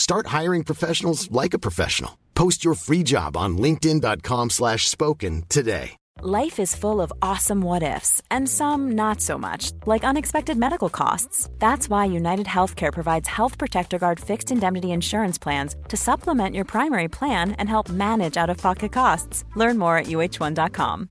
Start 0.00 0.28
hiring 0.28 0.64
professionals 0.64 1.30
like 1.30 1.52
a 1.52 1.58
professional. 1.58 2.18
Post 2.34 2.64
your 2.64 2.74
free 2.74 3.02
job 3.02 3.36
on 3.36 3.58
linkedin.com 3.58 4.48
slash 4.48 4.88
spoken 4.88 5.44
today. 5.50 5.90
Life 6.22 6.58
is 6.58 6.74
full 6.74 7.02
of 7.02 7.12
awesome 7.20 7.60
what 7.60 7.82
ifs 7.82 8.22
and 8.30 8.48
some 8.48 8.92
not 8.92 9.20
so 9.20 9.36
much, 9.36 9.72
like 9.84 10.02
unexpected 10.02 10.56
medical 10.56 10.88
costs. 10.88 11.50
That's 11.58 11.90
why 11.90 12.06
United 12.06 12.46
Healthcare 12.46 12.94
provides 12.94 13.28
Health 13.28 13.58
Protector 13.58 13.98
Guard 13.98 14.18
fixed 14.18 14.50
indemnity 14.50 14.90
insurance 14.90 15.38
plans 15.38 15.76
to 15.88 15.98
supplement 15.98 16.54
your 16.54 16.64
primary 16.64 17.08
plan 17.08 17.52
and 17.52 17.68
help 17.68 17.90
manage 17.90 18.38
out-of-pocket 18.38 18.92
costs. 18.92 19.44
Learn 19.54 19.76
more 19.78 19.98
at 19.98 20.06
uh1.com. 20.06 21.10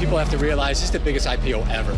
People 0.00 0.18
have 0.18 0.30
to 0.30 0.44
realize 0.44 0.68
this 0.68 0.84
is 0.84 0.90
the 0.90 0.98
biggest 0.98 1.26
IPO 1.26 1.62
ever. 1.62 1.94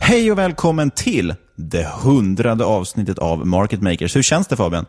Hej 0.00 0.32
och 0.32 0.38
välkommen 0.38 0.90
till 0.90 1.34
det 1.56 1.88
hundrade 2.02 2.64
avsnittet 2.64 3.18
av 3.18 3.46
Market 3.46 3.82
Makers. 3.82 4.16
Hur 4.16 4.22
känns 4.22 4.46
det 4.46 4.56
Fabian? 4.56 4.86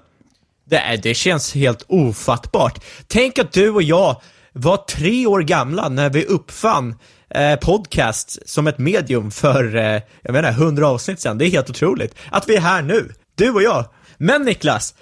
Det, 0.70 1.00
det 1.04 1.14
känns 1.14 1.56
helt 1.56 1.86
ofattbart. 1.88 2.84
Tänk 3.08 3.40
att 3.40 3.52
du 3.52 3.70
och 3.70 3.84
jag 3.84 4.22
var 4.54 4.78
tre 4.78 5.26
år 5.26 5.42
gamla 5.42 5.90
när 5.90 6.10
vi 6.10 6.26
uppfann 6.26 6.96
eh, 7.30 7.56
podcast 7.56 8.50
som 8.50 8.68
ett 8.68 8.78
medium 8.78 9.32
för, 9.32 9.76
eh, 9.76 10.02
jag 10.22 10.34
menar, 10.34 10.52
hundra 10.52 10.88
avsnitt 10.88 11.20
sedan. 11.20 11.38
Det 11.38 11.46
är 11.46 11.50
helt 11.50 11.70
otroligt. 11.70 12.16
Att 12.32 12.50
vi 12.50 12.56
är 12.56 12.62
här 12.62 12.82
nu, 12.82 13.14
du 13.36 13.50
och 13.50 13.64
jag. 13.64 13.86
Men 14.18 14.42
Niklas, 14.42 14.94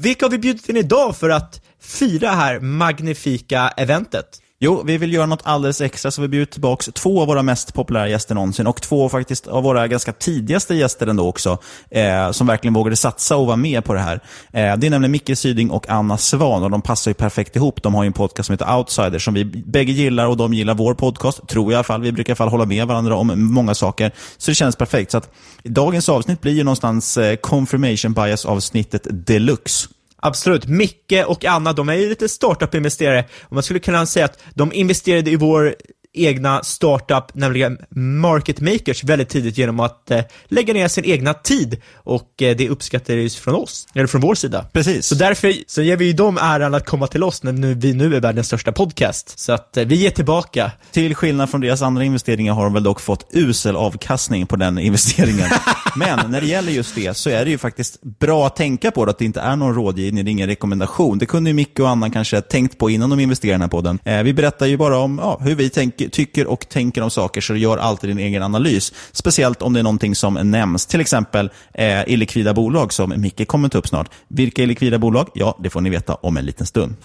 vilka 0.00 0.24
har 0.24 0.30
vi 0.30 0.38
bjudit 0.38 0.68
in 0.68 0.76
idag 0.76 1.16
för 1.16 1.30
att 1.30 1.60
fira 1.82 2.30
det 2.30 2.36
här 2.36 2.60
magnifika 2.60 3.68
eventet? 3.76 4.42
Jo, 4.64 4.82
vi 4.86 4.98
vill 4.98 5.12
göra 5.12 5.26
något 5.26 5.40
alldeles 5.42 5.80
extra 5.80 6.10
så 6.10 6.22
vi 6.22 6.28
bjuder 6.28 6.52
tillbaka 6.52 6.92
två 6.92 7.20
av 7.20 7.26
våra 7.26 7.42
mest 7.42 7.74
populära 7.74 8.08
gäster 8.08 8.34
någonsin 8.34 8.66
och 8.66 8.82
två 8.82 9.08
faktiskt 9.08 9.46
av 9.46 9.62
våra 9.62 9.88
ganska 9.88 10.12
tidigaste 10.12 10.74
gäster 10.74 11.06
ändå 11.06 11.28
också, 11.28 11.58
eh, 11.90 12.30
som 12.30 12.46
verkligen 12.46 12.74
vågade 12.74 12.96
satsa 12.96 13.36
och 13.36 13.46
vara 13.46 13.56
med 13.56 13.84
på 13.84 13.94
det 13.94 14.00
här. 14.00 14.20
Eh, 14.52 14.76
det 14.76 14.86
är 14.86 14.90
nämligen 14.90 15.12
Micke 15.12 15.38
Syding 15.38 15.70
och 15.70 15.88
Anna 15.88 16.18
Svan 16.18 16.62
och 16.62 16.70
de 16.70 16.82
passar 16.82 17.10
ju 17.10 17.14
perfekt 17.14 17.56
ihop. 17.56 17.82
De 17.82 17.94
har 17.94 18.02
ju 18.02 18.06
en 18.06 18.12
podcast 18.12 18.46
som 18.46 18.52
heter 18.52 18.76
Outsider 18.76 19.18
som 19.18 19.34
vi 19.34 19.44
bägge 19.44 19.92
gillar 19.92 20.26
och 20.26 20.36
de 20.36 20.54
gillar 20.54 20.74
vår 20.74 20.94
podcast, 20.94 21.48
tror 21.48 21.64
jag 21.64 21.72
i 21.72 21.74
alla 21.74 21.84
fall. 21.84 22.02
Vi 22.02 22.12
brukar 22.12 22.30
i 22.30 22.32
alla 22.32 22.36
fall 22.36 22.48
hålla 22.48 22.66
med 22.66 22.86
varandra 22.86 23.16
om 23.16 23.52
många 23.54 23.74
saker, 23.74 24.12
så 24.38 24.50
det 24.50 24.54
känns 24.54 24.76
perfekt. 24.76 25.10
Så 25.10 25.18
att 25.18 25.30
dagens 25.62 26.08
avsnitt 26.08 26.40
blir 26.40 26.52
ju 26.52 26.64
någonstans 26.64 27.16
eh, 27.16 27.36
confirmation 27.36 28.12
bias-avsnittet 28.12 29.06
deluxe. 29.10 29.88
Absolut. 30.24 30.66
Micke 30.66 31.24
och 31.26 31.44
Anna, 31.44 31.72
de 31.72 31.88
är 31.88 31.94
ju 31.94 32.08
lite 32.08 32.28
startup-investerare. 32.28 33.24
Och 33.42 33.52
man 33.52 33.62
skulle 33.62 33.80
kunna 33.80 34.06
säga 34.06 34.24
att 34.24 34.38
de 34.54 34.72
investerade 34.72 35.30
i 35.30 35.36
vår 35.36 35.74
egna 36.14 36.62
startup, 36.62 37.34
nämligen 37.34 37.78
Market 37.90 38.60
Makers, 38.60 39.04
väldigt 39.04 39.28
tidigt 39.28 39.58
genom 39.58 39.80
att 39.80 40.10
eh, 40.10 40.20
lägga 40.44 40.74
ner 40.74 40.88
sin 40.88 41.04
egna 41.04 41.34
tid 41.34 41.80
och 41.94 42.42
eh, 42.42 42.56
det 42.56 42.68
uppskattades 42.68 43.36
från 43.36 43.54
oss, 43.54 43.88
eller 43.94 44.06
från 44.06 44.20
vår 44.20 44.34
sida. 44.34 44.66
Precis. 44.72 45.06
Så 45.06 45.14
därför 45.14 45.54
så 45.66 45.82
ger 45.82 45.96
vi 45.96 46.04
ju 46.04 46.12
dem 46.12 46.38
äran 46.40 46.74
att 46.74 46.86
komma 46.86 47.06
till 47.06 47.22
oss 47.22 47.42
när 47.42 47.52
nu, 47.52 47.74
vi 47.74 47.94
nu 47.94 48.16
är 48.16 48.20
världens 48.20 48.46
största 48.46 48.72
podcast. 48.72 49.38
Så 49.38 49.52
att 49.52 49.76
eh, 49.76 49.84
vi 49.84 49.94
ger 49.94 50.10
tillbaka. 50.10 50.70
Till 50.90 51.14
skillnad 51.14 51.50
från 51.50 51.60
deras 51.60 51.82
andra 51.82 52.04
investeringar 52.04 52.52
har 52.52 52.64
de 52.64 52.72
väl 52.72 52.82
dock 52.82 53.00
fått 53.00 53.26
usel 53.32 53.76
avkastning 53.76 54.46
på 54.46 54.56
den 54.56 54.78
investeringen. 54.78 55.48
Men 55.96 56.30
när 56.30 56.40
det 56.40 56.46
gäller 56.46 56.72
just 56.72 56.94
det 56.94 57.16
så 57.16 57.30
är 57.30 57.44
det 57.44 57.50
ju 57.50 57.58
faktiskt 57.58 58.02
bra 58.02 58.46
att 58.46 58.56
tänka 58.56 58.90
på 58.90 59.04
det, 59.04 59.10
att 59.10 59.18
det 59.18 59.24
inte 59.24 59.40
är 59.40 59.56
någon 59.56 59.74
rådgivning, 59.74 60.24
det 60.24 60.30
är 60.30 60.32
ingen 60.32 60.48
rekommendation. 60.48 61.18
Det 61.18 61.26
kunde 61.26 61.50
ju 61.50 61.54
Micke 61.54 61.80
och 61.80 61.88
Anna 61.88 62.10
kanske 62.10 62.40
tänkt 62.40 62.78
på 62.78 62.90
innan 62.90 63.10
de 63.10 63.20
investerade 63.20 63.52
i 63.52 63.54
den 63.54 63.60
här 63.60 63.68
podden. 63.68 63.98
Eh, 64.04 64.22
vi 64.22 64.34
berättar 64.34 64.66
ju 64.66 64.76
bara 64.76 64.98
om 64.98 65.18
ja, 65.22 65.38
hur 65.40 65.54
vi 65.54 65.70
tänker, 65.70 66.01
tycker 66.08 66.46
och 66.46 66.68
tänker 66.68 67.02
om 67.02 67.10
saker, 67.10 67.40
så 67.40 67.56
gör 67.56 67.78
alltid 67.78 68.10
din 68.10 68.18
egen 68.18 68.42
analys. 68.42 68.92
Speciellt 69.12 69.62
om 69.62 69.72
det 69.72 69.78
är 69.78 69.84
någonting 69.84 70.14
som 70.14 70.34
nämns, 70.34 70.86
till 70.86 71.00
exempel 71.00 71.50
eh, 71.74 72.08
illikvida 72.08 72.54
bolag 72.54 72.92
som 72.92 73.14
Micke 73.16 73.48
kommer 73.48 73.68
ta 73.68 73.78
upp 73.78 73.88
snart. 73.88 74.10
Vilka 74.28 74.62
illikvida 74.62 74.98
bolag? 74.98 75.28
Ja, 75.34 75.58
det 75.62 75.70
får 75.70 75.80
ni 75.80 75.90
veta 75.90 76.14
om 76.14 76.36
en 76.36 76.44
liten 76.44 76.66
stund. 76.66 76.96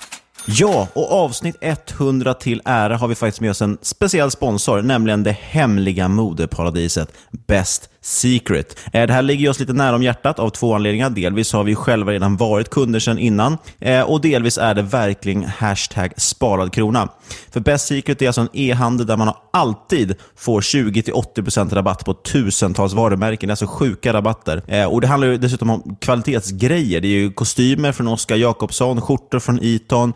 Ja, 0.50 0.88
och 0.94 1.12
avsnitt 1.12 1.56
100 1.62 2.34
till 2.34 2.62
ära 2.66 2.98
har 2.98 3.08
vi 3.08 3.16
faktiskt 3.16 3.42
med 3.42 3.52
oss 3.52 3.62
en 3.62 3.78
speciell 3.82 4.32
sponsor, 4.32 4.82
nämligen 4.82 5.24
det 5.24 5.32
hemliga 5.32 6.08
modeparadiset 6.08 7.14
Best 7.48 7.90
Secret. 8.02 8.80
Eh, 8.94 9.08
det 9.08 9.14
här 9.14 9.22
ligger 9.22 9.50
oss 9.50 9.60
lite 9.60 9.74
nära 9.74 9.96
om 9.96 10.04
hjärtat 10.04 10.40
av 10.40 10.50
två 10.50 10.74
anledningar. 10.76 11.10
Delvis 11.10 11.54
har 11.54 11.64
vi 11.64 11.76
själva 11.76 12.12
redan 12.12 12.38
varit 12.38 12.70
kunder 12.70 13.00
sedan 13.00 13.18
innan 13.18 13.58
eh, 13.80 14.02
och 14.02 14.22
delvis 14.22 14.58
är 14.58 14.76
det 14.76 14.82
verkligen 14.82 15.44
hashtag 15.44 16.14
sparad 16.18 16.74
krona. 16.74 17.10
För 17.52 17.60
Best 17.60 17.88
Secret 17.88 18.22
är 18.22 18.28
alltså 18.28 18.42
en 18.42 18.50
e-handel 18.54 19.08
där 19.08 19.18
man 19.18 19.34
alltid 19.54 20.16
får 20.36 20.62
20-80% 20.62 21.76
rabatt 21.76 22.06
på 22.06 22.14
tusentals 22.14 22.94
varumärken. 22.94 23.48
Det 23.48 23.50
är 23.50 23.54
alltså 23.54 23.68
sjuka 23.68 24.14
rabatter. 24.14 24.62
Eh, 24.68 24.86
och 24.86 25.02
Det 25.02 25.08
handlar 25.08 25.28
dessutom 25.28 25.70
om 25.70 25.98
kvalitetsgrejer. 26.02 27.02
Det 27.02 27.08
är 27.08 27.20
ju 27.20 27.32
kostymer 27.32 27.92
från 27.92 28.08
Oskar 28.08 28.36
Jakobsson, 28.36 29.02
skjortor 29.02 29.40
från 29.40 29.60
Eton, 29.62 30.14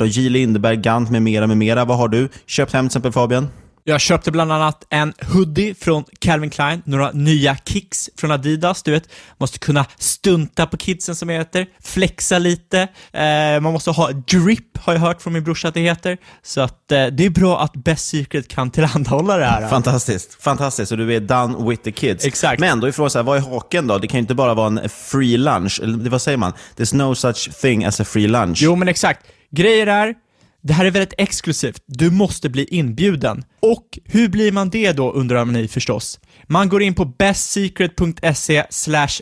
J. 0.00 0.28
Lindeberg, 0.28 0.76
Gant 0.76 1.10
med 1.10 1.22
mera, 1.22 1.46
med 1.46 1.56
mera. 1.56 1.84
Vad 1.84 1.98
har 1.98 2.08
du 2.08 2.28
köpt 2.46 2.72
hem 2.72 2.84
till 2.84 2.90
exempel 2.90 3.12
Fabian? 3.12 3.48
Jag 3.88 4.00
köpte 4.00 4.30
bland 4.30 4.52
annat 4.52 4.86
en 4.90 5.12
hoodie 5.32 5.74
från 5.74 6.04
Calvin 6.18 6.50
Klein, 6.50 6.82
några 6.84 7.10
nya 7.10 7.56
kicks 7.64 8.10
från 8.16 8.30
Adidas, 8.30 8.82
du 8.82 8.90
vet, 8.90 9.08
måste 9.38 9.58
kunna 9.58 9.86
stunta 9.98 10.66
på 10.66 10.76
kidsen 10.76 11.16
som 11.16 11.28
det 11.28 11.34
heter, 11.34 11.66
flexa 11.82 12.38
lite, 12.38 12.80
eh, 13.12 13.60
man 13.60 13.72
måste 13.72 13.90
ha 13.90 14.10
drip, 14.10 14.78
har 14.78 14.92
jag 14.92 15.00
hört 15.00 15.22
från 15.22 15.32
min 15.32 15.44
brorsa 15.44 15.68
att 15.68 15.74
det 15.74 15.80
heter, 15.80 16.18
så 16.42 16.60
att 16.60 16.92
eh, 16.92 17.06
det 17.06 17.26
är 17.26 17.30
bra 17.30 17.60
att 17.60 17.72
Best 17.72 18.08
Secret 18.08 18.48
kan 18.48 18.70
tillhandahålla 18.70 19.36
det 19.36 19.44
här. 19.44 19.68
Fantastiskt, 19.68 20.42
fantastiskt. 20.42 20.92
Och 20.92 20.98
du 20.98 21.14
är 21.14 21.20
done 21.20 21.70
with 21.70 21.82
the 21.82 21.92
kids. 21.92 22.24
Exakt. 22.24 22.60
Men 22.60 22.80
då 22.80 22.86
är 22.86 22.92
frågan 22.92 23.10
så 23.10 23.18
här, 23.18 23.24
vad 23.24 23.36
är 23.36 23.40
haken 23.40 23.86
då? 23.86 23.98
Det 23.98 24.06
kan 24.06 24.18
ju 24.18 24.20
inte 24.20 24.34
bara 24.34 24.54
vara 24.54 24.66
en 24.66 24.88
free 24.88 25.36
lunch, 25.36 25.80
eller 25.82 26.10
vad 26.10 26.22
säger 26.22 26.38
man? 26.38 26.52
There's 26.76 26.96
no 26.96 27.14
such 27.14 27.60
thing 27.60 27.84
as 27.84 28.00
a 28.00 28.04
free 28.04 28.28
lunch. 28.28 28.58
Jo, 28.62 28.76
men 28.76 28.88
exakt. 28.88 29.26
Grejer 29.50 29.86
är, 29.86 30.14
det 30.66 30.72
här 30.72 30.84
är 30.84 30.90
väldigt 30.90 31.14
exklusivt. 31.18 31.82
Du 31.86 32.10
måste 32.10 32.48
bli 32.48 32.64
inbjuden. 32.64 33.44
Och 33.60 33.98
hur 34.04 34.28
blir 34.28 34.52
man 34.52 34.70
det 34.70 34.92
då, 34.92 35.12
undrar 35.12 35.44
ni 35.54 35.68
förstås. 35.68 36.20
Man 36.46 36.68
går 36.68 36.82
in 36.82 36.94
på 36.94 37.04
bestsecret.se 37.04 38.64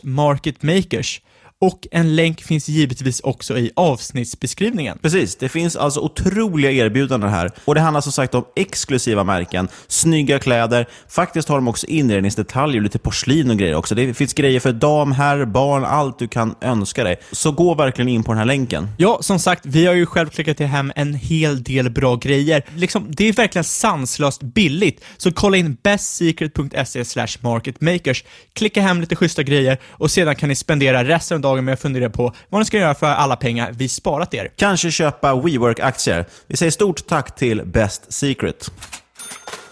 marketmakers 0.03 1.21
och 1.61 1.87
en 1.91 2.15
länk 2.15 2.41
finns 2.41 2.69
givetvis 2.69 3.19
också 3.19 3.57
i 3.57 3.71
avsnittsbeskrivningen. 3.75 4.97
Precis, 5.01 5.35
det 5.35 5.49
finns 5.49 5.75
alltså 5.75 5.99
otroliga 5.99 6.71
erbjudanden 6.71 7.29
här. 7.29 7.51
Och 7.65 7.75
det 7.75 7.81
handlar 7.81 8.01
som 8.01 8.11
sagt 8.11 8.35
om 8.35 8.45
exklusiva 8.55 9.23
märken, 9.23 9.67
snygga 9.87 10.39
kläder. 10.39 10.87
Faktiskt 11.09 11.49
har 11.49 11.55
de 11.55 11.67
också 11.67 11.87
inredningsdetaljer, 11.87 12.81
lite 12.81 12.99
porslin 12.99 13.49
och 13.49 13.57
grejer 13.57 13.75
också. 13.75 13.95
Det 13.95 14.13
finns 14.13 14.33
grejer 14.33 14.59
för 14.59 14.71
dam, 14.71 15.11
herr, 15.11 15.45
barn, 15.45 15.85
allt 15.85 16.19
du 16.19 16.27
kan 16.27 16.55
önska 16.61 17.03
dig. 17.03 17.19
Så 17.31 17.51
gå 17.51 17.73
verkligen 17.73 18.09
in 18.09 18.23
på 18.23 18.31
den 18.31 18.37
här 18.37 18.45
länken. 18.45 18.87
Ja, 18.97 19.17
som 19.21 19.39
sagt, 19.39 19.65
vi 19.65 19.85
har 19.85 19.93
ju 19.93 20.05
själv 20.05 20.29
klickat 20.29 20.59
hem 20.59 20.91
en 20.95 21.13
hel 21.13 21.63
del 21.63 21.89
bra 21.89 22.15
grejer. 22.15 22.63
Liksom, 22.75 23.07
det 23.09 23.29
är 23.29 23.33
verkligen 23.33 23.63
sanslöst 23.63 24.43
billigt. 24.43 25.03
Så 25.17 25.31
kolla 25.31 25.57
in 25.57 25.77
bestsecret.se 25.83 27.25
marketmakers, 27.41 28.23
klicka 28.53 28.81
hem 28.81 29.01
lite 29.01 29.15
schyssta 29.15 29.43
grejer 29.43 29.77
och 29.91 30.11
sedan 30.11 30.35
kan 30.35 30.49
ni 30.49 30.55
spendera 30.55 31.03
resten 31.03 31.41
dagen 31.45 31.65
med 31.65 31.73
att 31.73 31.81
fundera 31.81 32.09
på 32.09 32.33
vad 32.49 32.61
ni 32.61 32.65
ska 32.65 32.77
göra 32.77 32.95
för 32.95 33.07
alla 33.07 33.35
pengar 33.35 33.71
vi 33.77 33.87
sparat 33.87 34.33
er. 34.33 34.51
Kanske 34.55 34.91
köpa 34.91 35.33
WeWork-aktier. 35.35 36.25
Vi 36.47 36.57
säger 36.57 36.71
stort 36.71 37.07
tack 37.07 37.35
till 37.35 37.65
Best 37.65 38.13
Secret. 38.13 38.71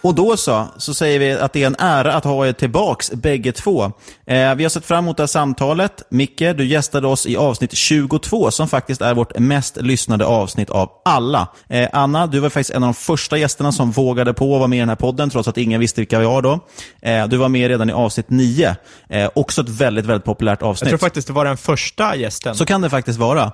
Och 0.04 0.14
då 0.14 0.36
så, 0.36 0.66
så 0.76 0.94
säger 0.94 1.18
vi 1.18 1.32
att 1.32 1.52
det 1.52 1.62
är 1.62 1.66
en 1.66 1.76
ära 1.78 2.12
att 2.14 2.24
ha 2.24 2.46
er 2.46 2.52
tillbaks 2.52 3.12
bägge 3.12 3.52
två. 3.52 3.84
Eh, 4.26 4.54
vi 4.54 4.62
har 4.62 4.68
sett 4.68 4.84
fram 4.84 5.04
emot 5.04 5.16
det 5.16 5.22
här 5.22 5.26
samtalet. 5.26 6.02
Micke, 6.08 6.38
du 6.38 6.66
gästade 6.66 7.06
oss 7.06 7.26
i 7.26 7.36
avsnitt 7.36 7.76
22 7.76 8.50
som 8.50 8.68
faktiskt 8.68 9.00
är 9.00 9.14
vårt 9.14 9.38
mest 9.38 9.76
lyssnade 9.76 10.24
avsnitt 10.24 10.70
av 10.70 10.90
alla. 11.04 11.48
Eh, 11.68 11.88
Anna, 11.92 12.26
du 12.26 12.40
var 12.40 12.48
faktiskt 12.48 12.70
en 12.70 12.82
av 12.82 12.86
de 12.86 12.94
första 12.94 13.38
gästerna 13.38 13.72
som 13.72 13.90
vågade 13.90 14.34
på 14.34 14.54
att 14.54 14.58
vara 14.58 14.68
med 14.68 14.76
i 14.76 14.80
den 14.80 14.88
här 14.88 14.96
podden 14.96 15.30
trots 15.30 15.48
att 15.48 15.58
ingen 15.58 15.80
visste 15.80 16.00
vilka 16.00 16.18
vi 16.18 16.26
var 16.26 16.42
då. 16.42 16.60
Eh, 17.02 17.28
du 17.28 17.36
var 17.36 17.48
med 17.48 17.68
redan 17.68 17.90
i 17.90 17.92
avsnitt 17.92 18.30
9. 18.30 18.76
Eh, 19.08 19.30
också 19.34 19.62
ett 19.62 19.68
väldigt, 19.68 20.06
väldigt 20.06 20.24
populärt 20.24 20.62
avsnitt. 20.62 20.90
Jag 20.90 21.00
tror 21.00 21.06
faktiskt 21.06 21.26
det 21.26 21.32
var 21.32 21.44
den 21.44 21.56
första 21.56 22.16
gästen. 22.16 22.54
Så 22.54 22.66
kan 22.66 22.80
det 22.80 22.90
faktiskt 22.90 23.18
vara. 23.18 23.52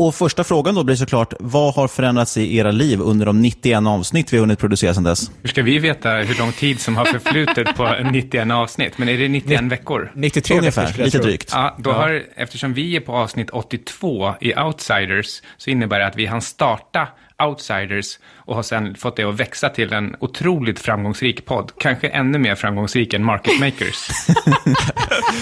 Och 0.00 0.14
första 0.14 0.44
frågan 0.44 0.74
då 0.74 0.84
blir 0.84 0.96
såklart, 0.96 1.34
vad 1.40 1.74
har 1.74 1.88
förändrats 1.88 2.36
i 2.36 2.56
era 2.56 2.70
liv 2.70 3.00
under 3.00 3.26
de 3.26 3.42
91 3.42 3.86
avsnitt 3.86 4.32
vi 4.32 4.36
har 4.36 4.40
hunnit 4.40 4.58
producera 4.58 4.94
sedan 4.94 5.04
dess? 5.04 5.30
Hur 5.42 5.48
ska 5.48 5.62
vi 5.62 5.78
veta 5.78 6.10
hur 6.10 6.38
lång 6.38 6.52
tid 6.52 6.80
som 6.80 6.96
har 6.96 7.04
förflutit 7.04 7.76
på 7.76 7.96
91 8.12 8.50
avsnitt? 8.50 8.98
Men 8.98 9.08
är 9.08 9.18
det 9.18 9.28
91 9.28 9.62
veckor? 9.62 10.12
93 10.14 10.58
Ungefär, 10.58 10.86
veckor, 10.86 11.04
lite 11.04 11.18
drygt. 11.18 11.50
Ja, 11.52 11.76
då 11.78 11.92
har, 11.92 12.22
eftersom 12.36 12.74
vi 12.74 12.96
är 12.96 13.00
på 13.00 13.12
avsnitt 13.12 13.50
82 13.50 14.34
i 14.40 14.54
Outsiders 14.54 15.42
så 15.56 15.70
innebär 15.70 15.98
det 15.98 16.06
att 16.06 16.16
vi 16.16 16.26
hann 16.26 16.42
starta 16.42 17.08
Outsiders 17.46 18.18
och 18.36 18.54
har 18.54 18.62
sen 18.62 18.94
fått 18.94 19.16
det 19.16 19.24
att 19.24 19.40
växa 19.40 19.68
till 19.68 19.92
en 19.92 20.16
otroligt 20.20 20.80
framgångsrik 20.80 21.44
podd. 21.44 21.72
Kanske 21.78 22.08
ännu 22.08 22.38
mer 22.38 22.54
framgångsrik 22.54 23.14
än 23.14 23.24
Market 23.24 23.60
Makers. 23.60 24.08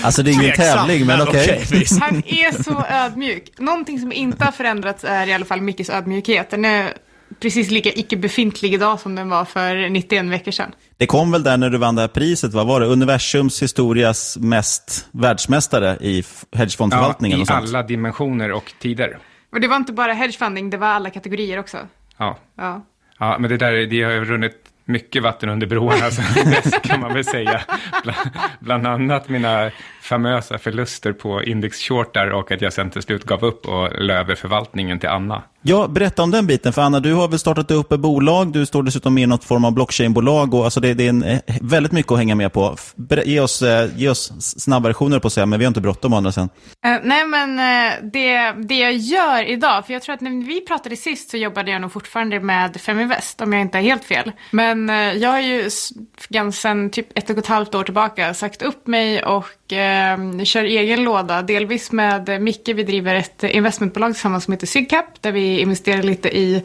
Alltså 0.02 0.22
det 0.22 0.30
är 0.30 0.32
ingen 0.32 0.44
Tveksam, 0.44 0.78
tävling, 0.78 1.06
men 1.06 1.20
okej. 1.22 1.64
visst. 1.70 2.00
Han 2.00 2.16
är 2.26 2.62
så 2.62 2.84
ödmjuk. 2.90 3.58
Någonting 3.58 3.98
som 3.98 4.12
inte 4.12 4.44
har 4.44 4.52
förändrats 4.52 5.04
är 5.04 5.26
i 5.26 5.32
alla 5.32 5.44
fall 5.44 5.60
Mickes 5.60 5.90
ödmjukhet. 5.90 6.50
Den 6.50 6.64
är 6.64 6.92
precis 7.40 7.70
lika 7.70 7.90
icke-befintlig 7.92 8.74
idag 8.74 9.00
som 9.00 9.14
den 9.14 9.28
var 9.28 9.44
för 9.44 9.88
91 9.88 10.24
veckor 10.24 10.50
sedan. 10.52 10.72
Det 10.96 11.06
kom 11.06 11.30
väl 11.30 11.42
där 11.42 11.56
när 11.56 11.70
du 11.70 11.78
vann 11.78 11.94
det 11.94 12.00
här 12.00 12.08
priset, 12.08 12.52
vad 12.52 12.66
var 12.66 12.80
det? 12.80 12.86
Universums 12.86 13.62
historias 13.62 14.36
mest 14.40 15.08
världsmästare 15.10 15.96
i 16.00 16.24
hedgefondförvaltningen 16.52 17.38
ja, 17.38 17.42
och 17.42 17.44
I 17.44 17.46
sånt. 17.46 17.74
alla 17.74 17.82
dimensioner 17.82 18.52
och 18.52 18.72
tider. 18.80 19.18
Och 19.52 19.60
det 19.60 19.68
var 19.68 19.76
inte 19.76 19.92
bara 19.92 20.12
hedgefunding, 20.12 20.70
det 20.70 20.76
var 20.76 20.88
alla 20.88 21.10
kategorier 21.10 21.58
också. 21.58 21.78
Ja. 22.16 22.38
Ja. 22.56 22.82
Ja, 23.18 23.36
men 23.38 23.50
det 23.50 23.56
där, 23.56 23.86
det 23.86 24.02
har 24.02 24.12
runnit 24.12 24.68
mycket 24.84 25.22
vatten 25.22 25.48
under 25.48 25.66
broarna 25.66 26.10
sen 26.10 26.50
dess 26.50 26.74
kan 26.82 27.00
man 27.00 27.14
väl 27.14 27.24
säga. 27.24 27.60
Bland, 28.02 28.18
bland 28.60 28.86
annat 28.86 29.28
mina 29.28 29.70
famösa 30.02 30.58
förluster 30.58 31.12
på 31.12 31.42
indexshortar 31.44 32.26
och 32.30 32.52
att 32.52 32.60
jag 32.60 32.72
sen 32.72 32.90
till 32.90 33.02
slut 33.02 33.24
gav 33.24 33.44
upp 33.44 33.66
och 33.66 34.04
la 34.04 34.14
över 34.14 34.34
förvaltningen 34.34 34.98
till 34.98 35.08
Anna. 35.08 35.42
Ja, 35.62 35.88
berätta 35.88 36.22
om 36.22 36.30
den 36.30 36.46
biten. 36.46 36.72
För 36.72 36.82
Anna, 36.82 37.00
du 37.00 37.14
har 37.14 37.28
väl 37.28 37.38
startat 37.38 37.70
upp 37.70 37.92
ett 37.92 38.00
bolag, 38.00 38.52
du 38.52 38.66
står 38.66 38.82
dessutom 38.82 39.14
med 39.14 39.22
i 39.22 39.26
något 39.26 39.44
form 39.44 39.64
av 39.64 39.72
blockchainbolag. 39.72 40.54
Och 40.54 40.64
alltså 40.64 40.80
det, 40.80 40.94
det 40.94 41.04
är 41.04 41.08
en, 41.08 41.22
eh, 41.22 41.40
väldigt 41.60 41.92
mycket 41.92 42.12
att 42.12 42.18
hänga 42.18 42.34
med 42.34 42.52
på. 42.52 42.76
Ge 43.24 43.40
oss, 43.40 43.62
eh, 43.62 43.90
ge 43.96 44.08
oss 44.08 44.32
snabbversioner 44.40 45.18
på 45.18 45.26
att 45.26 45.32
säga, 45.32 45.46
men 45.46 45.58
vi 45.58 45.64
har 45.64 45.68
inte 45.68 45.80
bråttom 45.80 46.12
andra 46.12 46.32
sen. 46.32 46.48
Uh, 46.86 46.96
nej 47.02 47.26
men 47.26 47.50
uh, 47.50 48.10
det, 48.12 48.52
det 48.68 48.78
jag 48.78 48.96
gör 48.96 49.48
idag, 49.48 49.86
för 49.86 49.92
jag 49.92 50.02
tror 50.02 50.14
att 50.14 50.20
när 50.20 50.46
vi 50.46 50.60
pratade 50.60 50.96
sist 50.96 51.30
så 51.30 51.36
jobbade 51.36 51.70
jag 51.70 51.80
nog 51.80 51.92
fortfarande 51.92 52.40
med 52.40 52.80
Feminvest 52.80 53.40
om 53.40 53.52
jag 53.52 53.62
inte 53.62 53.78
är 53.78 53.82
helt 53.82 54.04
fel. 54.04 54.32
Men 54.50 54.90
uh, 54.90 54.96
jag 54.96 55.30
har 55.30 55.40
ju 55.40 55.70
ganska 56.28 56.58
sen 56.60 56.90
typ 56.90 57.18
ett 57.18 57.30
och 57.30 57.38
ett 57.38 57.46
halvt 57.46 57.74
år 57.74 57.84
tillbaka 57.84 58.34
sagt 58.34 58.62
upp 58.62 58.86
mig 58.86 59.24
och 59.24 59.44
eh, 59.72 60.44
kör 60.44 60.64
egen 60.64 61.04
låda. 61.04 61.42
Delvis 61.42 61.92
med 61.92 62.42
Micke, 62.42 62.68
vi 62.68 62.82
driver 62.82 63.14
ett 63.14 63.42
investmentbolag 63.42 64.12
tillsammans 64.12 64.44
som 64.44 64.52
heter 64.52 64.66
Sygcap 64.66 65.22
där 65.22 65.32
vi 65.32 65.60
investerar 65.60 66.02
lite 66.02 66.36
i 66.36 66.62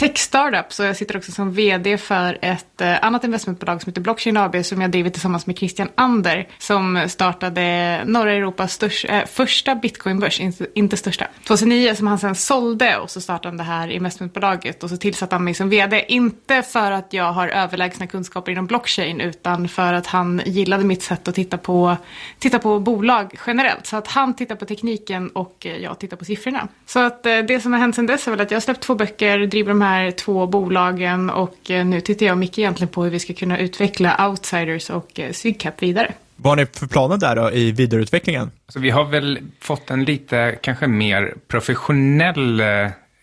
tech 0.00 0.18
startup. 0.18 0.72
Så 0.72 0.82
jag 0.82 0.96
sitter 0.96 1.16
också 1.16 1.32
som 1.32 1.52
vd 1.52 1.98
för 1.98 2.38
ett 2.42 2.80
eh, 2.80 3.04
annat 3.04 3.24
investmentbolag 3.24 3.82
som 3.82 3.90
heter 3.90 4.00
Blockchain 4.00 4.36
AB 4.36 4.64
som 4.64 4.80
jag 4.80 4.90
driver 4.90 5.10
tillsammans 5.10 5.46
med 5.46 5.58
Christian 5.58 5.88
Ander 5.94 6.48
som 6.58 7.08
startade 7.08 8.00
norra 8.04 8.32
Europas 8.32 8.72
största, 8.72 9.08
eh, 9.08 9.26
första 9.26 9.74
bitcoinbörs, 9.74 10.40
inte, 10.40 10.66
inte 10.74 10.96
största. 10.96 11.26
2009 11.46 11.94
som 11.94 12.06
han 12.06 12.18
sen 12.18 12.34
sålde 12.34 12.96
och 12.96 13.10
så 13.10 13.20
startade 13.20 13.48
han 13.48 13.56
det 13.56 13.62
här 13.62 13.88
investmentbolaget 13.88 14.82
och 14.82 14.90
så 14.90 14.96
tillsatte 14.96 15.34
han 15.34 15.44
mig 15.44 15.54
som 15.54 15.68
vd. 15.68 16.04
Inte 16.08 16.62
för 16.62 16.92
att 16.92 17.12
jag 17.12 17.32
har 17.32 17.48
överlägsna 17.48 18.06
kunskaper 18.06 18.52
inom 18.52 18.66
blockchain 18.66 19.20
utan 19.20 19.68
för 19.68 19.92
att 19.92 20.06
han 20.06 20.42
gillade 20.44 20.84
mitt 20.84 21.02
sätt 21.02 21.28
att 21.28 21.34
titta 21.34 21.58
på, 21.58 21.96
titta 22.38 22.58
på 22.58 22.80
bolag 22.80 23.34
generellt. 23.46 23.86
Så 23.86 23.96
att 23.96 24.06
han 24.06 24.34
tittar 24.34 24.56
på 24.56 24.64
tekniken 24.64 25.28
och 25.28 25.66
jag 25.80 25.98
tittar 25.98 26.16
på 26.16 26.24
siffrorna. 26.24 26.68
Så 26.86 26.98
att 26.98 27.26
eh, 27.26 27.38
det 27.38 27.60
som 27.60 27.72
har 27.72 27.80
hänt 27.80 27.94
sen 27.94 28.06
dess 28.06 28.26
är 28.26 28.30
väl 28.30 28.40
att 28.40 28.50
jag 28.50 28.56
har 28.56 28.60
släppt 28.60 28.80
två 28.80 28.94
böcker, 28.94 29.38
driver 29.38 29.68
de 29.68 29.80
här 29.80 29.89
två 30.16 30.46
bolagen 30.46 31.30
och 31.30 31.70
eh, 31.70 31.84
nu 31.84 32.00
tittar 32.00 32.26
jag 32.26 32.38
mycket 32.38 32.58
egentligen 32.58 32.92
på 32.92 33.04
hur 33.04 33.10
vi 33.10 33.18
ska 33.18 33.32
kunna 33.32 33.58
utveckla 33.58 34.28
Outsiders 34.28 34.90
och 34.90 35.20
eh, 35.20 35.32
Sygcap 35.32 35.82
vidare. 35.82 36.12
Vad 36.36 36.50
har 36.50 36.56
ni 36.56 36.66
för 36.72 36.86
planer 36.86 37.16
där 37.16 37.36
då 37.36 37.50
i 37.50 37.72
vidareutvecklingen? 37.72 38.50
Så 38.68 38.80
vi 38.80 38.90
har 38.90 39.04
väl 39.04 39.38
fått 39.60 39.90
en 39.90 40.04
lite 40.04 40.58
kanske 40.62 40.86
mer 40.86 41.34
professionell 41.48 42.60
eh, 42.60 42.66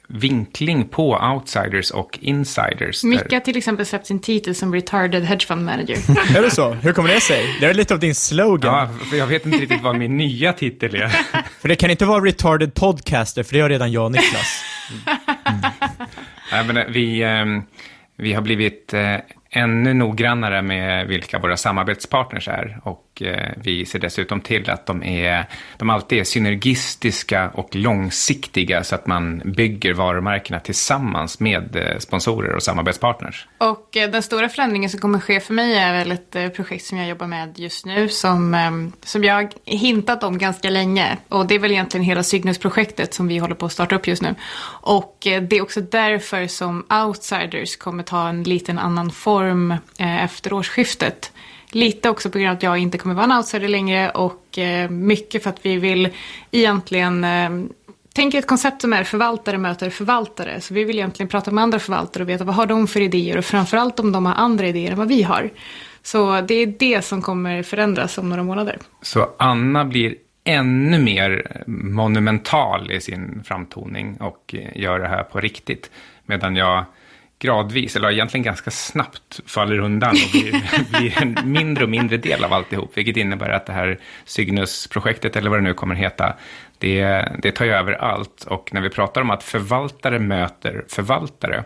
vinkling 0.08 0.88
på 0.88 1.18
outsiders 1.18 1.92
och 1.92 2.20
insiders. 2.22 3.04
Micke 3.04 3.32
har 3.32 3.40
till 3.40 3.58
exempel 3.58 3.86
släppt 3.86 4.08
sin 4.08 4.20
titel 4.20 4.56
som 4.56 4.74
Retarded 4.74 5.24
Hedge 5.24 5.48
Fund 5.48 5.66
Manager. 5.66 5.96
Är 6.38 6.42
det 6.42 6.52
så? 6.52 6.74
Hur 6.74 6.94
kommer 6.94 7.10
det 7.10 7.22
sig? 7.22 7.58
Det 7.60 7.66
är 7.66 7.74
lite 7.74 7.94
av 7.94 8.00
din 8.00 8.16
slogan. 8.16 8.74
Ja, 8.74 9.06
för 9.10 9.18
jag 9.18 9.28
vet 9.28 9.46
inte 9.46 9.58
riktigt 9.58 9.82
vad 9.82 9.96
min 9.96 10.18
nya 10.18 10.54
titel 10.54 10.96
är. 10.96 11.10
För 11.62 11.68
det 11.68 11.76
kan 11.76 11.92
inte 11.92 12.06
vara 12.06 12.26
retarded 12.26 12.74
podcaster, 12.74 13.44
för 13.44 13.54
det 13.54 13.60
har 13.60 13.70
redan 13.70 13.92
jag 13.92 14.06
och 14.06 14.12
Niklas. 14.12 14.64
Nej, 15.06 15.72
men 16.52 16.78
eh, 16.78 16.86
vi, 16.88 17.24
ehm, 17.24 17.64
vi 18.16 18.34
har 18.34 18.42
blivit 18.42 18.94
eh, 18.94 19.16
ännu 19.50 19.94
noggrannare 19.94 20.62
med 20.62 21.08
vilka 21.08 21.40
våra 21.40 21.58
samarbetspartners 21.58 22.48
är. 22.48 22.80
Och 22.84 23.07
Eh, 23.22 23.52
vi 23.64 23.86
ser 23.86 24.00
dessutom 24.00 24.42
till 24.42 24.70
att 24.70 24.86
de, 24.86 25.04
är, 25.04 25.46
de 25.78 25.90
alltid 25.90 26.20
är 26.20 26.24
synergistiska 26.24 27.50
och 27.50 27.76
långsiktiga 27.76 28.84
så 28.84 28.96
att 28.96 29.08
man 29.08 29.42
bygger 29.46 29.94
varumärkena 29.94 30.60
tillsammans 30.60 31.40
med 31.40 31.76
eh, 31.76 31.98
sponsorer 31.98 32.56
och 32.56 32.64
samarbetspartners. 32.64 33.48
Och 33.58 33.98
eh, 33.98 34.10
den 34.10 34.24
stora 34.24 34.50
förändringen 34.50 34.90
som 34.90 35.00
kommer 35.00 35.20
ske 35.20 35.40
för 35.40 35.54
mig 35.54 35.76
är 35.76 35.94
väl 35.94 36.12
ett 36.12 36.56
projekt 36.56 36.86
som 36.86 36.98
jag 36.98 37.08
jobbar 37.08 37.28
med 37.28 37.60
just 37.60 37.86
nu 37.86 38.10
som, 38.10 38.92
som 39.04 39.24
jag 39.24 39.34
har 39.34 39.50
hintat 39.66 40.24
om 40.24 40.38
ganska 40.38 40.70
länge. 40.70 41.18
Och 41.30 41.48
det 41.48 41.56
är 41.56 41.60
väl 41.60 41.72
egentligen 41.72 42.04
hela 42.04 42.24
Cygnus-projektet 42.24 43.14
som 43.14 43.28
vi 43.28 43.38
håller 43.38 43.56
på 43.56 43.66
att 43.66 43.72
starta 43.72 43.96
upp 43.96 44.08
just 44.08 44.22
nu. 44.22 44.36
Och 44.82 45.18
det 45.22 45.54
är 45.54 45.62
också 45.62 45.82
därför 45.82 46.48
som 46.48 46.86
Outsiders 47.06 47.78
kommer 47.78 48.04
ta 48.04 48.30
en 48.30 48.44
liten 48.44 48.80
annan 48.80 49.12
form 49.12 49.74
efter 49.98 50.54
årsskiftet. 50.54 51.32
Lite 51.72 52.10
också 52.10 52.30
på 52.30 52.38
grund 52.38 52.50
av 52.50 52.56
att 52.56 52.64
jag 52.64 52.78
inte 52.78 52.98
kommer 52.98 53.16
vara 53.16 53.26
en 53.26 53.32
outsider 53.32 53.68
längre 53.68 54.10
och 54.10 54.58
eh, 54.58 54.90
mycket 54.90 55.44
för 55.44 55.50
att 55.50 55.66
vi 55.66 55.78
vill 55.78 56.10
egentligen 56.52 57.24
eh, 57.24 57.50
tänk 58.14 58.34
ett 58.34 58.48
koncept 58.48 58.82
som 58.82 58.94
är 58.94 59.04
förvaltare 59.04 59.58
möter 59.58 59.90
förvaltare. 59.90 60.62
Så 60.62 60.74
vi 60.74 60.84
vill 60.84 60.96
egentligen 60.96 61.30
prata 61.30 61.52
med 61.52 61.64
andra 61.64 61.80
förvaltare 61.80 62.24
och 62.24 62.30
veta 62.30 62.44
vad 62.44 62.56
har 62.56 62.66
de 62.66 62.88
för 62.88 63.02
idéer 63.02 63.38
och 63.38 63.46
framförallt 63.46 64.00
om 64.00 64.12
de 64.12 64.26
har 64.26 64.34
andra 64.34 64.68
idéer 64.68 64.92
än 64.92 64.98
vad 64.98 65.08
vi 65.08 65.24
har. 65.24 65.50
Så 66.04 66.42
det 66.42 66.56
är 66.56 66.68
det 66.80 67.06
som 67.06 67.22
kommer 67.22 67.64
förändras 67.64 68.18
om 68.18 68.30
några 68.30 68.44
månader. 68.44 68.78
Så 69.02 69.30
Anna 69.40 69.86
blir 69.86 70.16
ännu 70.44 71.00
mer 71.00 71.64
monumental 71.68 72.92
i 72.92 73.02
sin 73.02 73.44
framtoning 73.46 74.18
och 74.20 74.56
eh, 74.58 74.82
gör 74.82 75.00
det 75.00 75.08
här 75.08 75.24
på 75.24 75.40
riktigt. 75.40 75.92
Medan 76.26 76.56
jag 76.56 76.86
gradvis, 77.40 77.96
eller 77.96 78.12
egentligen 78.12 78.44
ganska 78.44 78.72
snabbt, 78.72 79.40
faller 79.46 79.80
undan 79.80 80.10
och 80.10 80.32
blir, 80.32 80.64
blir 81.00 81.22
en 81.22 81.38
mindre 81.52 81.84
och 81.84 81.90
mindre 81.90 82.18
del 82.18 82.44
av 82.44 82.54
alltihop. 82.54 82.98
Vilket 82.98 83.18
innebär 83.18 83.50
att 83.50 83.66
det 83.66 83.74
här 83.74 84.00
Cygnus-projektet, 84.26 85.36
eller 85.36 85.50
vad 85.50 85.60
det 85.60 85.64
nu 85.64 85.74
kommer 85.74 85.96
heta, 85.96 86.36
det, 86.78 87.26
det 87.42 87.52
tar 87.52 87.66
ju 87.66 87.72
över 87.72 87.94
allt. 87.94 88.44
Och 88.44 88.74
när 88.74 88.82
vi 88.82 88.90
pratar 88.90 89.22
om 89.22 89.30
att 89.30 89.44
förvaltare 89.44 90.20
möter 90.20 90.86
förvaltare, 90.88 91.64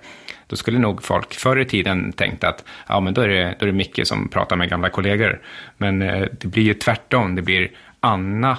då 0.48 0.56
skulle 0.56 0.80
nog 0.80 1.04
folk 1.04 1.34
förr 1.34 1.60
i 1.60 1.66
tiden 1.66 2.14
tänkt 2.14 2.44
att 2.44 2.64
ja, 2.88 3.00
men 3.00 3.14
då 3.14 3.22
är, 3.22 3.28
det, 3.28 3.56
då 3.60 3.66
är 3.66 3.68
det 3.68 3.78
Micke 3.78 4.08
som 4.08 4.30
pratar 4.30 4.56
med 4.56 4.70
gamla 4.70 4.90
kollegor. 4.90 5.42
Men 5.78 6.02
eh, 6.02 6.28
det 6.32 6.48
blir 6.48 6.64
ju 6.64 6.74
tvärtom, 6.74 7.36
det 7.36 7.42
blir 7.42 7.72
Anna 8.00 8.58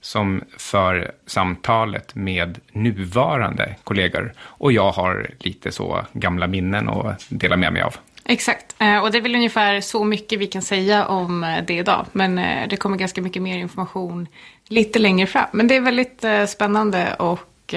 som 0.00 0.44
för 0.58 1.12
samtalet 1.26 2.14
med 2.14 2.58
nuvarande 2.72 3.76
kollegor. 3.84 4.32
Och 4.40 4.72
jag 4.72 4.92
har 4.92 5.30
lite 5.38 5.72
så 5.72 6.04
gamla 6.12 6.46
minnen 6.46 6.88
att 6.88 7.26
dela 7.28 7.56
med 7.56 7.72
mig 7.72 7.82
av. 7.82 7.94
Exakt, 8.24 8.74
eh, 8.78 8.98
och 8.98 9.12
det 9.12 9.18
är 9.18 9.22
väl 9.22 9.34
ungefär 9.34 9.80
så 9.80 10.04
mycket 10.04 10.38
vi 10.38 10.46
kan 10.46 10.62
säga 10.62 11.06
om 11.06 11.44
eh, 11.44 11.64
det 11.66 11.74
idag. 11.74 12.06
Men 12.12 12.38
eh, 12.38 12.68
det 12.68 12.76
kommer 12.76 12.96
ganska 12.96 13.22
mycket 13.22 13.42
mer 13.42 13.58
information 13.58 14.26
lite 14.68 14.98
längre 14.98 15.26
fram. 15.26 15.46
Men 15.52 15.68
det 15.68 15.76
är 15.76 15.80
väldigt 15.80 16.24
spännande 16.48 17.14
och 17.14 17.74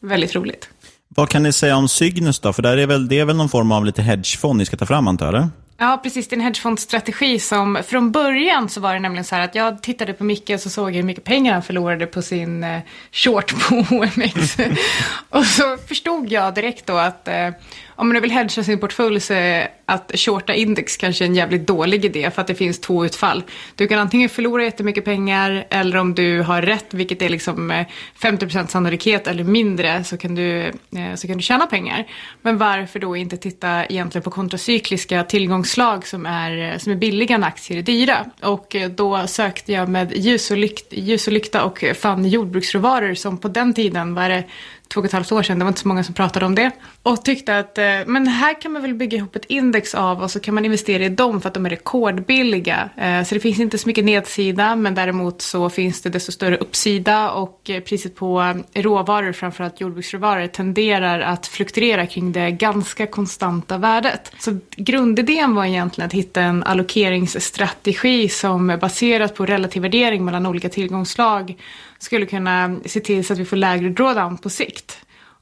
väldigt 0.00 0.34
roligt. 0.34 0.68
Vad 1.08 1.28
kan 1.28 1.42
ni 1.42 1.52
säga 1.52 1.76
om 1.76 1.88
Cygnus 1.88 2.40
då? 2.40 2.52
För 2.52 2.62
där 2.62 2.76
är 2.76 2.86
väl, 2.86 3.08
det 3.08 3.18
är 3.18 3.24
väl 3.24 3.36
någon 3.36 3.48
form 3.48 3.72
av 3.72 3.84
lite 3.84 4.02
hedgefond 4.02 4.58
ni 4.58 4.64
ska 4.64 4.76
ta 4.76 4.86
fram 4.86 5.08
antar 5.08 5.32
jag? 5.32 5.48
Ja, 5.76 6.00
precis. 6.02 6.28
Det 6.28 6.34
är 6.34 6.36
en 6.36 6.44
hedgefondstrategi 6.44 7.38
som 7.38 7.78
från 7.86 8.12
början 8.12 8.68
så 8.68 8.80
var 8.80 8.94
det 8.94 9.00
nämligen 9.00 9.24
så 9.24 9.34
här 9.34 9.44
att 9.44 9.54
jag 9.54 9.82
tittade 9.82 10.12
på 10.12 10.24
Micke 10.24 10.50
och 10.50 10.60
så 10.60 10.70
såg 10.70 10.90
jag 10.90 10.94
hur 10.94 11.02
mycket 11.02 11.24
pengar 11.24 11.52
han 11.52 11.62
förlorade 11.62 12.06
på 12.06 12.22
sin 12.22 12.64
eh, 12.64 12.80
short 13.12 13.68
på 13.68 13.74
OMX. 13.96 14.56
och 15.28 15.46
så 15.46 15.76
förstod 15.88 16.32
jag 16.32 16.54
direkt 16.54 16.86
då 16.86 16.96
att 16.96 17.28
eh, 17.28 17.48
om 17.96 18.08
man 18.08 18.22
vill 18.22 18.30
hedga 18.30 18.48
sin 18.62 18.78
portfölj 18.78 19.20
så 19.20 19.34
är 19.34 19.68
att 19.86 20.12
shorta 20.14 20.54
index 20.54 20.96
kanske 20.96 21.24
en 21.24 21.34
jävligt 21.34 21.66
dålig 21.66 22.04
idé 22.04 22.30
för 22.30 22.40
att 22.40 22.46
det 22.46 22.54
finns 22.54 22.80
två 22.80 23.04
utfall. 23.04 23.42
Du 23.74 23.88
kan 23.88 23.98
antingen 23.98 24.28
förlora 24.28 24.64
jättemycket 24.64 25.04
pengar 25.04 25.66
eller 25.70 25.96
om 25.96 26.14
du 26.14 26.40
har 26.40 26.62
rätt, 26.62 26.94
vilket 26.94 27.22
är 27.22 27.28
liksom 27.28 27.70
eh, 27.70 27.86
50% 28.20 28.66
sannolikhet 28.66 29.26
eller 29.26 29.44
mindre, 29.44 30.04
så 30.04 30.16
kan, 30.16 30.34
du, 30.34 30.60
eh, 30.66 31.14
så 31.14 31.26
kan 31.26 31.36
du 31.36 31.42
tjäna 31.42 31.66
pengar. 31.66 32.06
Men 32.42 32.58
varför 32.58 32.98
då 32.98 33.16
inte 33.16 33.36
titta 33.36 33.84
egentligen 33.86 34.22
på 34.22 34.30
kontracykliska 34.30 35.24
tillgångsslag 35.24 36.06
som 36.06 36.26
är, 36.26 36.72
eh, 36.72 36.78
som 36.78 36.92
är 36.92 36.96
billiga 36.96 37.38
när 37.38 37.48
aktier 37.48 37.78
är 37.78 37.82
dyra? 37.82 38.24
Och 38.42 38.76
då 38.90 39.26
sökte 39.26 39.72
jag 39.72 39.88
med 39.88 40.16
ljus 40.16 40.50
och, 40.50 40.56
lykt, 40.56 40.92
ljus 40.92 41.26
och 41.26 41.32
lykta 41.32 41.64
och 41.64 41.84
fann 42.00 42.28
jordbruksråvaror 42.28 43.14
som 43.14 43.38
på 43.38 43.48
den 43.48 43.74
tiden 43.74 44.14
var 44.14 44.28
det 44.28 44.44
två 44.92 45.00
och 45.00 45.06
ett 45.06 45.12
halvt 45.12 45.32
år 45.32 45.42
sedan, 45.42 45.58
det 45.58 45.64
var 45.64 45.68
inte 45.68 45.80
så 45.80 45.88
många 45.88 46.04
som 46.04 46.14
pratade 46.14 46.46
om 46.46 46.54
det. 46.54 46.70
Och 47.02 47.24
tyckte 47.24 47.58
att 47.58 47.78
eh, 47.78 47.84
men 48.06 48.26
här 48.26 48.60
kan 48.60 48.72
man 48.72 48.82
väl 48.82 48.94
bygga 48.94 49.18
ihop 49.18 49.36
ett 49.36 49.44
index 49.44 49.94
av 49.94 50.22
och 50.22 50.30
så 50.30 50.40
kan 50.40 50.54
man 50.54 50.64
investera 50.64 51.04
i 51.04 51.08
dem 51.08 51.40
för 51.40 51.48
att 51.48 51.54
de 51.54 51.66
är 51.66 51.70
rekordbilliga. 51.70 52.90
Eh, 52.96 53.24
så 53.24 53.34
det 53.34 53.40
finns 53.40 53.60
inte 53.60 53.78
så 53.78 53.88
mycket 53.88 54.04
nedsida 54.04 54.76
men 54.76 54.94
däremot 54.94 55.42
så 55.42 55.70
finns 55.70 56.02
det 56.02 56.10
desto 56.10 56.32
större 56.32 56.56
uppsida 56.56 57.30
och 57.30 57.70
eh, 57.70 57.80
priset 57.80 58.16
på 58.16 58.54
råvaror, 58.74 59.32
framförallt 59.32 59.80
jordbruksråvaror, 59.80 60.46
tenderar 60.46 61.20
att 61.20 61.46
fluktuera 61.46 62.06
kring 62.06 62.32
det 62.32 62.50
ganska 62.50 63.06
konstanta 63.06 63.78
värdet. 63.78 64.32
Så 64.38 64.58
grundidén 64.76 65.54
var 65.54 65.64
egentligen 65.64 66.06
att 66.06 66.14
hitta 66.14 66.40
en 66.40 66.62
allokeringsstrategi 66.62 68.28
som 68.28 68.78
baserat 68.80 69.34
på 69.34 69.46
relativ 69.46 69.82
värdering 69.82 70.24
mellan 70.24 70.46
olika 70.46 70.68
tillgångsslag 70.68 71.56
skulle 72.02 72.26
kunna 72.26 72.76
se 72.86 73.00
till 73.00 73.24
så 73.24 73.32
att 73.32 73.38
vi 73.38 73.44
får 73.44 73.56
lägre 73.56 73.88
drawdown 73.88 74.38
på 74.38 74.50
sikt. 74.50 74.81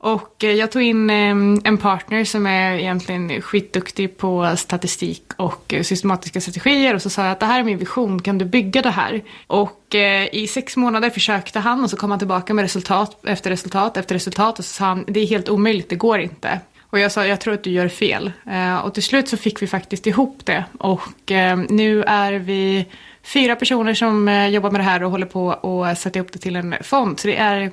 Och 0.03 0.45
eh, 0.45 0.53
jag 0.53 0.71
tog 0.71 0.83
in 0.83 1.11
ehm, 1.11 1.61
en 1.65 1.79
partner 1.79 2.25
som 2.25 2.47
är 2.47 2.73
egentligen 2.73 3.43
skitduktig 3.43 4.17
på 4.17 4.57
statistik 4.57 5.23
och 5.37 5.75
eh, 5.75 5.83
systematiska 5.83 6.41
strategier 6.41 6.95
och 6.95 7.03
så 7.03 7.11
sa 7.11 7.23
jag 7.23 7.33
att 7.33 7.41
det 7.41 7.47
här 7.47 7.61
är 7.61 7.65
min 7.65 7.79
vision, 7.79 8.23
kan 8.23 8.39
du 8.39 8.45
bygga 8.45 8.83
det 8.83 8.91
här? 8.91 9.23
Och 9.47 9.95
eh, 9.95 10.35
i 10.35 10.47
sex 10.47 10.77
månader 10.77 11.11
försökte 11.11 11.59
han 11.59 11.85
och 11.85 11.91
så 11.91 11.97
kom 11.97 12.11
han 12.11 12.19
tillbaka 12.19 12.55
med 12.55 12.63
resultat 12.63 13.25
efter 13.25 13.51
resultat 13.51 13.97
efter 13.97 14.15
resultat 14.15 14.59
och 14.59 14.65
så 14.65 14.75
sa 14.75 14.85
han 14.85 15.05
det 15.09 15.21
är 15.21 15.27
helt 15.27 15.49
omöjligt, 15.49 15.89
det 15.89 15.97
går 15.97 16.21
inte. 16.21 16.61
Och 16.83 16.99
jag 16.99 17.13
sa, 17.13 17.27
jag 17.27 17.41
tror 17.41 17.55
att 17.55 17.65
du 17.65 17.71
gör 17.71 17.89
fel. 17.89 18.33
och 18.85 18.95
till 18.95 19.03
slut 19.03 19.29
så 19.29 19.37
fick 19.37 19.63
vi 19.63 19.67
faktiskt 19.67 20.07
ihop 20.07 20.47
det. 20.47 20.65
Och 20.79 21.33
nu 21.69 22.03
är 22.03 22.33
vi 22.33 22.87
fyra 23.23 23.57
personer 23.57 23.95
som 23.95 24.49
jobbar 24.53 24.71
med 24.71 24.81
det 24.81 24.85
här 24.85 25.03
och 25.03 25.11
håller 25.11 25.27
på 25.27 25.53
att 25.85 25.99
sätta 25.99 26.19
ihop 26.19 26.33
det 26.33 26.39
till 26.39 26.57
en 26.57 26.75
fond. 26.83 27.21
Så 27.21 27.29
det 27.29 27.37
är 27.37 27.71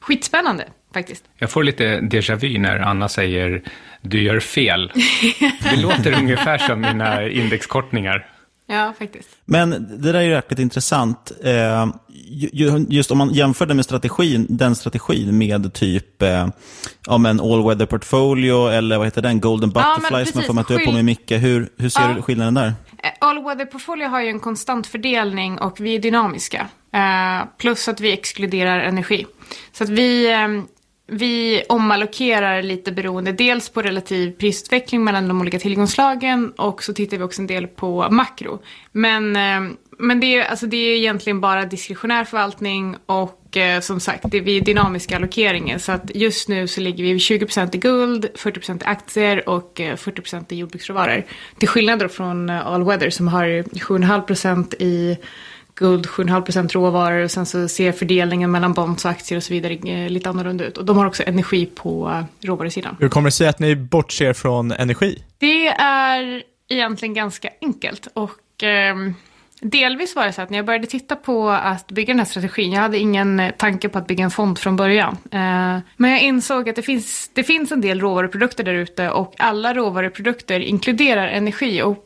skitspännande 0.00 0.64
faktiskt. 0.96 1.24
Jag 1.38 1.50
får 1.50 1.64
lite 1.64 2.00
déjà 2.00 2.36
vu 2.36 2.58
när 2.58 2.78
Anna 2.78 3.08
säger 3.08 3.62
du 4.00 4.22
gör 4.22 4.40
fel. 4.40 4.92
Det 5.70 5.76
låter 5.76 6.18
ungefär 6.18 6.58
som 6.58 6.80
mina 6.80 7.28
indexkortningar. 7.28 8.26
Ja, 8.68 8.92
faktiskt. 8.98 9.28
Men 9.44 9.70
det 9.70 10.12
där 10.12 10.14
är 10.14 10.22
ju 10.22 10.30
rätt 10.30 10.58
intressant. 10.58 11.32
Eh, 11.44 11.86
just 12.88 13.10
om 13.10 13.18
man 13.18 13.30
jämför 13.34 13.66
det 13.66 13.74
med 13.74 13.84
strategin, 13.84 14.46
den 14.48 14.74
strategin 14.74 15.38
med 15.38 15.72
typ 15.72 16.22
eh, 16.22 16.48
ja, 17.06 17.28
en 17.28 17.40
all 17.40 17.64
weather 17.68 17.86
portfolio 17.86 18.68
eller 18.68 18.98
vad 18.98 19.06
heter 19.06 19.22
den, 19.22 19.40
golden 19.40 19.70
butterfly 19.70 20.18
ja, 20.18 20.26
som 20.26 20.40
jag 20.40 20.46
får 20.46 20.60
att 20.60 20.68
du 20.68 20.74
är 20.74 20.86
på 20.86 20.92
med 20.92 21.04
Micke. 21.04 21.30
Hur, 21.30 21.68
hur 21.76 21.88
ser 21.88 22.08
ja. 22.08 22.14
du 22.14 22.22
skillnaden 22.22 22.54
där? 22.54 22.66
Eh, 23.02 23.10
all 23.20 23.44
weather 23.44 23.64
portfolio 23.64 24.08
har 24.08 24.20
ju 24.20 24.28
en 24.28 24.40
konstant 24.40 24.86
fördelning 24.86 25.58
och 25.58 25.80
vi 25.80 25.94
är 25.94 25.98
dynamiska. 25.98 26.68
plus 27.58 27.88
att 27.88 28.00
vi 28.00 28.12
exkluderar 28.12 28.80
energi. 28.80 29.26
Så 29.72 29.84
att 29.84 29.90
vi, 29.90 30.28
vi 31.06 31.62
omallokerar 31.68 32.62
lite 32.62 32.92
beroende 32.92 33.32
dels 33.32 33.68
på 33.68 33.82
relativ 33.82 34.32
prisutveckling 34.32 35.04
mellan 35.04 35.28
de 35.28 35.40
olika 35.40 35.58
tillgångslagen 35.58 36.52
och 36.52 36.82
så 36.82 36.92
tittar 36.92 37.16
vi 37.16 37.22
också 37.22 37.40
en 37.40 37.46
del 37.46 37.66
på 37.66 38.10
makro. 38.10 38.62
Men, 38.92 39.36
eh, 39.36 39.72
men 39.98 40.20
det, 40.20 40.36
är, 40.36 40.44
alltså 40.44 40.66
det 40.66 40.76
är 40.76 40.96
egentligen 40.96 41.40
bara 41.40 41.64
diskretionär 41.64 42.24
förvaltning 42.24 42.96
och 43.06 43.56
eh, 43.56 43.80
som 43.80 44.00
sagt 44.00 44.24
det 44.30 44.36
är 44.36 44.42
vi 44.42 44.60
dynamiska 44.60 45.16
allokeringen. 45.16 45.80
Så 45.80 45.92
att 45.92 46.10
just 46.14 46.48
nu 46.48 46.68
så 46.68 46.80
ligger 46.80 47.04
vi 47.04 47.16
20% 47.16 47.76
i 47.76 47.78
guld, 47.78 48.26
40% 48.34 48.82
i 48.82 48.84
aktier 48.84 49.48
och 49.48 49.80
eh, 49.80 49.96
40% 49.96 50.44
i 50.48 50.56
jordbruksråvaror. 50.56 51.24
Till 51.58 51.68
skillnad 51.68 51.98
då 51.98 52.08
från 52.08 52.50
All 52.50 52.84
Weather 52.84 53.10
som 53.10 53.28
har 53.28 53.46
7,5% 53.46 54.74
i 54.82 55.18
guld, 55.76 56.06
7,5% 56.06 56.72
råvaror 56.72 57.24
och 57.24 57.30
sen 57.30 57.46
så 57.46 57.68
ser 57.68 57.92
fördelningen 57.92 58.50
mellan 58.50 58.72
bonds 58.72 59.04
och 59.04 59.10
aktier 59.10 59.36
och 59.36 59.42
så 59.42 59.52
vidare 59.52 59.72
eh, 59.72 60.10
lite 60.10 60.28
annorlunda 60.28 60.64
ut. 60.64 60.78
Och 60.78 60.84
de 60.84 60.96
har 60.96 61.06
också 61.06 61.22
energi 61.26 61.66
på 61.66 62.08
eh, 62.08 62.46
råvarusidan. 62.46 62.96
Hur 63.00 63.08
kommer 63.08 63.26
det 63.28 63.32
sig 63.32 63.48
att 63.48 63.58
ni 63.58 63.76
bortser 63.76 64.32
från 64.32 64.72
energi? 64.72 65.22
Det 65.38 65.68
är 65.68 66.42
egentligen 66.68 67.14
ganska 67.14 67.48
enkelt 67.60 68.08
och 68.14 68.62
eh, 68.64 68.96
delvis 69.60 70.16
var 70.16 70.26
det 70.26 70.32
så 70.32 70.42
att 70.42 70.50
när 70.50 70.58
jag 70.58 70.66
började 70.66 70.86
titta 70.86 71.16
på 71.16 71.48
att 71.50 71.86
bygga 71.86 72.12
den 72.12 72.18
här 72.18 72.26
strategin, 72.26 72.72
jag 72.72 72.80
hade 72.80 72.98
ingen 72.98 73.40
eh, 73.40 73.50
tanke 73.50 73.88
på 73.88 73.98
att 73.98 74.06
bygga 74.06 74.24
en 74.24 74.30
fond 74.30 74.58
från 74.58 74.76
början. 74.76 75.16
Eh, 75.30 75.78
men 75.96 76.10
jag 76.10 76.22
insåg 76.22 76.68
att 76.68 76.76
det 76.76 76.82
finns, 76.82 77.30
det 77.34 77.44
finns 77.44 77.72
en 77.72 77.80
del 77.80 78.00
råvaruprodukter 78.00 78.64
där 78.64 78.74
ute 78.74 79.10
och 79.10 79.34
alla 79.38 79.74
råvaruprodukter 79.74 80.60
inkluderar 80.60 81.28
energi 81.28 81.82
och 81.82 82.05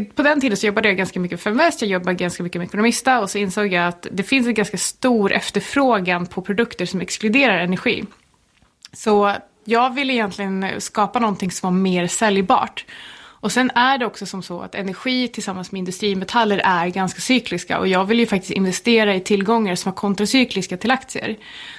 på 0.00 0.22
den 0.22 0.40
tiden 0.40 0.56
så 0.56 0.66
jobbade 0.66 0.88
jag 0.88 0.96
ganska 0.96 1.20
mycket 1.20 1.40
för 1.40 1.50
Invest, 1.50 1.82
jag 1.82 1.90
jobbade 1.90 2.14
ganska 2.14 2.42
mycket 2.42 2.58
med 2.58 2.66
Ekonomista 2.66 3.20
och 3.20 3.30
så 3.30 3.38
insåg 3.38 3.72
jag 3.72 3.88
att 3.88 4.06
det 4.10 4.22
finns 4.22 4.46
en 4.46 4.54
ganska 4.54 4.78
stor 4.78 5.32
efterfrågan 5.32 6.26
på 6.26 6.42
produkter 6.42 6.86
som 6.86 7.00
exkluderar 7.00 7.58
energi. 7.58 8.04
Så 8.92 9.34
jag 9.64 9.94
ville 9.94 10.12
egentligen 10.12 10.66
skapa 10.78 11.18
någonting 11.18 11.50
som 11.50 11.74
var 11.74 11.80
mer 11.80 12.06
säljbart. 12.06 12.84
Och 13.44 13.52
sen 13.52 13.70
är 13.74 13.98
det 13.98 14.06
också 14.06 14.26
som 14.26 14.42
så 14.42 14.60
att 14.60 14.74
energi 14.74 15.28
tillsammans 15.28 15.72
med 15.72 15.78
industrimetaller 15.78 16.60
är 16.64 16.88
ganska 16.88 17.20
cykliska 17.20 17.78
och 17.78 17.88
jag 17.88 18.04
vill 18.04 18.18
ju 18.18 18.26
faktiskt 18.26 18.52
investera 18.52 19.14
i 19.14 19.20
tillgångar 19.20 19.74
som 19.74 19.92
är 19.92 19.96
kontracykliska 19.96 20.76
till 20.76 20.90
aktier. 20.90 21.36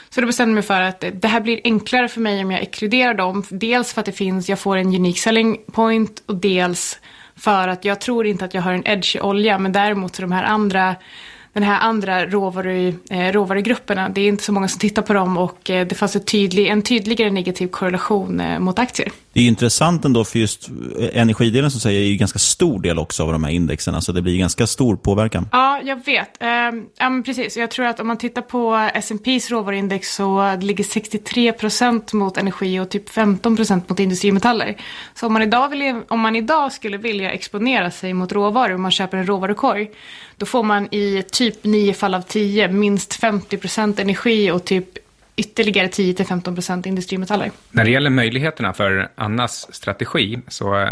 Så 0.09 0.21
då 0.21 0.27
bestämde 0.27 0.49
jag 0.49 0.55
mig 0.55 0.63
för 0.63 0.81
att 0.81 1.03
det 1.13 1.27
här 1.27 1.39
blir 1.39 1.61
enklare 1.63 2.07
för 2.07 2.21
mig 2.21 2.43
om 2.43 2.51
jag 2.51 2.61
exkluderar 2.61 3.13
dem. 3.13 3.43
Dels 3.49 3.93
för 3.93 3.99
att 3.99 4.05
det 4.05 4.11
finns, 4.11 4.49
jag 4.49 4.59
får 4.59 4.77
en 4.77 4.87
unik 4.87 5.19
selling 5.19 5.57
point 5.71 6.23
och 6.25 6.35
dels 6.35 6.99
för 7.37 7.67
att 7.67 7.85
jag 7.85 8.01
tror 8.01 8.25
inte 8.25 8.45
att 8.45 8.53
jag 8.53 8.61
har 8.61 8.73
en 8.73 8.87
edge 8.87 9.15
i 9.15 9.21
olja, 9.21 9.57
men 9.57 9.71
däremot 9.71 10.15
så 10.15 10.21
de 10.21 10.31
här 10.31 10.43
andra 10.43 10.95
den 11.55 11.63
här 11.63 11.79
andra 11.79 12.25
råvaru, 12.25 12.93
eh, 13.09 13.31
råvarugrupperna, 13.31 14.09
det 14.09 14.21
är 14.21 14.27
inte 14.27 14.43
så 14.43 14.51
många 14.51 14.67
som 14.67 14.79
tittar 14.79 15.01
på 15.01 15.13
dem 15.13 15.37
och 15.37 15.69
eh, 15.69 15.87
det 15.87 15.95
fanns 15.95 16.17
tydlig, 16.25 16.67
en 16.67 16.81
tydligare 16.81 17.31
negativ 17.31 17.67
korrelation 17.67 18.39
eh, 18.39 18.59
mot 18.59 18.79
aktier. 18.79 19.11
Det 19.33 19.41
är 19.41 19.47
intressant 19.47 20.05
ändå 20.05 20.23
för 20.23 20.39
just 20.39 20.69
energidelen 21.13 21.71
som 21.71 21.79
säger 21.79 22.01
är 22.01 22.05
ju 22.05 22.11
en 22.11 22.17
ganska 22.17 22.39
stor 22.39 22.79
del 22.79 22.99
också 22.99 23.23
av 23.23 23.31
de 23.31 23.43
här 23.43 23.51
indexen. 23.51 24.01
Så 24.01 24.11
det 24.11 24.21
blir 24.21 24.37
ganska 24.37 24.67
stor 24.67 24.95
påverkan. 24.95 25.49
Ja, 25.51 25.81
jag 25.83 26.05
vet. 26.05 26.37
Um, 26.41 26.85
ja, 26.97 27.09
men 27.09 27.23
precis. 27.23 27.57
Jag 27.57 27.71
tror 27.71 27.85
att 27.85 27.99
om 27.99 28.07
man 28.07 28.17
tittar 28.17 28.41
på 28.41 28.89
S&P's 28.93 29.49
råvaruindex 29.49 30.15
så 30.15 30.55
ligger 30.55 30.83
63 30.83 31.51
procent 31.51 32.13
mot 32.13 32.37
energi 32.37 32.79
och 32.79 32.89
typ 32.89 33.09
15 33.09 33.55
procent 33.55 33.89
mot 33.89 33.99
industrimetaller. 33.99 34.77
Så 35.13 35.27
om 35.27 35.33
man, 35.33 35.41
idag 35.41 35.69
vill, 35.69 36.01
om 36.07 36.19
man 36.19 36.35
idag 36.35 36.71
skulle 36.71 36.97
vilja 36.97 37.31
exponera 37.31 37.91
sig 37.91 38.13
mot 38.13 38.31
råvaror, 38.31 38.75
om 38.75 38.81
man 38.81 38.91
köper 38.91 39.17
en 39.17 39.25
råvarukorg, 39.25 39.89
då 40.37 40.45
får 40.45 40.63
man 40.63 40.93
i 40.93 41.23
typ 41.31 41.63
9 41.63 41.93
fall 41.93 42.13
av 42.13 42.21
10 42.21 42.67
minst 42.67 43.13
50 43.13 43.57
procent 43.57 43.99
energi 43.99 44.51
och 44.51 44.65
typ 44.65 44.97
ytterligare 45.37 45.87
10-15% 45.87 46.87
industrimetaller. 46.87 47.51
När 47.71 47.83
det 47.83 47.91
gäller 47.91 48.09
möjligheterna 48.09 48.73
för 48.73 49.09
Annas 49.15 49.73
strategi, 49.75 50.39
så 50.47 50.79
eh, 50.79 50.89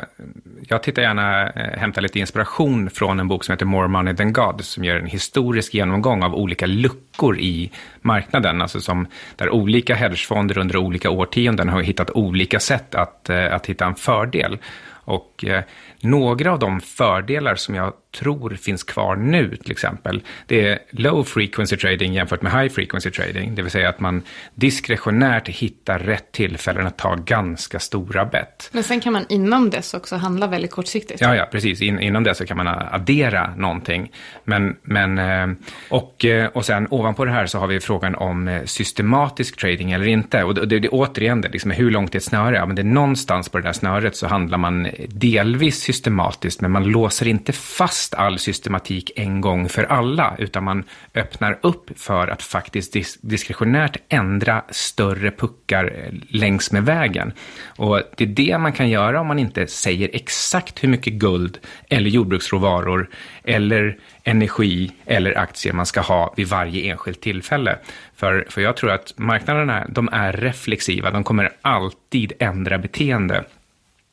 jag 0.67 0.83
tittar 0.83 1.01
gärna, 1.01 1.50
eh, 1.50 1.79
hämtar 1.79 2.01
lite 2.01 2.19
inspiration 2.19 2.89
från 2.89 3.19
en 3.19 3.27
bok 3.27 3.43
som 3.43 3.53
heter 3.53 3.65
More 3.65 3.88
Money 3.88 4.15
Than 4.15 4.33
God, 4.33 4.63
som 4.63 4.83
gör 4.83 4.95
en 4.95 5.05
historisk 5.05 5.73
genomgång 5.73 6.23
av 6.23 6.35
olika 6.35 6.65
luckor 6.65 7.39
i 7.39 7.71
marknaden, 8.01 8.62
alltså 8.62 8.81
som 8.81 9.07
där 9.35 9.50
olika 9.50 9.95
hedgefonder 9.95 10.57
under 10.57 10.77
olika 10.77 11.09
årtionden 11.09 11.69
har 11.69 11.81
hittat 11.81 12.09
olika 12.12 12.59
sätt 12.59 12.95
att, 12.95 13.29
eh, 13.29 13.53
att 13.53 13.65
hitta 13.65 13.85
en 13.85 13.95
fördel. 13.95 14.57
Och 15.05 15.45
eh, 15.45 15.63
några 16.01 16.51
av 16.51 16.59
de 16.59 16.81
fördelar 16.81 17.55
som 17.55 17.75
jag 17.75 17.93
tror 18.13 18.55
finns 18.55 18.84
kvar 18.84 19.15
nu, 19.15 19.55
till 19.55 19.72
exempel, 19.72 20.22
det 20.48 20.67
är 20.67 20.79
low 20.91 21.24
frequency 21.24 21.77
trading 21.77 22.13
jämfört 22.13 22.41
med 22.41 22.51
high 22.51 22.74
frequency 22.74 23.12
trading. 23.12 23.55
Det 23.55 23.62
vill 23.62 23.72
säga 23.72 23.89
att 23.89 24.00
man 24.00 24.22
diskretionärt 24.55 25.50
hittar 25.50 26.00
rätt 26.00 26.32
tillfällen 26.32 26.88
att 26.88 26.98
ta 26.98 27.15
ganska 27.15 27.79
stora 27.79 28.25
bett. 28.25 28.70
Men 28.72 28.84
sen 28.84 29.00
kan 29.00 29.13
man 29.13 29.25
inom 29.29 29.70
dess 29.70 29.93
också 29.93 30.15
handla 30.15 30.48
väldigt 30.48 30.72
kortsiktigt. 30.72 31.22
Ja, 31.22 31.36
ja, 31.36 31.48
precis. 31.51 31.82
In, 31.82 32.00
inom 32.00 32.24
det 32.24 32.36
så 32.36 32.46
kan 32.46 32.58
man 32.58 32.67
addera 32.67 33.55
någonting. 33.55 34.12
Men, 34.43 34.75
men, 34.82 35.17
eh, 35.17 35.58
och, 35.89 36.25
eh, 36.25 36.48
och 36.48 36.65
sen 36.65 36.88
ovanpå 36.89 37.25
det 37.25 37.32
här 37.32 37.46
så 37.46 37.60
har 37.60 37.67
vi 37.67 37.79
frågan 37.79 38.15
om 38.15 38.48
eh, 38.48 38.63
systematisk 38.65 39.58
trading 39.58 39.91
eller 39.91 40.08
inte. 40.08 40.43
Och 40.43 40.55
det, 40.55 40.65
det, 40.65 40.79
det 40.79 40.89
återigen, 40.89 41.41
det, 41.41 41.50
liksom, 41.50 41.72
hur 41.72 41.91
långt 41.91 42.15
är 42.15 42.20
ett 42.20 42.24
snöre? 42.24 42.55
Ja, 42.55 42.65
men 42.65 42.75
det 42.75 42.82
är 42.82 42.84
någonstans 42.84 43.50
på 43.50 43.58
det 43.58 43.63
där 43.63 43.74
snöret 43.74 44.15
så 44.15 44.27
handlar 44.27 44.58
man 44.58 44.88
delvis 45.08 45.79
systematiskt, 45.79 46.62
men 46.62 46.72
man 46.72 46.84
låser 46.84 47.27
inte 47.27 47.53
fast 47.53 48.02
all 48.12 48.39
systematik 48.39 49.12
en 49.15 49.41
gång 49.41 49.69
för 49.69 49.83
alla, 49.83 50.36
utan 50.38 50.63
man 50.63 50.83
öppnar 51.15 51.60
upp 51.62 52.00
för 52.00 52.27
att 52.27 52.41
faktiskt 52.41 52.93
dis 52.93 53.17
diskretionärt 53.22 53.98
ändra 54.10 54.63
större 54.69 55.31
puckar 55.31 55.86
eh, 55.86 56.13
längs 56.27 56.72
med 56.72 56.86
vägen. 56.86 57.33
Och 57.65 58.01
det 58.17 58.24
är 58.24 58.27
det 58.27 58.57
man 58.57 58.74
kan 58.74 58.89
göra 58.89 59.22
om 59.22 59.27
man 59.27 59.39
inte 59.39 59.67
säger 59.67 60.10
exakt 60.13 60.83
hur 60.83 60.89
mycket 60.89 61.13
guld 61.13 61.60
eller 61.89 62.10
jordbruksråvaror 62.10 63.10
eller 63.43 63.98
energi 64.24 64.91
eller 65.05 65.38
aktier 65.38 65.74
man 65.74 65.86
ska 65.86 66.01
ha 66.01 66.33
vid 66.38 66.48
varje 66.48 66.91
enskilt 66.91 67.22
tillfälle. 67.22 67.77
För, 68.15 68.45
för 68.50 68.62
jag 68.62 68.77
tror 68.77 68.91
att 68.91 69.13
marknaderna, 69.17 69.88
de 69.89 70.10
är 70.12 70.33
reflexiva, 70.33 71.12
de 71.12 71.24
kommer 71.24 71.51
alltid 71.62 72.33
ändra 72.39 72.77
beteende. 72.77 73.43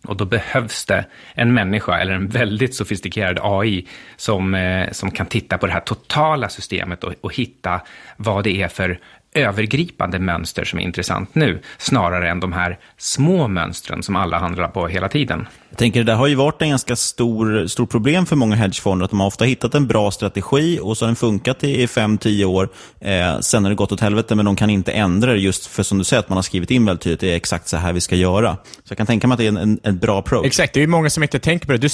Och 0.07 0.17
då 0.17 0.25
behövs 0.25 0.85
det 0.85 1.05
en 1.35 1.55
människa 1.55 1.99
eller 1.99 2.13
en 2.13 2.29
väldigt 2.29 2.75
sofistikerad 2.75 3.39
AI 3.43 3.87
som, 4.17 4.55
eh, 4.55 4.91
som 4.91 5.11
kan 5.11 5.27
titta 5.27 5.59
på 5.59 5.67
det 5.67 5.73
här 5.73 5.81
totala 5.81 6.49
systemet 6.49 7.05
och, 7.05 7.15
och 7.21 7.35
hitta 7.35 7.81
vad 8.17 8.45
det 8.45 8.63
är 8.63 8.69
för 8.69 8.99
övergripande 9.35 10.19
mönster 10.19 10.65
som 10.65 10.79
är 10.79 10.83
intressant 10.83 11.35
nu, 11.35 11.63
snarare 11.79 12.31
än 12.31 12.41
de 12.41 12.53
här 12.53 12.79
små 12.99 13.49
mönstren 13.49 14.03
som 14.03 14.17
alla 14.17 14.39
handlar 14.39 14.69
på 14.69 14.87
hela 14.87 15.09
tiden. 15.09 15.47
Jag 15.71 15.79
tänker, 15.79 16.05
det 16.05 16.13
har 16.13 16.27
ju 16.27 16.35
varit 16.35 16.63
en 16.63 16.69
ganska 16.71 16.97
stor, 16.97 17.67
stor 17.67 17.87
problem 17.87 18.27
för 18.27 18.37
många 18.37 18.57
hedgefonder, 18.57 19.05
att 19.05 19.11
de 19.11 19.21
har 19.21 19.27
ofta 19.27 19.45
hittat 19.45 19.75
en 19.75 19.87
bra 19.87 20.11
strategi 20.11 20.79
och 20.83 20.97
så 20.97 21.05
har 21.05 21.09
den 21.09 21.17
funkat 21.17 21.65
i 21.65 21.87
5-10 21.87 22.45
år. 22.45 22.69
Eh, 23.01 23.39
sen 23.41 23.65
har 23.65 23.71
det 23.71 23.77
gått 23.77 23.93
åt 23.93 24.01
helvete, 24.01 24.35
men 24.35 24.45
de 24.45 24.57
kan 24.57 24.71
inte 24.71 24.93
ändra 24.93 25.33
det 25.33 25.39
just 25.39 25.67
för 25.67 25.83
som 25.83 25.99
du 25.99 26.05
säger, 26.05 26.21
att 26.21 26.29
man 26.29 26.37
har 26.37 26.43
skrivit 26.43 26.71
in 26.71 26.87
väldigt 26.87 27.03
tydligt, 27.03 27.21
det 27.21 27.33
är 27.33 27.37
exakt 27.37 27.69
så 27.69 27.77
här 27.77 27.93
vi 27.93 28.01
ska 28.01 28.17
göra. 28.17 28.57
Så 28.65 28.91
jag 28.91 28.99
kan 28.99 29.07
tänka 29.07 29.27
mig 29.27 29.35
att 29.35 29.39
det 29.39 29.45
är 29.45 29.49
en, 29.49 29.57
en, 29.57 29.81
en 29.83 29.99
bra 29.99 30.19
approach. 30.19 30.47
Exakt, 30.47 30.75
det 30.75 30.83
är 30.83 30.87
många 30.87 31.11
som 31.11 31.23
inte 31.23 31.39
tänker 31.39 31.67
på 31.67 31.73
det. 31.73 31.79
Du, 31.79 31.89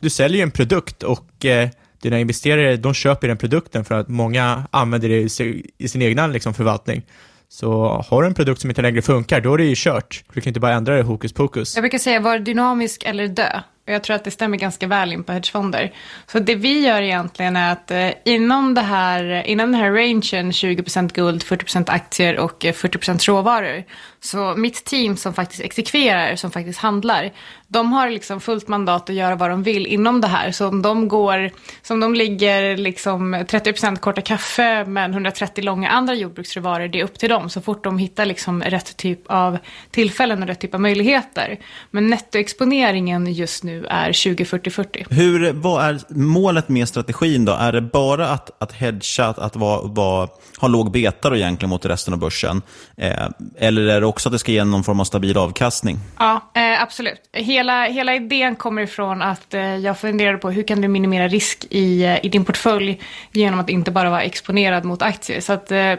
du 0.00 0.10
säljer 0.10 0.36
ju 0.36 0.42
en 0.42 0.50
produkt 0.50 1.02
och 1.02 1.44
eh 1.44 1.68
dina 2.02 2.18
investerare, 2.18 2.76
de 2.76 2.94
köper 2.94 3.28
den 3.28 3.36
produkten 3.38 3.84
för 3.84 3.94
att 3.94 4.08
många 4.08 4.66
använder 4.70 5.08
det 5.08 5.40
i 5.78 5.88
sin 5.88 6.02
egna 6.02 6.26
liksom, 6.26 6.54
förvaltning. 6.54 7.02
Så 7.48 8.02
har 8.08 8.22
du 8.22 8.28
en 8.28 8.34
produkt 8.34 8.60
som 8.60 8.70
inte 8.70 8.82
längre 8.82 9.02
funkar, 9.02 9.40
då 9.40 9.54
är 9.54 9.58
det 9.58 9.64
ju 9.64 9.74
kört. 9.76 10.24
Du 10.32 10.40
kan 10.40 10.50
inte 10.50 10.60
bara 10.60 10.74
ändra 10.74 10.96
det 10.96 11.02
hokus 11.02 11.32
pokus. 11.32 11.76
Jag 11.76 11.82
brukar 11.82 11.98
säga, 11.98 12.20
var 12.20 12.38
dynamisk 12.38 13.02
eller 13.04 13.28
dö. 13.28 13.60
Och 13.86 13.92
jag 13.92 14.02
tror 14.02 14.16
att 14.16 14.24
det 14.24 14.30
stämmer 14.30 14.56
ganska 14.56 14.86
väl 14.86 15.12
in 15.12 15.24
på 15.24 15.32
hedgefonder. 15.32 15.92
Så 16.26 16.38
det 16.38 16.54
vi 16.54 16.86
gör 16.86 17.02
egentligen 17.02 17.56
är 17.56 17.72
att 17.72 17.90
eh, 17.90 18.10
inom, 18.24 18.74
det 18.74 18.80
här, 18.80 19.46
inom 19.46 19.72
den 19.72 19.80
här 19.80 19.90
rangen, 19.90 20.52
20% 20.52 21.12
guld, 21.14 21.42
40% 21.42 21.84
aktier 21.90 22.38
och 22.38 22.64
eh, 22.64 22.72
40% 22.72 23.26
råvaror. 23.26 23.84
Så 24.20 24.54
mitt 24.56 24.84
team 24.84 25.16
som 25.16 25.34
faktiskt 25.34 25.62
exekverar, 25.62 26.36
som 26.36 26.50
faktiskt 26.50 26.78
handlar, 26.78 27.32
de 27.72 27.92
har 27.92 28.10
liksom 28.10 28.40
fullt 28.40 28.68
mandat 28.68 29.10
att 29.10 29.16
göra 29.16 29.34
vad 29.34 29.50
de 29.50 29.62
vill 29.62 29.86
inom 29.86 30.20
det 30.20 30.26
här. 30.26 30.52
Så 30.52 30.68
om 30.68 30.82
de 30.82 31.08
går, 31.08 31.50
som 31.82 32.00
de 32.00 32.14
ligger 32.14 32.76
liksom 32.76 33.34
30% 33.34 33.96
korta 33.96 34.20
kaffe 34.20 34.84
men 34.84 35.12
130 35.12 35.64
långa 35.64 35.88
andra 35.88 36.14
jordbruksråvaror, 36.14 36.88
det 36.88 37.00
är 37.00 37.04
upp 37.04 37.18
till 37.18 37.28
dem. 37.28 37.50
Så 37.50 37.60
fort 37.60 37.84
de 37.84 37.98
hittar 37.98 38.26
liksom 38.26 38.62
rätt 38.62 38.96
typ 38.96 39.20
av 39.26 39.58
tillfällen 39.90 40.42
och 40.42 40.48
rätt 40.48 40.60
typ 40.60 40.74
av 40.74 40.80
möjligheter. 40.80 41.58
Men 41.90 42.06
nettoexponeringen 42.06 43.32
just 43.32 43.64
nu 43.64 43.86
är 43.86 44.12
20-40-40. 44.12 45.06
Hur, 45.10 45.52
vad 45.52 45.84
är 45.84 46.00
målet 46.08 46.68
med 46.68 46.88
strategin 46.88 47.44
då? 47.44 47.52
Är 47.52 47.72
det 47.72 47.80
bara 47.80 48.28
att, 48.28 48.62
att 48.62 48.72
hedga, 48.72 49.24
att, 49.24 49.38
att 49.38 49.56
vara, 49.56 49.82
vara, 49.82 50.28
ha 50.58 50.68
låg 50.68 50.92
beta 50.92 51.30
då 51.30 51.36
egentligen 51.36 51.70
mot 51.70 51.86
resten 51.86 52.14
av 52.14 52.20
börsen? 52.20 52.62
Eh, 52.96 53.28
eller 53.58 53.86
är 53.86 54.00
det 54.00 54.06
också 54.06 54.28
att 54.28 54.32
det 54.32 54.38
ska 54.38 54.52
ge 54.52 54.64
någon 54.64 54.84
form 54.84 55.00
av 55.00 55.04
stabil 55.04 55.38
avkastning? 55.38 55.98
Ja, 56.18 56.50
eh, 56.54 56.82
absolut. 56.82 57.20
Hela, 57.62 57.84
hela 57.84 58.14
idén 58.14 58.56
kommer 58.56 58.82
ifrån 58.82 59.22
att 59.22 59.54
eh, 59.54 59.76
jag 59.76 59.98
funderade 59.98 60.38
på 60.38 60.50
hur 60.50 60.62
kan 60.62 60.80
du 60.80 60.88
minimera 60.88 61.28
risk 61.28 61.66
i, 61.70 62.04
eh, 62.04 62.24
i 62.24 62.28
din 62.28 62.44
portfölj 62.44 63.00
genom 63.32 63.60
att 63.60 63.70
inte 63.70 63.90
bara 63.90 64.10
vara 64.10 64.22
exponerad 64.22 64.84
mot 64.84 65.02
aktier. 65.02 65.40
Så 65.40 65.52
att 65.52 65.70
eh, 65.72 65.94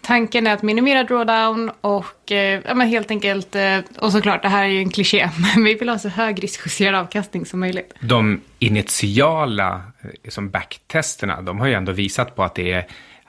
tanken 0.00 0.46
är 0.46 0.52
att 0.52 0.62
minimera 0.62 1.04
drawdown 1.04 1.70
och 1.80 2.32
eh, 2.32 2.60
ja, 2.64 2.74
men 2.74 2.88
helt 2.88 3.10
enkelt, 3.10 3.54
eh, 3.54 3.78
och 3.98 4.12
såklart 4.12 4.42
det 4.42 4.48
här 4.48 4.64
är 4.64 4.68
ju 4.68 4.78
en 4.78 4.90
kliché, 4.90 5.30
men 5.54 5.64
vi 5.64 5.74
vill 5.74 5.88
ha 5.88 5.98
så 5.98 6.08
hög 6.08 6.44
riskjusterad 6.44 6.94
avkastning 6.94 7.46
som 7.46 7.60
möjligt. 7.60 7.94
De 8.00 8.40
initiala 8.58 9.82
eh, 10.02 10.30
som 10.30 10.50
backtesterna, 10.50 11.42
de 11.42 11.60
har 11.60 11.66
ju 11.66 11.74
ändå 11.74 11.92
visat 11.92 12.36
på 12.36 12.44
att 12.44 12.54
det 12.54 12.72
är 12.72 12.86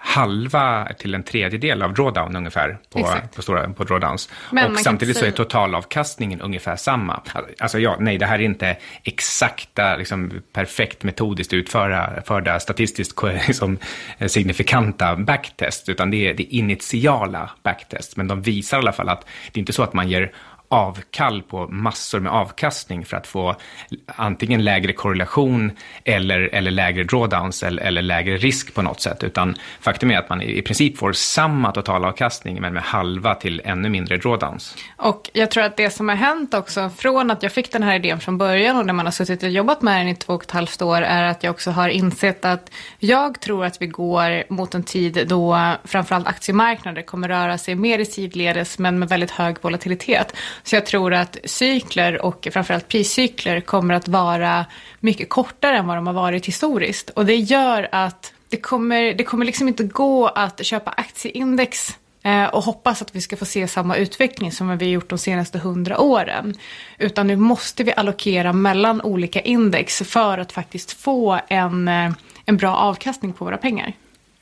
halva 0.08 0.88
till 1.00 1.16
en 1.16 1.24
tredjedel 1.24 1.82
av 1.82 1.94
drawdown 1.94 2.36
ungefär 2.36 2.78
på, 2.90 3.10
på, 3.36 3.42
stora, 3.42 3.70
på 3.70 3.84
drawdowns. 3.84 4.30
Men 4.52 4.72
och 4.72 4.80
samtidigt 4.80 5.18
så 5.18 5.26
är 5.26 5.32
totalavkastningen 5.32 6.42
ungefär 6.42 6.76
samma. 6.76 7.22
Alltså 7.60 7.80
ja, 7.80 7.98
nej, 8.00 8.18
det 8.18 8.26
här 8.26 8.40
är 8.40 8.44
inte 8.44 8.78
exakta, 9.04 9.96
liksom, 9.96 10.32
perfekt 10.54 11.04
metodiskt 11.04 11.54
utförda 11.54 12.22
förda, 12.26 12.60
statistiskt 12.60 13.24
liksom, 13.48 13.78
signifikanta 14.28 15.16
backtest, 15.16 15.90
utan 15.90 16.12
det 16.12 16.28
är 16.28 16.34
det 16.34 16.44
initiala 16.44 17.50
backtest. 17.64 18.18
Men 18.18 18.28
de 18.28 18.42
visar 18.42 18.78
i 18.78 18.80
alla 18.80 18.94
fall 18.94 19.10
att 19.10 19.26
det 19.52 19.58
är 19.58 19.60
inte 19.60 19.74
så 19.74 19.84
att 19.84 19.94
man 19.94 20.10
ger 20.10 20.32
avkall 20.70 21.42
på 21.42 21.68
massor 21.68 22.20
med 22.20 22.32
avkastning 22.32 23.06
för 23.06 23.18
att 23.18 23.28
få 23.28 23.56
antingen 24.06 24.64
lägre 24.64 24.94
korrelation 24.94 25.72
eller, 26.04 26.50
eller 26.54 26.72
lägre 26.72 27.04
drawdowns 27.04 27.64
eller, 27.64 27.84
eller 27.84 28.02
lägre 28.02 28.38
risk 28.38 28.74
på 28.74 28.82
något 28.82 29.02
sätt. 29.02 29.24
Utan 29.24 29.56
faktum 29.80 30.12
är 30.12 30.18
att 30.18 30.30
man 30.30 30.42
i 30.42 30.62
princip 30.62 30.98
får 30.98 31.14
samma 31.14 31.72
totalavkastning 31.72 32.62
men 32.62 32.74
med 32.74 32.84
halva 32.84 33.36
till 33.36 33.62
ännu 33.66 33.90
mindre 33.90 34.18
drawdowns. 34.18 34.76
Och 34.98 35.30
jag 35.34 35.52
tror 35.52 35.64
att 35.64 35.78
det 35.78 35.90
som 35.90 36.10
har 36.10 36.16
hänt 36.16 36.54
också 36.54 36.90
från 36.90 37.32
att 37.32 37.44
jag 37.44 37.52
fick 37.52 37.72
den 37.72 37.84
här 37.84 37.96
idén 37.96 38.20
från 38.20 38.38
början 38.38 38.78
och 38.78 38.86
när 38.86 38.94
man 38.94 39.06
har 39.06 39.12
suttit 39.12 39.44
och 39.44 39.50
jobbat 39.50 39.82
med 39.82 40.00
den 40.00 40.08
i 40.08 40.16
två 40.16 40.34
och 40.34 40.44
ett 40.44 40.52
halvt 40.52 40.82
år 40.82 41.02
är 41.02 41.24
att 41.24 41.44
jag 41.44 41.52
också 41.52 41.72
har 41.72 41.90
insett 41.90 42.46
att 42.46 42.72
jag 43.00 43.40
tror 43.42 43.66
att 43.66 43.82
vi 43.82 43.88
går 43.88 44.54
mot 44.54 44.76
en 44.76 44.84
tid 44.84 45.28
då 45.28 45.74
framförallt 45.84 46.28
aktiemarknader 46.28 47.02
kommer 47.02 47.28
röra 47.28 47.58
sig 47.58 47.76
mer 47.76 48.00
i 48.00 48.06
sidledes 48.06 48.80
men 48.80 49.00
med 49.00 49.10
väldigt 49.10 49.32
hög 49.32 49.56
volatilitet. 49.62 50.34
Så 50.64 50.76
jag 50.76 50.86
tror 50.86 51.14
att 51.14 51.38
cykler 51.44 52.26
och 52.26 52.48
framförallt 52.52 52.88
priscykler 52.88 53.62
kommer 53.62 53.94
att 53.94 54.08
vara 54.08 54.66
mycket 55.00 55.30
kortare 55.30 55.78
än 55.78 55.88
vad 55.88 55.98
de 55.98 56.08
har 56.08 56.14
varit 56.14 56.46
historiskt. 56.46 57.10
Och 57.10 57.26
det 57.26 57.36
gör 57.36 57.88
att 57.92 58.34
det 58.50 58.58
kommer, 58.58 59.14
det 59.14 59.24
kommer 59.24 59.46
liksom 59.46 59.68
inte 59.68 59.84
gå 59.84 60.28
att 60.28 60.66
köpa 60.66 60.92
aktieindex 60.92 61.98
eh, 62.24 62.46
och 62.46 62.64
hoppas 62.64 63.02
att 63.02 63.16
vi 63.16 63.22
ska 63.22 63.38
få 63.38 63.46
se 63.46 63.68
samma 63.68 63.96
utveckling 63.96 64.52
som 64.52 64.78
vi 64.78 64.86
har 64.86 64.92
gjort 64.92 65.10
de 65.10 65.18
senaste 65.18 65.60
hundra 65.60 66.00
åren. 66.00 66.54
Utan 66.98 67.28
nu 67.28 67.36
måste 67.36 67.84
vi 67.84 67.94
allokera 67.94 68.54
mellan 68.54 69.02
olika 69.02 69.42
index 69.42 69.98
för 70.06 70.38
att 70.38 70.52
faktiskt 70.52 70.92
få 70.92 71.40
en, 71.48 71.88
eh, 71.88 72.12
en 72.46 72.58
bra 72.58 72.76
avkastning 72.76 73.34
på 73.34 73.46
våra 73.46 73.58
pengar. 73.58 73.94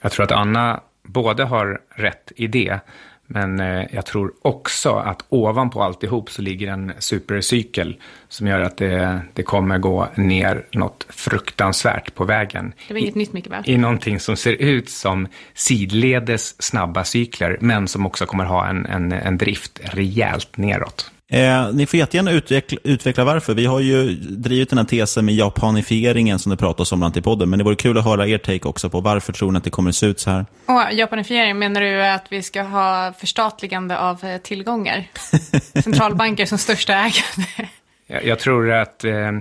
Jag 0.02 0.12
tror 0.12 0.24
att 0.24 0.32
Anna 0.32 0.82
både 1.04 1.44
har 1.44 1.82
rätt 1.90 2.32
i 2.36 2.48
det, 2.48 2.80
men 3.28 3.60
eh, 3.60 3.86
jag 3.92 4.06
tror 4.06 4.34
också 4.42 4.96
att 4.96 5.26
ovanpå 5.30 5.84
alltihop 5.84 6.32
så 6.32 6.42
ligger 6.42 6.68
en 6.68 6.94
supercykel 7.00 8.00
som 8.30 8.48
gör 8.48 8.60
att 8.60 8.78
det, 8.78 9.22
det 9.34 9.44
kommer 9.44 9.78
gå 9.78 10.08
ner 10.16 10.66
något 10.72 11.06
fruktansvärt 11.10 12.16
på 12.16 12.26
vägen. 12.26 12.74
Det 12.88 12.94
var 12.94 13.02
inget 13.02 13.16
nytt 13.16 13.34
Micke 13.34 13.48
va? 13.48 13.64
I 13.66 13.78
någonting 13.78 14.20
som 14.20 14.38
ser 14.38 14.54
ut 14.54 14.90
som 14.90 15.28
sidledes 15.54 16.62
snabba 16.62 17.04
cykler, 17.04 17.58
men 17.62 17.88
som 17.88 18.06
också 18.06 18.26
kommer 18.26 18.46
ha 18.46 18.68
en, 18.68 18.86
en, 18.86 19.12
en 19.12 19.38
drift 19.38 19.80
rejält 19.84 20.58
neråt. 20.58 21.12
Eh, 21.32 21.74
ni 21.74 21.86
får 21.86 21.98
jättegärna 21.98 22.32
utveckla, 22.32 22.78
utveckla 22.84 23.24
varför. 23.24 23.54
Vi 23.54 23.66
har 23.66 23.80
ju 23.80 24.14
drivit 24.16 24.70
den 24.70 24.78
här 24.78 24.86
tesen 24.86 25.26
med 25.26 25.36
japanifieringen 25.36 26.40
som 26.40 26.50
det 26.50 26.58
pratas 26.58 26.92
om 26.92 27.00
bland 27.00 27.18
i 27.18 27.22
podden, 27.22 27.50
men 27.50 27.60
det 27.60 27.66
vore 27.66 27.76
kul 27.76 27.98
att 27.98 28.06
höra 28.06 28.28
er 28.28 28.38
take 28.38 28.68
också 28.68 28.90
på 28.90 29.02
varför 29.02 29.34
tror 29.34 29.52
ni 29.52 29.58
att 29.58 29.64
det 29.64 29.70
kommer 29.70 29.90
att 29.90 29.96
se 29.96 30.06
ut 30.06 30.20
så 30.20 30.30
här? 30.30 30.46
Och 30.66 30.94
japanifiering, 30.94 31.60
menar 31.60 31.82
du 31.82 32.06
att 32.06 32.26
vi 32.30 32.44
ska 32.44 32.62
ha 32.62 33.14
förstatligande 33.20 34.00
av 34.00 34.24
eh, 34.24 34.38
tillgångar? 34.38 35.08
Centralbanker 35.84 36.46
som 36.46 36.58
största 36.58 36.94
ägare? 36.94 37.68
Jag, 38.08 38.26
jag 38.26 38.40
tror 38.40 38.72
att 38.72 39.04
eh, 39.04 39.32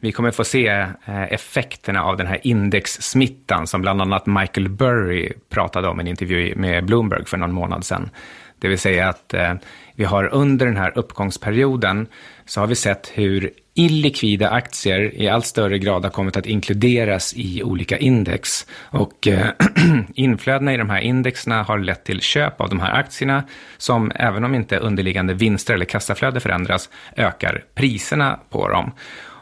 vi 0.00 0.12
kommer 0.12 0.30
få 0.30 0.44
se 0.44 0.68
eh, 1.04 1.32
effekterna 1.32 2.04
av 2.04 2.16
den 2.16 2.26
här 2.26 2.40
indexsmittan 2.42 3.66
som 3.66 3.80
bland 3.82 4.02
annat 4.02 4.26
Michael 4.26 4.68
Burry 4.68 5.32
pratade 5.50 5.88
om 5.88 6.00
i 6.00 6.02
en 6.02 6.08
intervju 6.08 6.54
med 6.56 6.84
Bloomberg 6.84 7.24
för 7.24 7.36
någon 7.36 7.52
månad 7.52 7.84
sedan. 7.84 8.10
Det 8.58 8.68
vill 8.68 8.78
säga 8.78 9.08
att 9.08 9.34
eh, 9.34 9.54
vi 10.02 10.06
har 10.06 10.34
under 10.34 10.66
den 10.66 10.76
här 10.76 10.98
uppgångsperioden 10.98 12.06
så 12.46 12.60
har 12.60 12.66
vi 12.66 12.74
sett 12.74 13.10
hur 13.14 13.50
illikvida 13.74 14.50
aktier 14.50 15.14
i 15.14 15.28
allt 15.28 15.46
större 15.46 15.78
grad 15.78 16.04
har 16.04 16.10
kommit 16.10 16.36
att 16.36 16.46
inkluderas 16.46 17.34
i 17.36 17.62
olika 17.62 17.98
index. 17.98 18.66
Och 18.80 19.28
eh, 19.28 19.46
inflödena 20.14 20.74
i 20.74 20.76
de 20.76 20.90
här 20.90 21.00
indexerna 21.00 21.62
har 21.62 21.78
lett 21.78 22.04
till 22.04 22.20
köp 22.20 22.60
av 22.60 22.68
de 22.68 22.80
här 22.80 22.92
aktierna 22.92 23.44
som, 23.78 24.12
även 24.14 24.44
om 24.44 24.54
inte 24.54 24.78
underliggande 24.78 25.34
vinster 25.34 25.74
eller 25.74 25.84
kassaflöde 25.84 26.40
förändras, 26.40 26.88
ökar 27.16 27.64
priserna 27.74 28.40
på 28.50 28.68
dem. 28.68 28.92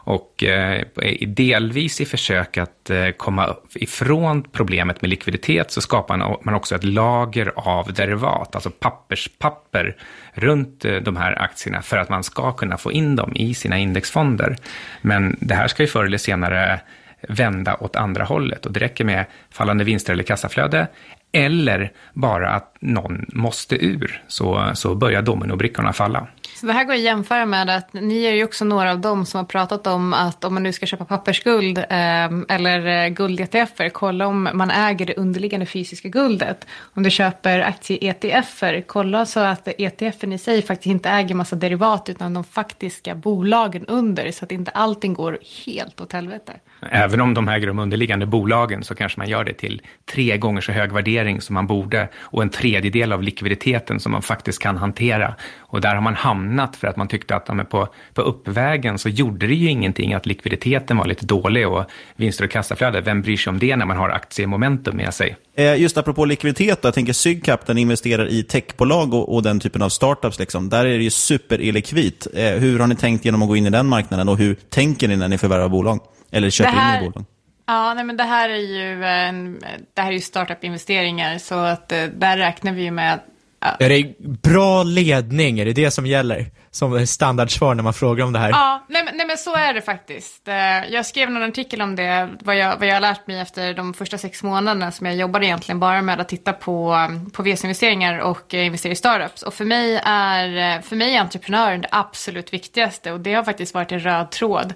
Och 0.03 0.43
eh, 0.43 0.83
delvis 1.27 2.01
i 2.01 2.05
försök 2.05 2.57
att 2.57 2.89
eh, 2.89 3.09
komma 3.09 3.55
ifrån 3.75 4.43
problemet 4.43 5.01
med 5.01 5.09
likviditet 5.09 5.71
så 5.71 5.81
skapar 5.81 6.17
man 6.43 6.55
också 6.55 6.75
ett 6.75 6.83
lager 6.83 7.51
av 7.55 7.93
derivat, 7.93 8.55
alltså 8.55 8.69
papperspapper 8.69 9.95
runt 10.33 10.85
eh, 10.85 10.95
de 10.95 11.17
här 11.17 11.41
aktierna 11.41 11.81
för 11.81 11.97
att 11.97 12.09
man 12.09 12.23
ska 12.23 12.51
kunna 12.51 12.77
få 12.77 12.91
in 12.91 13.15
dem 13.15 13.31
i 13.35 13.53
sina 13.53 13.77
indexfonder. 13.77 14.57
Men 15.01 15.37
det 15.39 15.55
här 15.55 15.67
ska 15.67 15.83
ju 15.83 15.87
förr 15.87 16.05
eller 16.05 16.17
senare 16.17 16.81
vända 17.27 17.75
åt 17.79 17.95
andra 17.95 18.23
hållet 18.23 18.65
och 18.65 18.71
det 18.71 18.79
räcker 18.79 19.05
med 19.05 19.25
fallande 19.51 19.83
vinster 19.83 20.13
eller 20.13 20.23
kassaflöde 20.23 20.87
eller 21.31 21.91
bara 22.13 22.49
att 22.49 22.75
någon 22.79 23.25
måste 23.33 23.85
ur, 23.85 24.23
så, 24.27 24.71
så 24.73 24.95
börjar 24.95 25.21
dominobrickorna 25.21 25.93
falla. 25.93 26.27
Så 26.61 26.67
det 26.67 26.73
här 26.73 26.83
går 26.83 26.93
att 26.93 26.99
jämföra 26.99 27.45
med 27.45 27.69
att 27.69 27.93
ni 27.93 28.23
är 28.23 28.31
ju 28.31 28.43
också 28.43 28.65
några 28.65 28.91
av 28.91 28.99
dem 28.99 29.25
som 29.25 29.37
har 29.37 29.45
pratat 29.45 29.87
om 29.87 30.13
att 30.13 30.43
om 30.43 30.53
man 30.53 30.63
nu 30.63 30.73
ska 30.73 30.85
köpa 30.85 31.05
pappersguld 31.05 31.85
ehm, 31.89 32.45
eh, 32.49 32.55
eller 32.55 33.09
guld-ETFer, 33.09 33.89
kolla 33.89 34.27
om 34.27 34.49
man 34.53 34.71
äger 34.71 35.05
det 35.05 35.13
underliggande 35.13 35.65
fysiska 35.65 36.09
guldet. 36.09 36.67
Om 36.93 37.03
du 37.03 37.09
köper 37.09 37.59
aktie-ETFer, 37.59 38.83
kolla 38.87 39.25
så 39.25 39.39
att 39.39 39.67
ETFen 39.77 40.33
i 40.33 40.37
sig 40.37 40.61
faktiskt 40.61 40.85
inte 40.85 41.09
äger 41.09 41.35
massa 41.35 41.55
derivat 41.55 42.09
utan 42.09 42.33
de 42.33 42.43
faktiska 42.43 43.15
bolagen 43.15 43.85
under 43.85 44.31
så 44.31 44.45
att 44.45 44.51
inte 44.51 44.71
allting 44.71 45.13
går 45.13 45.39
helt 45.65 46.01
åt 46.01 46.13
helvete. 46.13 46.53
Även 46.91 47.21
om 47.21 47.33
de 47.33 47.49
äger 47.49 47.67
de 47.67 47.79
underliggande 47.79 48.25
bolagen 48.25 48.83
så 48.83 48.95
kanske 48.95 49.19
man 49.19 49.29
gör 49.29 49.43
det 49.43 49.53
till 49.53 49.81
tre 50.13 50.37
gånger 50.37 50.61
så 50.61 50.71
hög 50.71 50.91
värdering 50.91 51.41
som 51.41 51.53
man 51.53 51.67
borde 51.67 52.09
och 52.17 52.41
en 52.41 52.49
tredjedel 52.49 53.13
av 53.13 53.23
likviditeten 53.23 53.99
som 53.99 54.11
man 54.11 54.21
faktiskt 54.21 54.59
kan 54.59 54.77
hantera. 54.77 55.35
Och 55.59 55.81
där 55.81 55.95
har 55.95 56.01
man 56.01 56.15
hamnat 56.15 56.50
för 56.75 56.87
att 56.87 56.97
man 56.97 57.07
tyckte 57.07 57.35
att 57.35 57.45
ja, 57.47 57.63
på, 57.63 57.87
på 58.13 58.21
uppvägen 58.21 58.97
så 58.97 59.09
gjorde 59.09 59.47
det 59.47 59.53
ju 59.53 59.69
ingenting 59.69 60.13
att 60.13 60.25
likviditeten 60.25 60.97
var 60.97 61.05
lite 61.05 61.25
dålig 61.25 61.67
och 61.67 61.85
vinster 62.15 62.43
och 62.43 62.51
kassaflöde. 62.51 63.01
Vem 63.01 63.21
bryr 63.21 63.37
sig 63.37 63.51
om 63.51 63.59
det 63.59 63.75
när 63.75 63.85
man 63.85 63.97
har 63.97 64.09
aktiemomentum 64.09 64.97
med 64.97 65.13
sig? 65.13 65.35
Eh, 65.55 65.81
just 65.81 65.97
apropå 65.97 66.25
likviditet, 66.25 66.79
jag 66.81 66.93
tänker 66.93 67.13
Sygcap 67.13 67.65
den 67.65 67.77
investerar 67.77 68.27
i 68.29 68.43
techbolag 68.43 69.13
och, 69.13 69.35
och 69.35 69.43
den 69.43 69.59
typen 69.59 69.81
av 69.81 69.89
startups. 69.89 70.39
Liksom. 70.39 70.69
Där 70.69 70.85
är 70.85 70.97
det 70.97 71.03
ju 71.03 71.09
superillikvitt. 71.09 72.27
Eh, 72.33 72.43
hur 72.43 72.79
har 72.79 72.87
ni 72.87 72.95
tänkt 72.95 73.25
genom 73.25 73.41
att 73.41 73.47
gå 73.47 73.55
in 73.55 73.65
i 73.65 73.69
den 73.69 73.87
marknaden 73.87 74.29
och 74.29 74.37
hur 74.37 74.55
tänker 74.55 75.07
ni 75.07 75.15
när 75.15 75.27
ni 75.27 75.37
förvärvar 75.37 75.69
bolag? 75.69 75.99
Eller 76.31 76.49
köper 76.49 76.71
här, 76.71 76.97
in 76.97 77.03
i 77.03 77.09
bolag? 77.09 77.25
Ja, 77.67 77.93
nej, 77.93 78.03
men 78.03 78.17
det 78.17 78.23
här 78.23 78.49
är 78.49 78.55
ju, 78.55 79.03
en, 79.05 79.59
det 79.93 80.01
här 80.01 80.09
är 80.09 80.13
ju 80.13 80.19
startup-investeringar 80.19 81.37
så 81.37 81.55
att 81.55 81.91
eh, 81.91 82.03
där 82.03 82.37
räknar 82.37 82.73
vi 82.73 82.83
ju 82.83 82.91
med 82.91 83.19
Ja. 83.61 83.75
Är 83.79 83.89
det 83.89 84.19
bra 84.19 84.83
ledning? 84.83 85.59
Är 85.59 85.65
det 85.65 85.73
det 85.73 85.91
som 85.91 86.05
gäller? 86.05 86.45
Som 86.71 87.07
standardsvar 87.07 87.75
när 87.75 87.83
man 87.83 87.93
frågar 87.93 88.25
om 88.25 88.33
det 88.33 88.39
här? 88.39 88.49
Ja, 88.49 88.85
nej, 88.89 89.09
nej 89.13 89.27
men 89.27 89.37
så 89.37 89.55
är 89.55 89.73
det 89.73 89.81
faktiskt. 89.81 90.47
Eh, 90.47 90.55
jag 90.89 91.05
skrev 91.05 91.29
en 91.29 91.43
artikel 91.43 91.81
om 91.81 91.95
det, 91.95 92.29
vad 92.39 92.57
jag, 92.57 92.77
vad 92.77 92.87
jag 92.87 92.93
har 92.93 93.01
lärt 93.01 93.27
mig 93.27 93.39
efter 93.39 93.73
de 93.73 93.93
första 93.93 94.17
sex 94.17 94.43
månaderna 94.43 94.91
som 94.91 95.05
jag 95.05 95.15
jobbade 95.15 95.45
egentligen 95.45 95.79
bara 95.79 96.01
med 96.01 96.21
att 96.21 96.29
titta 96.29 96.53
på, 96.53 97.07
på 97.33 97.43
VC-investeringar 97.43 98.19
och 98.19 98.53
eh, 98.53 98.65
investera 98.65 98.93
i 98.93 98.95
startups. 98.95 99.43
Och 99.43 99.53
för 99.53 99.65
mig 99.65 100.01
är, 100.05 100.77
eh, 100.77 100.81
för 100.81 100.95
mig 100.95 101.15
är 101.15 101.21
entreprenören 101.21 101.81
det 101.81 101.89
absolut 101.91 102.53
viktigaste 102.53 103.11
och 103.11 103.19
det 103.19 103.33
har 103.33 103.43
faktiskt 103.43 103.73
varit 103.73 103.91
en 103.91 103.99
röd 103.99 104.31
tråd 104.31 104.73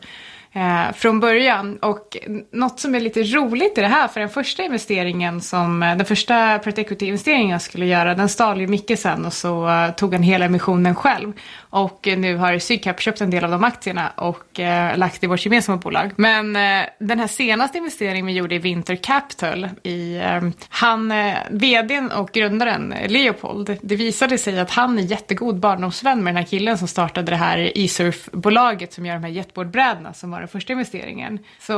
eh, 0.56 0.94
från 0.94 1.20
början. 1.20 1.78
Och 1.78 2.18
något 2.52 2.80
som 2.80 2.96
är 2.96 3.00
lite 3.00 3.24
roligt 3.24 3.78
i 3.78 3.82
det 3.82 3.88
här, 3.88 4.08
för 4.08 4.20
den 4.20 4.30
första 4.30 4.63
investeringen 4.63 5.41
som, 5.41 5.84
eh, 5.84 5.98
den 5.98 6.06
första 6.06 6.60
Private 6.60 6.82
Equity-investeringen 6.82 7.50
jag 7.50 7.62
skulle 7.62 7.86
göra, 7.86 8.15
den 8.15 8.30
stal 8.30 8.62
ju 8.62 8.68
Micke 8.68 9.00
sen 9.00 9.26
och 9.26 9.34
så 9.34 9.70
eh, 9.70 9.91
tog 9.91 10.13
han 10.13 10.24
hela 10.24 10.46
emissionen 10.46 10.96
själv. 10.96 11.34
Och 11.75 12.07
nu 12.17 12.38
har 12.38 12.59
Sydcap 12.59 13.01
köpt 13.01 13.21
en 13.21 13.29
del 13.29 13.43
av 13.43 13.51
de 13.51 13.63
aktierna 13.63 14.11
och 14.15 14.59
eh, 14.59 14.97
lagt 14.97 15.23
i 15.23 15.27
vårt 15.27 15.45
gemensamma 15.45 15.77
bolag. 15.77 16.11
Men 16.15 16.55
eh, 16.55 16.85
den 16.99 17.19
här 17.19 17.27
senaste 17.27 17.77
investeringen 17.77 18.25
vi 18.25 18.33
gjorde 18.33 18.55
i 18.55 18.59
Winter 18.59 18.95
Capital, 18.95 19.69
i, 19.83 20.15
eh, 20.17 20.41
han, 20.69 21.11
eh, 21.11 21.33
vdn 21.49 22.11
och 22.11 22.31
grundaren 22.31 22.93
Leopold, 23.07 23.77
det 23.81 23.95
visade 23.95 24.38
sig 24.38 24.59
att 24.59 24.71
han 24.71 24.99
är 24.99 25.01
jättegod 25.01 25.59
barndomsvän 25.59 26.23
med 26.23 26.33
den 26.33 26.38
här 26.38 26.49
killen 26.49 26.77
som 26.77 26.88
startade 26.88 27.31
det 27.31 27.38
här 27.38 27.77
E-surfbolaget 27.77 28.93
som 28.93 29.05
gör 29.05 29.13
de 29.13 29.23
här 29.23 29.31
jetboardbrädorna 29.31 30.13
som 30.13 30.31
var 30.31 30.39
den 30.39 30.47
första 30.47 30.73
investeringen. 30.73 31.39
Så 31.59 31.73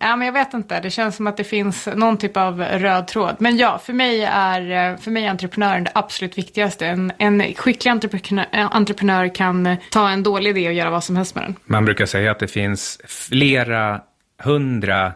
ja, 0.00 0.16
men 0.16 0.22
jag 0.22 0.32
vet 0.32 0.54
inte, 0.54 0.80
det 0.80 0.90
känns 0.90 1.16
som 1.16 1.26
att 1.26 1.36
det 1.36 1.44
finns 1.44 1.88
någon 1.94 2.16
typ 2.16 2.36
av 2.36 2.60
röd 2.60 3.06
tråd. 3.06 3.36
Men 3.38 3.56
ja, 3.56 3.78
för 3.78 3.92
mig 3.92 4.24
är, 4.24 4.96
för 4.96 5.10
mig 5.10 5.24
är 5.24 5.30
entreprenören 5.30 5.84
det 5.84 5.92
absolut 5.94 6.38
viktigaste. 6.38 6.86
En, 6.86 7.12
en 7.18 7.54
skicklig 7.54 7.90
entreprenör, 7.90 8.46
entreprenör 8.52 9.33
kan 9.34 9.66
eh, 9.66 9.78
ta 9.90 10.10
en 10.10 10.22
dålig 10.22 10.50
idé 10.50 10.68
och 10.68 10.74
göra 10.74 10.90
vad 10.90 11.04
som 11.04 11.16
helst 11.16 11.34
med 11.34 11.44
den. 11.44 11.54
Man 11.64 11.84
brukar 11.84 12.06
säga 12.06 12.30
att 12.30 12.38
det 12.38 12.48
finns 12.48 13.00
flera 13.04 14.00
hundra 14.42 15.12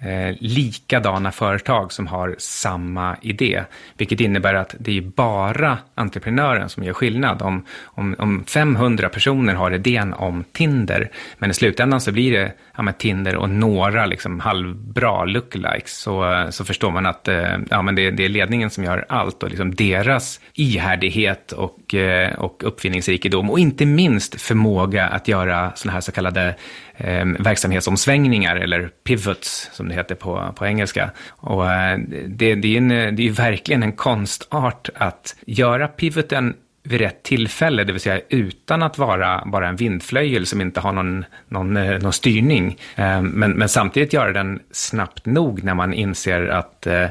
eh, 0.00 0.36
likadana 0.40 1.32
företag 1.32 1.92
som 1.92 2.06
har 2.06 2.34
samma 2.38 3.16
idé. 3.22 3.62
Vilket 3.96 4.20
innebär 4.20 4.54
att 4.54 4.74
det 4.78 4.98
är 4.98 5.02
bara 5.02 5.78
entreprenören 5.94 6.68
som 6.68 6.84
gör 6.84 6.92
skillnad. 6.92 7.42
Om, 7.42 7.64
om, 7.84 8.16
om 8.18 8.44
500 8.44 9.08
personer 9.08 9.54
har 9.54 9.70
idén 9.70 10.14
om 10.14 10.44
Tinder, 10.52 11.10
men 11.38 11.50
i 11.50 11.54
slutändan 11.54 12.00
så 12.00 12.12
blir 12.12 12.32
det 12.32 12.52
ja, 12.76 12.92
Tinder 12.92 13.36
och 13.36 13.50
några 13.50 14.06
liksom 14.06 14.40
halvbra 14.40 15.24
lookalikes, 15.24 15.98
så, 15.98 16.46
så 16.50 16.64
förstår 16.64 16.90
man 16.90 17.06
att 17.06 17.28
eh, 17.28 17.56
ja, 17.70 17.82
men 17.82 17.94
det, 17.94 18.10
det, 18.10 18.24
är 18.24 18.28
ledningen 18.28 18.70
som 18.70 18.84
gör 18.84 19.04
allt 19.08 19.42
och 19.42 19.48
liksom 19.48 19.74
deras 19.74 20.40
ihärdighet 20.54 21.52
och, 21.52 21.94
eh, 21.94 22.34
och 22.34 22.62
uppfinningsrikedom 22.66 23.50
och 23.50 23.58
inte 23.58 23.86
minst 23.86 24.40
förmåga 24.40 25.06
att 25.06 25.28
göra 25.28 25.72
sådana 25.74 25.94
här 25.94 26.00
så 26.00 26.12
kallade 26.12 26.54
eh, 26.98 27.24
verksamhetsomsvängningar 27.38 28.56
eller 28.56 28.88
pivots 28.88 29.70
som 29.72 29.88
det 29.88 29.94
heter 29.94 30.14
på, 30.14 30.52
på 30.56 30.66
engelska. 30.66 31.10
Och 31.28 31.72
eh, 31.72 31.98
det, 32.26 32.54
det, 32.54 32.74
är 32.74 32.78
en, 32.78 33.16
det 33.16 33.28
är 33.28 33.30
verkligen 33.30 33.82
en 33.82 33.92
konstart 33.92 34.88
att 34.94 35.36
göra 35.46 35.88
pivoten 35.88 36.54
vid 36.88 37.00
rätt 37.00 37.22
tillfälle, 37.22 37.84
det 37.84 37.92
vill 37.92 38.00
säga 38.00 38.20
utan 38.28 38.82
att 38.82 38.98
vara 38.98 39.42
bara 39.46 39.68
en 39.68 39.76
vindflöjel 39.76 40.46
som 40.46 40.60
inte 40.60 40.80
har 40.80 40.92
någon, 40.92 41.24
någon, 41.48 41.76
eh, 41.76 41.98
någon 41.98 42.12
styrning. 42.12 42.78
Eh, 42.96 43.22
men, 43.22 43.50
men 43.50 43.68
samtidigt 43.68 44.12
göra 44.12 44.32
den 44.32 44.60
snabbt 44.70 45.26
nog 45.26 45.64
när 45.64 45.74
man 45.74 45.94
inser 45.94 46.46
att 46.48 46.86
eh, 46.86 47.06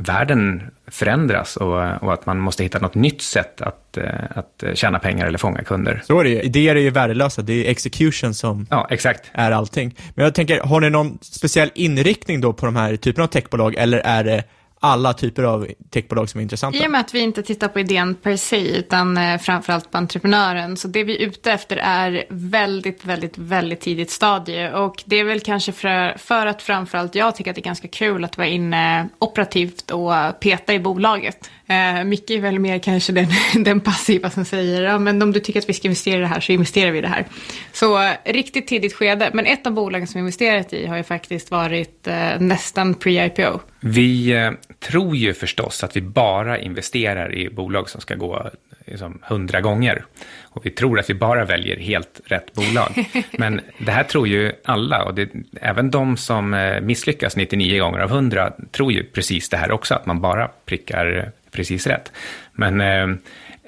världen 0.00 0.62
förändras 0.86 1.56
och, 1.56 2.02
och, 2.02 2.12
att 2.12 2.26
man 2.26 2.38
måste 2.38 2.62
hitta 2.62 2.78
något 2.78 2.94
nytt 2.94 3.22
sätt 3.22 3.60
att, 3.60 3.98
att 4.30 4.64
tjäna 4.74 4.98
pengar 4.98 5.26
eller 5.26 5.38
fånga 5.38 5.62
kunder. 5.62 6.02
Så 6.04 6.20
är 6.20 6.24
det 6.24 6.30
ju. 6.30 6.40
Idéer 6.40 6.76
är 6.76 6.80
ju 6.80 6.90
värdelösa. 6.90 7.42
Det 7.42 7.66
är 7.66 7.70
execution 7.70 8.34
som 8.34 8.66
ja, 8.70 8.86
exakt. 8.90 9.30
är 9.32 9.50
allting. 9.50 9.96
Men 10.14 10.24
jag 10.24 10.34
tänker, 10.34 10.60
har 10.60 10.80
ni 10.80 10.90
någon 10.90 11.18
speciell 11.22 11.70
inriktning 11.74 12.40
då 12.40 12.52
på 12.52 12.66
de 12.66 12.76
här 12.76 12.96
typerna 12.96 13.24
av 13.24 13.28
techbolag 13.28 13.74
eller 13.74 13.98
är 13.98 14.24
det 14.24 14.44
alla 14.82 15.12
typer 15.12 15.42
av 15.42 15.68
techbolag 15.90 16.28
som 16.28 16.38
är 16.38 16.42
intressanta. 16.42 16.78
I 16.78 16.86
och 16.86 16.90
med 16.90 17.00
att 17.00 17.14
vi 17.14 17.20
inte 17.20 17.42
tittar 17.42 17.68
på 17.68 17.80
idén 17.80 18.14
per 18.14 18.36
se, 18.36 18.78
utan 18.78 19.16
eh, 19.16 19.38
framförallt 19.38 19.90
på 19.90 19.98
entreprenören. 19.98 20.76
Så 20.76 20.88
det 20.88 21.04
vi 21.04 21.22
är 21.22 21.28
ute 21.28 21.52
efter 21.52 21.76
är 21.76 22.24
väldigt, 22.28 23.04
väldigt, 23.04 23.38
väldigt 23.38 23.80
tidigt 23.80 24.10
stadie. 24.10 24.72
Och 24.72 25.02
det 25.06 25.16
är 25.16 25.24
väl 25.24 25.40
kanske 25.40 25.72
för, 25.72 26.18
för 26.18 26.46
att 26.46 26.62
framförallt 26.62 27.14
jag 27.14 27.36
tycker 27.36 27.50
att 27.50 27.54
det 27.54 27.60
är 27.60 27.64
ganska 27.64 27.88
kul 27.88 28.24
att 28.24 28.36
vara 28.36 28.48
inne 28.48 29.08
operativt 29.18 29.90
och 29.90 30.40
peta 30.40 30.74
i 30.74 30.78
bolaget. 30.78 31.50
Eh, 31.66 32.04
Micke 32.04 32.30
är 32.30 32.40
väl 32.40 32.58
mer 32.58 32.78
kanske 32.78 33.12
den, 33.12 33.28
den 33.64 33.80
passiva 33.80 34.30
som 34.30 34.44
säger, 34.44 34.82
ja 34.82 34.98
men 34.98 35.22
om 35.22 35.32
du 35.32 35.40
tycker 35.40 35.60
att 35.60 35.68
vi 35.68 35.72
ska 35.72 35.88
investera 35.88 36.16
i 36.16 36.20
det 36.20 36.26
här 36.26 36.40
så 36.40 36.52
investerar 36.52 36.90
vi 36.90 36.98
i 36.98 37.02
det 37.02 37.08
här. 37.08 37.26
Så 37.72 38.02
eh, 38.02 38.12
riktigt 38.24 38.66
tidigt 38.66 38.94
skede, 38.94 39.30
men 39.32 39.46
ett 39.46 39.66
av 39.66 39.72
bolagen 39.72 40.06
som 40.06 40.18
vi 40.18 40.20
investerat 40.20 40.72
i 40.72 40.86
har 40.86 40.96
ju 40.96 41.02
faktiskt 41.02 41.50
varit 41.50 42.06
eh, 42.06 42.40
nästan 42.40 42.94
pre-IPO. 42.94 43.60
Vi 43.80 44.32
eh, 44.32 44.50
tror 44.80 45.16
ju 45.16 45.34
förstås 45.34 45.84
att 45.84 45.96
vi 45.96 46.00
bara 46.00 46.58
investerar 46.58 47.34
i 47.34 47.50
bolag 47.50 47.88
som 47.90 48.00
ska 48.00 48.14
gå 48.14 48.50
liksom, 48.86 49.22
100 49.28 49.60
gånger. 49.60 50.04
Och 50.42 50.66
vi 50.66 50.70
tror 50.70 50.98
att 50.98 51.10
vi 51.10 51.14
bara 51.14 51.44
väljer 51.44 51.76
helt 51.76 52.20
rätt 52.24 52.52
bolag. 52.52 53.04
Men 53.38 53.60
det 53.78 53.92
här 53.92 54.04
tror 54.04 54.28
ju 54.28 54.52
alla, 54.64 55.04
och 55.04 55.14
det, 55.14 55.28
även 55.60 55.90
de 55.90 56.16
som 56.16 56.54
eh, 56.54 56.80
misslyckas 56.80 57.36
99 57.36 57.82
gånger 57.82 57.98
av 57.98 58.10
100 58.10 58.52
tror 58.70 58.92
ju 58.92 59.04
precis 59.04 59.48
det 59.48 59.56
här 59.56 59.72
också, 59.72 59.94
att 59.94 60.06
man 60.06 60.20
bara 60.20 60.50
prickar 60.64 61.32
precis 61.50 61.86
rätt. 61.86 62.12
Men 62.52 62.80
eh, 62.80 63.16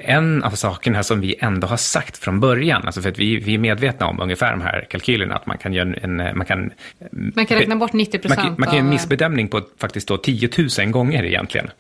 en 0.04 0.44
av 0.44 0.50
sakerna 0.50 1.02
som 1.02 1.20
vi 1.20 1.34
ändå 1.40 1.66
har 1.66 1.76
sagt 1.76 2.18
från 2.18 2.40
början, 2.40 2.82
alltså 2.86 3.02
för 3.02 3.08
att 3.08 3.18
vi, 3.18 3.36
vi 3.36 3.54
är 3.54 3.58
medvetna 3.58 4.06
om 4.06 4.20
ungefär 4.20 4.50
de 4.50 4.60
här 4.60 4.86
kalkylerna, 4.90 5.34
att 5.34 5.46
man 5.46 5.58
kan 5.58 5.72
göra 5.72 5.94
en... 6.02 6.16
Man 6.16 6.46
kan, 6.46 6.70
man 7.10 7.46
kan 7.46 7.58
räkna 7.58 7.76
bort 7.76 7.92
90 7.92 8.18
procent 8.18 8.42
Man, 8.42 8.54
man 8.58 8.68
kan 8.68 8.76
göra 8.76 8.84
en 8.84 8.90
missbedömning 8.90 9.48
på 9.48 9.60
faktiskt 9.78 10.08
då 10.08 10.16
10 10.16 10.48
000 10.78 10.90
gånger 10.90 11.24
egentligen, 11.24 11.70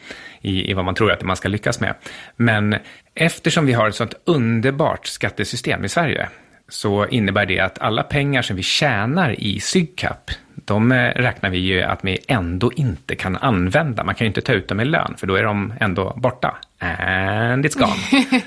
i, 0.40 0.70
i 0.70 0.74
vad 0.74 0.84
man 0.84 0.94
tror 0.94 1.12
att 1.12 1.22
man 1.22 1.36
ska 1.36 1.48
lyckas 1.48 1.80
med. 1.80 1.94
Men 2.36 2.76
eftersom 3.14 3.66
vi 3.66 3.72
har 3.72 3.88
ett 3.88 3.94
sånt 3.94 4.14
underbart 4.24 5.06
skattesystem 5.06 5.84
i 5.84 5.88
Sverige, 5.88 6.28
så 6.68 7.06
innebär 7.06 7.46
det 7.46 7.60
att 7.60 7.78
alla 7.78 8.02
pengar 8.02 8.42
som 8.42 8.56
vi 8.56 8.62
tjänar 8.62 9.40
i 9.40 9.60
Sygcap, 9.60 10.30
de 10.54 10.92
eh, 10.92 10.96
räknar 10.96 11.50
vi 11.50 11.58
ju 11.58 11.82
att 11.82 11.98
vi 12.02 12.18
ändå 12.28 12.72
inte 12.72 13.14
kan 13.14 13.36
använda. 13.36 14.04
Man 14.04 14.14
kan 14.14 14.24
ju 14.24 14.28
inte 14.28 14.40
ta 14.40 14.52
ut 14.52 14.68
dem 14.68 14.80
i 14.80 14.84
lön, 14.84 15.14
för 15.16 15.26
då 15.26 15.34
är 15.34 15.42
de 15.42 15.74
ändå 15.80 16.14
borta. 16.16 16.58
And 16.82 17.66
it's 17.66 17.78
gone. 17.78 17.92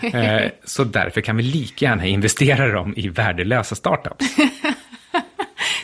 Eh, 0.16 0.52
så 0.64 0.84
därför 0.84 1.22
kan 1.22 1.38
vi 1.38 1.44
lika 1.44 1.86
gärna 1.86 2.06
investera 2.06 2.68
dem 2.68 2.94
i 2.98 3.08
värdelösa 3.08 3.76
startups. 3.76 4.26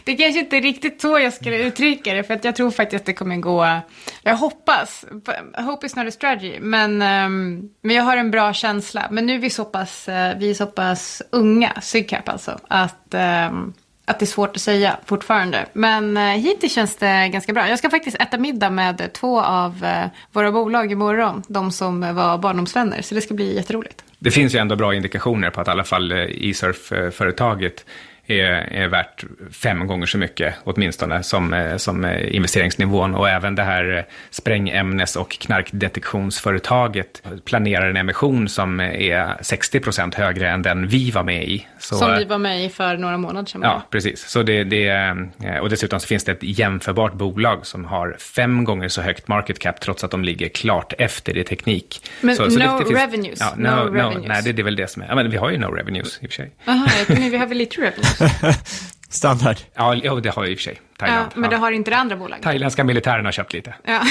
Det 0.03 0.15
kanske 0.15 0.39
inte 0.39 0.57
är 0.57 0.61
riktigt 0.61 1.01
så 1.01 1.19
jag 1.19 1.33
skulle 1.33 1.57
uttrycka 1.57 2.13
det, 2.13 2.23
för 2.23 2.33
att 2.33 2.43
jag 2.43 2.55
tror 2.55 2.71
faktiskt 2.71 3.01
att 3.01 3.05
det 3.05 3.13
kommer 3.13 3.37
gå, 3.37 3.79
jag 4.23 4.35
hoppas, 4.35 5.05
hope 5.53 5.85
is 5.85 5.95
not 5.95 6.07
a 6.07 6.11
strategy, 6.11 6.59
men, 6.59 6.91
um, 6.91 7.69
men 7.81 7.95
jag 7.95 8.03
har 8.03 8.17
en 8.17 8.31
bra 8.31 8.53
känsla. 8.53 9.07
Men 9.11 9.25
nu 9.25 9.35
är 9.35 9.39
vi 9.39 9.49
så 9.49 9.65
pass, 9.65 10.09
uh, 10.09 10.39
vi 10.39 10.49
är 10.49 10.53
så 10.53 10.65
pass 10.65 11.21
unga, 11.31 11.81
Sygcap 11.81 12.29
alltså, 12.29 12.59
att 12.67 13.15
um, 13.49 13.73
att 14.05 14.19
det 14.19 14.23
är 14.23 14.27
svårt 14.27 14.55
att 14.55 14.61
säga 14.61 14.97
fortfarande. 15.05 15.65
Men 15.73 16.17
eh, 16.17 16.23
hittills 16.23 16.73
känns 16.73 16.95
det 16.95 17.29
ganska 17.29 17.53
bra. 17.53 17.69
Jag 17.69 17.79
ska 17.79 17.89
faktiskt 17.89 18.17
äta 18.17 18.37
middag 18.37 18.69
med 18.69 19.13
två 19.13 19.41
av 19.41 19.85
eh, 19.85 20.05
våra 20.31 20.51
bolag 20.51 20.91
imorgon. 20.91 21.43
De 21.47 21.71
som 21.71 22.15
var 22.15 22.37
barndomsvänner. 22.37 23.01
Så 23.01 23.15
det 23.15 23.21
ska 23.21 23.33
bli 23.33 23.55
jätteroligt. 23.55 24.03
Det 24.19 24.31
finns 24.31 24.55
ju 24.55 24.59
ändå 24.59 24.75
bra 24.75 24.95
indikationer 24.95 25.49
på 25.49 25.61
att 25.61 25.67
i 25.67 25.71
alla 25.71 25.83
fall 25.83 26.11
eh, 26.11 26.17
e-surf-företaget 26.17 27.85
är, 28.39 28.73
är 28.73 28.87
värt 28.87 29.23
fem 29.51 29.87
gånger 29.87 30.05
så 30.05 30.17
mycket 30.17 30.55
åtminstone 30.63 31.23
som, 31.23 31.53
eh, 31.53 31.77
som 31.77 32.05
eh, 32.05 32.35
investeringsnivån. 32.35 33.15
Och 33.15 33.29
även 33.29 33.55
det 33.55 33.63
här 33.63 34.05
sprängämnes 34.29 35.15
och 35.15 35.31
knarkdetektionsföretaget 35.31 37.23
planerar 37.45 37.89
en 37.89 37.97
emission 37.97 38.49
som 38.49 38.79
är 38.79 39.43
60 39.43 39.79
procent 39.79 40.15
högre 40.15 40.49
än 40.49 40.61
den 40.61 40.87
vi 40.87 41.11
var 41.11 41.23
med 41.23 41.43
i. 41.43 41.67
Så, 41.79 41.95
som 41.95 42.15
vi 42.17 42.25
var 42.25 42.37
med 42.37 42.65
i 42.65 42.69
för 42.69 42.97
några 42.97 43.17
månader 43.17 43.45
sedan. 43.45 43.61
Ja, 43.63 43.81
precis. 43.89 44.27
Så 44.27 44.43
det, 44.43 44.63
det, 44.63 44.87
eh, 44.87 45.57
och 45.61 45.69
dessutom 45.69 45.99
så 45.99 46.07
finns 46.07 46.23
det 46.23 46.31
ett 46.31 46.43
jämförbart 46.43 47.13
bolag 47.13 47.65
som 47.65 47.85
har 47.85 48.15
fem 48.19 48.63
gånger 48.63 48.89
så 48.89 49.01
högt 49.01 49.27
market 49.27 49.59
cap 49.59 49.81
trots 49.81 50.03
att 50.03 50.11
de 50.11 50.23
ligger 50.23 50.49
klart 50.49 50.93
efter 50.97 51.37
i 51.37 51.43
teknik. 51.43 52.01
Men 52.21 52.35
så, 52.35 52.43
no 52.43 52.49
så 52.49 52.59
det, 52.59 52.65
det 52.65 52.85
finns, 52.85 52.99
revenues? 52.99 53.39
Ja, 53.39 53.53
no, 53.57 53.67
no, 53.67 53.93
revenues. 53.93 54.27
Nej, 54.27 54.41
det, 54.43 54.51
det 54.51 54.61
är 54.61 54.63
väl 54.63 54.75
det 54.75 54.87
som 54.87 55.01
är. 55.01 55.07
Ja, 55.07 55.15
men 55.15 55.29
vi 55.29 55.37
har 55.37 55.49
ju 55.49 55.57
no 55.57 55.65
revenues 55.65 56.19
i 56.21 56.25
och 56.25 56.29
för 56.29 56.35
sig. 56.35 56.51
Jaha, 56.65 56.87
men 57.07 57.31
vi 57.31 57.37
har 57.37 57.47
väl 57.47 57.57
lite 57.57 57.81
revenues? 57.81 58.20
Standard. 59.09 59.57
Ja, 59.73 59.95
det 59.95 60.29
har 60.29 60.43
jag 60.43 60.51
i 60.51 60.55
och 60.55 60.57
för 60.57 60.63
sig. 60.63 60.81
Thailand. 60.97 61.31
Ja, 61.35 61.39
men 61.39 61.49
det 61.49 61.55
har 61.55 61.71
inte 61.71 61.91
det 61.91 61.97
andra 61.97 62.15
bolaget? 62.15 62.43
Thailändska 62.43 62.83
militären 62.83 63.25
har 63.25 63.31
köpt 63.31 63.53
lite. 63.53 63.75
Ja. 63.83 64.01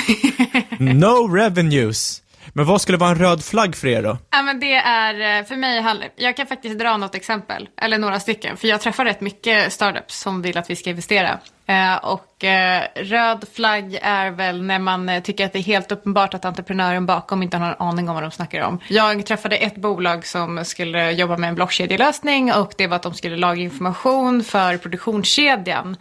no 0.79 1.35
revenues. 1.35 2.23
Men 2.53 2.65
vad 2.65 2.81
skulle 2.81 2.99
vara 2.99 3.11
en 3.11 3.19
röd 3.19 3.45
flagg 3.45 3.77
för 3.77 3.89
er 3.89 4.03
då? 4.03 4.19
Ja, 4.31 4.43
men 4.43 4.61
det 4.61 4.75
är 4.75 5.39
eh, 5.39 5.47
för 5.47 5.57
mig, 5.57 5.85
jag 6.17 6.37
kan 6.37 6.47
faktiskt 6.47 6.79
dra 6.79 6.97
något 6.97 7.15
exempel, 7.15 7.69
eller 7.81 7.99
några 7.99 8.21
stycken, 8.21 8.57
för 8.57 8.69
jag 8.69 8.81
träffar 8.81 9.05
rätt 9.05 9.21
mycket 9.21 9.73
startups 9.73 10.21
som 10.21 10.43
vill 10.43 10.59
att 10.59 10.71
vi 10.71 10.77
ska 10.77 10.91
investera. 10.91 11.39
Eh, 11.71 11.97
och 11.97 12.45
eh, 12.45 12.83
röd 12.95 13.45
flagg 13.53 13.99
är 14.03 14.31
väl 14.31 14.63
när 14.63 14.79
man 14.79 15.09
eh, 15.09 15.23
tycker 15.23 15.47
att 15.47 15.53
det 15.53 15.59
är 15.59 15.63
helt 15.63 15.93
uppenbart 15.93 16.35
att 16.35 16.45
entreprenören 16.45 17.07
bakom 17.07 17.43
inte 17.43 17.57
har 17.57 17.67
någon 17.67 17.89
aning 17.89 18.09
om 18.09 18.15
vad 18.15 18.25
de 18.25 18.31
snackar 18.31 18.63
om. 18.63 18.79
Jag 18.89 19.27
träffade 19.27 19.57
ett 19.57 19.77
bolag 19.77 20.27
som 20.27 20.65
skulle 20.65 21.11
jobba 21.11 21.37
med 21.37 21.49
en 21.49 21.55
blockkedjelösning 21.55 22.53
och 22.53 22.75
det 22.79 22.87
var 22.87 22.97
att 22.97 23.03
de 23.03 23.15
skulle 23.15 23.37
laga 23.37 23.63
information 23.63 24.45
för 24.45 24.77
produktionskedjan 24.77 25.97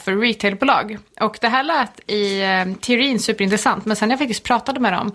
för 0.00 0.20
retailbolag. 0.20 0.98
Och 1.20 1.38
det 1.40 1.48
här 1.48 1.62
lät 1.62 2.10
i 2.10 2.42
teorin 2.80 3.20
superintressant, 3.20 3.84
men 3.84 3.96
sen 3.96 4.08
när 4.08 4.12
jag 4.12 4.20
faktiskt 4.20 4.44
pratade 4.44 4.80
med 4.80 4.92
dem 4.92 5.12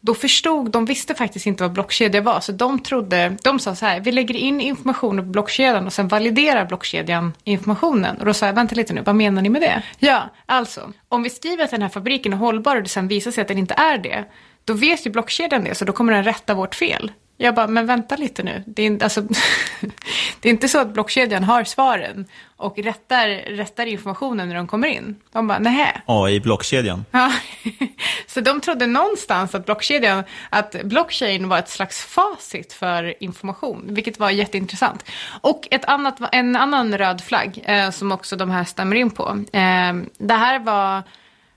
då 0.00 0.14
förstod, 0.14 0.70
de 0.70 0.84
visste 0.84 1.14
faktiskt 1.14 1.46
inte 1.46 1.62
vad 1.62 1.72
blockkedja 1.72 2.20
var. 2.20 2.40
Så 2.40 2.52
de 2.52 2.82
trodde, 2.82 3.36
de 3.42 3.58
sa 3.58 3.74
så 3.74 3.86
här, 3.86 4.00
vi 4.00 4.12
lägger 4.12 4.36
in 4.36 4.60
informationen 4.60 5.24
på 5.24 5.30
blockkedjan 5.30 5.86
och 5.86 5.92
sen 5.92 6.08
validerar 6.08 6.66
blockkedjan 6.66 7.32
informationen. 7.44 8.16
Och 8.16 8.26
då 8.26 8.34
sa 8.34 8.46
jag, 8.46 8.52
vänta 8.52 8.74
lite 8.74 8.92
nu, 8.92 9.02
vad 9.02 9.14
menar 9.14 9.42
ni 9.42 9.48
med 9.48 9.62
det? 9.62 9.82
Ja, 9.98 10.22
alltså, 10.46 10.92
om 11.08 11.22
vi 11.22 11.30
skriver 11.30 11.64
att 11.64 11.70
den 11.70 11.82
här 11.82 11.88
fabriken 11.88 12.32
är 12.32 12.36
hållbar 12.36 12.76
och 12.76 12.82
det 12.82 12.88
sen 12.88 13.08
visar 13.08 13.30
sig 13.30 13.42
att 13.42 13.48
den 13.48 13.58
inte 13.58 13.74
är 13.74 13.98
det, 13.98 14.24
då 14.64 14.72
vet 14.72 15.06
ju 15.06 15.10
blockkedjan 15.10 15.64
det, 15.64 15.74
så 15.74 15.84
då 15.84 15.92
kommer 15.92 16.12
den 16.12 16.24
rätta 16.24 16.54
vårt 16.54 16.74
fel. 16.74 17.12
Jag 17.36 17.54
bara, 17.54 17.66
men 17.66 17.86
vänta 17.86 18.16
lite 18.16 18.42
nu. 18.42 18.62
Det 18.66 18.82
är, 18.82 19.02
alltså, 19.02 19.20
det 20.40 20.48
är 20.48 20.50
inte 20.50 20.68
så 20.68 20.78
att 20.78 20.92
blockkedjan 20.92 21.44
har 21.44 21.64
svaren 21.64 22.26
och 22.56 22.78
rättar, 22.78 23.28
rättar 23.56 23.86
informationen 23.86 24.48
när 24.48 24.56
de 24.56 24.66
kommer 24.66 24.88
in. 24.88 25.16
De 25.32 25.46
bara, 25.46 25.58
nähä. 25.58 26.02
Ja, 26.06 26.30
i 26.30 26.40
blockkedjan. 26.40 27.04
Ja, 27.10 27.32
så 28.26 28.40
de 28.40 28.60
trodde 28.60 28.86
någonstans 28.86 29.54
att 29.54 29.66
blockkedjan, 29.66 30.24
att 30.50 30.82
blockchain 30.84 31.48
var 31.48 31.58
ett 31.58 31.68
slags 31.68 32.04
facit 32.04 32.72
för 32.72 33.22
information, 33.22 33.86
vilket 33.88 34.18
var 34.18 34.30
jätteintressant. 34.30 35.04
Och 35.40 35.68
ett 35.70 35.84
annat, 35.84 36.18
en 36.32 36.56
annan 36.56 36.98
röd 36.98 37.20
flagg 37.20 37.62
eh, 37.64 37.90
som 37.90 38.12
också 38.12 38.36
de 38.36 38.50
här 38.50 38.64
stämmer 38.64 38.96
in 38.96 39.10
på. 39.10 39.44
Eh, 39.52 39.94
det 40.18 40.34
här 40.34 40.58
var 40.58 41.02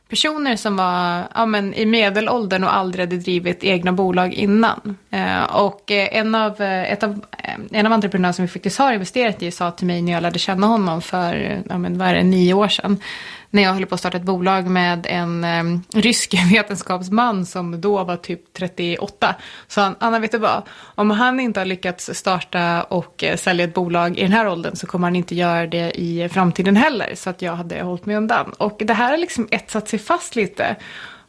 personer 0.09 0.55
som 0.55 0.75
var 0.75 1.23
ja, 1.35 1.45
men, 1.45 1.73
i 1.73 1.85
medelåldern 1.85 2.63
och 2.63 2.75
aldrig 2.75 3.05
hade 3.05 3.17
drivit 3.17 3.63
egna 3.63 3.91
bolag 3.91 4.33
innan. 4.33 4.97
Eh, 5.09 5.43
och 5.43 5.91
eh, 5.91 6.17
en 6.17 6.35
av, 6.35 6.61
eh, 6.61 6.91
ett 6.91 7.03
av, 7.03 7.25
eh, 7.37 7.53
en 7.71 7.85
av 7.85 7.93
entreprenörerna 7.93 8.33
som 8.33 8.45
vi 8.45 8.49
faktiskt 8.49 8.79
har 8.79 8.93
investerat 8.93 9.43
i 9.43 9.51
sa 9.51 9.71
till 9.71 9.87
mig 9.87 10.01
när 10.01 10.11
jag 10.11 10.23
lärde 10.23 10.39
känna 10.39 10.67
honom 10.67 11.01
för 11.01 11.61
ja, 11.69 11.77
men, 11.77 11.97
vad 11.97 12.07
är 12.07 12.13
det, 12.13 12.23
nio 12.23 12.53
år 12.53 12.67
sedan 12.67 12.97
när 13.51 13.63
jag 13.63 13.73
höll 13.73 13.85
på 13.85 13.95
att 13.95 13.99
starta 13.99 14.17
ett 14.17 14.23
bolag 14.23 14.67
med 14.67 15.05
en 15.09 15.43
um, 15.43 15.83
rysk 15.93 16.35
vetenskapsman 16.51 17.45
som 17.45 17.81
då 17.81 18.03
var 18.03 18.17
typ 18.17 18.53
38. 18.53 19.35
Så 19.67 19.81
han, 19.81 19.95
Anna, 19.99 20.19
vet 20.19 20.31
du 20.31 20.37
vad? 20.37 20.63
Om 20.79 21.11
han 21.11 21.39
inte 21.39 21.59
har 21.59 21.65
lyckats 21.65 22.09
starta 22.13 22.83
och 22.83 23.23
uh, 23.29 23.35
sälja 23.35 23.65
ett 23.65 23.73
bolag 23.73 24.17
i 24.17 24.21
den 24.21 24.31
här 24.31 24.47
åldern 24.47 24.75
så 24.75 24.87
kommer 24.87 25.07
han 25.07 25.15
inte 25.15 25.35
göra 25.35 25.67
det 25.67 25.99
i 25.99 26.29
framtiden 26.29 26.75
heller. 26.75 27.15
Så 27.15 27.29
att 27.29 27.41
jag 27.41 27.55
hade 27.55 27.81
hållit 27.81 28.05
mig 28.05 28.15
undan. 28.15 28.49
Och 28.57 28.81
det 28.85 28.93
här 28.93 29.11
har 29.11 29.17
liksom 29.17 29.47
etsat 29.51 29.87
sig 29.87 29.99
fast 29.99 30.35
lite. 30.35 30.75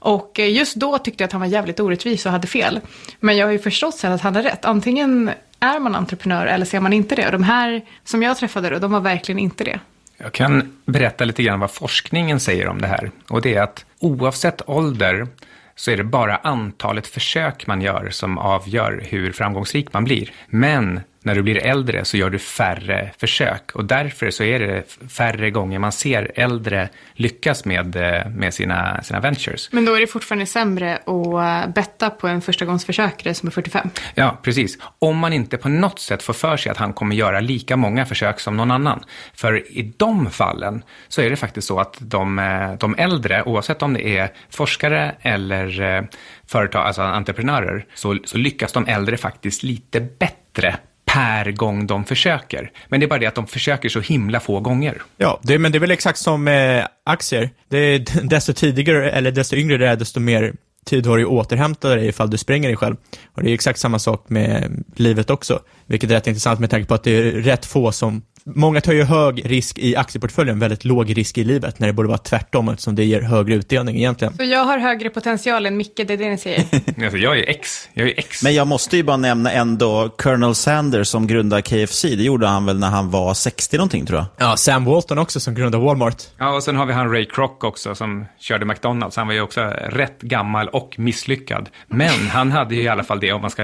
Och 0.00 0.40
eh, 0.40 0.52
just 0.52 0.76
då 0.76 0.98
tyckte 0.98 1.22
jag 1.22 1.26
att 1.26 1.32
han 1.32 1.40
var 1.40 1.48
jävligt 1.48 1.80
orättvis 1.80 2.26
och 2.26 2.32
hade 2.32 2.46
fel. 2.46 2.80
Men 3.20 3.36
jag 3.36 3.46
har 3.46 3.52
ju 3.52 3.58
förstått 3.58 3.94
sen 3.94 4.12
att 4.12 4.20
han 4.20 4.36
har 4.36 4.42
rätt. 4.42 4.64
Antingen 4.64 5.30
är 5.60 5.78
man 5.78 5.94
entreprenör 5.94 6.46
eller 6.46 6.66
så 6.66 6.76
är 6.76 6.80
man 6.80 6.92
inte 6.92 7.14
det. 7.14 7.26
Och 7.26 7.32
de 7.32 7.42
här 7.42 7.82
som 8.04 8.22
jag 8.22 8.36
träffade 8.36 8.70
då, 8.70 8.78
de 8.78 8.92
var 8.92 9.00
verkligen 9.00 9.38
inte 9.38 9.64
det. 9.64 9.80
Jag 10.22 10.32
kan 10.32 10.78
berätta 10.84 11.24
lite 11.24 11.42
grann 11.42 11.60
vad 11.60 11.70
forskningen 11.70 12.40
säger 12.40 12.68
om 12.68 12.80
det 12.80 12.86
här. 12.86 13.10
Och 13.28 13.42
det 13.42 13.54
är 13.54 13.62
att 13.62 13.84
oavsett 13.98 14.68
ålder 14.68 15.26
så 15.74 15.90
är 15.90 15.96
det 15.96 16.04
bara 16.04 16.36
antalet 16.36 17.06
försök 17.06 17.66
man 17.66 17.80
gör 17.80 18.08
som 18.10 18.38
avgör 18.38 19.04
hur 19.08 19.32
framgångsrik 19.32 19.92
man 19.92 20.04
blir. 20.04 20.32
Men 20.48 21.00
när 21.22 21.34
du 21.34 21.42
blir 21.42 21.56
äldre 21.56 22.04
så 22.04 22.16
gör 22.16 22.30
du 22.30 22.38
färre 22.38 23.10
försök 23.18 23.70
och 23.74 23.84
därför 23.84 24.30
så 24.30 24.44
är 24.44 24.58
det 24.58 24.84
färre 25.12 25.50
gånger 25.50 25.78
man 25.78 25.92
ser 25.92 26.32
äldre 26.34 26.88
lyckas 27.14 27.64
med, 27.64 27.96
eh, 27.96 28.28
med 28.28 28.54
sina, 28.54 29.02
sina 29.02 29.20
ventures. 29.20 29.68
Men 29.72 29.84
då 29.84 29.94
är 29.94 30.00
det 30.00 30.06
fortfarande 30.06 30.46
sämre 30.46 30.96
att 30.96 31.66
eh, 31.66 31.72
betta 31.74 32.10
på 32.10 32.28
en 32.28 32.40
förstagångsförsökare 32.40 33.34
som 33.34 33.46
är 33.46 33.50
45? 33.50 33.90
Ja, 34.14 34.38
precis. 34.42 34.78
Om 34.98 35.18
man 35.18 35.32
inte 35.32 35.56
på 35.56 35.68
något 35.68 35.98
sätt 35.98 36.22
får 36.22 36.32
för 36.32 36.56
sig 36.56 36.72
att 36.72 36.78
han 36.78 36.92
kommer 36.92 37.16
göra 37.16 37.40
lika 37.40 37.76
många 37.76 38.06
försök 38.06 38.40
som 38.40 38.56
någon 38.56 38.70
annan. 38.70 39.04
För 39.34 39.72
i 39.78 39.94
de 39.96 40.30
fallen 40.30 40.82
så 41.08 41.22
är 41.22 41.30
det 41.30 41.36
faktiskt 41.36 41.68
så 41.68 41.80
att 41.80 41.96
de, 41.98 42.38
eh, 42.38 42.72
de 42.72 42.94
äldre, 42.98 43.42
oavsett 43.42 43.82
om 43.82 43.94
det 43.94 44.18
är 44.18 44.32
forskare 44.50 45.14
eller 45.20 46.08
företag, 46.46 46.86
alltså 46.86 47.02
entreprenörer, 47.02 47.86
så, 47.94 48.18
så 48.24 48.38
lyckas 48.38 48.72
de 48.72 48.86
äldre 48.86 49.16
faktiskt 49.16 49.62
lite 49.62 50.00
bättre 50.00 50.76
per 51.12 51.52
gång 51.52 51.86
de 51.86 52.04
försöker. 52.04 52.70
Men 52.88 53.00
det 53.00 53.06
är 53.06 53.08
bara 53.08 53.18
det 53.18 53.26
att 53.26 53.34
de 53.34 53.46
försöker 53.46 53.88
så 53.88 54.00
himla 54.00 54.40
få 54.40 54.60
gånger. 54.60 55.02
Ja, 55.16 55.40
det, 55.42 55.58
men 55.58 55.72
det 55.72 55.78
är 55.78 55.80
väl 55.80 55.90
exakt 55.90 56.18
som 56.18 56.44
med 56.44 56.88
aktier. 57.04 57.50
Det 57.68 57.78
är, 57.78 58.22
desto 58.28 58.52
tidigare 58.52 59.10
eller 59.10 59.30
desto 59.30 59.56
yngre 59.56 59.76
det 59.76 59.88
är, 59.88 59.96
desto 59.96 60.20
mer 60.20 60.54
tid 60.86 61.06
har 61.06 61.18
du 61.18 61.24
att 61.24 61.30
återhämta 61.30 61.94
dig 61.94 62.08
ifall 62.08 62.30
du 62.30 62.38
spränger 62.38 62.68
dig 62.68 62.76
själv. 62.76 62.96
Och 63.34 63.42
det 63.42 63.50
är 63.50 63.54
exakt 63.54 63.78
samma 63.78 63.98
sak 63.98 64.24
med 64.28 64.84
livet 64.96 65.30
också, 65.30 65.60
vilket 65.86 66.10
är 66.10 66.14
rätt 66.14 66.26
intressant 66.26 66.60
med 66.60 66.70
tanke 66.70 66.86
på 66.86 66.94
att 66.94 67.04
det 67.04 67.18
är 67.18 67.32
rätt 67.32 67.66
få 67.66 67.92
som 67.92 68.22
Många 68.54 68.80
tar 68.80 68.92
ju 68.92 69.02
hög 69.02 69.50
risk 69.50 69.78
i 69.78 69.96
aktieportföljen, 69.96 70.58
väldigt 70.58 70.84
låg 70.84 71.16
risk 71.16 71.38
i 71.38 71.44
livet, 71.44 71.78
när 71.78 71.86
det 71.86 71.92
borde 71.92 72.08
vara 72.08 72.18
tvärtom 72.18 72.68
eftersom 72.68 72.94
det 72.94 73.04
ger 73.04 73.20
högre 73.20 73.54
utdelning 73.54 73.96
egentligen. 73.96 74.36
Så 74.36 74.44
jag 74.44 74.64
har 74.64 74.78
högre 74.78 75.10
potential 75.10 75.66
än 75.66 75.76
Micke, 75.76 75.96
det 75.96 76.10
är 76.10 76.16
det 76.16 76.30
ni 76.30 76.38
säger? 76.38 76.64
alltså, 77.04 77.18
jag 77.18 77.38
är 77.38 77.48
X. 77.48 77.88
Jag 77.92 78.08
är 78.08 78.18
X. 78.18 78.42
Men 78.42 78.54
jag 78.54 78.66
måste 78.66 78.96
ju 78.96 79.02
bara 79.02 79.16
nämna 79.16 79.52
ändå 79.52 80.08
Colonel 80.18 80.54
Sanders 80.54 81.08
som 81.08 81.26
grundade 81.26 81.62
KFC. 81.62 82.02
Det 82.02 82.22
gjorde 82.22 82.46
han 82.46 82.66
väl 82.66 82.78
när 82.78 82.88
han 82.88 83.10
var 83.10 83.34
60 83.34 83.76
någonting 83.76 84.06
tror 84.06 84.18
jag. 84.18 84.26
Ja, 84.48 84.56
Sam 84.56 84.84
Walton 84.84 85.18
också 85.18 85.40
som 85.40 85.54
grundade 85.54 85.84
Walmart. 85.84 86.22
Ja, 86.38 86.54
och 86.54 86.62
sen 86.62 86.76
har 86.76 86.86
vi 86.86 86.92
han 86.92 87.12
Ray 87.12 87.24
Kroc 87.24 87.50
också 87.60 87.94
som 87.94 88.24
körde 88.38 88.64
McDonalds. 88.64 89.16
Han 89.16 89.26
var 89.26 89.34
ju 89.34 89.40
också 89.40 89.60
rätt 89.88 90.20
gammal 90.20 90.68
och 90.68 90.94
misslyckad. 90.98 91.68
Men 91.86 92.28
han 92.28 92.52
hade 92.52 92.74
ju 92.74 92.82
i 92.82 92.88
alla 92.88 93.04
fall 93.04 93.20
det, 93.20 93.32
om 93.32 93.40
man 93.40 93.50
ska 93.50 93.62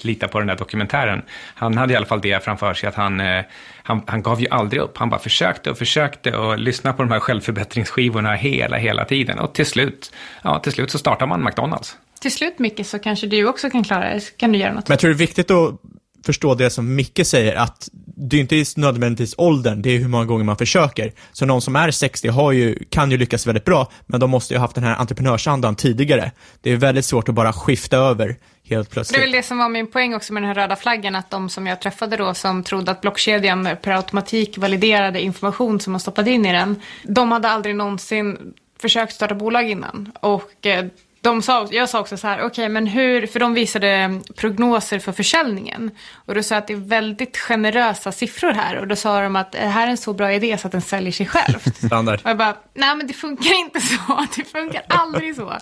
lita 0.00 0.28
på 0.28 0.38
den 0.38 0.48
där 0.48 0.56
dokumentären. 0.56 1.22
Han 1.54 1.76
hade 1.76 1.92
i 1.92 1.96
alla 1.96 2.06
fall 2.06 2.20
det 2.20 2.44
framför 2.44 2.74
sig 2.74 2.88
att 2.88 2.94
han 2.94 3.20
eh, 3.20 3.44
han, 3.90 4.02
han 4.06 4.22
gav 4.22 4.40
ju 4.40 4.48
aldrig 4.50 4.82
upp. 4.82 4.98
Han 4.98 5.10
bara 5.10 5.20
försökte 5.20 5.70
och 5.70 5.78
försökte 5.78 6.36
och 6.36 6.58
lyssnade 6.58 6.96
på 6.96 7.02
de 7.02 7.12
här 7.12 7.20
självförbättringsskivorna 7.20 8.34
hela, 8.34 8.76
hela 8.76 9.04
tiden. 9.04 9.38
Och 9.38 9.54
till 9.54 9.66
slut, 9.66 10.12
ja, 10.42 10.58
till 10.58 10.72
slut 10.72 10.90
så 10.90 10.98
startar 10.98 11.26
man 11.26 11.44
McDonalds. 11.44 11.96
Till 12.20 12.32
slut, 12.32 12.58
Micke, 12.58 12.86
så 12.86 12.98
kanske 12.98 13.26
du 13.26 13.46
också 13.48 13.70
kan 13.70 13.84
klara 13.84 14.14
det. 14.14 14.36
Kan 14.36 14.52
du 14.52 14.58
göra 14.58 14.72
något? 14.72 14.88
Men 14.88 14.92
jag 14.92 15.00
tror 15.00 15.08
det 15.10 15.14
är 15.14 15.18
viktigt 15.18 15.50
att 15.50 15.80
förstå 16.26 16.54
det 16.54 16.70
som 16.70 16.94
Micke 16.94 17.26
säger, 17.26 17.56
att 17.56 17.88
det 18.16 18.36
är 18.36 18.40
inte 18.40 18.64
nödvändigtvis 18.76 19.34
åldern, 19.38 19.82
det 19.82 19.90
är 19.90 19.98
hur 19.98 20.08
många 20.08 20.24
gånger 20.24 20.44
man 20.44 20.56
försöker. 20.56 21.12
Så 21.32 21.46
någon 21.46 21.62
som 21.62 21.76
är 21.76 21.90
60 21.90 22.28
har 22.28 22.52
ju, 22.52 22.78
kan 22.90 23.10
ju 23.10 23.16
lyckas 23.16 23.46
väldigt 23.46 23.64
bra, 23.64 23.90
men 24.06 24.20
de 24.20 24.30
måste 24.30 24.54
ju 24.54 24.58
ha 24.58 24.64
haft 24.64 24.74
den 24.74 24.84
här 24.84 24.96
entreprenörsandan 24.96 25.76
tidigare. 25.76 26.32
Det 26.60 26.70
är 26.70 26.76
väldigt 26.76 27.04
svårt 27.04 27.28
att 27.28 27.34
bara 27.34 27.52
skifta 27.52 27.96
över 27.96 28.36
helt 28.70 28.90
plötsligt. 28.90 29.16
Det 29.16 29.20
är 29.20 29.26
väl 29.26 29.32
det 29.32 29.42
som 29.42 29.58
var 29.58 29.68
min 29.68 29.86
poäng 29.86 30.14
också 30.14 30.32
med 30.32 30.42
den 30.42 30.48
här 30.48 30.54
röda 30.54 30.76
flaggan, 30.76 31.14
att 31.14 31.30
de 31.30 31.48
som 31.48 31.66
jag 31.66 31.80
träffade 31.80 32.16
då 32.16 32.34
som 32.34 32.62
trodde 32.62 32.90
att 32.90 33.00
blockkedjan 33.00 33.68
per 33.82 33.90
automatik 33.90 34.58
validerade 34.58 35.20
information 35.20 35.80
som 35.80 35.92
man 35.92 36.00
stoppade 36.00 36.30
in 36.30 36.46
i 36.46 36.52
den, 36.52 36.82
de 37.02 37.32
hade 37.32 37.48
aldrig 37.48 37.76
någonsin 37.76 38.54
försökt 38.80 39.12
starta 39.12 39.34
bolag 39.34 39.70
innan. 39.70 40.12
Och 40.20 40.66
eh, 40.66 40.86
de 41.22 41.42
sa, 41.42 41.68
jag 41.70 41.88
sa 41.88 42.00
också 42.00 42.16
så 42.16 42.26
här, 42.26 42.36
okej 42.38 42.46
okay, 42.46 42.68
men 42.68 42.86
hur, 42.86 43.26
för 43.26 43.40
de 43.40 43.54
visade 43.54 44.20
prognoser 44.36 44.98
för 44.98 45.12
försäljningen. 45.12 45.90
Och 46.26 46.34
då 46.34 46.42
sa 46.42 46.56
att 46.56 46.66
det 46.66 46.72
är 46.72 46.76
väldigt 46.76 47.36
generösa 47.36 48.12
siffror 48.12 48.52
här. 48.52 48.76
Och 48.78 48.88
då 48.88 48.96
sa 48.96 49.20
de 49.20 49.36
att 49.36 49.52
det 49.52 49.58
här 49.58 49.86
är 49.86 49.90
en 49.90 49.96
så 49.96 50.12
bra 50.12 50.32
idé 50.32 50.58
så 50.58 50.66
att 50.66 50.72
den 50.72 50.82
säljer 50.82 51.12
sig 51.12 51.26
själv. 51.26 51.58
Standard. 51.86 52.20
Och 52.24 52.30
jag 52.30 52.38
bara, 52.38 52.56
nej 52.74 52.96
men 52.96 53.06
det 53.06 53.12
funkar 53.12 53.60
inte 53.60 53.80
så. 53.80 54.26
Det 54.36 54.44
funkar 54.44 54.82
aldrig 54.88 55.36
så. 55.36 55.52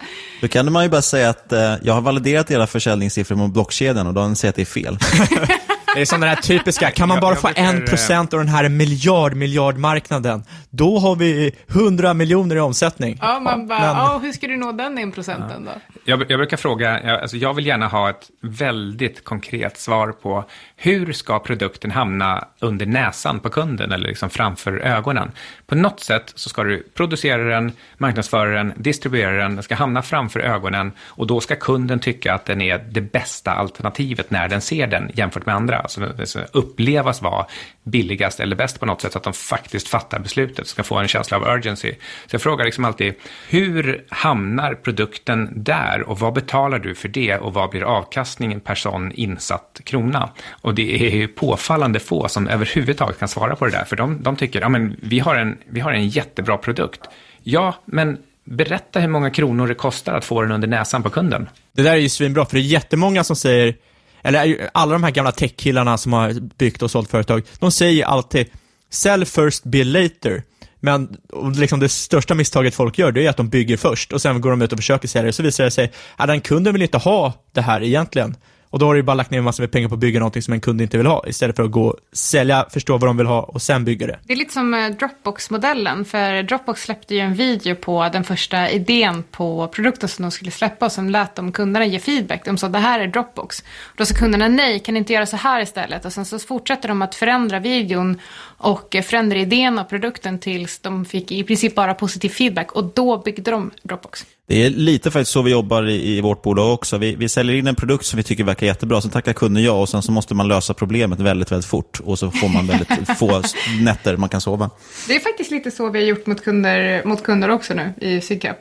Då 0.41 0.49
kan 0.49 0.73
man 0.73 0.83
ju 0.83 0.89
bara 0.89 1.03
säga 1.03 1.31
att 1.31 1.53
eh, 1.53 1.75
jag 1.83 1.95
har 1.95 2.01
validerat 2.01 2.51
era 2.51 2.67
försäljningssiffror 2.67 3.37
mot 3.37 3.53
blockkedjan 3.53 4.07
och 4.07 4.15
de 4.15 4.37
säger 4.37 4.51
att 4.51 4.57
det 4.57 4.63
är 4.63 4.67
fel. 4.67 4.99
Det 5.99 6.03
är 6.03 6.07
som 6.07 6.21
den 6.21 6.29
här 6.29 6.37
typiska, 6.37 6.91
kan 6.91 7.09
man 7.09 7.21
bara 7.21 7.37
få 7.37 7.51
en 7.55 7.85
procent 7.85 8.35
av 8.35 8.39
den 8.39 8.49
här 8.49 8.69
miljard, 8.69 9.35
miljardmarknaden, 9.35 10.45
då 10.71 10.99
har 10.99 11.17
vi 11.17 11.55
hundra 11.69 12.15
miljoner 12.15 12.57
i 12.57 12.61
omsättning. 12.61 13.19
Ja, 13.21 13.41
man 13.41 13.67
bara, 13.67 13.79
Men... 13.79 13.89
ja, 13.89 14.19
hur 14.23 14.33
ska 14.33 14.47
du 14.47 14.57
nå 14.57 14.73
den 14.73 14.99
en 14.99 15.13
procenten 15.13 15.65
då? 15.65 15.71
Jag, 16.05 16.21
jag 16.29 16.39
brukar 16.39 16.57
fråga, 16.57 17.03
jag, 17.05 17.21
alltså 17.21 17.37
jag 17.37 17.55
vill 17.55 17.67
gärna 17.67 17.89
ha 17.89 18.11
ett 18.11 18.31
väldigt 18.41 19.25
konkret 19.25 19.79
svar 19.79 20.13
på 20.13 20.45
hur 20.77 21.13
ska 21.13 21.39
produkten 21.39 21.91
hamna 21.91 22.45
under 22.61 22.87
näsan 22.87 23.41
på 23.41 23.49
kunden 23.49 23.93
eller 23.93 24.09
liksom 24.09 24.31
framför 24.31 24.79
ögonen? 24.79 25.33
På 25.69 25.75
något 25.75 26.01
sätt 26.01 26.33
så 26.35 26.49
ska 26.49 26.63
du 26.65 26.87
producera 26.95 27.45
den, 27.45 27.73
marknadsföra 27.99 28.51
den, 28.51 28.73
distribuera 28.77 29.43
den, 29.43 29.55
den 29.55 29.63
ska 29.63 29.75
hamna 29.75 30.03
framför 30.03 30.41
ögonen 30.41 30.93
och 31.01 31.27
då 31.27 31.41
ska 31.41 31.57
kunden 31.57 31.99
tycka 31.99 32.35
att 32.35 32.45
den 32.45 32.61
är 32.61 32.79
det 32.91 33.01
bästa 33.01 33.53
alternativet 33.53 34.31
när 34.31 34.49
den 34.49 34.61
ser 34.61 34.87
den 34.87 35.11
jämfört 35.15 35.47
med 35.47 35.55
andra. 35.55 35.79
Alltså 35.79 36.01
den 36.01 36.27
ska 36.27 36.41
upplevas 36.53 37.23
vara 37.23 37.47
billigast 37.83 38.41
eller 38.41 38.57
bäst 38.57 38.81
på 38.81 38.87
något 38.87 39.01
sätt 39.01 39.13
så 39.13 39.19
att 39.19 39.25
de 39.25 39.33
faktiskt 39.33 39.89
fattar 39.89 40.19
beslutet, 40.19 40.67
ska 40.67 40.83
få 40.83 40.97
en 40.97 41.09
känsla 41.09 41.37
av 41.37 41.43
urgency. 41.43 41.95
Så 42.27 42.35
jag 42.35 42.43
frågar 42.43 42.65
liksom 42.65 42.85
alltid, 42.85 43.15
hur 43.49 44.05
hamnar 44.09 44.75
produkten 44.75 45.53
där 45.57 46.03
och 46.03 46.19
vad 46.19 46.35
betalar 46.35 46.79
du 46.79 46.95
för 46.95 47.09
det 47.09 47.39
och 47.39 47.55
vad 47.55 47.71
blir 47.71 47.83
avkastningen 47.83 48.61
per 48.61 48.75
sån 48.75 49.13
insatt 49.13 49.81
krona? 49.85 50.31
Och 50.51 50.75
det 50.75 51.07
är 51.07 51.17
ju 51.17 51.29
påfallande 51.29 52.01
få 52.01 52.29
som 52.29 52.49
överhuvudtaget 52.49 53.19
kan 53.19 53.29
svara 53.29 53.57
på 53.57 53.65
det 53.65 53.71
där, 53.71 53.85
för 53.85 53.97
de, 53.97 54.23
de 54.23 54.37
tycker, 54.37 54.61
ja 54.61 54.69
men 54.69 54.97
vi 55.01 55.19
har, 55.19 55.35
en, 55.37 55.58
vi 55.67 55.81
har 55.81 55.93
en 55.93 56.09
jättebra 56.09 56.59
produkt. 56.59 57.01
Ja, 57.43 57.75
men 57.85 58.19
berätta 58.45 59.01
hur 59.01 59.09
många 59.09 59.31
kronor 59.31 59.67
det 59.67 59.75
kostar 59.75 60.15
att 60.15 60.25
få 60.25 60.43
den 60.43 60.53
under 60.53 60.69
näsan 60.69 61.03
på 61.03 61.11
kunden. 61.11 61.49
Det 61.73 61.83
där 61.83 61.93
är 61.93 61.97
ju 61.97 62.09
svinbra, 62.09 62.45
för 62.45 62.57
det 62.57 62.61
är 62.61 62.65
jättemånga 62.65 63.25
som 63.25 63.37
säger, 63.37 63.75
eller 64.23 64.69
alla 64.73 64.93
de 64.93 65.03
här 65.05 65.11
gamla 65.11 65.33
techkillarna 65.33 65.99
som 65.99 66.13
har 66.13 66.33
byggt 66.59 66.83
och 66.83 66.91
sålt 66.91 67.11
företag, 67.11 67.43
de 67.59 67.73
säger 67.73 68.05
alltid 68.05 68.47
sell 68.91 69.25
first, 69.25 69.65
bill 69.65 69.93
later. 69.93 70.43
Men 70.81 71.17
liksom 71.57 71.81
det 71.81 71.89
största 71.89 72.35
misstaget 72.35 72.75
folk 72.75 72.99
gör, 72.99 73.13
det 73.13 73.27
är 73.27 73.31
att 73.31 73.37
de 73.37 73.49
bygger 73.49 73.77
först 73.77 74.13
och 74.13 74.23
sen 74.23 74.41
går 74.41 74.51
de 74.51 74.63
ut 74.63 74.73
och 74.73 74.79
försöker 74.79 75.09
sälja 75.09 75.27
det, 75.27 75.33
så 75.33 75.43
visar 75.43 75.65
det 75.65 75.71
sig 75.71 75.93
att 76.17 76.29
den 76.29 76.41
kunden 76.41 76.73
vill 76.73 76.83
inte 76.83 76.99
ha 76.99 77.33
det 77.53 77.61
här 77.61 77.83
egentligen. 77.83 78.37
Och 78.71 78.79
då 78.79 78.87
har 78.87 78.95
du 78.95 79.03
bara 79.03 79.15
lagt 79.15 79.31
ner 79.31 79.39
en 79.39 79.45
massa 79.45 79.69
pengar 79.69 79.89
på 79.89 79.95
att 79.95 80.01
bygga 80.01 80.19
någonting 80.19 80.43
som 80.43 80.55
en 80.55 80.61
kund 80.61 80.81
inte 80.81 80.97
vill 80.97 81.07
ha, 81.07 81.25
istället 81.27 81.57
för 81.57 81.63
att 81.63 81.71
gå 81.71 81.87
och 81.87 81.97
sälja, 82.13 82.67
förstå 82.71 82.99
vad 82.99 83.09
de 83.09 83.17
vill 83.17 83.27
ha 83.27 83.43
och 83.43 83.63
sen 83.63 83.85
bygga 83.85 84.07
det. 84.07 84.19
Det 84.23 84.33
är 84.33 84.37
lite 84.37 84.53
som 84.53 84.75
eh, 84.75 84.89
Dropbox-modellen, 84.89 86.05
för 86.05 86.43
Dropbox 86.43 86.83
släppte 86.83 87.15
ju 87.15 87.21
en 87.21 87.35
video 87.35 87.75
på 87.75 88.09
den 88.13 88.25
första 88.25 88.71
idén 88.71 89.23
på 89.31 89.69
produkten 89.69 90.09
som 90.09 90.23
de 90.23 90.31
skulle 90.31 90.51
släppa 90.51 90.87
och 90.87 90.93
som 90.93 91.11
lät 91.11 91.35
de 91.35 91.53
kunderna 91.53 91.87
ge 91.87 91.99
feedback. 91.99 92.45
De 92.45 92.59
sa 92.59 92.69
det 92.69 92.79
här 92.79 93.01
är 93.01 93.07
Dropbox. 93.07 93.61
Och 93.61 93.97
då 93.97 94.07
sa 94.07 94.15
kunderna 94.15 94.49
nej, 94.49 94.81
kan 94.81 94.95
ni 94.95 94.99
inte 94.99 95.13
göra 95.13 95.27
så 95.27 95.37
här 95.37 95.61
istället? 95.61 96.05
Och 96.05 96.13
sen 96.13 96.25
så 96.25 96.39
fortsätter 96.39 96.89
de 96.89 97.03
att 97.03 97.15
förändra 97.15 97.61
videon 97.61 98.21
och 98.59 98.95
eh, 98.95 99.03
förändra 99.03 99.39
idén 99.39 99.79
av 99.79 99.85
produkten 99.85 100.39
tills 100.39 100.79
de 100.79 101.05
fick 101.05 101.33
i 101.33 101.45
princip 101.45 101.75
bara 101.75 101.95
positiv 101.95 102.29
feedback 102.29 102.73
och 102.73 102.85
då 102.85 103.19
byggde 103.19 103.51
de 103.51 103.71
Dropbox. 103.83 104.27
Det 104.49 104.67
är 104.67 104.71
lite 104.71 105.11
faktiskt 105.11 105.31
så 105.31 105.43
vi 105.43 105.51
jobbar 105.51 105.89
i, 105.89 106.17
i 106.17 106.21
vårt 106.21 106.43
bolag 106.43 106.75
också. 106.75 106.99
Vi, 106.99 107.15
vi 107.15 107.29
säljer 107.29 107.57
in 107.57 107.67
en 107.67 107.75
produkt 107.75 108.05
som 108.07 108.17
vi 108.17 108.23
tycker 108.23 108.45
verkar 108.45 108.67
jättebra, 108.67 109.01
sen 109.01 109.11
tackar 109.11 109.33
kunden 109.33 109.63
ja 109.63 109.73
och 109.73 109.89
sen 109.89 110.03
så 110.03 110.13
måste 110.13 110.35
man 110.35 110.49
lösa 110.49 110.75
problemet 110.75 111.21
väldigt, 111.21 111.53
väldigt 111.53 111.71
fort 111.71 112.01
och 112.05 112.19
så 112.19 112.31
får 112.31 112.49
man 112.49 112.67
väldigt 112.67 112.89
få 113.19 113.43
nätter 113.81 114.17
man 114.17 114.29
kan 114.29 114.41
sova. 114.41 114.71
Det 115.09 115.17
är 115.17 115.21
faktiskt 115.21 115.51
lite 115.51 115.71
så 115.71 115.91
vi 115.91 115.99
har 115.99 116.07
gjort 116.07 116.27
mot 116.27 116.45
kunder, 116.45 117.05
mot 117.05 117.23
kunder 117.23 117.49
också 117.49 117.75
nu 117.75 117.93
i 118.01 118.21
Sydcap. 118.21 118.57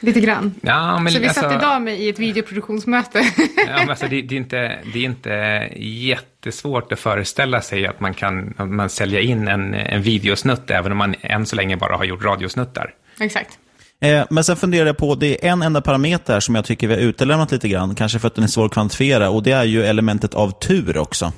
Lite 0.00 0.20
grann. 0.20 0.54
Ja, 0.60 1.00
men, 1.00 1.12
så 1.12 1.18
vi 1.18 1.26
alltså, 1.26 1.40
satt 1.40 1.52
idag 1.52 1.82
med 1.82 2.00
i 2.00 2.08
ett 2.08 2.18
videoproduktionsmöte. 2.18 3.18
ja, 3.56 3.76
men 3.78 3.90
alltså, 3.90 4.06
det, 4.06 4.22
det, 4.22 4.34
är 4.34 4.36
inte, 4.36 4.78
det 4.92 4.98
är 4.98 5.04
inte 5.04 5.68
jättesvårt 5.76 6.92
att 6.92 6.98
föreställa 6.98 7.60
sig 7.60 7.86
att 7.86 8.00
man 8.00 8.14
kan 8.14 8.54
att 8.56 8.68
man 8.68 8.88
sälja 8.88 9.20
in 9.20 9.48
en, 9.48 9.74
en 9.74 10.02
videosnutt 10.02 10.70
även 10.70 10.92
om 10.92 10.98
man 10.98 11.14
än 11.20 11.46
så 11.46 11.56
länge 11.56 11.76
bara 11.76 11.96
har 11.96 12.04
gjort 12.04 12.24
radiosnuttar. 12.24 12.94
Exakt. 13.20 13.58
Eh, 14.00 14.24
men 14.30 14.44
sen 14.44 14.56
funderar 14.56 14.86
jag 14.86 14.96
på, 14.96 15.14
det 15.14 15.46
är 15.46 15.52
en 15.52 15.62
enda 15.62 15.80
parameter 15.80 16.40
som 16.40 16.54
jag 16.54 16.64
tycker 16.64 16.88
vi 16.88 16.94
har 16.94 17.00
utelämnat 17.00 17.52
lite 17.52 17.68
grann, 17.68 17.94
kanske 17.94 18.18
för 18.18 18.26
att 18.26 18.34
den 18.34 18.44
är 18.44 18.48
svår 18.48 18.66
att 18.66 18.72
kvantifiera, 18.72 19.30
och 19.30 19.42
det 19.42 19.52
är 19.52 19.64
ju 19.64 19.84
elementet 19.84 20.34
av 20.34 20.50
tur 20.50 20.98
också. 20.98 21.32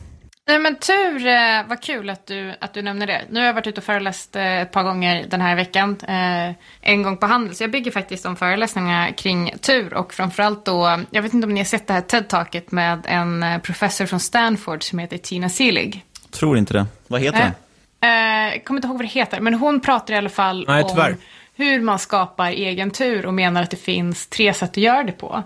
Nej 0.48 0.58
men 0.58 0.76
tur, 0.76 1.26
eh, 1.26 1.68
vad 1.68 1.82
kul 1.82 2.10
att 2.10 2.26
du, 2.26 2.54
att 2.60 2.74
du 2.74 2.82
nämner 2.82 3.06
det. 3.06 3.22
Nu 3.30 3.40
har 3.40 3.46
jag 3.46 3.54
varit 3.54 3.66
ute 3.66 3.80
och 3.80 3.84
föreläst 3.84 4.36
eh, 4.36 4.60
ett 4.60 4.72
par 4.72 4.82
gånger 4.82 5.26
den 5.30 5.40
här 5.40 5.56
veckan. 5.56 5.96
Eh, 6.08 6.54
en 6.80 7.02
gång 7.02 7.16
på 7.16 7.26
Handels. 7.26 7.60
Jag 7.60 7.70
bygger 7.70 7.90
faktiskt 7.90 8.26
om 8.26 8.36
föreläsningar 8.36 9.10
kring 9.10 9.52
tur 9.60 9.94
och 9.94 10.14
framförallt 10.14 10.64
då, 10.64 10.98
jag 11.10 11.22
vet 11.22 11.34
inte 11.34 11.46
om 11.46 11.54
ni 11.54 11.60
har 11.60 11.64
sett 11.64 11.86
det 11.86 11.92
här 11.92 12.00
TED-taket 12.00 12.72
med 12.72 13.06
en 13.08 13.60
professor 13.62 14.06
från 14.06 14.20
Stanford 14.20 14.82
som 14.82 14.98
heter 14.98 15.18
Tina 15.18 15.48
Seelig. 15.48 16.04
Tror 16.30 16.58
inte 16.58 16.72
det. 16.72 16.86
Vad 17.06 17.20
heter 17.20 17.38
den? 17.38 17.52
Jag 18.52 18.64
kommer 18.64 18.78
inte 18.78 18.88
ihåg 18.88 18.96
vad 18.96 19.04
det 19.04 19.10
heter, 19.10 19.40
men 19.40 19.54
hon 19.54 19.80
pratar 19.80 20.14
i 20.14 20.16
alla 20.16 20.28
fall 20.28 20.64
Nej, 20.68 20.82
om 20.82 21.16
hur 21.54 21.80
man 21.80 21.98
skapar 21.98 22.50
egen 22.50 22.90
tur 22.90 23.26
och 23.26 23.34
menar 23.34 23.62
att 23.62 23.70
det 23.70 23.76
finns 23.76 24.26
tre 24.26 24.54
sätt 24.54 24.70
att 24.70 24.76
göra 24.76 25.02
det 25.02 25.12
på. 25.12 25.42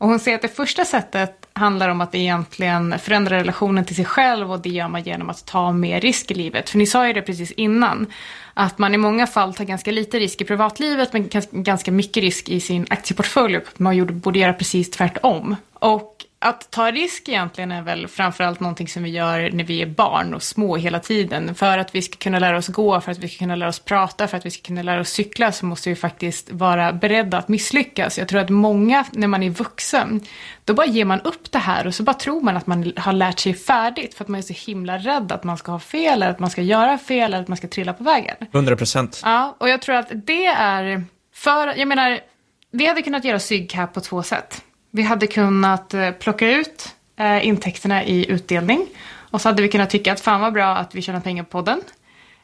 Och 0.00 0.08
hon 0.08 0.18
säger 0.18 0.34
att 0.34 0.42
det 0.42 0.48
första 0.48 0.84
sättet 0.84 1.46
handlar 1.52 1.88
om 1.88 2.00
att 2.00 2.14
egentligen 2.14 2.98
förändra 2.98 3.36
relationen 3.36 3.84
till 3.84 3.96
sig 3.96 4.04
själv 4.04 4.52
och 4.52 4.60
det 4.60 4.68
gör 4.68 4.88
man 4.88 5.02
genom 5.02 5.30
att 5.30 5.46
ta 5.46 5.72
mer 5.72 6.00
risk 6.00 6.30
i 6.30 6.34
livet. 6.34 6.70
För 6.70 6.78
ni 6.78 6.86
sa 6.86 7.06
ju 7.06 7.12
det 7.12 7.22
precis 7.22 7.52
innan, 7.52 8.06
att 8.54 8.78
man 8.78 8.94
i 8.94 8.96
många 8.96 9.26
fall 9.26 9.54
tar 9.54 9.64
ganska 9.64 9.90
lite 9.90 10.18
risk 10.18 10.40
i 10.40 10.44
privatlivet 10.44 11.12
men 11.12 11.30
ganska 11.52 11.92
mycket 11.92 12.22
risk 12.22 12.48
i 12.48 12.60
sin 12.60 12.86
aktieportfölj 12.90 13.56
och 13.56 13.80
man 13.80 14.20
borde 14.20 14.38
göra 14.38 14.52
precis 14.52 14.90
tvärtom. 14.90 15.56
Och 15.72 16.24
att 16.42 16.70
ta 16.70 16.90
risk 16.90 17.28
egentligen 17.28 17.72
är 17.72 17.82
väl 17.82 18.08
framförallt 18.08 18.60
någonting 18.60 18.88
som 18.88 19.02
vi 19.02 19.10
gör 19.10 19.50
när 19.50 19.64
vi 19.64 19.82
är 19.82 19.86
barn 19.86 20.34
och 20.34 20.42
små 20.42 20.76
hela 20.76 21.00
tiden. 21.00 21.54
För 21.54 21.78
att 21.78 21.94
vi 21.94 22.02
ska 22.02 22.16
kunna 22.16 22.38
lära 22.38 22.58
oss 22.58 22.68
gå, 22.68 23.00
för 23.00 23.12
att 23.12 23.18
vi 23.18 23.28
ska 23.28 23.38
kunna 23.38 23.56
lära 23.56 23.68
oss 23.68 23.78
prata, 23.78 24.28
för 24.28 24.36
att 24.36 24.46
vi 24.46 24.50
ska 24.50 24.62
kunna 24.62 24.82
lära 24.82 25.00
oss 25.00 25.08
cykla 25.08 25.52
så 25.52 25.66
måste 25.66 25.88
vi 25.88 25.96
faktiskt 25.96 26.52
vara 26.52 26.92
beredda 26.92 27.38
att 27.38 27.48
misslyckas. 27.48 28.18
Jag 28.18 28.28
tror 28.28 28.40
att 28.40 28.48
många, 28.48 29.04
när 29.12 29.26
man 29.26 29.42
är 29.42 29.50
vuxen, 29.50 30.20
då 30.64 30.74
bara 30.74 30.86
ger 30.86 31.04
man 31.04 31.20
upp 31.20 31.52
det 31.52 31.58
här 31.58 31.86
och 31.86 31.94
så 31.94 32.02
bara 32.02 32.14
tror 32.14 32.40
man 32.40 32.56
att 32.56 32.66
man 32.66 32.92
har 32.96 33.12
lärt 33.12 33.38
sig 33.38 33.54
färdigt 33.54 34.14
för 34.14 34.24
att 34.24 34.28
man 34.28 34.38
är 34.38 34.42
så 34.42 34.70
himla 34.70 34.98
rädd 34.98 35.32
att 35.32 35.44
man 35.44 35.58
ska 35.58 35.72
ha 35.72 35.78
fel 35.78 36.12
eller 36.12 36.30
att 36.30 36.38
man 36.38 36.50
ska 36.50 36.62
göra 36.62 36.98
fel 36.98 37.34
eller 37.34 37.42
att 37.42 37.48
man 37.48 37.56
ska 37.56 37.68
trilla 37.68 37.92
på 37.92 38.04
vägen. 38.04 38.36
100 38.52 38.76
procent. 38.76 39.20
Ja, 39.24 39.56
och 39.58 39.68
jag 39.68 39.82
tror 39.82 39.96
att 39.96 40.08
det 40.12 40.46
är 40.46 41.04
för, 41.34 41.78
jag 41.78 41.88
menar, 41.88 42.20
vi 42.70 42.86
hade 42.86 43.02
kunnat 43.02 43.24
göra 43.24 43.38
SYGCAP 43.38 43.94
på 43.94 44.00
två 44.00 44.22
sätt. 44.22 44.62
Vi 44.90 45.02
hade 45.02 45.26
kunnat 45.26 45.94
eh, 45.94 46.10
plocka 46.10 46.50
ut 46.50 46.94
eh, 47.16 47.46
intäkterna 47.46 48.04
i 48.04 48.30
utdelning 48.30 48.86
och 49.30 49.40
så 49.40 49.48
hade 49.48 49.62
vi 49.62 49.68
kunnat 49.68 49.90
tycka 49.90 50.12
att 50.12 50.20
fan 50.20 50.40
vad 50.40 50.52
bra 50.52 50.76
att 50.76 50.94
vi 50.94 51.02
tjänar 51.02 51.20
pengar 51.20 51.42
på 51.42 51.50
podden. 51.50 51.80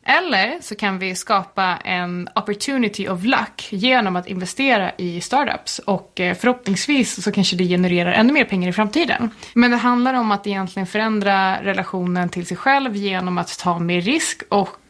Eller 0.08 0.58
så 0.60 0.74
kan 0.74 0.98
vi 0.98 1.14
skapa 1.14 1.76
en 1.84 2.28
opportunity 2.34 3.08
of 3.08 3.24
luck 3.24 3.68
genom 3.70 4.16
att 4.16 4.26
investera 4.26 4.92
i 4.96 5.20
startups 5.20 5.78
och 5.78 6.20
eh, 6.20 6.36
förhoppningsvis 6.36 7.22
så 7.22 7.32
kanske 7.32 7.56
det 7.56 7.64
genererar 7.64 8.12
ännu 8.12 8.32
mer 8.32 8.44
pengar 8.44 8.68
i 8.68 8.72
framtiden. 8.72 9.30
Men 9.54 9.70
det 9.70 9.76
handlar 9.76 10.14
om 10.14 10.32
att 10.32 10.46
egentligen 10.46 10.86
förändra 10.86 11.64
relationen 11.64 12.28
till 12.28 12.46
sig 12.46 12.56
själv 12.56 12.96
genom 12.96 13.38
att 13.38 13.58
ta 13.58 13.78
mer 13.78 14.00
risk 14.00 14.42
och 14.48 14.80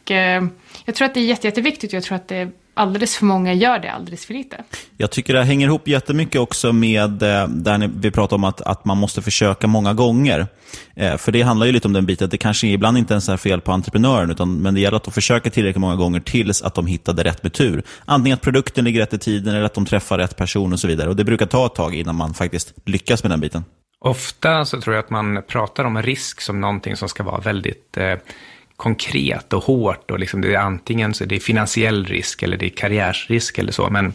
jag 0.85 0.95
tror 0.95 1.05
att 1.05 1.13
det 1.13 1.19
är 1.19 1.25
jätte, 1.25 1.47
jätteviktigt 1.47 1.89
och 1.89 1.97
jag 1.97 2.03
tror 2.03 2.15
att 2.15 2.27
det 2.27 2.51
alldeles 2.77 3.15
för 3.15 3.25
många 3.25 3.53
gör 3.53 3.79
det 3.79 3.91
alldeles 3.91 4.25
för 4.25 4.33
lite. 4.33 4.63
Jag 4.97 5.11
tycker 5.11 5.33
det 5.33 5.43
hänger 5.43 5.67
ihop 5.67 5.87
jättemycket 5.87 6.41
också 6.41 6.73
med 6.73 7.23
eh, 7.23 7.47
där 7.47 7.89
vi 7.95 8.11
pratar 8.11 8.35
om 8.35 8.43
att, 8.43 8.61
att 8.61 8.85
man 8.85 8.97
måste 8.97 9.21
försöka 9.21 9.67
många 9.67 9.93
gånger. 9.93 10.47
Eh, 10.95 11.17
för 11.17 11.31
det 11.31 11.41
handlar 11.41 11.65
ju 11.65 11.71
lite 11.71 11.87
om 11.87 11.93
den 11.93 12.05
biten 12.05 12.25
att 12.25 12.31
det 12.31 12.37
kanske 12.37 12.67
ibland 12.67 12.97
inte 12.97 13.13
ens 13.13 13.29
är 13.29 13.37
fel 13.37 13.61
på 13.61 13.71
entreprenören, 13.71 14.31
utan, 14.31 14.57
men 14.57 14.73
det 14.73 14.79
gäller 14.79 14.97
att 14.97 15.03
de 15.03 15.11
försöker 15.11 15.49
tillräckligt 15.49 15.81
många 15.81 15.95
gånger 15.95 16.19
tills 16.19 16.61
att 16.61 16.75
de 16.75 16.87
hittade 16.87 17.23
rätt 17.23 17.43
med 17.43 17.53
tur. 17.53 17.83
Antingen 18.05 18.35
att 18.35 18.41
produkten 18.41 18.85
ligger 18.85 18.99
rätt 18.99 19.13
i 19.13 19.17
tiden 19.17 19.55
eller 19.55 19.65
att 19.65 19.73
de 19.73 19.85
träffar 19.85 20.17
rätt 20.17 20.37
person 20.37 20.73
och 20.73 20.79
så 20.79 20.87
vidare. 20.87 21.09
Och 21.09 21.15
Det 21.15 21.23
brukar 21.23 21.45
ta 21.45 21.65
ett 21.65 21.75
tag 21.75 21.95
innan 21.95 22.15
man 22.15 22.33
faktiskt 22.33 22.73
lyckas 22.85 23.23
med 23.23 23.31
den 23.31 23.39
biten. 23.39 23.63
Ofta 23.99 24.65
så 24.65 24.81
tror 24.81 24.95
jag 24.95 25.03
att 25.03 25.09
man 25.09 25.43
pratar 25.47 25.83
om 25.83 26.01
risk 26.01 26.41
som 26.41 26.61
någonting 26.61 26.95
som 26.95 27.09
ska 27.09 27.23
vara 27.23 27.39
väldigt 27.39 27.97
eh, 27.97 28.15
konkret 28.77 29.53
och 29.53 29.63
hårt. 29.63 30.11
Och 30.11 30.19
liksom 30.19 30.41
det 30.41 30.53
är 30.53 30.59
antingen 30.59 31.13
så 31.13 31.23
är 31.23 31.27
det 31.27 31.39
finansiell 31.39 32.05
risk 32.05 32.43
eller 32.43 32.57
det 32.57 32.65
är 32.65 32.69
karriärsrisk 32.69 33.57
eller 33.57 33.71
så. 33.71 33.89
Men 33.89 34.13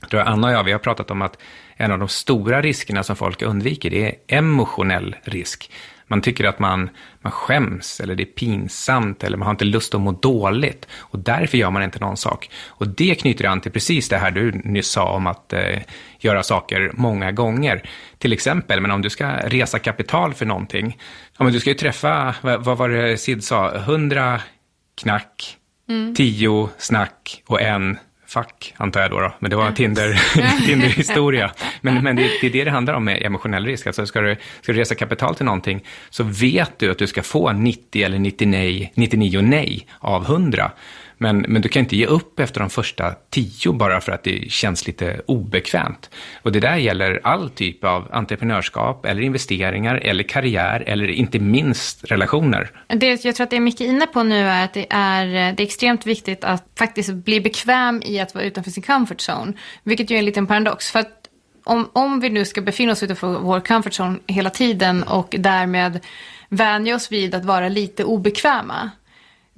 jag 0.00 0.10
tror 0.10 0.20
Anna 0.20 0.46
och 0.46 0.52
jag, 0.52 0.64
vi 0.64 0.72
har 0.72 0.78
pratat 0.78 1.10
om 1.10 1.22
att 1.22 1.38
en 1.76 1.92
av 1.92 1.98
de 1.98 2.08
stora 2.08 2.62
riskerna 2.62 3.02
som 3.02 3.16
folk 3.16 3.42
undviker, 3.42 3.90
det 3.90 4.06
är 4.06 4.38
emotionell 4.38 5.16
risk 5.24 5.70
man 6.06 6.20
tycker 6.20 6.44
att 6.44 6.58
man, 6.58 6.90
man 7.20 7.32
skäms 7.32 8.00
eller 8.00 8.14
det 8.14 8.22
är 8.22 8.24
pinsamt 8.24 9.24
eller 9.24 9.36
man 9.36 9.46
har 9.46 9.50
inte 9.50 9.64
lust 9.64 9.94
att 9.94 10.00
må 10.00 10.12
dåligt. 10.12 10.88
Och 10.98 11.18
därför 11.18 11.58
gör 11.58 11.70
man 11.70 11.82
inte 11.82 11.98
någon 11.98 12.16
sak. 12.16 12.50
Och 12.66 12.88
det 12.88 13.14
knyter 13.14 13.44
an 13.44 13.60
till 13.60 13.72
precis 13.72 14.08
det 14.08 14.18
här 14.18 14.30
du 14.30 14.52
nyss 14.52 14.88
sa 14.90 15.08
om 15.08 15.26
att 15.26 15.52
eh, 15.52 15.78
göra 16.18 16.42
saker 16.42 16.90
många 16.94 17.32
gånger. 17.32 17.88
Till 18.18 18.32
exempel, 18.32 18.80
men 18.80 18.90
om 18.90 19.02
du 19.02 19.10
ska 19.10 19.28
resa 19.28 19.78
kapital 19.78 20.34
för 20.34 20.46
någonting. 20.46 20.98
Ja, 21.38 21.44
men 21.44 21.52
du 21.52 21.60
ska 21.60 21.70
ju 21.70 21.76
träffa, 21.76 22.34
vad, 22.42 22.64
vad 22.64 22.78
var 22.78 22.88
det 22.88 23.18
Sid 23.18 23.44
sa, 23.44 23.78
hundra 23.78 24.40
knack, 24.94 25.56
mm. 25.88 26.14
tio 26.14 26.68
snack 26.78 27.42
och 27.46 27.62
en 27.62 27.98
fack, 28.26 28.74
antar 28.76 29.00
jag 29.00 29.10
då, 29.10 29.20
då. 29.20 29.32
men 29.38 29.50
det 29.50 29.56
var 29.56 29.66
en 29.66 29.74
Tinder, 29.74 30.20
Tinder-historia. 30.66 31.50
Men, 31.80 32.02
men 32.04 32.16
det, 32.16 32.22
det, 32.40 32.46
är 32.46 32.50
det 32.50 32.64
det 32.64 32.70
handlar 32.70 32.94
om 32.94 33.04
med 33.04 33.22
emotionell 33.22 33.66
risk. 33.66 33.86
Alltså 33.86 34.06
ska 34.06 34.20
du, 34.20 34.36
ska 34.60 34.72
du 34.72 34.78
resa 34.78 34.94
kapital 34.94 35.34
till 35.34 35.44
någonting 35.44 35.84
så 36.10 36.24
vet 36.24 36.78
du 36.78 36.90
att 36.90 36.98
du 36.98 37.06
ska 37.06 37.22
få 37.22 37.52
90 37.52 38.04
eller 38.04 38.18
99, 38.18 38.90
99 38.94 39.40
nej 39.40 39.86
av 39.98 40.24
100. 40.24 40.70
Men, 41.18 41.44
men 41.48 41.62
du 41.62 41.68
kan 41.68 41.80
inte 41.80 41.96
ge 41.96 42.06
upp 42.06 42.40
efter 42.40 42.60
de 42.60 42.70
första 42.70 43.14
tio 43.30 43.72
bara 43.72 44.00
för 44.00 44.12
att 44.12 44.22
det 44.22 44.50
känns 44.52 44.86
lite 44.86 45.20
obekvämt. 45.26 46.10
Och 46.42 46.52
det 46.52 46.60
där 46.60 46.76
gäller 46.76 47.20
all 47.24 47.50
typ 47.50 47.84
av 47.84 48.08
entreprenörskap 48.12 49.06
eller 49.06 49.22
investeringar 49.22 49.94
eller 49.94 50.24
karriär 50.24 50.84
eller 50.86 51.08
inte 51.08 51.38
minst 51.38 52.04
relationer. 52.04 52.70
Det 52.88 53.24
jag 53.24 53.34
tror 53.34 53.44
att 53.44 53.50
det 53.50 53.56
är 53.56 53.60
mycket 53.60 53.80
inne 53.80 54.06
på 54.06 54.22
nu 54.22 54.38
är 54.38 54.64
att 54.64 54.74
det 54.74 54.86
är, 54.90 55.26
det 55.26 55.62
är 55.62 55.66
extremt 55.66 56.06
viktigt 56.06 56.44
att 56.44 56.64
faktiskt 56.78 57.12
bli 57.12 57.40
bekväm 57.40 58.02
i 58.04 58.20
att 58.20 58.34
vara 58.34 58.44
utanför 58.44 58.70
sin 58.70 58.82
comfort 58.82 59.20
zone. 59.28 59.52
Vilket 59.82 60.10
ju 60.10 60.14
är 60.14 60.18
en 60.18 60.24
liten 60.24 60.46
paradox. 60.46 60.90
För 60.90 60.98
att 60.98 61.12
om, 61.64 61.90
om 61.92 62.20
vi 62.20 62.30
nu 62.30 62.44
ska 62.44 62.60
befinna 62.60 62.92
oss 62.92 63.02
utanför 63.02 63.38
vår 63.38 63.60
comfort 63.60 63.92
zone 63.92 64.18
hela 64.26 64.50
tiden 64.50 65.02
och 65.02 65.34
därmed 65.38 66.00
vänja 66.48 66.94
oss 66.94 67.12
vid 67.12 67.34
att 67.34 67.44
vara 67.44 67.68
lite 67.68 68.04
obekväma 68.04 68.90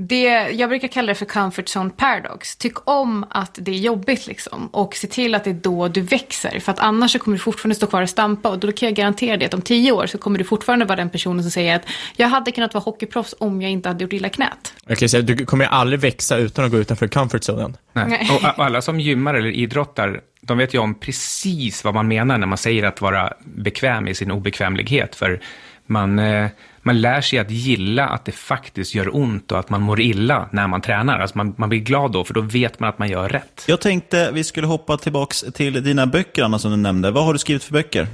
det, 0.01 0.51
jag 0.51 0.69
brukar 0.69 0.89
kalla 0.89 1.09
det 1.09 1.15
för 1.15 1.27
comfort 1.27 1.77
zone 1.77 1.91
paradox. 1.91 2.57
Tyck 2.57 2.89
om 2.89 3.27
att 3.31 3.59
det 3.61 3.71
är 3.71 3.79
jobbigt 3.79 4.27
liksom. 4.27 4.67
Och 4.67 4.95
se 4.95 5.07
till 5.07 5.35
att 5.35 5.45
det 5.45 5.51
är 5.51 5.55
då 5.55 5.89
du 5.89 6.01
växer. 6.01 6.61
För 6.61 6.73
att 6.73 6.79
annars 6.79 7.13
så 7.13 7.19
kommer 7.19 7.37
du 7.37 7.43
fortfarande 7.43 7.75
stå 7.75 7.87
kvar 7.87 8.03
och 8.03 8.09
stampa. 8.09 8.49
Och 8.49 8.59
då 8.59 8.73
kan 8.73 8.87
jag 8.89 8.97
garantera 8.97 9.37
dig 9.37 9.47
att 9.47 9.55
om 9.55 9.63
tio 9.63 9.93
år 9.93 10.07
så 10.07 10.19
kommer 10.19 10.39
du 10.39 10.45
fortfarande 10.45 10.85
vara 10.85 10.97
den 10.97 11.11
personen 11.11 11.43
som 11.43 11.51
säger 11.51 11.77
att 11.77 11.83
jag 12.17 12.29
hade 12.29 12.53
kunnat 12.53 12.75
vara 12.75 12.83
hockeyproffs 12.83 13.35
om 13.39 13.63
jag 13.63 13.71
inte 13.71 13.89
hade 13.89 14.05
gjort 14.05 14.13
illa 14.13 14.29
knät. 14.29 14.75
Jag 14.87 14.99
kan 14.99 15.09
säga, 15.09 15.23
du 15.23 15.47
kommer 15.47 15.65
aldrig 15.65 16.01
växa 16.01 16.37
utan 16.37 16.65
att 16.65 16.71
gå 16.71 16.79
utanför 16.79 17.09
comfort 17.09 17.45
zonen. 17.45 17.77
Nej. 17.93 18.31
Och 18.57 18.65
alla 18.65 18.83
som 18.83 19.01
gymmar 19.01 19.35
eller 19.35 19.51
idrottar, 19.51 20.21
de 20.41 20.59
vet 20.59 20.75
ju 20.75 20.79
om 20.79 20.95
precis 20.95 21.85
vad 21.85 21.95
man 21.95 22.09
menar 22.09 22.39
när 22.39 22.47
man 22.47 22.59
säger 22.59 22.83
att 22.83 23.01
vara 23.01 23.33
bekväm 23.45 24.09
i 24.09 24.15
sin 24.15 24.31
obekvämlighet. 24.31 25.17
För 25.17 25.41
man, 25.87 26.19
eh, 26.19 26.49
man 26.89 27.01
lär 27.01 27.21
sig 27.21 27.39
att 27.39 27.51
gilla 27.51 28.07
att 28.09 28.25
det 28.25 28.33
faktiskt 28.33 28.95
gör 28.95 29.17
ont 29.17 29.53
och 29.53 29.59
att 29.59 29.71
man 29.71 29.83
mår 29.83 30.01
illa 30.01 30.49
när 30.53 30.69
man 30.69 30.81
tränar. 30.81 31.19
Alltså 31.19 31.39
man, 31.39 31.55
man 31.59 31.69
blir 31.69 31.79
glad 31.79 32.13
då, 32.13 32.25
för 32.25 32.35
då 32.35 32.41
vet 32.41 32.81
man 32.81 32.89
att 32.89 32.99
man 32.99 33.09
gör 33.09 33.29
rätt. 33.29 33.65
Jag 33.67 33.81
tänkte 33.81 34.31
vi 34.33 34.45
skulle 34.45 34.67
hoppa 34.67 34.97
tillbaka 34.97 35.51
till 35.51 35.85
dina 35.85 36.07
böcker, 36.07 36.43
Anna, 36.43 36.59
som 36.59 36.71
du 36.71 36.77
nämnde. 36.77 37.11
Vad 37.11 37.25
har 37.25 37.33
du 37.33 37.39
skrivit 37.39 37.65
för 37.65 37.73
böcker? 37.73 38.07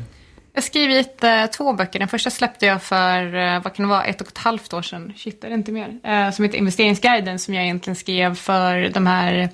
Jag 0.52 0.60
har 0.60 0.62
skrivit 0.62 1.24
eh, 1.24 1.46
två 1.46 1.72
böcker. 1.72 1.98
Den 1.98 2.08
första 2.08 2.30
släppte 2.30 2.66
jag 2.66 2.82
för, 2.82 3.34
eh, 3.34 3.62
vad 3.62 3.74
kan 3.74 3.86
det 3.86 3.90
vara, 3.90 4.04
ett 4.04 4.20
och 4.20 4.28
ett 4.28 4.38
halvt 4.38 4.72
år 4.72 4.82
sedan. 4.82 5.12
Shit, 5.16 5.44
är 5.44 5.48
det 5.48 5.54
inte 5.54 5.72
mer? 5.72 5.98
Eh, 6.04 6.30
som 6.30 6.44
heter 6.44 6.58
Investeringsguiden, 6.58 7.38
som 7.38 7.54
jag 7.54 7.64
egentligen 7.64 7.96
skrev 7.96 8.34
för 8.34 8.88
de 8.94 9.06
här 9.06 9.48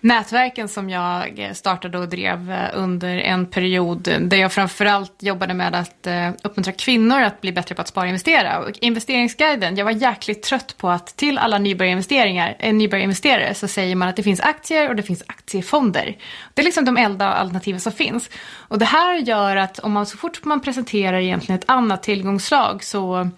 nätverken 0.00 0.68
som 0.68 0.90
jag 0.90 1.50
startade 1.54 1.98
och 1.98 2.08
drev 2.08 2.50
eh, 2.50 2.68
under 2.74 3.16
en 3.16 3.46
period 3.46 4.08
där 4.20 4.36
jag 4.36 4.52
framförallt 4.52 5.22
jobbade 5.22 5.54
med 5.54 5.74
att 5.74 6.06
eh, 6.06 6.30
uppmuntra 6.42 6.72
kvinnor 6.72 7.20
att 7.20 7.40
bli 7.40 7.52
bättre 7.52 7.74
på 7.74 7.80
att 7.80 7.88
spara 7.88 8.04
och 8.04 8.08
investera. 8.08 8.58
Och 8.58 8.70
investeringsguiden, 8.80 9.76
jag 9.76 9.84
var 9.84 9.92
jäkligt 9.92 10.42
trött 10.42 10.76
på 10.78 10.90
att 10.90 11.16
till 11.16 11.38
alla 11.38 11.58
nybörjarinvesteringar, 11.58 12.56
eh, 12.58 12.74
nybörjarinvesterare 12.74 13.54
så 13.54 13.68
säger 13.68 13.96
man 13.96 14.08
att 14.08 14.16
det 14.16 14.22
finns 14.22 14.40
aktier 14.40 14.88
och 14.88 14.96
det 14.96 15.02
finns 15.02 15.22
aktiefonder. 15.26 16.16
Det 16.54 16.62
är 16.62 16.64
liksom 16.64 16.84
de 16.84 16.96
enda 16.96 17.28
alternativen 17.28 17.80
som 17.80 17.92
finns. 17.92 18.30
Och 18.68 18.78
det 18.78 18.84
här 18.84 19.14
gör 19.14 19.56
att 19.56 19.78
om 19.78 19.92
man 19.92 20.06
så 20.06 20.16
fort 20.16 20.44
man 20.44 20.60
presenterar 20.60 21.20
egentligen 21.20 21.58
ett 21.58 21.70
annat 21.70 22.02
tillgångsslag 22.02 22.84
så 22.84 23.30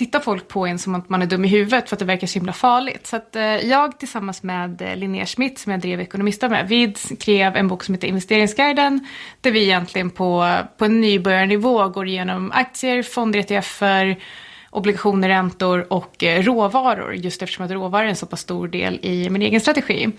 tittar 0.00 0.20
folk 0.20 0.48
på 0.48 0.66
en 0.66 0.78
som 0.78 0.94
att 0.94 1.08
man 1.08 1.22
är 1.22 1.26
dum 1.26 1.44
i 1.44 1.48
huvudet 1.48 1.88
för 1.88 1.96
att 1.96 1.98
det 1.98 2.04
verkar 2.04 2.26
så 2.26 2.38
himla 2.38 2.52
farligt. 2.52 3.06
Så 3.06 3.16
att 3.16 3.36
eh, 3.36 3.42
jag 3.42 3.98
tillsammans 3.98 4.42
med 4.42 4.82
eh, 4.82 4.96
Linnea 4.96 5.26
Schmidt 5.26 5.58
som 5.58 5.72
jag 5.72 5.80
drev 5.80 6.00
Ekonomista 6.00 6.48
med, 6.48 6.68
vi 6.68 6.94
skrev 6.94 7.56
en 7.56 7.68
bok 7.68 7.84
som 7.84 7.94
heter 7.94 8.08
Investeringsguiden 8.08 9.06
där 9.40 9.50
vi 9.50 9.62
egentligen 9.62 10.10
på, 10.10 10.58
på 10.76 10.84
en 10.84 11.00
nybörjarnivå 11.00 11.88
går 11.88 12.06
igenom 12.08 12.52
aktier, 12.54 13.02
fonder, 13.02 13.38
ETFer, 13.38 14.16
obligationer, 14.70 15.28
räntor 15.28 15.92
och 15.92 16.24
eh, 16.24 16.42
råvaror. 16.42 17.14
Just 17.14 17.42
eftersom 17.42 17.64
att 17.64 17.70
råvaror 17.70 18.04
är 18.04 18.08
en 18.08 18.16
så 18.16 18.26
pass 18.26 18.40
stor 18.40 18.68
del 18.68 18.98
i 19.02 19.30
min 19.30 19.42
egen 19.42 19.60
strategi. 19.60 20.10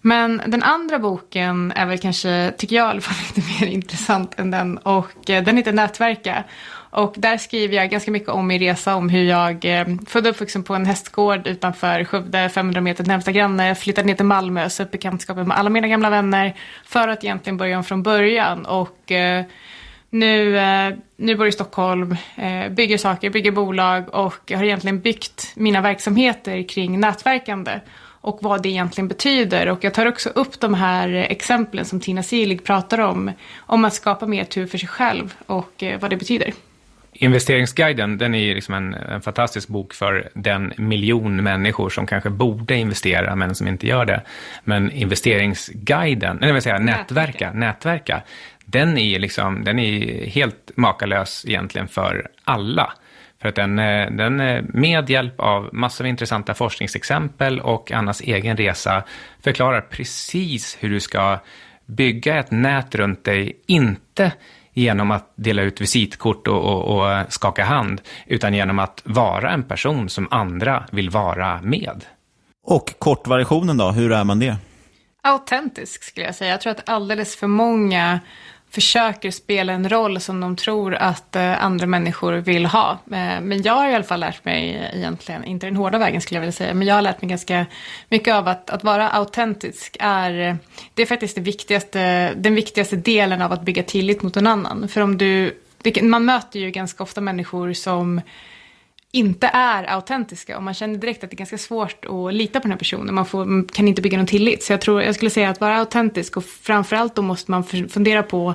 Men 0.00 0.42
den 0.46 0.62
andra 0.62 0.98
boken 0.98 1.72
är 1.76 1.86
väl 1.86 1.98
kanske, 1.98 2.52
tycker 2.58 2.76
jag 2.76 2.86
i 2.86 2.90
alla 2.90 3.00
fall, 3.00 3.16
lite 3.36 3.64
mer 3.64 3.72
intressant 3.72 4.40
än 4.40 4.50
den. 4.50 4.78
Och 4.78 5.12
den 5.24 5.56
heter 5.56 5.72
Nätverka. 5.72 6.44
Och 6.90 7.14
där 7.16 7.36
skriver 7.36 7.76
jag 7.76 7.90
ganska 7.90 8.10
mycket 8.10 8.28
om 8.28 8.46
min 8.46 8.58
resa, 8.58 8.94
om 8.96 9.08
hur 9.08 9.24
jag 9.24 9.64
eh, 9.64 9.86
födde 10.06 10.28
och 10.28 10.34
uppvuxen 10.34 10.62
på 10.62 10.74
en 10.74 10.86
hästgård 10.86 11.46
utanför 11.46 12.04
Skövde, 12.04 12.48
500 12.48 12.80
meter 12.80 13.04
närmsta 13.04 13.32
granne, 13.32 13.74
flyttade 13.74 14.06
ner 14.06 14.14
till 14.14 14.24
Malmö, 14.24 14.68
så 14.68 14.82
upp 14.82 14.90
bekantskapen 14.90 15.48
med 15.48 15.58
alla 15.58 15.70
mina 15.70 15.88
gamla 15.88 16.10
vänner 16.10 16.54
för 16.84 17.08
att 17.08 17.24
egentligen 17.24 17.56
börja 17.56 17.76
om 17.78 17.84
från 17.84 18.02
början. 18.02 18.66
Och 18.66 19.12
eh, 19.12 19.44
nu, 20.10 20.58
eh, 20.58 20.94
nu 21.16 21.34
bor 21.34 21.46
jag 21.46 21.48
i 21.48 21.52
Stockholm, 21.52 22.16
eh, 22.36 22.68
bygger 22.68 22.98
saker, 22.98 23.30
bygger 23.30 23.50
bolag 23.52 24.14
och 24.14 24.52
har 24.54 24.64
egentligen 24.64 25.00
byggt 25.00 25.52
mina 25.54 25.80
verksamheter 25.80 26.68
kring 26.68 27.00
nätverkande 27.00 27.80
och 28.20 28.38
vad 28.42 28.62
det 28.62 28.68
egentligen 28.68 29.08
betyder. 29.08 29.68
Och 29.68 29.84
jag 29.84 29.94
tar 29.94 30.06
också 30.06 30.28
upp 30.28 30.60
de 30.60 30.74
här 30.74 31.08
exemplen 31.08 31.84
som 31.84 32.00
Tina 32.00 32.22
Silig 32.22 32.64
pratar 32.64 32.98
om, 32.98 33.32
om 33.58 33.84
att 33.84 33.94
skapa 33.94 34.26
mer 34.26 34.44
tur 34.44 34.66
för 34.66 34.78
sig 34.78 34.88
själv 34.88 35.34
och 35.46 35.82
eh, 35.82 36.00
vad 36.00 36.10
det 36.10 36.16
betyder. 36.16 36.52
Investeringsguiden, 37.12 38.18
den 38.18 38.34
är 38.34 38.54
liksom 38.54 38.74
en, 38.74 38.94
en, 38.94 39.20
fantastisk 39.20 39.68
bok 39.68 39.94
för 39.94 40.30
den 40.34 40.72
miljon 40.76 41.36
människor 41.36 41.90
som 41.90 42.06
kanske 42.06 42.30
borde 42.30 42.76
investera 42.76 43.36
men 43.36 43.54
som 43.54 43.68
inte 43.68 43.86
gör 43.86 44.04
det. 44.04 44.22
Men 44.64 44.90
investeringsguiden, 44.90 46.42
eller 46.42 46.52
vill 46.52 46.62
säga 46.62 46.78
nätverka, 46.78 47.52
nätverka, 47.52 48.22
den 48.64 48.98
är 48.98 49.18
liksom, 49.18 49.64
den 49.64 49.78
är 49.78 50.26
helt 50.26 50.70
makalös 50.74 51.44
egentligen 51.48 51.88
för 51.88 52.28
alla. 52.44 52.92
För 53.40 53.48
att 53.48 53.54
den, 53.54 53.76
den 54.16 54.36
med 54.68 55.10
hjälp 55.10 55.40
av 55.40 55.68
massor 55.72 56.04
av 56.04 56.08
intressanta 56.08 56.54
forskningsexempel 56.54 57.60
och 57.60 57.92
Annas 57.92 58.20
egen 58.20 58.56
resa 58.56 59.04
förklarar 59.44 59.80
precis 59.80 60.76
hur 60.80 60.90
du 60.90 61.00
ska 61.00 61.38
bygga 61.86 62.38
ett 62.38 62.50
nät 62.50 62.94
runt 62.94 63.24
dig, 63.24 63.60
inte 63.66 64.32
genom 64.72 65.10
att 65.10 65.32
dela 65.34 65.62
ut 65.62 65.80
visitkort 65.80 66.48
och, 66.48 66.64
och, 66.64 66.98
och, 66.98 67.32
skaka 67.32 67.64
hand, 67.64 68.00
utan 68.26 68.54
genom 68.54 68.78
att 68.78 69.02
vara 69.04 69.50
en 69.50 69.62
person 69.62 70.08
som 70.08 70.28
andra 70.30 70.84
vill 70.90 71.10
vara 71.10 71.62
med. 71.62 72.04
Och 72.66 72.94
kortversionen 72.98 73.76
då, 73.76 73.90
hur 73.90 74.12
är 74.12 74.24
man 74.24 74.38
det? 74.38 74.56
Autentisk 75.22 76.02
skulle 76.04 76.26
jag 76.26 76.34
säga. 76.34 76.50
Jag 76.50 76.60
tror 76.60 76.70
att 76.70 76.88
alldeles 76.88 77.36
för 77.36 77.46
många 77.46 78.20
försöker 78.70 79.30
spela 79.30 79.72
en 79.72 79.88
roll 79.88 80.20
som 80.20 80.40
de 80.40 80.56
tror 80.56 80.94
att 80.94 81.36
eh, 81.36 81.64
andra 81.64 81.86
människor 81.86 82.32
vill 82.32 82.66
ha. 82.66 82.90
Eh, 82.90 83.40
men 83.40 83.62
jag 83.62 83.72
har 83.72 83.88
i 83.88 83.94
alla 83.94 84.04
fall 84.04 84.20
lärt 84.20 84.44
mig 84.44 84.74
eh, 84.74 84.98
egentligen, 84.98 85.44
inte 85.44 85.66
den 85.66 85.76
hårda 85.76 85.98
vägen 85.98 86.20
skulle 86.20 86.36
jag 86.36 86.40
vilja 86.40 86.52
säga, 86.52 86.74
men 86.74 86.88
jag 86.88 86.94
har 86.94 87.02
lärt 87.02 87.22
mig 87.22 87.28
ganska 87.28 87.66
mycket 88.08 88.34
av 88.34 88.48
att, 88.48 88.70
att 88.70 88.84
vara 88.84 89.10
autentisk 89.10 89.96
är, 90.00 90.58
det 90.94 91.02
är 91.02 91.06
faktiskt 91.06 91.34
det 91.34 91.40
viktigaste, 91.40 92.32
den 92.36 92.54
viktigaste 92.54 92.96
delen 92.96 93.42
av 93.42 93.52
att 93.52 93.62
bygga 93.62 93.82
tillit 93.82 94.22
mot 94.22 94.36
en 94.36 94.46
annan. 94.46 94.88
För 94.88 95.00
om 95.00 95.18
du, 95.18 95.58
man 96.02 96.24
möter 96.24 96.60
ju 96.60 96.70
ganska 96.70 97.02
ofta 97.02 97.20
människor 97.20 97.72
som 97.72 98.20
inte 99.12 99.46
är 99.46 99.84
autentiska 99.84 100.56
och 100.56 100.62
man 100.62 100.74
känner 100.74 100.98
direkt 100.98 101.24
att 101.24 101.30
det 101.30 101.34
är 101.34 101.38
ganska 101.38 101.58
svårt 101.58 102.04
att 102.04 102.34
lita 102.34 102.60
på 102.60 102.62
den 102.62 102.70
här 102.70 102.78
personen. 102.78 103.14
Man, 103.14 103.26
får, 103.26 103.44
man 103.44 103.64
kan 103.64 103.88
inte 103.88 104.02
bygga 104.02 104.18
någon 104.18 104.26
tillit. 104.26 104.62
Så 104.62 104.72
jag, 104.72 104.80
tror, 104.80 105.02
jag 105.02 105.14
skulle 105.14 105.30
säga 105.30 105.50
att 105.50 105.60
vara 105.60 105.78
autentisk 105.78 106.36
och 106.36 106.44
framförallt 106.44 107.14
då 107.14 107.22
måste 107.22 107.50
man 107.50 107.64
fundera 107.64 108.22
på 108.22 108.54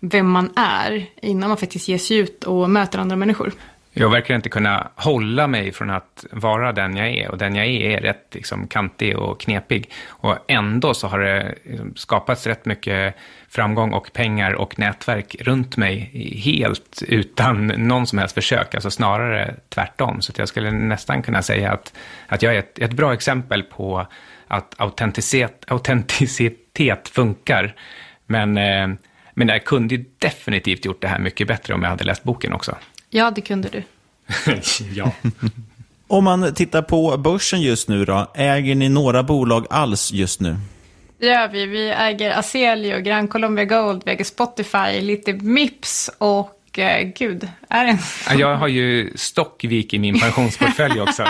vem 0.00 0.30
man 0.30 0.50
är 0.56 1.06
innan 1.22 1.48
man 1.48 1.58
faktiskt 1.58 1.88
ger 1.88 1.98
sig 1.98 2.16
ut 2.16 2.44
och 2.44 2.70
möter 2.70 2.98
andra 2.98 3.16
människor. 3.16 3.52
Jag 3.94 4.10
verkar 4.10 4.34
inte 4.34 4.48
kunna 4.48 4.88
hålla 4.94 5.46
mig 5.46 5.72
från 5.72 5.90
att 5.90 6.24
vara 6.30 6.72
den 6.72 6.96
jag 6.96 7.08
är. 7.08 7.30
Och 7.30 7.38
den 7.38 7.54
jag 7.54 7.66
är 7.66 7.80
är 7.80 8.00
rätt 8.00 8.26
liksom, 8.30 8.66
kantig 8.66 9.18
och 9.18 9.40
knepig. 9.40 9.90
Och 10.08 10.36
ändå 10.48 10.94
så 10.94 11.08
har 11.08 11.18
det 11.18 11.54
liksom, 11.64 11.96
skapats 11.96 12.46
rätt 12.46 12.64
mycket 12.64 13.14
framgång 13.48 13.92
och 13.92 14.12
pengar 14.12 14.52
och 14.52 14.78
nätverk 14.78 15.36
runt 15.40 15.76
mig 15.76 15.98
helt 16.44 17.02
utan 17.08 17.66
någon 17.66 18.06
som 18.06 18.18
helst 18.18 18.34
försök. 18.34 18.74
Alltså 18.74 18.90
snarare 18.90 19.54
tvärtom. 19.68 20.22
Så 20.22 20.32
jag 20.36 20.48
skulle 20.48 20.70
nästan 20.70 21.22
kunna 21.22 21.42
säga 21.42 21.72
att, 21.72 21.92
att 22.26 22.42
jag 22.42 22.54
är 22.54 22.58
ett, 22.58 22.78
ett 22.78 22.92
bra 22.92 23.12
exempel 23.12 23.62
på 23.62 24.06
att 24.48 24.74
autenticitet, 24.80 25.64
autenticitet 25.68 27.08
funkar. 27.08 27.74
Men, 28.26 28.58
eh, 28.58 28.88
men 29.34 29.48
jag 29.48 29.64
kunde 29.64 30.04
definitivt 30.18 30.84
gjort 30.84 31.00
det 31.02 31.08
här 31.08 31.18
mycket 31.18 31.48
bättre 31.48 31.74
om 31.74 31.82
jag 31.82 31.90
hade 31.90 32.04
läst 32.04 32.24
boken 32.24 32.52
också. 32.52 32.76
Ja, 33.14 33.30
det 33.30 33.40
kunde 33.40 33.68
du. 33.68 33.82
ja. 34.94 35.12
Om 36.06 36.24
man 36.24 36.54
tittar 36.54 36.82
på 36.82 37.16
börsen 37.16 37.60
just 37.60 37.88
nu 37.88 38.04
då, 38.04 38.30
äger 38.34 38.74
ni 38.74 38.88
några 38.88 39.22
bolag 39.22 39.66
alls 39.70 40.12
just 40.12 40.40
nu? 40.40 40.56
Det 41.18 41.26
gör 41.26 41.48
vi. 41.48 41.66
Vi 41.66 41.88
äger 41.90 42.38
Aselio, 42.38 43.00
Gran 43.00 43.28
Colombia 43.28 43.64
Gold, 43.64 44.02
vi 44.04 44.10
äger 44.10 44.24
Spotify, 44.24 45.00
lite 45.00 45.32
Mips 45.32 46.10
och 46.18 46.78
eh, 46.78 47.08
gud, 47.18 47.48
är 47.68 47.84
det 47.84 47.90
en... 47.90 48.38
Jag 48.38 48.56
har 48.56 48.68
ju 48.68 49.12
Stockvik 49.16 49.94
i 49.94 49.98
min 49.98 50.20
pensionsportfölj 50.20 51.00
också. 51.08 51.26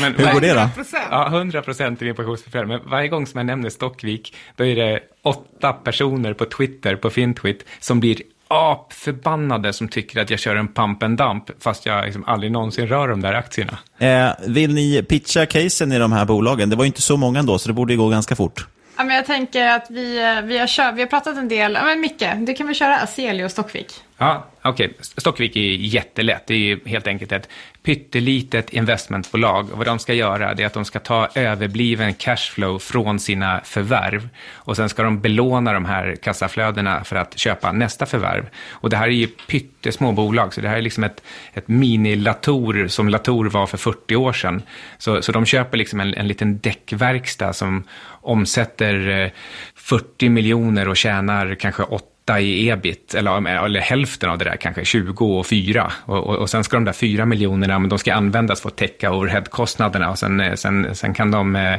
Men 0.00 0.14
Hur 0.14 0.32
går 0.32 0.40
det 0.40 0.54
då? 0.54 0.68
Ja, 1.10 1.26
100 1.26 1.62
procent 1.62 2.02
i 2.02 2.04
min 2.04 2.14
pensionsportfölj. 2.14 2.66
Men 2.66 2.80
varje 2.84 3.08
gång 3.08 3.26
som 3.26 3.38
jag 3.38 3.46
nämner 3.46 3.70
Stockvik, 3.70 4.34
då 4.56 4.64
är 4.64 4.76
det 4.76 5.00
åtta 5.22 5.72
personer 5.72 6.32
på 6.32 6.44
Twitter, 6.44 6.96
på 6.96 7.10
Fintwit, 7.10 7.64
som 7.80 8.00
blir 8.00 8.22
apförbannade 8.48 9.72
som 9.72 9.88
tycker 9.88 10.20
att 10.20 10.30
jag 10.30 10.38
kör 10.40 10.56
en 10.56 10.68
pump 10.68 11.02
and 11.02 11.18
dump, 11.18 11.44
fast 11.62 11.86
jag 11.86 12.04
liksom 12.04 12.24
aldrig 12.24 12.52
någonsin 12.52 12.86
rör 12.86 13.08
de 13.08 13.20
där 13.20 13.34
aktierna. 13.34 13.78
Eh, 13.98 14.28
vill 14.46 14.74
ni 14.74 15.02
pitcha 15.02 15.46
casen 15.46 15.92
i 15.92 15.98
de 15.98 16.12
här 16.12 16.24
bolagen? 16.24 16.70
Det 16.70 16.76
var 16.76 16.84
ju 16.84 16.86
inte 16.86 17.02
så 17.02 17.16
många 17.16 17.38
ändå, 17.38 17.58
så 17.58 17.68
det 17.68 17.72
borde 17.72 17.96
gå 17.96 18.08
ganska 18.08 18.36
fort. 18.36 18.66
Ja, 18.96 19.04
men 19.04 19.16
jag 19.16 19.26
tänker 19.26 19.68
att 19.68 19.86
vi, 19.90 20.18
eh, 20.18 20.42
vi, 20.42 20.58
har, 20.58 20.66
kört, 20.66 20.94
vi 20.94 21.00
har 21.00 21.08
pratat 21.08 21.36
en 21.36 21.48
del. 21.48 21.74
Ja, 21.74 21.84
men 21.84 22.00
Micke, 22.00 22.24
du 22.36 22.54
kan 22.54 22.66
väl 22.66 22.76
köra 22.76 22.96
Aselio 22.96 23.44
och 23.44 23.50
Stockvik? 23.50 23.92
Ja, 24.18 24.46
okej. 24.62 24.86
Okay. 24.86 24.98
Stockvik 25.00 25.56
är 25.56 25.60
jättelätt. 25.60 26.46
Det 26.46 26.54
är 26.54 26.58
ju 26.58 26.80
helt 26.86 27.06
enkelt 27.06 27.32
ett 27.32 27.48
pyttelitet 27.82 28.70
investmentbolag. 28.70 29.72
Och 29.72 29.78
vad 29.78 29.86
de 29.86 29.98
ska 29.98 30.14
göra 30.14 30.50
är 30.50 30.66
att 30.66 30.72
de 30.72 30.84
ska 30.84 30.98
ta 30.98 31.28
överbliven 31.34 32.14
cashflow 32.14 32.78
från 32.78 33.18
sina 33.18 33.60
förvärv. 33.64 34.28
Och 34.54 34.76
sen 34.76 34.88
ska 34.88 35.02
de 35.02 35.20
belåna 35.20 35.72
de 35.72 35.84
här 35.84 36.16
kassaflödena 36.22 37.04
för 37.04 37.16
att 37.16 37.38
köpa 37.38 37.72
nästa 37.72 38.06
förvärv. 38.06 38.48
Och 38.70 38.90
det 38.90 38.96
här 38.96 39.06
är 39.06 39.12
ju 39.12 39.26
pyttesmå 39.26 40.12
bolag, 40.12 40.54
så 40.54 40.60
det 40.60 40.68
här 40.68 40.76
är 40.76 40.82
liksom 40.82 41.04
ett, 41.04 41.22
ett 41.54 41.66
mini-Latour 41.68 42.88
som 42.88 43.08
Latour 43.08 43.44
var 43.44 43.66
för 43.66 43.78
40 43.78 44.16
år 44.16 44.32
sedan. 44.32 44.62
Så, 44.98 45.22
så 45.22 45.32
de 45.32 45.44
köper 45.44 45.78
liksom 45.78 46.00
en, 46.00 46.14
en 46.14 46.28
liten 46.28 46.58
däckverkstad 46.58 47.52
som 47.52 47.84
omsätter 48.08 49.08
eh, 49.08 49.30
40 49.74 50.28
miljoner 50.28 50.88
och 50.88 50.96
tjänar 50.96 51.54
kanske 51.54 51.82
8 51.82 52.15
i 52.34 52.68
ebit, 52.68 53.14
eller, 53.14 53.64
eller 53.64 53.80
hälften 53.80 54.30
av 54.30 54.38
det 54.38 54.44
där 54.44 54.56
kanske, 54.56 54.84
20 54.84 55.38
och 55.38 55.46
4. 55.46 55.92
Och, 56.04 56.26
och, 56.26 56.36
och 56.36 56.50
sen 56.50 56.64
ska 56.64 56.76
de 56.76 56.84
där 56.84 56.92
4 56.92 57.26
miljonerna, 57.26 57.78
men 57.78 57.88
de 57.88 57.98
ska 57.98 58.14
användas 58.14 58.60
för 58.60 58.68
att 58.68 58.76
täcka 58.76 59.12
overheadkostnaderna 59.12 60.10
och 60.10 60.18
sen, 60.18 60.40
eh, 60.40 60.54
sen, 60.54 60.94
sen 60.94 61.14
kan 61.14 61.30
de 61.30 61.56
eh, 61.56 61.76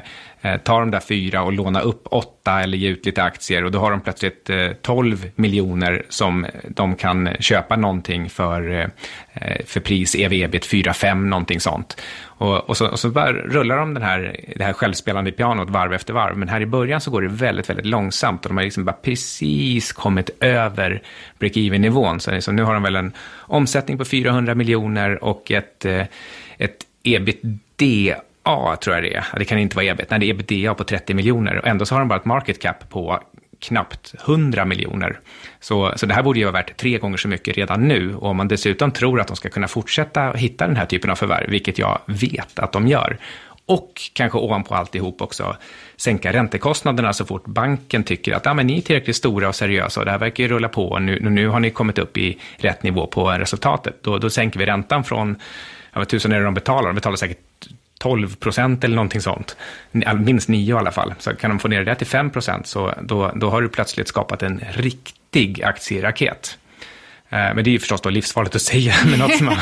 Eh, 0.47 0.57
ta 0.57 0.79
de 0.79 0.91
där 0.91 0.99
fyra 0.99 1.43
och 1.43 1.53
låna 1.53 1.81
upp 1.81 2.07
åtta 2.11 2.61
eller 2.61 2.77
ge 2.77 2.89
ut 2.89 3.05
lite 3.05 3.23
aktier 3.23 3.63
och 3.65 3.71
då 3.71 3.79
har 3.79 3.91
de 3.91 4.01
plötsligt 4.01 4.49
eh, 4.49 4.71
12 4.81 5.29
miljoner 5.35 6.05
som 6.09 6.45
de 6.67 6.95
kan 6.95 7.29
köpa 7.39 7.75
någonting 7.75 8.29
för, 8.29 8.71
eh, 8.71 9.65
för 9.65 9.79
pris 9.79 10.15
ev 10.15 10.33
ebit 10.33 10.65
4-5, 10.65 11.15
någonting 11.15 11.59
sånt. 11.59 12.01
Och, 12.23 12.69
och, 12.69 12.77
så, 12.77 12.87
och 12.87 12.99
så 12.99 13.09
bara 13.09 13.31
rullar 13.31 13.77
de 13.77 13.93
den 13.93 14.03
här, 14.03 14.39
det 14.55 14.63
här 14.63 14.73
självspelande 14.73 15.31
pianot 15.31 15.69
varv 15.69 15.93
efter 15.93 16.13
varv. 16.13 16.37
Men 16.37 16.49
här 16.49 16.61
i 16.61 16.65
början 16.65 17.01
så 17.01 17.11
går 17.11 17.21
det 17.21 17.27
väldigt, 17.27 17.69
väldigt 17.69 17.85
långsamt 17.85 18.45
och 18.45 18.49
de 18.49 18.57
har 18.57 18.63
liksom 18.63 18.85
bara 18.85 18.97
precis 19.01 19.93
kommit 19.93 20.29
över 20.39 21.01
break-even-nivån. 21.39 22.19
Så, 22.19 22.31
liksom, 22.31 22.55
nu 22.55 22.63
har 22.63 22.73
de 22.73 22.83
väl 22.83 22.95
en 22.95 23.13
omsättning 23.37 23.97
på 23.97 24.05
400 24.05 24.55
miljoner 24.55 25.23
och 25.23 25.51
ett, 25.51 25.85
ett 26.57 26.83
ett 27.15 27.41
ebitda 28.47 28.75
tror 28.75 28.95
jag 28.95 29.03
det 29.03 29.15
är. 29.15 29.25
Det 29.39 29.45
kan 29.45 29.57
inte 29.57 29.75
vara 29.75 29.85
ebit. 29.85 30.09
Nej, 30.09 30.19
det 30.19 30.25
är 30.25 30.29
ebitda 30.29 30.73
på 30.73 30.83
30 30.83 31.13
miljoner. 31.13 31.57
Och 31.57 31.67
ändå 31.67 31.85
så 31.85 31.95
har 31.95 31.99
de 31.99 32.07
bara 32.07 32.19
ett 32.19 32.25
market 32.25 32.61
cap 32.61 32.89
på 32.89 33.19
knappt 33.59 34.15
100 34.25 34.65
miljoner. 34.65 35.19
Så, 35.59 35.93
så 35.95 36.05
det 36.05 36.13
här 36.13 36.23
borde 36.23 36.39
ju 36.39 36.45
vara 36.45 36.53
värt 36.53 36.77
tre 36.77 36.97
gånger 36.97 37.17
så 37.17 37.27
mycket 37.27 37.57
redan 37.57 37.87
nu. 37.87 38.15
Och 38.15 38.29
om 38.29 38.37
man 38.37 38.47
dessutom 38.47 38.91
tror 38.91 39.19
att 39.19 39.27
de 39.27 39.35
ska 39.35 39.49
kunna 39.49 39.67
fortsätta 39.67 40.31
hitta 40.31 40.67
den 40.67 40.75
här 40.75 40.85
typen 40.85 41.09
av 41.09 41.15
förvärv, 41.15 41.49
vilket 41.49 41.79
jag 41.79 41.99
vet 42.05 42.59
att 42.59 42.71
de 42.71 42.87
gör, 42.87 43.17
och 43.67 44.01
kanske 44.13 44.37
ovanpå 44.37 44.75
alltihop 44.75 45.21
också 45.21 45.57
sänka 45.97 46.33
räntekostnaderna 46.33 47.13
så 47.13 47.25
fort 47.25 47.45
banken 47.45 48.03
tycker 48.03 48.33
att 48.33 48.47
ah, 48.47 48.53
men 48.53 48.67
ni 48.67 48.77
är 48.77 48.81
tillräckligt 48.81 49.15
stora 49.15 49.47
och 49.47 49.55
seriösa 49.55 49.99
och 49.99 50.05
det 50.05 50.11
här 50.11 50.17
verkar 50.17 50.43
ju 50.43 50.49
rulla 50.49 50.69
på 50.69 50.87
och 50.87 51.01
nu, 51.01 51.19
nu 51.19 51.47
har 51.47 51.59
ni 51.59 51.69
kommit 51.69 51.97
upp 51.97 52.17
i 52.17 52.37
rätt 52.57 52.83
nivå 52.83 53.07
på 53.07 53.29
resultatet. 53.29 54.03
Då, 54.03 54.17
då 54.17 54.29
sänker 54.29 54.59
vi 54.59 54.65
räntan 54.65 55.03
från, 55.03 55.35
ja, 55.93 55.99
vad 55.99 56.07
tusen 56.07 56.31
är 56.31 56.39
det 56.39 56.45
de 56.45 56.53
betalar? 56.53 56.89
De 56.89 56.95
betalar 56.95 57.15
säkert 57.15 57.67
12 57.99 58.35
procent 58.35 58.83
eller 58.83 58.95
någonting 58.95 59.21
sånt. 59.21 59.57
Minst 60.19 60.49
9 60.49 60.75
i 60.75 60.77
alla 60.77 60.91
fall. 60.91 61.13
Så 61.19 61.35
kan 61.35 61.49
de 61.49 61.59
få 61.59 61.67
ner 61.67 61.83
det 61.83 61.95
till 61.95 62.07
5 62.07 62.29
procent 62.29 62.67
så 62.67 62.93
då, 63.01 63.31
då 63.35 63.49
har 63.49 63.61
du 63.61 63.69
plötsligt 63.69 64.07
skapat 64.07 64.43
en 64.43 64.61
riktig 64.71 65.63
aktieraket. 65.63 66.57
Eh, 67.30 67.38
men 67.38 67.63
det 67.63 67.69
är 67.69 67.71
ju 67.71 67.80
förstås 67.80 68.01
då 68.01 68.09
livsfarligt 68.09 68.55
att 68.55 68.61
säga 68.61 68.93
med 69.05 69.19
något 69.19 69.38
som 69.38 69.47
har 69.47 69.57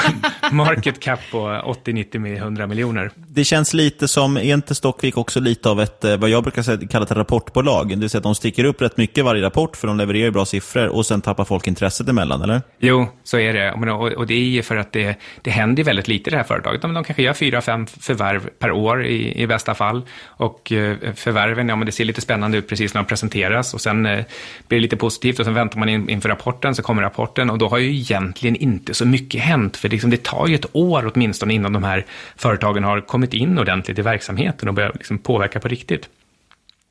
market 0.51 0.99
cap 0.99 1.19
på 1.31 1.61
80, 1.65 1.93
90, 1.93 2.35
100 2.35 2.67
miljoner. 2.67 3.11
Det 3.15 3.43
känns 3.43 3.73
lite 3.73 4.07
som, 4.07 4.37
är 4.37 4.53
inte 4.53 4.75
Stockvik 4.75 5.17
också 5.17 5.39
lite 5.39 5.69
av 5.69 5.81
ett, 5.81 6.03
eh, 6.03 6.17
vad 6.17 6.29
jag 6.29 6.43
brukar 6.43 6.87
kalla 6.87 7.05
ett 7.05 7.11
rapportbolag? 7.11 7.89
Det 7.89 7.95
vill 7.95 8.09
säga 8.09 8.19
att 8.19 8.23
de 8.23 8.35
sticker 8.35 8.63
upp 8.63 8.81
rätt 8.81 8.97
mycket 8.97 9.25
varje 9.25 9.41
rapport 9.41 9.77
för 9.77 9.87
de 9.87 9.97
levererar 9.97 10.31
bra 10.31 10.45
siffror 10.45 10.87
och 10.87 11.05
sen 11.05 11.21
tappar 11.21 11.45
folk 11.45 11.67
intresset 11.67 12.09
emellan, 12.09 12.41
eller? 12.41 12.61
Jo, 12.79 13.07
så 13.23 13.37
är 13.39 13.53
det. 13.53 13.71
Och 14.15 14.27
det 14.27 14.33
är 14.33 14.39
ju 14.39 14.61
för 14.61 14.75
att 14.75 14.91
det, 14.91 15.15
det 15.41 15.51
händer 15.51 15.83
väldigt 15.83 16.07
lite 16.07 16.29
i 16.29 16.31
det 16.31 16.37
här 16.37 16.43
företaget. 16.43 16.81
De, 16.81 16.93
de 16.93 17.03
kanske 17.03 17.23
gör 17.23 17.33
fyra, 17.33 17.61
fem 17.61 17.87
förvärv 17.87 18.49
per 18.59 18.71
år 18.71 19.05
i, 19.05 19.41
i 19.41 19.47
bästa 19.47 19.75
fall. 19.75 20.01
Och 20.25 20.71
eh, 20.71 20.97
förvärven, 21.15 21.69
ja 21.69 21.75
men 21.75 21.85
det 21.85 21.91
ser 21.91 22.05
lite 22.05 22.21
spännande 22.21 22.57
ut 22.57 22.69
precis 22.69 22.93
när 22.93 23.01
de 23.01 23.07
presenteras 23.07 23.73
och 23.73 23.81
sen 23.81 24.03
blir 24.03 24.25
det 24.67 24.79
lite 24.79 24.97
positivt 24.97 25.39
och 25.39 25.45
sen 25.45 25.53
väntar 25.53 25.79
man 25.79 25.89
in, 25.89 26.09
inför 26.09 26.29
rapporten, 26.29 26.75
så 26.75 26.83
kommer 26.83 27.01
rapporten 27.01 27.49
och 27.55 27.59
då 27.59 27.67
har 27.67 27.77
ju 27.77 27.95
egentligen 27.95 28.55
inte 28.55 28.93
så 28.93 29.05
mycket 29.05 29.41
hänt. 29.41 29.77
För 29.77 29.89
liksom 29.89 30.09
det 30.09 30.23
tar 30.23 30.47
ju 30.47 30.55
ett 30.55 30.75
år 30.75 31.11
åtminstone 31.13 31.53
innan 31.53 31.73
de 31.73 31.83
här 31.83 32.05
företagen 32.35 32.83
har 32.83 33.01
kommit 33.01 33.33
in 33.33 33.59
ordentligt 33.59 33.99
i 33.99 34.01
verksamheten 34.01 34.69
och 34.69 34.73
börjar 34.75 34.91
liksom 34.93 35.17
påverka 35.17 35.59
på 35.59 35.67
riktigt. 35.67 36.09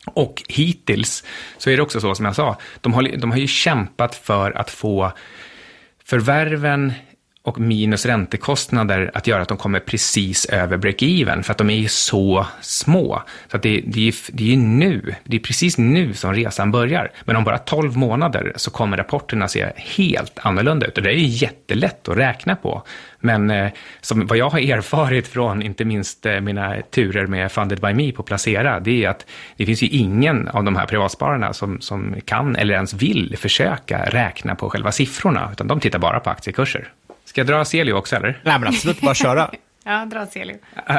Och 0.07 0.43
hittills 0.49 1.25
så 1.59 1.71
är 1.71 1.77
det 1.77 1.83
också 1.83 2.01
så 2.01 2.15
som 2.15 2.25
jag 2.25 2.35
sa, 2.35 2.57
de 2.81 2.93
har, 2.93 3.17
de 3.17 3.31
har 3.31 3.39
ju 3.39 3.47
kämpat 3.47 4.15
för 4.15 4.59
att 4.59 4.71
få 4.71 5.12
förvärven 6.05 6.93
och 7.45 7.61
minus 7.61 8.07
räntekostnader 8.07 9.11
att 9.14 9.26
göra 9.26 9.42
att 9.42 9.49
de 9.49 9.59
kommer 9.59 9.80
precis 9.80 10.45
över 10.45 10.76
break-even, 10.76 11.42
för 11.42 11.53
att 11.53 11.59
de 11.59 11.70
är 11.70 11.76
ju 11.76 11.88
så 11.88 12.47
små. 12.61 13.22
Så 13.51 13.57
att 13.57 13.62
det, 13.62 13.82
det, 13.86 14.09
är, 14.09 14.14
det 14.32 14.53
är 14.53 14.57
nu, 14.57 15.14
det 15.24 15.36
är 15.36 15.40
precis 15.40 15.78
nu 15.78 16.14
som 16.14 16.34
resan 16.34 16.70
börjar. 16.70 17.11
Men 17.24 17.36
om 17.36 17.45
bara 17.45 17.59
12 17.59 17.97
månader 17.97 18.53
så 18.57 18.70
kommer 18.70 18.97
rapporterna 18.97 19.49
se 19.49 19.72
helt 19.76 20.38
annorlunda 20.42 20.86
ut. 20.86 20.97
Och 20.97 21.03
det 21.03 21.11
är 21.11 21.42
jättelätt 21.42 22.09
att 22.09 22.16
räkna 22.16 22.57
på. 22.57 22.82
Men 23.18 23.51
eh, 23.51 23.72
som 24.01 24.26
vad 24.26 24.38
jag 24.38 24.51
har 24.51 24.59
erfarit 24.59 25.28
från, 25.28 25.62
inte 25.62 25.84
minst 25.84 26.26
eh, 26.26 26.40
mina 26.40 26.76
turer 26.90 27.26
med 27.26 27.53
Funded 27.53 27.80
by 27.80 27.95
Me 27.95 28.12
på 28.12 28.22
Placera, 28.22 28.80
det 28.80 29.05
är 29.05 29.09
att 29.09 29.26
det 29.57 29.66
finns 29.66 29.82
ju 29.82 29.86
ingen 29.86 30.49
av 30.49 30.64
de 30.64 30.76
här 30.76 30.86
privatspararna 30.86 31.53
som, 31.53 31.80
som 31.80 32.14
kan 32.24 32.57
eller 32.57 32.74
ens 32.74 32.95
vill 32.95 33.36
försöka 33.38 34.05
räkna 34.05 34.55
på 34.55 34.70
själva 34.70 34.92
siffrorna, 34.92 35.49
utan 35.53 35.66
de 35.66 35.80
tittar 35.80 35.99
bara 35.99 36.20
på 36.20 36.30
aktiekurser. 36.30 36.92
Ska 37.25 37.41
jag 37.41 37.47
dra 37.47 37.61
Aselio 37.61 37.93
också 37.93 38.16
eller? 38.16 38.41
Nej 38.45 38.59
men 38.59 38.68
absolut, 38.68 39.01
bara 39.01 39.14
köra. 39.14 39.51
ja, 39.85 40.05
dra 40.05 40.20
Aselio. 40.20 40.57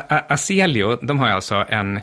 Aselio, 0.07 0.95
de 1.01 1.19
har 1.19 1.27
alltså 1.27 1.65
en 1.69 1.99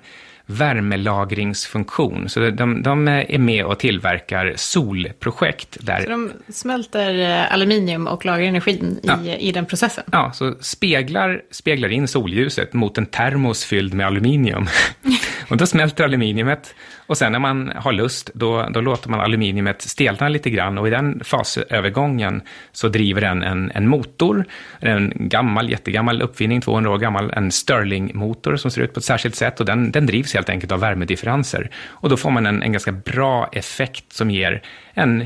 värmelagringsfunktion. 0.47 2.29
Så 2.29 2.51
de, 2.51 2.83
de 2.83 3.09
är 3.09 3.39
med 3.39 3.64
och 3.64 3.79
tillverkar 3.79 4.53
solprojekt. 4.57 5.77
Där... 5.81 6.01
Så 6.01 6.11
de 6.11 6.33
smälter 6.49 7.18
eh, 7.18 7.53
aluminium 7.53 8.07
och 8.07 8.25
lagrar 8.25 8.45
energin 8.45 9.01
i, 9.03 9.07
ja. 9.07 9.25
i 9.25 9.53
den 9.53 9.66
processen? 9.66 10.05
Ja, 10.12 10.33
så 10.35 10.55
speglar, 10.61 11.43
speglar 11.51 11.89
in 11.89 12.09
solljuset 12.09 12.73
mot 12.73 12.99
en 12.99 13.07
termos 13.07 13.64
fylld 13.64 13.95
med 13.95 14.07
aluminium. 14.07 14.66
och 15.53 15.59
då 15.59 15.67
smälter 15.67 16.05
aluminiumet 16.05 16.75
och 16.97 17.19
sen 17.19 17.33
när 17.33 17.39
man 17.39 17.73
har 17.77 17.93
lust, 17.93 18.31
då, 18.35 18.69
då 18.71 18.81
låter 18.81 19.11
man 19.11 19.21
aluminiumet 19.21 19.83
stelna 19.83 20.29
lite 20.29 20.51
grann 20.51 20.79
och 20.79 20.89
i 20.89 20.91
den 20.91 21.21
fasövergången 21.25 22.43
så 22.73 22.89
driver 22.89 23.21
den 23.21 23.43
en, 23.43 23.71
en 23.75 23.89
motor, 23.89 24.45
en 24.81 25.13
gammal, 25.15 25.71
jättegammal 25.71 26.23
uppfinning, 26.23 26.61
200 26.61 26.91
år 26.91 26.99
gammal, 26.99 27.31
en 27.31 27.51
Stirling-motor 27.51 28.57
som 28.57 28.71
ser 28.71 28.83
ut 28.83 28.95
på 28.95 28.99
ett 28.99 29.05
särskilt 29.05 29.35
sätt 29.35 29.61
och 29.61 29.67
den, 29.67 29.91
den 29.91 30.07
drivs 30.07 30.35
helt 30.35 30.49
enkelt 30.49 30.73
av 30.73 30.81
värmedifferenser. 30.81 31.71
Och 31.87 32.09
då 32.09 32.17
får 32.17 32.31
man 32.31 32.47
en, 32.47 32.63
en 32.63 32.73
ganska 32.73 32.93
bra 32.93 33.49
effekt 33.53 34.13
som 34.13 34.31
ger 34.31 34.63
en 34.95 35.21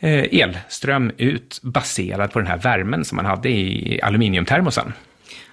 eh, 0.00 0.40
elström 0.40 1.12
ut 1.16 1.60
baserad 1.62 2.32
på 2.32 2.38
den 2.38 2.48
här 2.48 2.58
värmen 2.58 3.04
som 3.04 3.16
man 3.16 3.26
hade 3.26 3.48
i 3.48 4.00
aluminiumtermosen. 4.02 4.92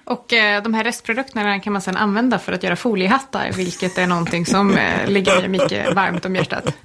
Och 0.08 0.32
eh, 0.32 0.62
de 0.62 0.74
här 0.74 0.84
restprodukterna 0.84 1.60
kan 1.60 1.72
man 1.72 1.82
sedan 1.82 1.96
använda 1.96 2.38
för 2.38 2.52
att 2.52 2.62
göra 2.62 2.76
foliehattar, 2.76 3.52
vilket 3.52 3.98
är 3.98 4.06
någonting 4.06 4.46
som 4.46 4.76
eh, 4.76 5.08
ligger 5.08 5.48
mycket 5.48 5.94
varmt 5.94 6.24
om 6.24 6.36
hjärtat. 6.36 6.76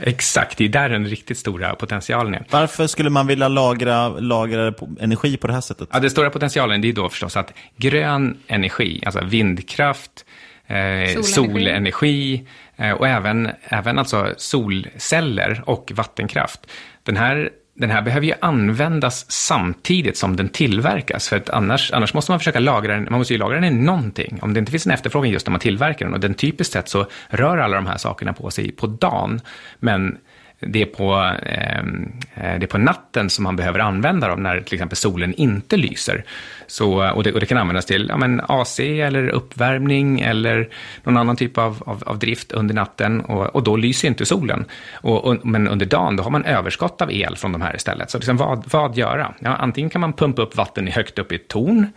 Exakt, 0.00 0.58
det 0.58 0.64
är 0.64 0.68
där 0.68 0.88
den 0.88 1.06
riktigt 1.06 1.38
stora 1.38 1.74
potentialen 1.74 2.34
är. 2.34 2.44
Varför 2.50 2.86
skulle 2.86 3.10
man 3.10 3.26
vilja 3.26 3.48
lagra, 3.48 4.08
lagra 4.08 4.74
energi 5.00 5.36
på 5.36 5.46
det 5.46 5.52
här 5.52 5.60
sättet? 5.60 5.88
Ja, 5.92 6.00
den 6.00 6.10
stora 6.10 6.30
potentialen 6.30 6.80
det 6.80 6.88
är 6.88 6.92
då 6.92 7.08
förstås 7.08 7.36
att 7.36 7.52
grön 7.76 8.38
energi, 8.46 9.02
alltså 9.06 9.24
vindkraft, 9.24 10.24
eh, 10.66 10.74
solenergi, 10.74 11.22
solenergi 11.22 12.46
eh, 12.76 12.90
och 12.90 13.08
även, 13.08 13.50
även 13.62 13.98
alltså 13.98 14.34
solceller 14.36 15.62
och 15.66 15.92
vattenkraft. 15.94 16.60
Den 17.02 17.16
här 17.16 17.50
den 17.76 17.90
här 17.90 18.02
behöver 18.02 18.26
ju 18.26 18.34
användas 18.40 19.30
samtidigt 19.30 20.16
som 20.16 20.36
den 20.36 20.48
tillverkas, 20.48 21.28
för 21.28 21.36
att 21.36 21.50
annars, 21.50 21.92
annars 21.92 22.14
måste 22.14 22.32
man 22.32 22.38
försöka 22.38 22.60
lagra 22.60 22.94
den, 22.94 23.06
man 23.10 23.18
måste 23.18 23.34
ju 23.34 23.38
lagra 23.38 23.60
den 23.60 23.64
i 23.64 23.70
någonting, 23.70 24.38
om 24.42 24.54
det 24.54 24.58
inte 24.58 24.72
finns 24.72 24.86
en 24.86 24.92
efterfrågan 24.92 25.30
just 25.30 25.46
när 25.46 25.50
man 25.50 25.60
tillverkar 25.60 26.06
den, 26.06 26.14
och 26.14 26.20
den 26.20 26.34
typiskt 26.34 26.72
sett 26.72 26.88
så 26.88 27.06
rör 27.28 27.58
alla 27.58 27.76
de 27.76 27.86
här 27.86 27.96
sakerna 27.96 28.32
på 28.32 28.50
sig 28.50 28.72
på 28.72 28.86
dagen, 28.86 29.40
men 29.78 30.18
det 30.60 30.82
är, 30.82 30.86
på, 30.86 31.14
ehm, 31.42 32.12
eh, 32.34 32.58
det 32.58 32.64
är 32.64 32.66
på 32.66 32.78
natten 32.78 33.30
som 33.30 33.42
man 33.42 33.56
behöver 33.56 33.78
använda 33.78 34.28
dem 34.28 34.42
när 34.42 34.60
till 34.60 34.74
exempel 34.74 34.96
solen 34.96 35.34
inte 35.34 35.76
lyser. 35.76 36.24
Så, 36.66 37.10
och, 37.10 37.22
det, 37.22 37.32
och 37.32 37.40
det 37.40 37.46
kan 37.46 37.58
användas 37.58 37.86
till 37.86 38.06
ja, 38.08 38.16
men 38.16 38.40
AC 38.48 38.80
eller 38.80 39.28
uppvärmning 39.28 40.20
eller 40.20 40.68
någon 41.02 41.16
annan 41.16 41.36
typ 41.36 41.58
av, 41.58 41.82
av, 41.86 42.02
av 42.06 42.18
drift 42.18 42.52
under 42.52 42.74
natten 42.74 43.20
och, 43.20 43.46
och, 43.56 43.62
då 43.62 43.76
lyser 43.76 44.08
inte 44.08 44.26
solen. 44.26 44.64
Och, 44.92 45.24
och, 45.24 45.46
men 45.46 45.68
under 45.68 45.86
dagen 45.86 46.16
då 46.16 46.22
har 46.22 46.30
man 46.30 46.44
överskott 46.44 47.02
av 47.02 47.12
el 47.12 47.36
från 47.36 47.52
de 47.52 47.62
här 47.62 47.76
istället. 47.76 48.10
Så 48.10 48.18
liksom, 48.18 48.36
vad, 48.36 48.64
vad 48.70 48.96
göra? 48.96 49.34
Ja, 49.38 49.54
antingen 49.54 49.90
kan 49.90 50.00
man 50.00 50.12
pumpa 50.12 50.42
upp 50.42 50.56
vatten 50.56 50.86
högt 50.86 51.18
upp 51.18 51.32
i 51.32 51.34
ett 51.34 51.48
torn 51.48 51.92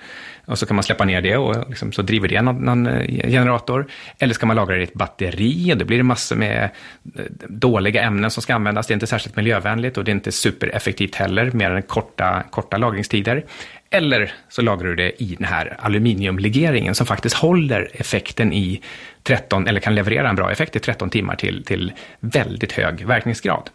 och 0.49 0.59
så 0.59 0.65
kan 0.65 0.75
man 0.75 0.83
släppa 0.83 1.05
ner 1.05 1.21
det 1.21 1.37
och 1.37 1.69
liksom, 1.69 1.91
så 1.91 2.01
driver 2.01 2.27
det 2.27 2.41
någon, 2.41 2.55
någon, 2.55 2.87
eh, 2.87 3.29
generator. 3.29 3.87
Eller 4.19 4.33
ska 4.33 4.45
man 4.45 4.55
lagra 4.55 4.75
det 4.75 4.81
i 4.81 4.83
ett 4.83 4.93
batteri 4.93 5.73
och 5.73 5.77
då 5.77 5.85
blir 5.85 5.97
det 5.97 6.03
massor 6.03 6.35
med 6.35 6.69
eh, 7.15 7.23
dåliga 7.49 8.01
ämnen 8.01 8.31
som 8.31 8.43
ska 8.43 8.55
användas. 8.55 8.87
Det 8.87 8.91
är 8.91 8.95
inte 8.95 9.07
särskilt 9.07 9.35
miljövänligt 9.35 9.97
och 9.97 10.03
det 10.03 10.11
är 10.11 10.13
inte 10.13 10.31
supereffektivt 10.31 11.15
heller, 11.15 11.51
mer 11.51 11.71
än 11.71 11.81
korta, 11.81 12.43
korta 12.49 12.77
lagringstider. 12.77 13.45
Eller 13.89 14.31
så 14.49 14.61
lagrar 14.61 14.87
du 14.87 14.95
det 14.95 15.23
i 15.23 15.35
den 15.35 15.47
här 15.47 15.77
aluminiumlegeringen 15.79 16.95
som 16.95 17.05
faktiskt 17.05 17.35
håller 17.35 17.89
effekten 17.93 18.53
i 18.53 18.81
13, 19.23 19.67
eller 19.67 19.79
kan 19.79 19.95
leverera 19.95 20.29
en 20.29 20.35
bra 20.35 20.51
effekt 20.51 20.75
i 20.75 20.79
13 20.79 21.09
timmar 21.09 21.35
till, 21.35 21.63
till 21.63 21.91
väldigt 22.19 22.71
hög 22.71 23.05
verkningsgrad. 23.05 23.69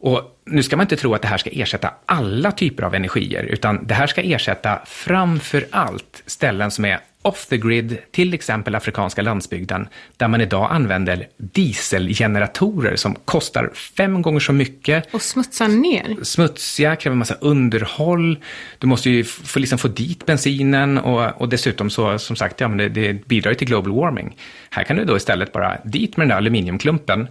Och 0.00 0.40
nu 0.44 0.62
ska 0.62 0.76
man 0.76 0.84
inte 0.84 0.96
tro 0.96 1.14
att 1.14 1.22
det 1.22 1.28
här 1.28 1.38
ska 1.38 1.50
ersätta 1.50 1.90
alla 2.06 2.52
typer 2.52 2.82
av 2.82 2.94
energier, 2.94 3.42
utan 3.42 3.86
det 3.86 3.94
här 3.94 4.06
ska 4.06 4.22
ersätta 4.22 4.80
framför 4.86 5.66
allt 5.70 6.22
ställen 6.26 6.70
som 6.70 6.84
är 6.84 7.00
off 7.22 7.46
the 7.46 7.58
grid, 7.58 7.98
till 8.10 8.34
exempel 8.34 8.74
afrikanska 8.74 9.22
landsbygden, 9.22 9.88
där 10.16 10.28
man 10.28 10.40
idag 10.40 10.68
använder 10.70 11.26
dieselgeneratorer 11.36 12.96
som 12.96 13.14
kostar 13.14 13.70
fem 13.74 14.22
gånger 14.22 14.40
så 14.40 14.52
mycket. 14.52 15.14
Och 15.14 15.22
smutsar 15.22 15.68
ner. 15.68 16.24
Smutsiga, 16.24 16.96
kräver 16.96 17.16
massa 17.16 17.34
underhåll. 17.34 18.38
Du 18.78 18.86
måste 18.86 19.10
ju 19.10 19.24
få, 19.24 19.58
liksom 19.58 19.78
få 19.78 19.88
dit 19.88 20.26
bensinen 20.26 20.98
och, 20.98 21.40
och 21.40 21.48
dessutom 21.48 21.90
så, 21.90 22.18
som 22.18 22.36
sagt, 22.36 22.60
ja, 22.60 22.68
men 22.68 22.78
det, 22.78 22.88
det 22.88 23.26
bidrar 23.26 23.50
ju 23.50 23.54
till 23.54 23.68
global 23.68 23.92
warming. 23.92 24.36
Här 24.70 24.84
kan 24.84 24.96
du 24.96 25.04
då 25.04 25.16
istället 25.16 25.52
bara 25.52 25.78
dit 25.84 26.16
med 26.16 26.24
den 26.24 26.28
där 26.28 26.36
aluminiumklumpen 26.36 27.28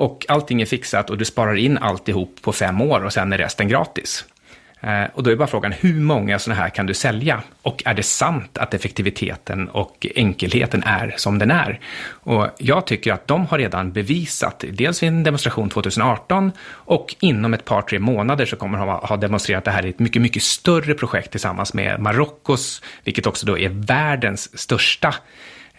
och 0.00 0.26
allting 0.28 0.62
är 0.62 0.66
fixat 0.66 1.10
och 1.10 1.18
du 1.18 1.24
sparar 1.24 1.56
in 1.56 1.78
alltihop 1.78 2.36
på 2.42 2.52
fem 2.52 2.80
år 2.80 3.04
och 3.04 3.12
sen 3.12 3.32
är 3.32 3.38
resten 3.38 3.68
gratis. 3.68 4.24
Eh, 4.80 5.04
och 5.14 5.22
då 5.22 5.30
är 5.30 5.36
bara 5.36 5.48
frågan, 5.48 5.72
hur 5.72 6.00
många 6.00 6.38
sådana 6.38 6.62
här 6.62 6.68
kan 6.68 6.86
du 6.86 6.94
sälja? 6.94 7.42
Och 7.62 7.82
är 7.86 7.94
det 7.94 8.02
sant 8.02 8.58
att 8.58 8.74
effektiviteten 8.74 9.68
och 9.68 10.06
enkelheten 10.14 10.82
är 10.86 11.14
som 11.16 11.38
den 11.38 11.50
är? 11.50 11.80
Och 12.04 12.48
jag 12.58 12.86
tycker 12.86 13.12
att 13.12 13.26
de 13.26 13.46
har 13.46 13.58
redan 13.58 13.92
bevisat, 13.92 14.64
dels 14.72 15.02
vid 15.02 15.08
en 15.08 15.22
demonstration 15.22 15.70
2018 15.70 16.52
och 16.68 17.16
inom 17.20 17.54
ett 17.54 17.64
par, 17.64 17.82
tre 17.82 17.98
månader 17.98 18.46
så 18.46 18.56
kommer 18.56 18.78
de 18.78 18.88
ha 18.88 19.16
demonstrerat 19.16 19.64
det 19.64 19.70
här 19.70 19.86
i 19.86 19.88
ett 19.88 19.98
mycket, 19.98 20.22
mycket 20.22 20.42
större 20.42 20.94
projekt 20.94 21.30
tillsammans 21.30 21.74
med 21.74 22.00
Marockos, 22.00 22.82
vilket 23.04 23.26
också 23.26 23.46
då 23.46 23.58
är 23.58 23.68
världens 23.68 24.58
största 24.58 25.14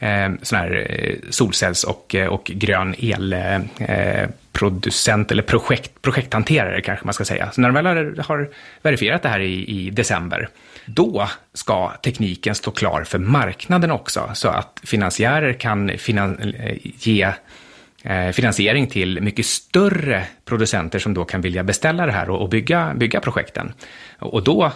Eh, 0.01 0.31
sån 0.41 0.59
här 0.59 0.87
eh, 0.89 1.15
solcells 1.29 1.83
och, 1.83 2.15
eh, 2.15 2.27
och 2.27 2.43
grön 2.43 2.95
elproducent, 3.79 5.31
eh, 5.31 5.35
eller 5.35 5.43
projekt, 5.43 6.01
projekthanterare 6.01 6.81
kanske 6.81 7.05
man 7.05 7.13
ska 7.13 7.25
säga. 7.25 7.51
Så 7.51 7.61
när 7.61 7.69
de 7.69 7.83
väl 7.83 7.85
har, 7.85 8.23
har 8.23 8.49
verifierat 8.81 9.21
det 9.21 9.29
här 9.29 9.39
i, 9.39 9.65
i 9.65 9.89
december, 9.89 10.49
då 10.85 11.29
ska 11.53 11.91
tekniken 12.03 12.55
stå 12.55 12.71
klar 12.71 13.03
för 13.03 13.19
marknaden 13.19 13.91
också, 13.91 14.29
så 14.33 14.47
att 14.47 14.81
finansiärer 14.83 15.53
kan 15.53 15.91
finan 15.97 16.53
ge 16.81 17.31
finansiering 18.33 18.87
till 18.87 19.21
mycket 19.21 19.45
större 19.45 20.23
producenter 20.45 20.99
som 20.99 21.13
då 21.13 21.25
kan 21.25 21.41
vilja 21.41 21.63
beställa 21.63 22.05
det 22.05 22.11
här 22.11 22.29
och, 22.29 22.41
och 22.41 22.49
bygga, 22.49 22.93
bygga 22.95 23.19
projekten. 23.19 23.73
Och 24.19 24.43
då, 24.43 24.71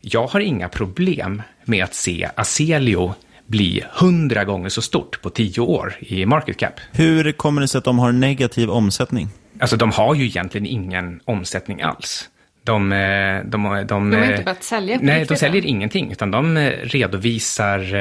jag 0.00 0.26
har 0.26 0.40
inga 0.40 0.68
problem 0.68 1.42
med 1.64 1.84
att 1.84 1.94
se 1.94 2.28
Aselio 2.34 3.14
bli 3.50 3.84
hundra 3.92 4.44
gånger 4.44 4.68
så 4.68 4.82
stort 4.82 5.22
på 5.22 5.30
tio 5.30 5.60
år 5.60 5.94
i 6.00 6.26
market 6.26 6.56
cap. 6.56 6.74
Hur 6.92 7.32
kommer 7.32 7.60
det 7.60 7.68
sig 7.68 7.78
att 7.78 7.84
de 7.84 7.98
har 7.98 8.12
negativ 8.12 8.70
omsättning? 8.70 9.28
Alltså 9.60 9.76
de 9.76 9.90
har 9.90 10.14
ju 10.14 10.24
egentligen 10.24 10.66
ingen 10.66 11.20
omsättning 11.24 11.82
alls. 11.82 12.28
De, 12.62 12.90
de, 13.44 13.62
de, 13.62 13.86
de 13.86 14.12
har 14.12 14.30
inte 14.30 14.42
börjat 14.42 14.62
sälja 14.62 14.98
på 14.98 15.04
Nej, 15.04 15.24
de 15.24 15.36
säljer 15.36 15.66
ingenting, 15.66 16.12
utan 16.12 16.30
de 16.30 16.58
redovisar, 16.82 17.94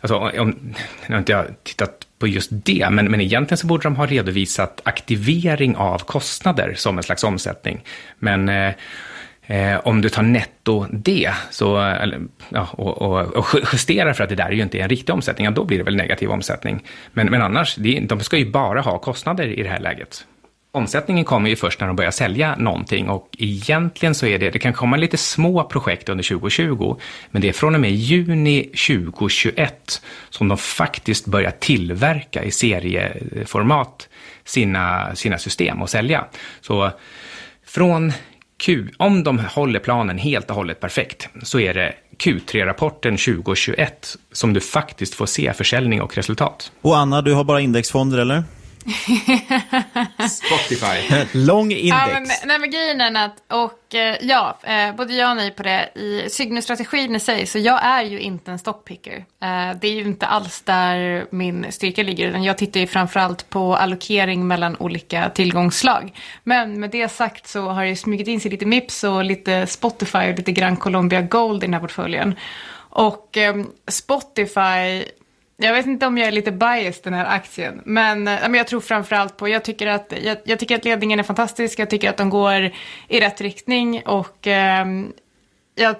alltså 0.00 0.16
om, 0.16 0.74
nu 1.06 1.14
har 1.14 1.18
inte 1.18 1.32
jag 1.32 1.46
tittat 1.62 2.06
på 2.18 2.26
just 2.26 2.50
det, 2.50 2.88
men, 2.90 3.10
men 3.10 3.20
egentligen 3.20 3.58
så 3.58 3.66
borde 3.66 3.82
de 3.82 3.96
ha 3.96 4.06
redovisat 4.06 4.80
aktivering 4.84 5.76
av 5.76 5.98
kostnader 5.98 6.74
som 6.76 6.98
en 6.98 7.04
slags 7.04 7.24
omsättning. 7.24 7.84
Men 8.18 8.48
Eh, 9.52 9.80
om 9.84 10.00
du 10.00 10.08
tar 10.08 10.22
netto 10.22 10.86
det 10.90 11.32
så, 11.50 11.80
eller, 11.80 12.20
ja, 12.48 12.68
och, 12.72 13.02
och, 13.02 13.36
och, 13.36 13.46
justerar 13.72 14.12
för 14.12 14.24
att 14.24 14.30
det 14.30 14.34
där 14.34 14.46
är 14.46 14.52
ju 14.52 14.62
inte 14.62 14.78
är 14.78 14.82
en 14.82 14.88
riktig 14.88 15.14
omsättning, 15.14 15.44
ja, 15.44 15.50
då 15.50 15.64
blir 15.64 15.78
det 15.78 15.84
väl 15.84 15.96
negativ 15.96 16.30
omsättning. 16.30 16.84
Men, 17.12 17.26
men 17.26 17.42
annars, 17.42 17.74
det, 17.74 18.00
de 18.00 18.20
ska 18.20 18.36
ju 18.36 18.50
bara 18.50 18.80
ha 18.80 18.98
kostnader 18.98 19.46
i 19.46 19.62
det 19.62 19.68
här 19.68 19.80
läget. 19.80 20.26
Omsättningen 20.72 21.24
kommer 21.24 21.50
ju 21.50 21.56
först 21.56 21.80
när 21.80 21.86
de 21.86 21.96
börjar 21.96 22.10
sälja 22.10 22.56
någonting 22.56 23.08
och 23.08 23.28
egentligen 23.38 24.14
så 24.14 24.26
är 24.26 24.38
det, 24.38 24.50
det 24.50 24.58
kan 24.58 24.72
komma 24.72 24.96
lite 24.96 25.16
små 25.16 25.64
projekt 25.64 26.08
under 26.08 26.24
2020, 26.24 26.96
men 27.30 27.42
det 27.42 27.48
är 27.48 27.52
från 27.52 27.74
och 27.74 27.80
med 27.80 27.92
juni 27.92 28.62
2021 28.62 30.02
som 30.30 30.48
de 30.48 30.58
faktiskt 30.58 31.26
börjar 31.26 31.50
tillverka 31.50 32.44
i 32.44 32.50
serieformat 32.50 34.08
sina, 34.44 35.14
sina 35.14 35.38
system 35.38 35.82
och 35.82 35.90
sälja. 35.90 36.24
Så 36.60 36.90
från 37.66 38.12
Q, 38.62 38.88
om 38.96 39.24
de 39.24 39.38
håller 39.38 39.80
planen 39.80 40.18
helt 40.18 40.50
och 40.50 40.56
hållet 40.56 40.80
perfekt, 40.80 41.28
så 41.42 41.60
är 41.60 41.74
det 41.74 41.94
Q3-rapporten 42.18 43.16
2021 43.16 44.16
som 44.32 44.52
du 44.52 44.60
faktiskt 44.60 45.14
får 45.14 45.26
se 45.26 45.52
försäljning 45.52 46.02
och 46.02 46.16
resultat. 46.16 46.72
Och 46.82 46.96
Anna, 46.96 47.22
du 47.22 47.34
har 47.34 47.44
bara 47.44 47.60
indexfonder 47.60 48.18
eller? 48.18 48.44
Spotify. 50.28 51.26
Lång 51.38 51.72
index. 51.72 51.86
Ja, 51.88 52.08
men, 52.12 52.28
nej, 52.44 52.58
men 52.58 52.70
grejen 52.70 53.00
är 53.00 53.24
att, 53.24 53.42
och 53.48 53.94
eh, 53.94 54.16
ja, 54.20 54.58
eh, 54.62 54.96
både 54.96 55.14
jag 55.14 55.30
och 55.30 55.36
ni 55.36 55.50
på 55.50 55.62
det, 55.62 55.90
i 55.94 56.30
Cygnus-strategin 56.30 57.16
i 57.16 57.20
sig, 57.20 57.46
så 57.46 57.58
jag 57.58 57.84
är 57.84 58.02
ju 58.02 58.20
inte 58.20 58.50
en 58.50 58.58
stockpicker. 58.58 59.16
Eh, 59.16 59.76
det 59.80 59.88
är 59.88 59.92
ju 59.92 60.02
inte 60.02 60.26
alls 60.26 60.60
där 60.60 61.26
min 61.30 61.66
styrka 61.72 62.02
ligger, 62.02 62.28
utan 62.28 62.42
jag 62.42 62.58
tittar 62.58 62.80
ju 62.80 62.86
framförallt 62.86 63.50
på 63.50 63.76
allokering 63.76 64.46
mellan 64.46 64.76
olika 64.76 65.30
tillgångsslag. 65.30 66.16
Men 66.44 66.80
med 66.80 66.90
det 66.90 67.08
sagt 67.08 67.48
så 67.48 67.68
har 67.68 67.84
det 67.84 67.96
smugit 67.96 68.28
in 68.28 68.40
sig 68.40 68.50
lite 68.50 68.66
Mips 68.66 69.04
och 69.04 69.24
lite 69.24 69.66
Spotify 69.66 70.18
och 70.18 70.36
lite 70.36 70.52
grann 70.52 70.76
Colombia 70.76 71.22
Gold 71.22 71.62
i 71.62 71.66
den 71.66 71.74
här 71.74 71.80
portföljen. 71.80 72.34
Och 72.94 73.38
Spotify 73.88 75.04
jag 75.62 75.72
vet 75.72 75.86
inte 75.86 76.06
om 76.06 76.18
jag 76.18 76.28
är 76.28 76.32
lite 76.32 76.52
biased 76.52 77.04
den 77.04 77.14
här 77.14 77.26
aktien, 77.26 77.82
men, 77.84 78.28
eh, 78.28 78.40
men 78.42 78.54
jag 78.54 78.66
tror 78.66 78.80
framförallt 78.80 79.36
på, 79.36 79.48
jag 79.48 79.64
tycker, 79.64 79.86
att, 79.86 80.12
jag, 80.24 80.36
jag, 80.44 80.58
tycker 80.58 80.76
att 80.76 80.84
ledningen 80.84 81.18
är 81.18 81.22
fantastisk, 81.22 81.78
jag 81.78 81.90
tycker 81.90 82.10
att 82.10 82.16
de 82.16 82.30
går 82.30 82.70
i 83.08 83.20
rätt 83.20 83.40
riktning 83.40 84.02
och 84.06 84.46
eh, 84.46 84.86
ja, 85.74 85.94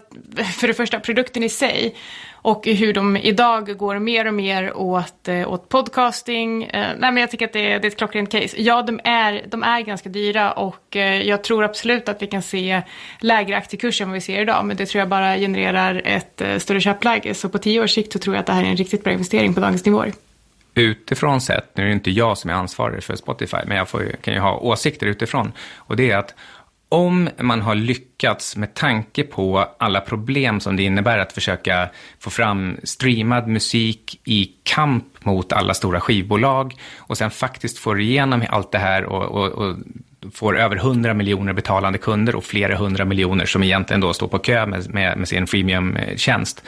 för 0.61 0.66
det 0.66 0.75
första 0.75 1.01
produkten 1.01 1.43
i 1.43 1.49
sig 1.49 1.95
och 2.43 2.66
hur 2.66 2.93
de 2.93 3.16
idag 3.16 3.79
går 3.79 3.99
mer 3.99 4.27
och 4.27 4.35
mer 4.35 4.77
åt, 4.77 5.29
eh, 5.29 5.53
åt 5.53 5.68
podcasting. 5.68 6.64
Eh, 6.64 6.87
nej, 6.99 7.12
men 7.12 7.16
jag 7.16 7.31
tycker 7.31 7.45
att 7.45 7.53
det 7.53 7.73
är, 7.73 7.81
det 7.81 7.87
är 7.87 7.91
ett 7.91 7.99
klockrent 7.99 8.31
case. 8.31 8.57
Ja, 8.57 8.83
de 8.83 9.01
är, 9.05 9.43
de 9.47 9.62
är 9.62 9.81
ganska 9.81 10.09
dyra 10.09 10.53
och 10.53 10.97
eh, 10.97 11.23
jag 11.23 11.45
tror 11.45 11.64
absolut 11.64 12.09
att 12.09 12.23
vi 12.23 12.27
kan 12.27 12.43
se 12.43 12.83
lägre 13.20 13.57
aktiekurser 13.57 14.05
än 14.05 14.11
vad 14.11 14.14
vi 14.14 14.20
ser 14.20 14.41
idag. 14.41 14.64
Men 14.64 14.77
det 14.77 14.87
tror 14.87 14.99
jag 14.99 15.09
bara 15.09 15.37
genererar 15.37 16.03
ett 16.05 16.62
större 16.62 16.81
köpläge. 16.81 17.35
Så 17.35 17.49
på 17.49 17.59
tio 17.59 17.83
års 17.83 17.91
sikt 17.91 18.12
så 18.12 18.18
tror 18.18 18.37
jag 18.37 18.41
att 18.41 18.47
det 18.47 18.53
här 18.53 18.64
är 18.64 18.68
en 18.68 18.77
riktigt 18.77 19.05
bra 19.05 19.12
investering 19.12 19.55
på 19.55 19.61
dagens 19.61 19.85
nivåer. 19.85 20.12
Utifrån 20.75 21.41
sett, 21.41 21.77
nu 21.77 21.83
är 21.83 21.87
det 21.87 21.93
inte 21.93 22.11
jag 22.11 22.39
som 22.39 22.51
är 22.51 22.55
ansvarig 22.55 23.03
för 23.03 23.16
Spotify, 23.16 23.57
men 23.66 23.77
jag 23.77 23.89
får, 23.89 24.12
kan 24.20 24.35
ju 24.35 24.41
ha 24.41 24.57
åsikter 24.57 25.07
utifrån. 25.07 25.53
Och 25.77 25.97
det 25.97 26.11
är 26.11 26.16
att 26.16 26.35
om 26.93 27.28
man 27.38 27.62
har 27.62 27.74
lyckats 27.74 28.57
med 28.57 28.74
tanke 28.74 29.22
på 29.22 29.68
alla 29.78 30.01
problem 30.01 30.61
som 30.61 30.76
det 30.76 30.82
innebär 30.82 31.18
att 31.18 31.32
försöka 31.32 31.88
få 32.18 32.30
fram 32.30 32.76
streamad 32.82 33.49
musik 33.49 34.20
i 34.24 34.51
kamp 34.62 35.24
mot 35.24 35.53
alla 35.53 35.74
stora 35.74 36.01
skivbolag 36.01 36.74
och 36.99 37.18
sen 37.18 37.30
faktiskt 37.30 37.78
får 37.78 38.01
igenom 38.01 38.45
allt 38.49 38.72
det 38.72 38.78
här 38.78 39.05
och, 39.05 39.22
och, 39.22 39.49
och 39.53 39.76
får 40.32 40.59
över 40.59 40.76
100 40.76 41.14
miljoner 41.14 41.53
betalande 41.53 41.99
kunder 41.99 42.36
och 42.36 42.45
flera 42.45 42.76
hundra 42.76 43.05
miljoner 43.05 43.47
som 43.47 43.62
egentligen 43.62 44.01
då 44.01 44.12
står 44.12 44.28
på 44.28 44.38
kö 44.38 44.66
med, 44.66 44.95
med, 44.95 45.18
med 45.18 45.28
sin 45.28 45.47
freemium-tjänst. 45.47 46.64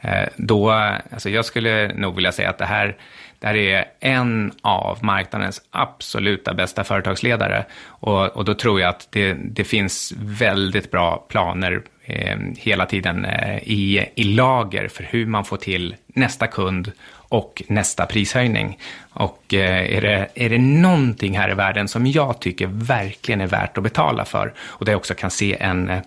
Eh, 0.00 0.28
då, 0.36 0.70
alltså 0.70 1.30
jag 1.30 1.44
skulle 1.44 1.94
nog 1.94 2.14
vilja 2.14 2.32
säga 2.32 2.50
att 2.50 2.58
det 2.58 2.64
här 2.64 2.96
det 3.40 3.46
här 3.46 3.56
är 3.56 3.84
en 4.00 4.52
av 4.62 4.98
marknadens 5.04 5.62
absoluta 5.70 6.54
bästa 6.54 6.84
företagsledare. 6.84 7.64
Och, 7.86 8.26
och 8.26 8.44
då 8.44 8.54
tror 8.54 8.80
jag 8.80 8.88
att 8.88 9.08
det, 9.10 9.32
det 9.32 9.64
finns 9.64 10.12
väldigt 10.16 10.90
bra 10.90 11.26
planer 11.28 11.82
eh, 12.04 12.38
hela 12.56 12.86
tiden 12.86 13.24
eh, 13.24 13.58
i, 13.58 14.08
i 14.14 14.24
lager 14.24 14.88
för 14.88 15.04
hur 15.04 15.26
man 15.26 15.44
får 15.44 15.56
till 15.56 15.94
nästa 16.06 16.46
kund 16.46 16.92
och 17.28 17.62
nästa 17.66 18.06
prishöjning. 18.06 18.78
Och 19.10 19.54
eh, 19.54 19.96
är, 19.96 20.00
det, 20.00 20.28
är 20.34 20.50
det 20.50 20.58
någonting 20.58 21.38
här 21.38 21.50
i 21.50 21.54
världen 21.54 21.88
som 21.88 22.06
jag 22.06 22.40
tycker 22.40 22.66
verkligen 22.66 23.40
är 23.40 23.46
värt 23.46 23.78
att 23.78 23.84
betala 23.84 24.24
för 24.24 24.54
och 24.58 24.84
där 24.84 24.92
jag 24.92 24.98
också 24.98 25.14
kan 25.14 25.30
se 25.30 25.56
en, 25.60 25.88
eh, 25.88 25.98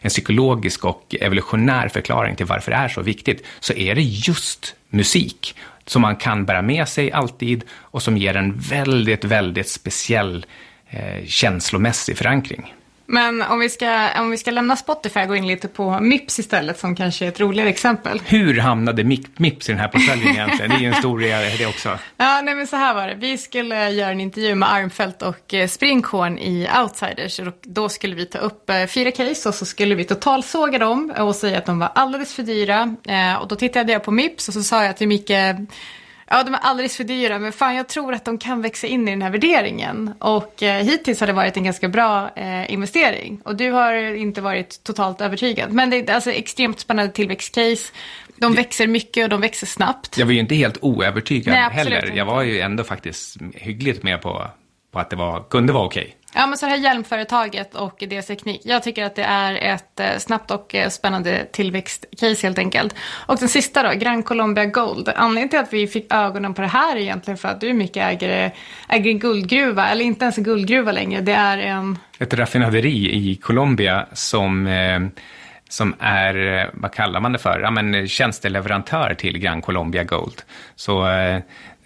en 0.00 0.10
psykologisk 0.10 0.84
och 0.84 1.14
evolutionär 1.20 1.88
förklaring 1.88 2.36
till 2.36 2.46
varför 2.46 2.70
det 2.70 2.76
är 2.76 2.88
så 2.88 3.02
viktigt, 3.02 3.46
så 3.60 3.72
är 3.72 3.94
det 3.94 4.02
just 4.02 4.74
musik 4.88 5.54
som 5.90 6.02
man 6.02 6.16
kan 6.16 6.44
bära 6.44 6.62
med 6.62 6.88
sig 6.88 7.12
alltid 7.12 7.64
och 7.72 8.02
som 8.02 8.16
ger 8.16 8.36
en 8.36 8.58
väldigt, 8.58 9.24
väldigt 9.24 9.68
speciell 9.68 10.46
eh, 10.90 11.26
känslomässig 11.26 12.18
förankring. 12.18 12.74
Men 13.12 13.42
om 13.42 13.58
vi, 13.58 13.68
ska, 13.68 14.08
om 14.18 14.30
vi 14.30 14.36
ska 14.36 14.50
lämna 14.50 14.76
Spotify 14.76 15.20
och 15.20 15.28
gå 15.28 15.36
in 15.36 15.46
lite 15.46 15.68
på 15.68 16.00
Mips 16.00 16.38
istället, 16.38 16.78
som 16.78 16.96
kanske 16.96 17.24
är 17.24 17.28
ett 17.28 17.40
roligare 17.40 17.68
exempel. 17.68 18.22
Hur 18.26 18.58
hamnade 18.58 19.04
Mips 19.36 19.68
i 19.68 19.72
den 19.72 19.80
här 19.80 19.88
portföljen 19.88 20.28
egentligen? 20.28 20.70
Det 20.70 20.76
är 20.76 20.80
ju 20.80 20.86
en 20.86 20.94
stor 20.94 21.18
det 21.58 21.66
också. 21.66 21.98
Ja, 22.16 22.40
nej 22.44 22.54
men 22.54 22.66
så 22.66 22.76
här 22.76 22.94
var 22.94 23.06
det. 23.06 23.14
Vi 23.14 23.38
skulle 23.38 23.90
göra 23.90 24.10
en 24.10 24.20
intervju 24.20 24.54
med 24.54 24.72
Armfelt 24.72 25.22
och 25.22 25.54
eh, 25.54 25.68
Springhorn 25.68 26.38
i 26.38 26.68
Outsiders. 26.82 27.38
Och 27.38 27.54
då 27.62 27.88
skulle 27.88 28.14
vi 28.14 28.26
ta 28.26 28.38
upp 28.38 28.70
eh, 28.70 28.86
fyra 28.86 29.10
case 29.10 29.48
och 29.48 29.54
så 29.54 29.64
skulle 29.64 29.94
vi 29.94 30.04
totalsåga 30.04 30.78
dem 30.78 31.12
och 31.18 31.36
säga 31.36 31.58
att 31.58 31.66
de 31.66 31.78
var 31.78 31.90
alldeles 31.94 32.34
för 32.34 32.42
dyra. 32.42 32.96
Eh, 33.08 33.34
och 33.34 33.48
då 33.48 33.56
tittade 33.56 33.92
jag 33.92 34.04
på 34.04 34.10
Mips 34.10 34.48
och 34.48 34.54
så 34.54 34.62
sa 34.62 34.84
jag 34.84 34.96
till 34.96 35.08
Micke 35.08 35.30
Ja, 36.32 36.42
de 36.42 36.54
är 36.54 36.58
alldeles 36.58 36.96
för 36.96 37.04
dyra, 37.04 37.38
men 37.38 37.52
fan 37.52 37.74
jag 37.74 37.88
tror 37.88 38.14
att 38.14 38.24
de 38.24 38.38
kan 38.38 38.62
växa 38.62 38.86
in 38.86 39.08
i 39.08 39.10
den 39.10 39.22
här 39.22 39.30
värderingen. 39.30 40.14
Och 40.18 40.62
eh, 40.62 40.84
hittills 40.84 41.20
har 41.20 41.26
det 41.26 41.32
varit 41.32 41.56
en 41.56 41.64
ganska 41.64 41.88
bra 41.88 42.30
eh, 42.36 42.72
investering. 42.72 43.40
Och 43.44 43.56
du 43.56 43.70
har 43.70 43.94
inte 43.94 44.40
varit 44.40 44.84
totalt 44.84 45.20
övertygad. 45.20 45.72
Men 45.72 45.90
det 45.90 46.08
är 46.08 46.14
alltså 46.14 46.30
extremt 46.30 46.80
spännande 46.80 47.12
tillväxtcase. 47.12 47.92
De 48.36 48.54
växer 48.54 48.86
mycket 48.86 49.24
och 49.24 49.28
de 49.30 49.40
växer 49.40 49.66
snabbt. 49.66 50.18
Jag 50.18 50.26
var 50.26 50.32
ju 50.32 50.38
inte 50.38 50.54
helt 50.54 50.78
oövertygad 50.80 51.54
Nej, 51.54 51.70
heller. 51.70 52.04
Inte. 52.04 52.18
Jag 52.18 52.24
var 52.24 52.42
ju 52.42 52.60
ändå 52.60 52.84
faktiskt 52.84 53.36
hyggligt 53.54 54.02
med 54.02 54.22
på, 54.22 54.46
på 54.92 54.98
att 54.98 55.10
det 55.10 55.16
var, 55.16 55.42
kunde 55.50 55.72
vara 55.72 55.84
okej. 55.84 56.02
Okay. 56.02 56.14
Ja, 56.34 56.46
men 56.46 56.58
så 56.58 56.66
det 56.66 56.70
här 56.70 56.78
hjälmföretaget 56.78 57.74
och 57.74 58.04
deras 58.08 58.26
Teknik. 58.26 58.60
Jag 58.64 58.82
tycker 58.82 59.04
att 59.04 59.14
det 59.14 59.22
är 59.22 59.54
ett 59.74 60.00
eh, 60.00 60.18
snabbt 60.18 60.50
och 60.50 60.74
eh, 60.74 60.88
spännande 60.88 61.46
tillväxtcase 61.52 62.46
helt 62.46 62.58
enkelt. 62.58 62.94
Och 63.26 63.36
den 63.36 63.48
sista 63.48 63.82
då, 63.82 63.98
Gran 63.98 64.22
Colombia 64.22 64.66
Gold. 64.66 65.08
Anledningen 65.16 65.48
till 65.48 65.58
att 65.58 65.72
vi 65.72 65.86
fick 65.86 66.12
ögonen 66.14 66.54
på 66.54 66.62
det 66.62 66.68
här 66.68 66.96
är 66.96 67.00
egentligen 67.00 67.38
för 67.38 67.48
att 67.48 67.60
du 67.60 67.72
mycket 67.72 67.96
äger, 67.96 68.52
äger 68.88 69.10
en 69.10 69.18
guldgruva, 69.18 69.88
eller 69.88 70.04
inte 70.04 70.24
ens 70.24 70.38
en 70.38 70.44
guldgruva 70.44 70.92
längre. 70.92 71.20
Det 71.20 71.32
är 71.32 71.58
en... 71.58 71.98
Ett 72.18 72.34
raffinaderi 72.34 73.30
i 73.30 73.36
Colombia 73.36 74.06
som 74.12 74.66
eh, 74.66 75.00
som 75.68 75.94
är, 75.98 76.58
eh, 76.58 76.66
vad 76.72 76.92
kallar 76.92 77.20
man 77.20 77.32
det 77.32 77.38
för, 77.38 77.60
ja, 77.60 77.70
men 77.70 78.08
tjänsteleverantör 78.08 79.14
till 79.14 79.38
Gran 79.38 79.62
Colombia 79.62 80.04
Gold. 80.04 80.42
Så 80.76 81.06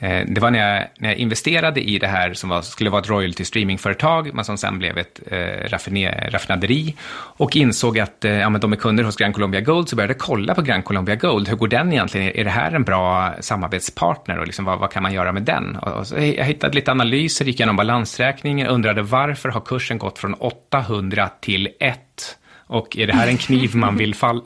Eh, 0.05 0.25
det 0.27 0.41
var 0.41 0.51
när 0.51 0.59
jag, 0.59 0.89
när 0.99 1.09
jag 1.09 1.19
investerade 1.19 1.81
i 1.81 1.99
det 1.99 2.07
här 2.07 2.35
som 2.35 2.51
var, 2.51 2.63
skulle 2.63 2.91
vara 2.91 3.03
ett 3.03 3.09
royalty 3.09 3.45
streamingföretag, 3.45 4.35
men 4.35 4.45
som 4.45 4.59
sen 4.59 4.79
blev 4.79 4.99
ett 4.99 5.21
eh, 5.27 5.71
raffinaderi 6.31 6.95
och 7.37 7.57
insåg 7.57 7.99
att 7.99 8.25
eh, 8.25 8.33
ja, 8.33 8.49
men 8.49 8.61
de 8.61 8.73
är 8.73 8.77
kunder 8.77 9.05
hos 9.05 9.17
Gran 9.17 9.33
Colombia 9.33 9.61
Gold, 9.61 9.89
så 9.89 9.97
började 9.97 10.13
jag 10.13 10.21
kolla 10.21 10.55
på 10.55 10.63
Gran 10.63 10.83
Colombia 10.83 11.17
Gold. 11.17 11.49
Hur 11.49 11.57
går 11.57 11.69
den 11.69 11.93
egentligen? 11.93 12.37
Är 12.37 12.45
det 12.45 12.51
här 12.51 12.73
en 12.73 12.85
bra 12.85 13.35
samarbetspartner 13.41 14.39
och 14.39 14.47
liksom, 14.47 14.65
vad, 14.65 14.79
vad 14.79 14.91
kan 14.91 15.03
man 15.03 15.13
göra 15.13 15.33
med 15.33 15.43
den? 15.43 15.77
Och, 15.77 15.93
och 15.93 16.07
så 16.07 16.15
jag 16.15 16.45
hittade 16.45 16.75
lite 16.75 16.91
analyser, 16.91 17.45
gick 17.45 17.61
igenom 17.61 17.77
balansräkningen, 17.77 18.67
undrade 18.67 19.03
varför 19.03 19.49
har 19.49 19.61
kursen 19.61 19.99
gått 19.99 20.19
från 20.19 20.35
800 20.35 21.31
till 21.41 21.69
1 21.81 21.99
och 22.67 22.97
är 22.97 23.07
det 23.07 23.12
här 23.12 23.29
en 23.29 23.37
kniv 23.37 23.77
man 23.77 23.97
vill 23.97 24.15
fall, 24.15 24.43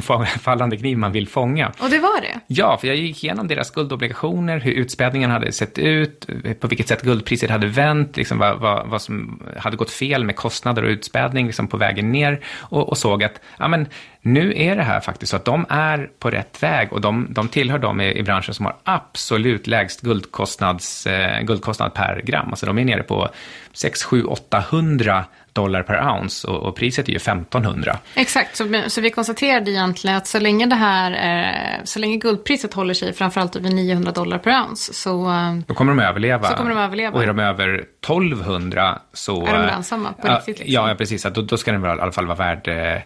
fallande 0.40 0.76
kniv 0.76 0.98
man 0.98 1.12
vill 1.12 1.28
fånga? 1.28 1.72
Och 1.78 1.90
det 1.90 1.98
var 1.98 2.20
det? 2.20 2.40
Ja, 2.46 2.78
för 2.78 2.88
jag 2.88 2.96
gick 2.96 3.24
igenom 3.24 3.48
deras 3.48 3.70
guldobligationer, 3.70 4.60
hur 4.60 4.72
utspädningen 4.72 5.30
hade 5.30 5.52
sett 5.52 5.78
ut, 5.78 6.26
på 6.60 6.66
vilket 6.68 6.88
sätt 6.88 7.02
guldpriset 7.02 7.50
hade 7.50 7.66
vänt, 7.66 8.16
liksom 8.16 8.38
vad, 8.38 8.58
vad, 8.58 8.88
vad 8.88 9.02
som 9.02 9.42
hade 9.56 9.76
gått 9.76 9.90
fel 9.90 10.24
med 10.24 10.36
kostnader 10.36 10.82
och 10.82 10.88
utspädning 10.88 11.46
liksom 11.46 11.68
på 11.68 11.76
vägen 11.76 12.12
ner 12.12 12.40
och, 12.58 12.88
och 12.88 12.98
såg 12.98 13.24
att 13.24 13.40
ja, 13.58 13.68
men, 13.68 13.86
nu 14.22 14.54
är 14.56 14.76
det 14.76 14.82
här 14.82 15.00
faktiskt 15.00 15.30
så 15.30 15.36
att 15.36 15.44
de 15.44 15.66
är 15.68 16.10
på 16.18 16.30
rätt 16.30 16.62
väg 16.62 16.92
och 16.92 17.00
de, 17.00 17.26
de 17.30 17.48
tillhör 17.48 17.78
de 17.78 18.00
i, 18.00 18.18
i 18.18 18.22
branschen 18.22 18.54
som 18.54 18.66
har 18.66 18.76
absolut 18.84 19.66
lägst 19.66 20.00
guldkostnads, 20.00 21.06
eh, 21.06 21.42
guldkostnad 21.42 21.94
per 21.94 22.22
gram. 22.24 22.50
Alltså 22.50 22.66
de 22.66 22.78
är 22.78 22.84
nere 22.84 23.02
på 23.02 23.28
6, 23.72 24.02
7, 24.02 24.24
800 24.24 25.24
dollar 25.62 25.82
per 25.82 26.10
ounce 26.10 26.48
och, 26.48 26.62
och, 26.62 26.76
priset 26.76 27.08
är 27.08 27.12
ju 27.12 27.16
1500. 27.16 27.98
Exakt, 28.14 28.56
så, 28.56 28.82
så 28.88 29.00
vi 29.00 29.10
konstaterade 29.10 29.70
egentligen 29.70 30.16
att 30.16 30.26
så 30.26 30.38
länge 30.38 30.66
det 30.66 30.74
här, 30.74 31.10
eh, 31.12 31.84
så 31.84 31.98
länge 31.98 32.16
guldpriset 32.16 32.74
håller 32.74 32.94
sig 32.94 33.12
framförallt 33.12 33.56
över 33.56 33.70
900 33.70 34.12
dollar 34.12 34.38
per 34.38 34.62
ounce 34.62 34.94
så... 34.94 35.30
Eh, 35.30 35.54
Då 35.66 35.74
kommer 35.74 35.92
de 35.92 36.02
överleva. 36.02 36.48
Så 36.48 36.54
kommer 36.54 36.70
de 36.70 36.78
överleva. 36.78 37.16
Och 37.16 37.22
är 37.22 37.26
de 37.26 37.38
över 37.38 37.68
1200 37.74 38.98
så... 39.12 39.46
Är 39.46 39.52
de 39.52 39.66
lönsamma 39.66 40.12
på 40.12 40.28
riktigt? 40.28 40.58
Liksom. 40.58 40.74
Ja, 40.74 40.88
ja, 40.88 40.94
precis. 40.94 41.22
Då, 41.22 41.42
då 41.42 41.56
ska 41.56 41.72
den 41.72 41.82
väl 41.82 41.98
i 41.98 42.00
alla 42.00 42.12
fall 42.12 42.26
vara 42.26 42.38
värd 42.38 42.68
eh, 42.68 43.02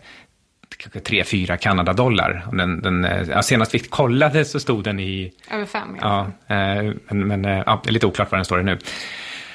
kanske 0.77 0.99
3-4 0.99 1.57
Kanadadollar. 1.57 2.47
Den, 2.53 2.83
den, 2.83 3.05
eh, 3.05 3.29
ja, 3.29 3.43
senast 3.43 3.75
vi 3.75 3.79
kollade 3.79 4.45
så 4.45 4.61
stod 4.61 4.85
den 4.85 5.01
i... 5.01 5.33
Över 5.51 5.67
5 5.67 5.97
ja. 6.01 6.21
Eh, 6.49 6.93
men, 7.09 7.27
men 7.29 7.45
ja, 7.45 7.81
det 7.85 7.91
är 7.91 7.93
lite 7.93 8.07
oklart 8.07 8.31
var 8.31 8.39
den 8.39 8.45
står 8.45 8.63
nu. 8.63 8.79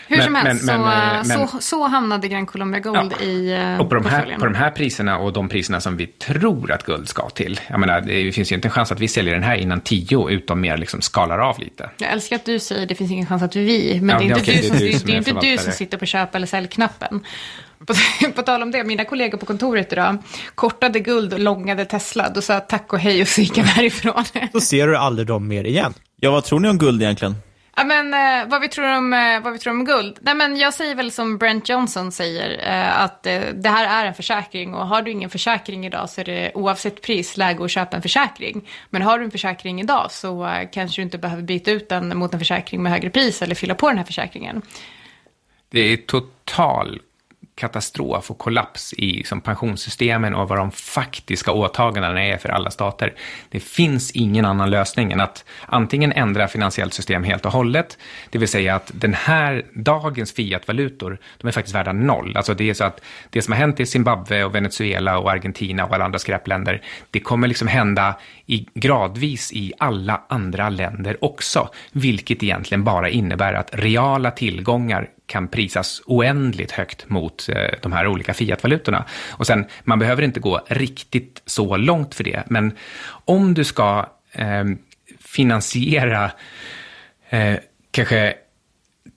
Hur 0.10 0.18
men, 0.18 0.26
som 0.26 0.36
helst, 0.36 0.64
men, 0.64 0.76
så, 1.24 1.28
men, 1.28 1.47
så, 1.47 1.62
så 1.62 1.88
hamnade 1.88 2.28
Gran 2.28 2.45
Colombia 2.45 2.80
Gold 2.80 3.14
ja, 3.20 3.26
i 3.26 3.57
uh, 3.74 3.82
och 3.82 3.89
på 3.89 3.95
de, 3.95 4.05
här, 4.05 4.38
på 4.39 4.45
de 4.45 4.55
här 4.55 4.72
priserna 4.72 5.18
och 5.18 5.34
de 5.34 5.49
priserna 5.49 5.82
som 5.82 5.97
vi 5.97 6.07
tror 6.07 6.72
att 6.72 6.84
guld 6.84 7.10
ska 7.10 7.30
till. 7.30 7.60
Jag 7.68 7.80
menar, 7.80 8.01
det 8.01 8.32
finns 8.32 8.51
ju 8.51 8.55
inte 8.55 8.68
en 8.68 8.72
chans 8.72 8.91
att 8.91 8.99
vi 8.99 9.07
säljer 9.07 9.34
den 9.34 9.43
här 9.43 9.55
innan 9.55 9.82
tio, 9.82 10.30
utom 10.30 10.62
mer 10.62 10.78
liksom 10.78 11.01
skalar 11.01 11.39
av 11.39 11.60
lite. 11.60 11.89
Jag 11.97 12.12
älskar 12.12 12.36
att 12.36 12.45
du 12.45 12.60
säger 12.60 12.86
det 12.86 12.95
finns 12.95 13.12
ingen 13.12 13.26
chans 13.26 13.43
att 13.43 13.55
vi, 13.55 13.99
men 14.01 14.10
ja, 14.10 14.18
det 14.18 14.24
är 14.24 14.38
inte, 14.38 14.41
okay, 14.41 14.62
du, 14.62 14.68
som, 14.68 14.78
det 14.78 14.93
är, 14.93 15.05
det 15.05 15.14
är 15.14 15.18
inte 15.18 15.47
du 15.47 15.57
som 15.57 15.74
sitter 15.74 15.97
på 15.97 16.05
köp 16.05 16.36
eller 16.36 16.47
säljknappen. 16.47 17.26
På, 17.86 17.93
på 18.36 18.41
tal 18.41 18.62
om 18.62 18.72
det, 18.72 18.84
mina 18.84 19.05
kollegor 19.05 19.38
på 19.38 19.45
kontoret 19.45 19.93
idag 19.93 20.18
kortade 20.55 20.99
guld 20.99 21.34
och 21.34 21.39
långade 21.39 21.86
Tesla. 21.86 22.30
Då 22.30 22.41
sa 22.41 22.53
jag 22.53 22.68
tack 22.68 22.93
och 22.93 22.99
hej 22.99 23.22
och 23.22 23.28
så 23.28 23.41
gick 23.41 23.57
jag 23.57 23.66
därifrån. 23.76 24.24
Då 24.53 24.62
ser 24.62 24.88
du 24.88 24.97
aldrig 24.97 25.28
dem 25.28 25.47
mer 25.47 25.64
igen. 25.64 25.93
Ja, 26.16 26.32
vad 26.32 26.43
tror 26.43 26.60
ni 26.60 26.70
om 26.70 26.78
guld 26.78 27.01
egentligen? 27.01 27.36
Ja, 27.80 27.86
men 27.86 28.13
eh, 28.13 28.49
vad, 28.49 28.61
vi 28.61 28.69
tror 28.69 28.97
om, 28.97 29.13
eh, 29.13 29.41
vad 29.43 29.53
vi 29.53 29.59
tror 29.59 29.73
om 29.73 29.86
guld? 29.86 30.17
Nej, 30.21 30.36
men 30.36 30.57
jag 30.57 30.73
säger 30.73 30.95
väl 30.95 31.11
som 31.11 31.38
Brent 31.38 31.69
Johnson 31.69 32.11
säger, 32.11 32.69
eh, 32.69 33.01
att 33.01 33.25
eh, 33.25 33.41
det 33.53 33.69
här 33.69 34.03
är 34.03 34.07
en 34.07 34.13
försäkring 34.13 34.73
och 34.73 34.88
har 34.88 35.01
du 35.01 35.11
ingen 35.11 35.30
försäkring 35.30 35.86
idag 35.86 36.09
så 36.09 36.21
är 36.21 36.25
det 36.25 36.51
oavsett 36.53 37.01
pris 37.01 37.38
läge 37.38 37.63
att 37.63 37.71
köpa 37.71 37.95
en 37.95 38.01
försäkring. 38.01 38.69
Men 38.89 39.01
har 39.01 39.19
du 39.19 39.25
en 39.25 39.32
försäkring 39.32 39.82
idag 39.82 40.11
så 40.11 40.45
eh, 40.47 40.69
kanske 40.71 41.01
du 41.01 41.03
inte 41.03 41.17
behöver 41.17 41.43
byta 41.43 41.71
ut 41.71 41.89
den 41.89 42.17
mot 42.17 42.34
en 42.34 42.39
försäkring 42.39 42.84
med 42.84 42.91
högre 42.91 43.09
pris 43.09 43.41
eller 43.41 43.55
fylla 43.55 43.75
på 43.75 43.88
den 43.88 43.97
här 43.97 44.05
försäkringen. 44.05 44.61
Det 45.69 45.80
är 45.80 45.97
total 45.97 46.99
katastrof 47.60 48.32
och 48.32 48.38
kollaps 48.38 48.93
i 48.93 49.24
som 49.24 49.41
pensionssystemen 49.41 50.36
och 50.36 50.49
vad 50.49 50.57
de 50.57 50.72
faktiska 50.72 51.51
åtagandena 51.51 52.26
är 52.26 52.38
för 52.38 52.49
alla 52.49 52.72
stater. 52.72 53.14
Det 53.49 53.60
finns 53.60 54.12
ingen 54.12 54.45
annan 54.45 54.70
lösning 54.70 55.12
än 55.12 55.20
att 55.20 55.45
antingen 55.66 56.12
ändra 56.12 56.47
finansiellt 56.47 56.93
system 56.93 57.24
helt 57.24 57.45
och 57.45 57.51
hållet, 57.51 57.97
det 58.30 58.38
vill 58.38 58.47
säga 58.47 58.76
att 58.76 58.91
den 58.93 59.14
här 59.14 59.66
dagens 59.74 60.32
fiatvalutor, 60.32 61.18
de 61.38 61.47
är 61.47 61.51
faktiskt 61.51 61.76
värda 61.76 61.93
noll. 61.93 62.38
Alltså 62.38 62.53
det 62.53 62.70
är 62.70 62.74
så 62.74 62.84
att 62.84 63.01
det 63.30 63.41
som 63.41 63.51
har 63.51 63.60
hänt 63.60 63.80
i 63.80 63.86
Zimbabwe 63.86 64.43
och 64.43 64.55
Venezuela 64.55 65.18
och 65.20 65.32
Argentina 65.32 65.86
och 65.86 65.93
alla 65.93 66.05
andra 66.05 66.20
skräpländer, 66.20 66.82
det 67.12 67.20
kommer 67.20 67.47
liksom 67.47 67.68
hända 67.68 68.16
i, 68.45 68.68
gradvis 68.74 69.53
i 69.53 69.74
alla 69.78 70.22
andra 70.30 70.70
länder 70.70 71.18
också, 71.22 71.70
vilket 71.91 72.43
egentligen 72.43 72.84
bara 72.84 73.10
innebär 73.10 73.53
att 73.53 73.70
reala 73.74 74.32
tillgångar 74.32 75.10
kan 75.30 75.47
prisas 75.47 76.01
oändligt 76.05 76.71
högt 76.71 77.09
mot 77.09 77.49
eh, 77.49 77.80
de 77.82 77.91
här 77.91 78.07
olika 78.07 78.34
fiatvalutorna. 78.34 79.05
Och 79.32 79.47
sen, 79.47 79.65
man 79.84 79.99
behöver 79.99 80.23
inte 80.23 80.39
gå 80.39 80.61
riktigt 80.67 81.41
så 81.45 81.77
långt 81.77 82.15
för 82.15 82.23
det, 82.23 82.43
men 82.47 82.71
om 83.25 83.53
du 83.53 83.63
ska 83.63 84.05
eh, 84.32 84.65
finansiera 85.19 86.32
eh, 87.30 87.55
kanske 87.91 88.36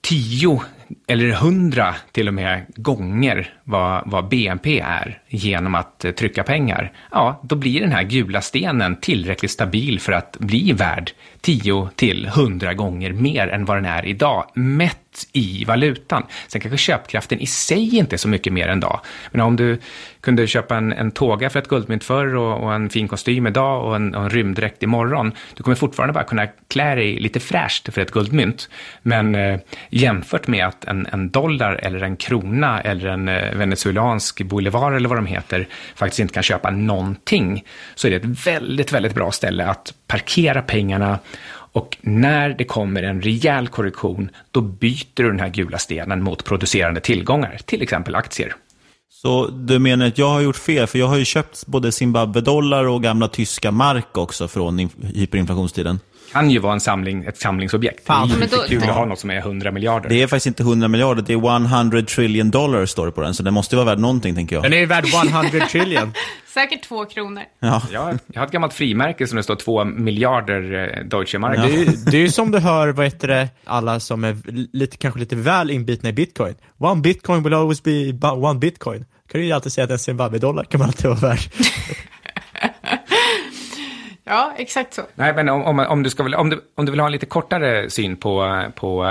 tio 0.01 0.61
eller 1.07 1.31
hundra 1.31 1.95
till 2.11 2.27
och 2.27 2.33
med 2.33 2.65
gånger 2.75 3.53
vad, 3.63 4.03
vad 4.05 4.27
BNP 4.29 4.79
är 4.79 5.21
genom 5.27 5.75
att 5.75 6.05
eh, 6.05 6.11
trycka 6.11 6.43
pengar, 6.43 6.91
ja, 7.11 7.41
då 7.43 7.55
blir 7.55 7.81
den 7.81 7.91
här 7.91 8.03
gula 8.03 8.41
stenen 8.41 8.95
tillräckligt 8.95 9.51
stabil 9.51 9.99
för 9.99 10.11
att 10.11 10.37
bli 10.39 10.71
värd 10.71 11.11
10 11.41 11.89
till 11.95 12.25
100 12.25 12.73
gånger 12.73 13.13
mer 13.13 13.47
än 13.47 13.65
vad 13.65 13.77
den 13.77 13.85
är 13.85 14.05
idag, 14.05 14.51
mätt 14.53 14.99
i 15.33 15.65
valutan. 15.65 16.23
Sen 16.47 16.61
kanske 16.61 16.77
köpkraften 16.77 17.39
i 17.39 17.45
sig 17.45 17.95
inte 17.97 18.15
är 18.15 18.17
så 18.17 18.27
mycket 18.27 18.53
mer 18.53 18.67
än 18.67 18.79
dag. 18.79 18.99
Men 19.31 19.41
om 19.41 19.55
du 19.55 19.79
kunde 20.21 20.47
köpa 20.47 20.77
en, 20.77 20.93
en 20.93 21.11
tåga 21.11 21.49
för 21.49 21.59
ett 21.59 21.67
guldmynt 21.67 22.03
förr 22.03 22.35
och, 22.35 22.63
och 22.63 22.73
en 22.73 22.89
fin 22.89 23.07
kostym 23.07 23.47
idag 23.47 23.85
och 23.85 23.95
en, 23.95 24.15
och 24.15 24.23
en 24.23 24.29
rymddräkt 24.29 24.83
imorgon, 24.83 25.31
du 25.55 25.63
kommer 25.63 25.75
fortfarande 25.75 26.13
bara 26.13 26.23
kunna 26.23 26.47
klä 26.67 26.95
dig 26.95 27.19
lite 27.19 27.39
fräscht 27.39 27.93
för 27.93 28.01
ett 28.01 28.11
guldmynt. 28.11 28.69
Men 29.01 29.35
eh, 29.35 29.59
jämfört 29.89 30.47
med 30.47 30.65
att 30.65 30.85
en, 30.85 31.07
en 31.11 31.29
dollar 31.29 31.73
eller 31.75 32.01
en 32.01 32.15
krona 32.15 32.81
eller 32.81 33.07
en 33.07 33.27
eh, 33.27 33.55
venezuelansk 33.55 34.41
bolivar 34.41 34.91
eller 34.91 35.09
vad 35.09 35.17
de 35.17 35.25
heter 35.25 35.67
faktiskt 35.95 36.19
inte 36.19 36.33
kan 36.33 36.43
köpa 36.43 36.69
någonting, 36.69 37.65
så 37.95 38.07
är 38.07 38.11
det 38.11 38.17
ett 38.17 38.47
väldigt, 38.47 38.91
väldigt 38.91 39.15
bra 39.15 39.31
ställe 39.31 39.65
att 39.65 39.93
parkera 40.07 40.61
pengarna 40.61 41.19
och 41.73 41.97
när 42.01 42.49
det 42.49 42.63
kommer 42.63 43.03
en 43.03 43.21
rejäl 43.21 43.67
korrektion, 43.67 44.29
då 44.51 44.61
byter 44.61 45.05
du 45.13 45.27
den 45.27 45.39
här 45.39 45.49
gula 45.49 45.77
stenen 45.77 46.23
mot 46.23 46.43
producerande 46.43 47.01
tillgångar, 47.01 47.57
till 47.65 47.81
exempel 47.81 48.15
aktier. 48.15 48.55
Så 49.09 49.47
du 49.47 49.79
menar 49.79 50.07
att 50.07 50.17
jag 50.17 50.29
har 50.29 50.41
gjort 50.41 50.55
fel? 50.55 50.87
För 50.87 50.99
jag 50.99 51.07
har 51.07 51.17
ju 51.17 51.25
köpt 51.25 51.65
både 51.65 51.91
Zimbabwe-dollar 51.91 52.85
och 52.87 53.03
gamla 53.03 53.27
tyska 53.27 53.71
mark 53.71 54.17
också 54.17 54.47
från 54.47 54.89
hyperinflationstiden 55.15 55.99
kan 56.33 56.49
ju 56.49 56.59
vara 56.59 56.73
en 56.73 56.79
samling, 56.79 57.23
ett 57.23 57.37
samlingsobjekt. 57.37 58.05
Fan. 58.05 58.29
Det 58.29 58.35
är 58.35 58.71
ju 58.71 58.79
kul 58.79 58.89
att 58.89 58.95
ha 58.95 59.05
något 59.05 59.19
som 59.19 59.29
är 59.29 59.37
100 59.37 59.71
miljarder. 59.71 60.09
Det 60.09 60.21
är 60.21 60.27
faktiskt 60.27 60.45
inte 60.45 60.63
100 60.63 60.87
miljarder, 60.87 61.21
det 61.21 61.33
är 61.33 61.75
100 61.75 62.01
trillion 62.01 62.51
dollars 62.51 62.89
står 62.89 63.05
det 63.05 63.11
på 63.11 63.21
den. 63.21 63.33
Så 63.33 63.43
den 63.43 63.53
måste 63.53 63.75
vara 63.75 63.85
värd 63.85 63.99
någonting, 63.99 64.35
tänker 64.35 64.55
jag. 64.55 64.63
Den 64.63 64.73
är 64.73 64.85
värd 64.85 65.05
100 65.33 65.67
trillion. 65.67 66.13
Säkert 66.53 66.83
två 66.83 67.05
kronor. 67.05 67.43
Ja. 67.59 67.81
ja. 67.91 68.13
Jag 68.27 68.41
har 68.41 68.45
ett 68.45 68.51
gammalt 68.51 68.73
frimärke 68.73 69.27
som 69.27 69.35
det 69.35 69.43
står 69.43 69.55
två 69.55 69.83
miljarder 69.83 70.93
eh, 70.97 71.05
Deutsche 71.05 71.39
Mark. 71.39 71.57
Ja. 71.57 71.61
Det, 71.61 71.81
är, 71.81 72.11
det 72.11 72.17
är 72.17 72.27
som 72.27 72.51
du 72.51 72.59
hör, 72.59 72.87
vad 72.87 73.05
heter 73.05 73.27
det, 73.27 73.49
alla 73.65 73.99
som 73.99 74.23
är 74.23 74.37
lite, 74.77 74.97
kanske 74.97 75.19
lite 75.19 75.35
väl 75.35 75.71
inbitna 75.71 76.09
i 76.09 76.13
bitcoin. 76.13 76.55
One 76.77 77.01
bitcoin 77.01 77.43
will 77.43 77.53
always 77.53 77.83
be 77.83 78.13
one 78.21 78.59
bitcoin. 78.59 79.05
Kan 79.31 79.41
du 79.41 79.47
ju 79.47 79.51
alltid 79.51 79.73
säga 79.73 79.85
att 79.85 79.91
en 79.91 79.99
Zimbabwe-dollar 79.99 80.63
kan 80.63 80.79
man 80.79 80.87
alltid 80.87 81.05
vara 81.05 81.19
värd. 81.19 81.39
Ja, 84.23 84.53
exakt 84.57 84.93
så. 84.93 85.01
Nej, 85.15 85.33
men 85.33 85.49
om, 85.49 85.63
om, 85.63 85.79
om, 85.79 86.03
du, 86.03 86.09
ska, 86.09 86.37
om, 86.37 86.49
du, 86.49 86.61
om 86.75 86.85
du 86.85 86.91
vill 86.91 86.99
ha 86.99 87.07
en 87.07 87.11
lite 87.11 87.25
kortare 87.25 87.89
syn 87.89 88.17
på, 88.17 88.63
på 88.75 89.05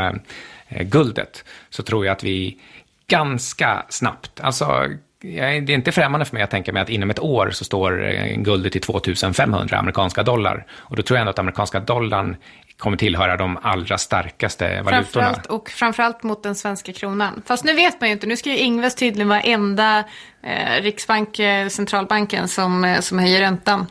eh, 0.69 0.83
guldet, 0.83 1.45
så 1.71 1.83
tror 1.83 2.07
jag 2.07 2.13
att 2.13 2.25
vi 2.25 2.59
ganska 3.07 3.87
snabbt, 3.89 4.41
alltså 4.41 4.89
det 5.23 5.39
är 5.39 5.71
inte 5.71 5.93
främmande 5.93 6.27
för 6.27 6.35
mig 6.35 6.43
att 6.43 6.51
tänka 6.51 6.73
mig 6.73 6.83
att 6.83 6.89
inom 6.89 7.11
ett 7.11 7.19
år 7.21 7.51
så 7.51 7.65
står 7.65 8.05
eh, 8.09 8.37
guldet 8.37 8.77
i 8.77 8.81
2500 8.81 9.79
amerikanska 9.79 10.23
dollar. 10.23 10.67
Och 10.73 10.97
då 10.97 11.03
tror 11.03 11.17
jag 11.17 11.21
ändå 11.21 11.31
att 11.31 11.39
amerikanska 11.39 11.81
dollarn 11.81 12.37
kommer 12.79 12.97
tillhöra 12.97 13.37
de 13.37 13.59
allra 13.63 13.99
starkaste 13.99 14.65
valutorna. 14.65 15.03
Framförallt, 15.03 15.47
och 15.47 15.71
framförallt 15.71 16.23
mot 16.23 16.43
den 16.43 16.55
svenska 16.55 16.93
kronan. 16.93 17.43
Fast 17.47 17.65
nu 17.65 17.75
vet 17.75 18.01
man 18.01 18.09
ju 18.09 18.13
inte, 18.13 18.27
nu 18.27 18.37
ska 18.37 18.51
ju 18.51 18.59
Ingves 18.59 18.95
tydligen 18.95 19.29
vara 19.29 19.41
enda 19.41 20.05
eh, 20.43 20.83
Riksbank, 20.83 21.39
eh, 21.39 21.69
centralbanken, 21.69 22.49
som, 22.49 22.85
eh, 22.85 23.01
som 23.01 23.19
höjer 23.19 23.41
räntan 23.41 23.87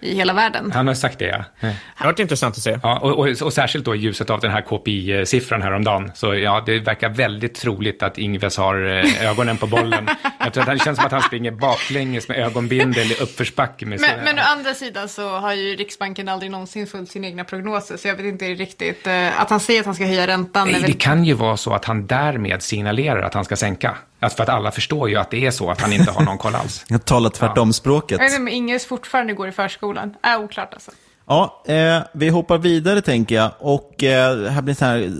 i 0.00 0.14
hela 0.14 0.32
världen. 0.32 0.72
Han 0.72 0.86
har 0.86 0.94
sagt 0.94 1.18
det, 1.18 1.24
ja. 1.24 1.44
Det 1.60 1.76
har 1.94 2.06
varit 2.06 2.18
intressant 2.18 2.56
att 2.56 2.62
se. 2.62 2.78
Ja, 2.82 2.98
och, 2.98 3.18
och, 3.18 3.28
och, 3.42 3.52
särskilt 3.52 3.84
då 3.84 3.94
i 3.94 3.98
ljuset 3.98 4.30
av 4.30 4.40
den 4.40 4.50
här 4.50 4.60
KPI-siffran 4.60 5.62
häromdagen. 5.62 6.12
Så 6.14 6.34
ja, 6.34 6.62
det 6.66 6.78
verkar 6.78 7.08
väldigt 7.08 7.54
troligt 7.54 8.02
att 8.02 8.18
Ingves 8.18 8.56
har 8.56 8.86
eh, 8.86 9.30
ögonen 9.30 9.56
på 9.56 9.66
bollen. 9.66 10.08
Jag 10.38 10.52
tror 10.52 10.70
att 10.70 10.78
det 10.78 10.84
känns 10.84 10.96
som 10.96 11.06
att 11.06 11.12
han 11.12 11.22
springer 11.22 11.50
baklänges 11.50 12.28
med 12.28 12.38
ögonbindel 12.38 13.12
i 13.12 13.14
uppförsbacke. 13.14 13.86
Med 13.86 14.00
men, 14.00 14.24
men 14.24 14.38
å 14.38 14.42
andra 14.42 14.74
sidan 14.74 15.08
så 15.08 15.28
har 15.38 15.52
ju 15.52 15.76
Riksbanken 15.76 16.28
aldrig 16.28 16.50
någonsin 16.50 16.86
följt 16.86 17.10
sina 17.10 17.26
egna 17.26 17.44
prognoser. 17.44 17.96
Så 17.96 18.08
jag 18.08 18.14
vet 18.14 18.26
inte 18.26 18.44
riktigt. 18.44 19.06
Eh, 19.06 19.40
att 19.40 19.50
han 19.50 19.60
säger 19.60 19.80
att 19.80 19.86
han 19.86 19.94
ska 19.94 20.04
höja 20.04 20.26
räntan. 20.26 20.68
Nej, 20.72 20.82
det 20.86 20.92
kan 20.92 21.24
ju 21.24 21.34
vara 21.34 21.56
så 21.56 21.74
att 21.74 21.84
han 21.84 22.06
därmed 22.06 22.62
signalerar 22.62 23.22
att 23.22 23.34
han 23.34 23.44
ska 23.44 23.56
sänka. 23.56 23.96
Alltså 24.20 24.36
för 24.36 24.42
att 24.42 24.48
alla 24.48 24.70
förstår 24.70 25.08
ju 25.08 25.16
att 25.16 25.30
det 25.30 25.46
är 25.46 25.50
så, 25.50 25.70
att 25.70 25.80
han 25.80 25.92
inte 25.92 26.10
har 26.10 26.24
någon 26.24 26.38
koll 26.38 26.54
alls. 26.54 26.84
Jag 26.88 27.04
talar 27.04 27.30
tvärtom-språket. 27.30 28.18
Jag 28.18 28.24
vet 28.24 28.32
inte 28.32 28.42
om 28.42 28.48
Inges 28.48 28.86
fortfarande 28.86 29.32
går 29.32 29.48
i 29.48 29.52
förskolan. 29.52 30.14
Är 30.22 30.38
oklart 30.38 30.74
alltså. 30.74 30.90
Ja, 31.28 31.62
eh, 31.66 32.02
vi 32.12 32.28
hoppar 32.28 32.58
vidare 32.58 33.00
tänker 33.00 33.34
jag. 33.34 33.50
Och 33.58 34.04
eh, 34.04 34.50
här 34.50 34.62
blir 34.62 34.82
en 34.82 34.88
här 34.88 35.12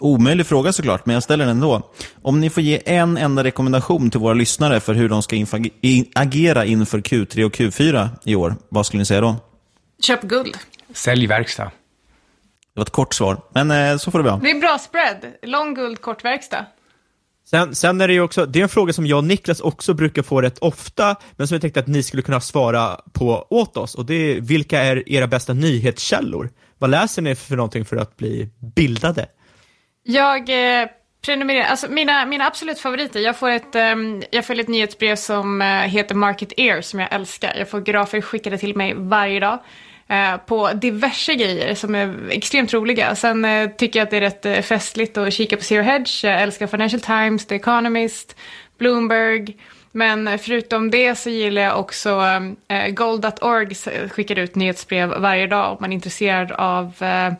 omöjlig 0.00 0.46
fråga 0.46 0.72
såklart, 0.72 1.06
men 1.06 1.14
jag 1.14 1.22
ställer 1.22 1.46
den 1.46 1.56
ändå. 1.56 1.90
Om 2.22 2.40
ni 2.40 2.50
får 2.50 2.62
ge 2.62 2.82
en 2.86 3.16
enda 3.16 3.44
rekommendation 3.44 4.10
till 4.10 4.20
våra 4.20 4.34
lyssnare 4.34 4.80
för 4.80 4.94
hur 4.94 5.08
de 5.08 5.22
ska 5.22 5.36
in 5.36 6.06
agera 6.14 6.64
inför 6.64 6.98
Q3 6.98 7.44
och 7.44 7.52
Q4 7.52 8.08
i 8.24 8.34
år, 8.34 8.54
vad 8.68 8.86
skulle 8.86 8.98
ni 8.98 9.04
säga 9.04 9.20
då? 9.20 9.36
Köp 10.02 10.22
guld. 10.22 10.56
Sälj 10.94 11.26
verkstad. 11.26 11.64
Det 11.64 12.80
var 12.80 12.82
ett 12.82 12.90
kort 12.90 13.14
svar, 13.14 13.40
men 13.54 13.70
eh, 13.70 13.96
så 13.96 14.10
får 14.10 14.18
det 14.18 14.24
vara. 14.30 14.36
Det 14.36 14.50
är 14.50 14.60
bra 14.60 14.78
spread. 14.78 15.16
Lång 15.42 15.74
guld, 15.74 16.00
kort 16.00 16.24
verkstad. 16.24 16.66
Sen, 17.50 17.74
sen 17.74 18.00
är 18.00 18.08
det 18.08 18.14
ju 18.14 18.20
också, 18.20 18.46
det 18.46 18.58
är 18.58 18.62
en 18.62 18.68
fråga 18.68 18.92
som 18.92 19.06
jag 19.06 19.18
och 19.18 19.24
Niklas 19.24 19.60
också 19.60 19.94
brukar 19.94 20.22
få 20.22 20.40
rätt 20.40 20.58
ofta, 20.58 21.16
men 21.36 21.48
som 21.48 21.54
jag 21.54 21.62
tänkte 21.62 21.80
att 21.80 21.86
ni 21.86 22.02
skulle 22.02 22.22
kunna 22.22 22.40
svara 22.40 23.00
på 23.12 23.46
åt 23.50 23.76
oss, 23.76 23.94
och 23.94 24.06
det 24.06 24.14
är 24.14 24.40
vilka 24.40 24.82
är 24.82 25.08
era 25.08 25.26
bästa 25.26 25.52
nyhetskällor? 25.52 26.50
Vad 26.78 26.90
läser 26.90 27.22
ni 27.22 27.34
för 27.34 27.56
någonting 27.56 27.84
för 27.84 27.96
att 27.96 28.16
bli 28.16 28.48
bildade? 28.76 29.26
Jag 30.02 30.40
eh, 30.48 30.88
prenumererar, 31.26 31.64
alltså 31.64 31.90
mina, 31.90 32.26
mina 32.26 32.46
absolut 32.46 32.78
favoriter, 32.78 33.20
jag 33.20 33.36
får, 33.36 33.50
ett, 33.50 33.74
eh, 33.74 33.94
jag 34.30 34.46
får 34.46 34.58
ett 34.58 34.68
nyhetsbrev 34.68 35.16
som 35.16 35.62
eh, 35.62 35.68
heter 35.68 36.14
Market 36.14 36.52
Air 36.56 36.80
som 36.80 37.00
jag 37.00 37.12
älskar. 37.12 37.54
Jag 37.58 37.70
får 37.70 37.80
grafer 37.80 38.20
skickade 38.20 38.58
till 38.58 38.76
mig 38.76 38.94
varje 38.96 39.40
dag. 39.40 39.58
Eh, 40.08 40.36
på 40.36 40.72
diverse 40.72 41.34
grejer 41.34 41.74
som 41.74 41.94
är 41.94 42.30
extremt 42.30 42.74
roliga. 42.74 43.14
Sen 43.14 43.44
eh, 43.44 43.70
tycker 43.70 43.98
jag 43.98 44.04
att 44.04 44.10
det 44.10 44.16
är 44.16 44.20
rätt 44.20 44.46
eh, 44.46 44.60
festligt 44.60 45.16
att 45.18 45.32
kika 45.32 45.56
på 45.56 45.62
Zero 45.62 45.82
Hedge. 45.82 46.24
Jag 46.24 46.42
älskar 46.42 46.66
Financial 46.66 47.00
Times, 47.00 47.46
The 47.46 47.54
Economist, 47.54 48.36
Bloomberg. 48.78 49.56
Men 49.92 50.38
förutom 50.38 50.90
det 50.90 51.14
så 51.14 51.30
gillar 51.30 51.62
jag 51.62 51.80
också 51.80 52.22
eh, 52.68 52.88
Gold.org 52.88 53.74
skickar 54.08 54.38
ut 54.38 54.54
nyhetsbrev 54.54 55.08
varje 55.08 55.46
dag 55.46 55.72
om 55.72 55.76
man 55.80 55.92
är 55.92 55.94
intresserad 55.94 56.52
av 56.52 56.92
eh, 57.00 57.32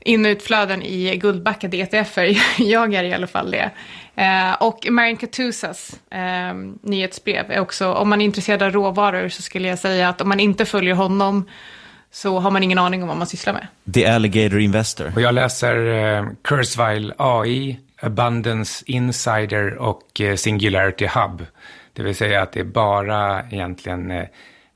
in 0.00 0.26
och 0.26 0.30
utflöden 0.30 0.82
i 0.82 1.16
guldbackade 1.16 1.76
ETFer. 1.76 2.36
jag 2.58 2.94
är 2.94 3.04
i 3.04 3.14
alla 3.14 3.26
fall 3.26 3.50
det. 3.50 3.70
Eh, 4.16 4.52
och 4.52 4.86
Marian 4.90 5.16
Katusas 5.16 6.00
eh, 6.10 6.54
nyhetsbrev 6.82 7.50
är 7.50 7.60
också, 7.60 7.92
om 7.92 8.08
man 8.08 8.20
är 8.20 8.24
intresserad 8.24 8.62
av 8.62 8.70
råvaror 8.70 9.28
så 9.28 9.42
skulle 9.42 9.68
jag 9.68 9.78
säga 9.78 10.08
att 10.08 10.20
om 10.20 10.28
man 10.28 10.40
inte 10.40 10.64
följer 10.64 10.94
honom 10.94 11.48
så 12.12 12.38
har 12.38 12.50
man 12.50 12.62
ingen 12.62 12.78
aning 12.78 13.02
om 13.02 13.08
vad 13.08 13.16
man 13.16 13.26
sysslar 13.26 13.52
med. 13.52 13.66
The 13.94 14.06
Alligator 14.06 14.60
Investor. 14.60 15.12
Och 15.14 15.20
jag 15.20 15.34
läser 15.34 15.86
eh, 15.86 16.26
Kurzweil 16.42 17.12
AI, 17.16 17.80
Abundance 18.02 18.84
Insider 18.86 19.74
och 19.74 20.20
eh, 20.20 20.36
Singularity 20.36 21.06
Hub. 21.06 21.46
Det 21.92 22.02
vill 22.02 22.14
säga 22.14 22.42
att 22.42 22.52
det 22.52 22.60
är 22.60 22.64
bara 22.64 23.42
egentligen 23.50 24.10
eh, 24.10 24.24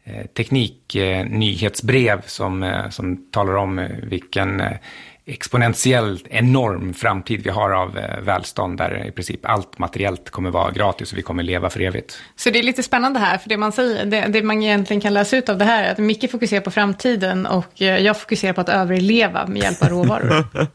eh 0.04 0.26
tekniknyhetsbrev 0.36 2.18
eh, 2.18 2.24
som, 2.26 2.62
eh, 2.62 2.88
som 2.88 3.30
talar 3.30 3.54
om 3.54 3.78
eh, 3.78 3.90
vilken 4.02 4.62
exponentiellt 5.26 6.26
enorm 6.30 6.94
framtid 6.94 7.40
vi 7.44 7.50
har 7.50 7.70
av 7.70 7.98
eh, 7.98 8.20
välstånd 8.20 8.78
där 8.78 9.06
i 9.06 9.10
princip 9.10 9.40
allt 9.42 9.78
materiellt 9.78 10.30
kommer 10.30 10.50
vara 10.50 10.70
gratis 10.70 11.12
och 11.12 11.18
vi 11.18 11.22
kommer 11.22 11.42
leva 11.42 11.70
för 11.70 11.80
evigt. 11.80 12.18
Så 12.36 12.50
det 12.50 12.58
är 12.58 12.62
lite 12.62 12.82
spännande 12.82 13.18
här, 13.20 13.38
för 13.38 13.48
det 13.48 13.56
man 13.56 13.72
säger, 13.72 14.06
det, 14.06 14.26
det 14.28 14.42
man 14.42 14.62
egentligen 14.62 15.00
kan 15.00 15.14
läsa 15.14 15.36
ut 15.36 15.48
av 15.48 15.58
det 15.58 15.64
här 15.64 15.84
är 15.84 15.92
att 15.92 15.98
Micke 15.98 16.30
fokuserar 16.30 16.60
på 16.60 16.70
framtiden 16.70 17.46
och 17.46 17.82
eh, 17.82 17.98
jag 17.98 18.20
fokuserar 18.20 18.52
på 18.52 18.60
att 18.60 18.68
överleva 18.68 19.46
med 19.46 19.62
hjälp 19.62 19.82
av 19.82 19.88
råvaror. 19.88 20.44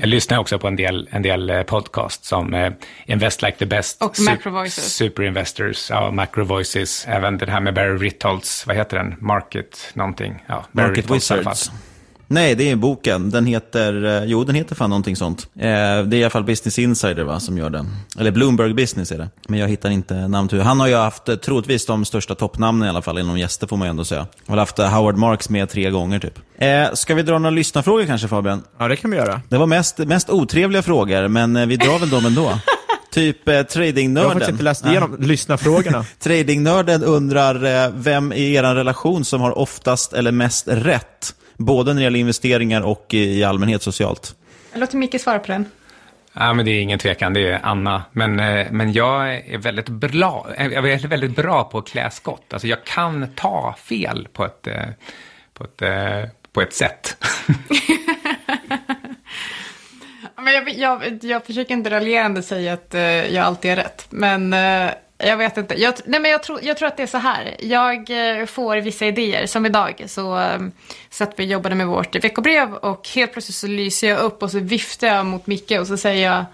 Jag 0.00 0.08
lyssnar 0.08 0.38
också 0.38 0.58
på 0.58 0.66
en 0.66 0.76
del, 0.76 1.08
en 1.10 1.22
del 1.22 1.50
eh, 1.50 1.62
podcast 1.62 2.24
som 2.24 2.54
eh, 2.54 2.72
Invest 3.06 3.42
Like 3.42 3.58
the 3.58 3.66
Best. 3.66 4.02
Och 4.02 4.20
Macro 4.20 4.50
Voices. 4.50 4.94
Super 4.94 5.22
Investors, 5.22 5.90
ja, 5.90 6.10
Macro 6.10 6.44
Voices. 6.44 7.06
Även 7.08 7.38
den 7.38 7.48
här 7.48 7.60
med 7.60 7.74
Barry 7.74 7.96
Ritholtz, 7.96 8.66
vad 8.66 8.76
heter 8.76 8.96
den? 8.96 9.16
Market 9.18 9.90
någonting. 9.94 10.44
Ja, 10.46 10.64
Barry 10.72 10.86
Market 10.86 11.04
Ritholtz 11.04 11.30
i 11.30 11.34
alla 11.34 11.42
fall. 11.42 11.52
Wizards. 11.52 11.87
Nej, 12.30 12.54
det 12.54 12.70
är 12.70 12.76
boken. 12.76 13.30
Den 13.30 13.46
heter, 13.46 14.04
eh, 14.04 14.24
jo 14.24 14.44
den 14.44 14.54
heter 14.54 14.74
fan 14.74 14.90
någonting 14.90 15.16
sånt. 15.16 15.46
Eh, 15.56 15.62
det 15.62 15.66
är 15.70 16.14
i 16.14 16.22
alla 16.24 16.30
fall 16.30 16.44
Business 16.44 16.78
Insider 16.78 17.24
va, 17.24 17.40
som 17.40 17.58
gör 17.58 17.70
den. 17.70 17.90
Eller 18.18 18.30
Bloomberg 18.30 18.74
Business 18.74 19.12
är 19.12 19.18
det. 19.18 19.30
Men 19.48 19.58
jag 19.60 19.68
hittar 19.68 19.90
inte 19.90 20.28
namn 20.28 20.48
till. 20.48 20.60
Han 20.60 20.80
har 20.80 20.86
ju 20.86 20.94
haft 20.96 21.28
eh, 21.28 21.36
troligtvis 21.36 21.86
de 21.86 22.04
största 22.04 22.34
toppnamnen 22.34 22.86
i 22.86 22.90
alla 22.90 23.02
fall, 23.02 23.18
inom 23.18 23.38
gäster 23.38 23.66
får 23.66 23.76
man 23.76 23.86
ju 23.88 23.90
ändå 23.90 24.04
säga. 24.04 24.20
Han 24.46 24.58
har 24.58 24.58
haft 24.58 24.78
eh, 24.78 24.88
Howard 24.94 25.16
Marks 25.16 25.48
med 25.48 25.68
tre 25.68 25.90
gånger 25.90 26.18
typ. 26.18 26.38
Eh, 26.58 26.94
ska 26.94 27.14
vi 27.14 27.22
dra 27.22 27.38
några 27.38 27.50
lyssnarfrågor 27.50 28.04
kanske 28.04 28.28
Fabian? 28.28 28.62
Ja, 28.78 28.88
det 28.88 28.96
kan 28.96 29.10
vi 29.10 29.16
göra. 29.16 29.40
Det 29.48 29.58
var 29.58 29.66
mest, 29.66 29.98
mest 29.98 30.30
otrevliga 30.30 30.82
frågor, 30.82 31.28
men 31.28 31.68
vi 31.68 31.76
drar 31.76 31.98
väl 31.98 32.10
dem 32.10 32.26
ändå. 32.26 32.58
Typ 33.12 33.48
eh, 33.48 33.54
Jag 33.54 33.58
har 33.60 33.64
tradingnörden. 33.64 34.30
faktiskt 34.30 34.50
inte 34.50 34.64
läst 34.64 34.86
igenom 34.86 35.16
lyssnarfrågorna. 35.20 36.04
Tradingnörden 36.18 37.04
undrar 37.04 37.84
eh, 37.84 37.90
vem 37.94 38.32
i 38.32 38.54
er 38.54 38.62
relation 38.74 39.24
som 39.24 39.40
har 39.40 39.58
oftast 39.58 40.12
eller 40.12 40.32
mest 40.32 40.68
rätt? 40.68 41.34
Både 41.58 41.94
när 41.94 42.00
det 42.00 42.04
gäller 42.04 42.18
investeringar 42.18 42.82
och 42.82 43.06
i 43.14 43.44
allmänhet 43.44 43.82
socialt. 43.82 44.34
Jag 44.72 44.80
låter 44.80 44.96
Micke 44.96 45.20
svara 45.20 45.38
på 45.38 45.52
den. 45.52 45.64
Ja, 46.32 46.54
men 46.54 46.64
det 46.64 46.70
är 46.70 46.80
ingen 46.80 46.98
tvekan, 46.98 47.32
det 47.32 47.48
är 47.48 47.60
Anna. 47.62 48.02
Men, 48.12 48.40
eh, 48.40 48.66
men 48.70 48.92
jag 48.92 49.34
är 49.34 49.58
väldigt 49.58 49.88
bra, 49.88 50.46
eh, 50.56 50.66
jag 50.66 50.90
är 50.90 51.08
väldigt 51.08 51.36
bra 51.36 51.64
på 51.64 51.78
att 51.78 51.88
klä 51.88 52.10
skott. 52.10 52.52
Alltså 52.52 52.68
jag 52.68 52.84
kan 52.84 53.28
ta 53.34 53.74
fel 53.78 54.28
på 54.32 54.44
ett, 54.44 54.66
eh, 54.66 54.82
på 55.54 55.64
ett, 55.64 55.82
på 56.52 56.60
ett 56.60 56.72
sätt. 56.72 57.16
Men 60.36 60.54
jag, 60.54 60.68
jag, 60.78 61.24
jag 61.24 61.46
försöker 61.46 61.74
inte 61.74 61.90
raljerande 61.90 62.42
säga 62.42 62.72
att 62.72 62.94
jag 63.30 63.36
alltid 63.36 63.70
är 63.70 63.76
rätt. 63.76 64.06
Men 64.10 64.54
jag 65.18 65.36
vet 65.36 65.56
inte. 65.56 65.80
Jag, 65.80 65.94
nej, 66.04 66.20
men 66.20 66.30
jag, 66.30 66.42
tror, 66.42 66.60
jag 66.62 66.76
tror 66.76 66.88
att 66.88 66.96
det 66.96 67.02
är 67.02 67.06
så 67.06 67.18
här. 67.18 67.56
Jag 67.60 68.10
eh, 68.40 68.46
får 68.46 68.76
vissa 68.76 69.06
idéer. 69.06 69.46
Som 69.46 69.66
idag 69.66 70.04
så 70.06 70.38
eh, 70.38 70.58
satt 71.10 71.34
vi 71.36 71.44
och 71.44 71.48
jobbade 71.48 71.74
med 71.74 71.86
vårt 71.86 72.24
veckobrev 72.24 72.74
och 72.74 73.08
helt 73.08 73.32
plötsligt 73.32 73.56
så 73.56 73.66
lyser 73.66 74.08
jag 74.08 74.18
upp 74.18 74.42
och 74.42 74.50
så 74.50 74.58
viftar 74.58 75.06
jag 75.06 75.26
mot 75.26 75.46
Micke 75.46 75.72
och 75.80 75.86
så 75.86 75.96
säger 75.96 76.32
jag 76.32 76.44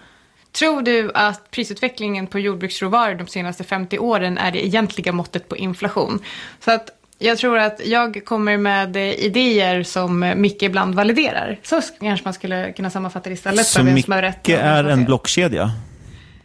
Tror 0.52 0.82
du 0.82 1.10
att 1.14 1.50
prisutvecklingen 1.50 2.26
på 2.26 2.38
jordbruksråvaror 2.38 3.14
de 3.14 3.26
senaste 3.26 3.64
50 3.64 3.98
åren 3.98 4.38
är 4.38 4.52
det 4.52 4.66
egentliga 4.66 5.12
måttet 5.12 5.48
på 5.48 5.56
inflation? 5.56 6.20
Så 6.60 6.70
att 6.70 6.90
jag 7.18 7.38
tror 7.38 7.58
att 7.58 7.86
jag 7.86 8.24
kommer 8.24 8.56
med 8.56 8.96
eh, 8.96 9.02
idéer 9.02 9.82
som 9.82 10.22
eh, 10.22 10.34
Micke 10.34 10.62
ibland 10.62 10.94
validerar. 10.94 11.58
Så 11.62 11.80
kanske 12.00 12.24
man 12.24 12.34
skulle 12.34 12.72
kunna 12.72 12.90
sammanfatta 12.90 13.28
det 13.28 13.34
istället 13.34 13.66
Så 13.66 13.72
som 13.72 13.88
är 13.88 14.84
en 14.84 15.04
blockkedja? 15.04 15.70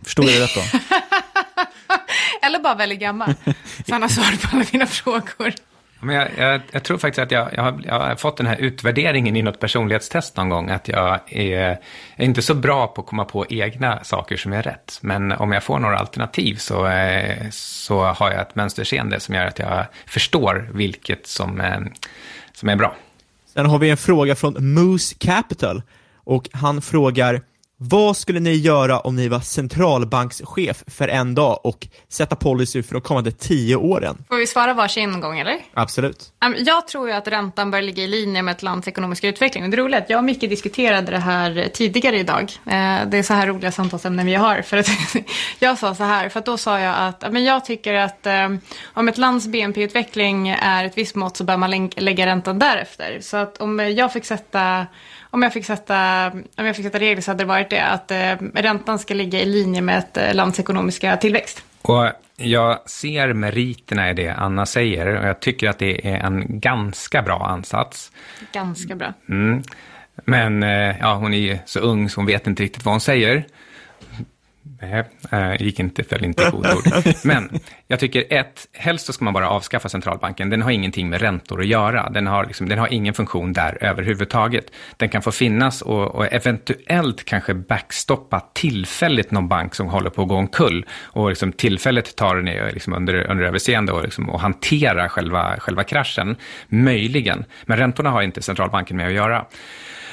Förstod 0.04 0.26
jag 0.26 0.34
det 0.34 0.44
rätt 0.44 0.56
då? 0.56 0.62
Eller 2.42 2.60
bara 2.60 2.76
väldigt 2.76 3.00
gammal. 3.00 3.34
Så 3.88 3.94
han 3.94 4.02
har 4.02 4.10
svar 4.10 4.42
på 4.42 4.56
alla 4.56 4.66
mina 4.72 4.86
frågor. 4.86 5.54
Men 6.02 6.16
jag, 6.16 6.30
jag, 6.38 6.62
jag 6.72 6.84
tror 6.84 6.98
faktiskt 6.98 7.20
att 7.20 7.32
jag, 7.32 7.50
jag, 7.54 7.64
har, 7.64 7.82
jag 7.86 8.00
har 8.00 8.16
fått 8.16 8.38
den 8.38 8.48
här 8.48 8.56
utvärderingen 8.56 9.36
i 9.36 9.42
något 9.42 9.60
personlighetstest 9.60 10.38
någon 10.38 10.50
gång. 10.50 10.70
Att 10.70 10.88
jag 10.88 11.20
är, 11.26 11.80
är 12.16 12.26
inte 12.26 12.42
så 12.42 12.54
bra 12.54 12.88
på 12.88 13.02
att 13.02 13.08
komma 13.08 13.26
på 13.26 13.46
egna 13.50 14.04
saker 14.04 14.38
som 14.38 14.54
är 14.54 14.64
rätt. 14.64 15.00
Men 15.02 15.32
om 15.32 15.52
jag 15.52 15.64
får 15.64 15.80
några 15.80 15.98
alternativ 15.98 16.56
så, 16.56 16.88
eh, 16.88 17.50
så 17.52 18.04
har 18.04 18.32
jag 18.32 18.42
ett 18.42 18.56
mönsterseende 18.56 19.20
som 19.20 19.36
gör 19.36 19.46
att 19.46 19.60
jag 19.60 19.86
förstår 20.06 20.70
vilket 20.74 21.28
som, 21.28 21.62
eh, 21.62 21.80
som 22.54 22.70
är 22.70 22.76
bra. 22.76 22.96
Sen 23.54 23.66
har 23.66 23.80
vi 23.80 23.90
en 23.90 23.98
fråga 23.98 24.36
från 24.36 24.74
Moose 24.74 25.16
Capital 25.20 25.82
och 26.16 26.50
han 26.54 26.82
frågar 26.82 27.42
vad 27.82 28.18
skulle 28.18 28.40
ni 28.40 28.54
göra 28.54 29.00
om 29.00 29.16
ni 29.16 29.28
var 29.28 29.40
centralbankschef 29.40 30.84
för 30.88 31.08
en 31.08 31.36
dag 31.36 31.60
och 31.64 31.88
sätta 32.10 32.36
policy 32.36 32.84
för 32.84 32.94
de 32.94 33.02
kommande 33.02 33.32
tio 33.32 33.76
åren? 33.76 34.18
Får 34.28 34.36
vi 34.36 34.48
svara 34.48 34.74
varsin 34.74 35.22
gång 35.22 35.40
eller? 35.40 35.58
Absolut. 35.74 36.34
Um, 36.46 36.56
Jag 36.58 36.88
tror 36.88 37.08
ju 37.08 37.14
att 37.14 37.28
räntan 37.28 37.72
bör 37.72 37.82
ligga 37.82 38.04
i 38.04 38.08
linje 38.08 38.42
med 38.42 38.52
ett 38.52 38.64
lands 38.64 38.88
ekonomiska 38.88 39.28
utveckling. 39.28 39.70
Det 39.72 39.76
är 39.78 39.82
roligt 39.82 39.98
att 39.98 40.10
jag 40.10 40.18
och 40.18 40.24
Micke 40.24 40.40
diskuterade 40.42 41.12
det 41.12 41.18
här 41.18 41.70
tidigare 41.74 42.20
idag. 42.20 42.42
Eh, 42.66 43.08
Det 43.08 43.18
är 43.18 43.24
så 43.24 43.34
här 43.34 43.48
roliga 43.48 43.72
samtalsämnen 43.72 44.26
vi 44.26 44.36
har. 44.36 44.62
För 44.62 44.78
att 44.78 44.88
jag 45.60 45.78
sa 45.78 45.96
så 45.96 46.04
här, 46.04 46.30
för 46.30 46.42
då 46.42 46.58
sa 46.58 46.80
jag 46.80 46.96
att 46.98 47.32
men 47.32 47.44
jag 47.44 47.66
tycker 47.66 47.94
att 47.94 48.26
eh, 48.26 48.50
om 48.94 49.08
ett 49.08 49.18
lands 49.18 49.48
BNP-utveckling 49.48 50.50
är 50.50 50.86
ett 50.86 50.98
visst 50.98 51.16
mått 51.16 51.38
så 51.38 51.44
bör 51.44 51.58
man 51.58 51.90
lägga 51.96 52.26
räntan 52.26 52.60
därefter. 52.60 53.18
Så 53.22 53.38
att 53.38 53.58
om 53.58 53.80
jag 53.80 54.14
fick 54.14 54.26
sätta 54.26 54.88
om 55.30 55.42
jag 55.42 55.54
fick 55.54 55.66
sätta, 55.66 56.28
om 56.58 56.66
jag 56.66 56.76
fick 56.76 56.86
sätta 56.86 57.00
regler 57.00 57.22
så 57.22 57.32
hade 57.32 57.44
det 57.44 57.48
varit 57.48 57.70
det 57.70 57.84
att 57.86 58.12
eh, 58.12 58.36
räntan 58.54 59.00
ska 59.00 59.14
ligga 59.14 59.40
i 59.40 59.46
linje 59.46 59.82
med 59.82 59.98
ett 59.98 60.18
eh, 60.18 60.34
lands 60.34 60.60
ekonomiska 60.60 61.18
tillväxt. 61.18 61.64
Och 61.82 62.12
jag 62.38 62.90
ser 62.90 63.34
meriterna 63.34 64.10
i 64.10 64.14
det 64.14 64.30
Anna 64.30 64.66
säger 64.66 65.20
och 65.20 65.28
jag 65.28 65.40
tycker 65.40 65.70
att 65.70 65.80
det 65.80 66.08
är 66.08 66.18
en 66.18 66.60
ganska 66.60 67.22
bra 67.22 67.46
ansats. 67.46 68.12
Ganska 68.54 68.96
bra. 68.96 69.14
Mm. 69.30 69.64
Men 70.26 70.64
eh, 70.64 70.96
ja, 71.00 71.14
hon 71.14 71.34
är 71.34 71.38
ju 71.38 71.58
så 71.66 71.80
ung 71.80 72.10
så 72.10 72.20
hon 72.20 72.26
vet 72.26 72.48
inte 72.48 72.64
riktigt 72.64 72.86
vad 72.86 72.94
hon 72.94 73.02
säger. 73.02 73.46
Nej, 74.82 75.04
eh, 75.32 75.62
gick 75.62 75.80
inte, 75.80 76.04
föll 76.04 76.26
inte 76.26 76.44
i 76.44 76.50
god 76.52 76.66
ord. 76.66 77.04
Men 77.24 77.60
jag 77.88 78.00
tycker 78.00 78.24
ett, 78.30 78.68
helst 78.74 79.06
så 79.06 79.14
ska 79.14 79.26
man 79.26 79.34
bara 79.34 79.50
avskaffa 79.50 79.90
centralbanken. 79.90 80.50
Den 80.50 80.62
har 80.62 80.72
ingenting 80.72 81.10
med 81.10 81.22
räntor 81.22 81.62
att 81.62 81.68
göra. 81.68 82.10
Den 82.10 82.28
har, 82.28 82.46
liksom, 82.46 82.70
den 82.70 82.80
har 82.80 82.94
ingen 82.94 83.14
funktion 83.14 83.54
där 83.54 83.78
överhuvudtaget. 83.82 84.72
Den 84.98 85.10
kan 85.10 85.22
få 85.22 85.32
finnas 85.32 85.82
och, 85.82 86.16
och 86.16 86.34
eventuellt 86.34 87.26
kanske 87.26 87.54
backstoppa 87.54 88.40
tillfälligt 88.54 89.32
någon 89.32 89.48
bank 89.48 89.76
som 89.76 89.88
håller 89.88 90.10
på 90.10 90.22
att 90.22 90.28
gå 90.28 90.36
omkull. 90.36 90.86
Och 91.04 91.30
liksom 91.30 91.52
tillfälligt 91.52 92.16
tar 92.16 92.36
den 92.36 92.74
liksom 92.74 92.94
under, 92.94 93.32
under 93.32 93.44
överseende 93.44 93.92
och, 93.92 94.04
liksom, 94.04 94.30
och 94.30 94.40
hantera 94.40 95.10
själva, 95.10 95.56
själva 95.60 95.84
kraschen. 95.84 96.36
Möjligen. 96.68 97.46
Men 97.66 97.78
räntorna 97.78 98.10
har 98.10 98.22
inte 98.22 98.42
centralbanken 98.42 98.98
med 98.98 99.08
att 99.08 99.14
göra. 99.14 99.46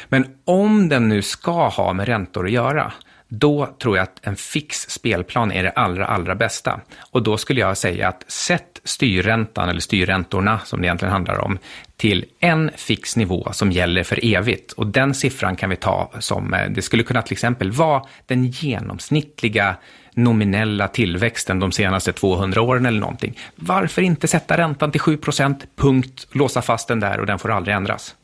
Men 0.09 0.27
om 0.45 0.89
den 0.89 1.09
nu 1.09 1.23
ska 1.23 1.69
ha 1.69 1.93
med 1.93 2.07
räntor 2.09 2.47
att 2.47 2.53
göra, 2.53 2.93
då 3.29 3.67
tror 3.83 3.97
jag 3.97 4.03
att 4.03 4.27
en 4.27 4.37
fix 4.37 4.91
spelplan 4.91 5.53
är 5.53 5.63
det 5.63 5.71
allra, 5.71 6.07
allra 6.07 6.35
bästa. 6.35 6.81
Och 7.11 7.23
då 7.23 7.37
skulle 7.37 7.61
jag 7.61 7.77
säga 7.77 8.09
att 8.09 8.25
sätt 8.31 8.81
styrräntan, 8.85 9.69
eller 9.69 9.81
styrräntorna 9.81 10.61
som 10.65 10.81
det 10.81 10.87
egentligen 10.87 11.13
handlar 11.13 11.39
om, 11.39 11.59
till 11.97 12.25
en 12.41 12.71
fix 12.77 13.17
nivå 13.17 13.49
som 13.53 13.73
gäller 13.73 14.03
för 14.03 14.35
evigt. 14.35 14.73
Och 14.73 14.87
den 14.87 15.15
siffran 15.15 15.57
kan 15.57 15.71
vi 15.71 15.77
ta 15.77 16.11
som, 16.19 16.55
eh, 16.55 16.71
det 16.71 16.83
skulle 16.83 17.03
kunna 17.03 17.23
till 17.23 17.33
exempel 17.33 17.73
vara 17.73 18.03
den 18.27 18.47
genomsnittliga 18.47 19.77
nominella 20.15 20.89
tillväxten 20.89 21.59
de 21.59 21.73
senaste 21.73 22.13
200 22.13 22.61
åren 22.61 22.87
eller 22.87 23.01
någonting. 23.01 23.39
Varför 23.55 24.03
inte 24.03 24.29
sätta 24.29 24.59
räntan 24.59 24.93
till 24.93 25.01
7 25.01 25.17
procent, 25.17 25.67
punkt, 25.77 26.27
låsa 26.33 26.63
fast 26.63 26.89
den 26.89 27.01
där 27.01 27.21
och 27.21 27.27
den 27.27 27.39
får 27.39 27.51
aldrig 27.51 27.77
ändras? 27.77 28.15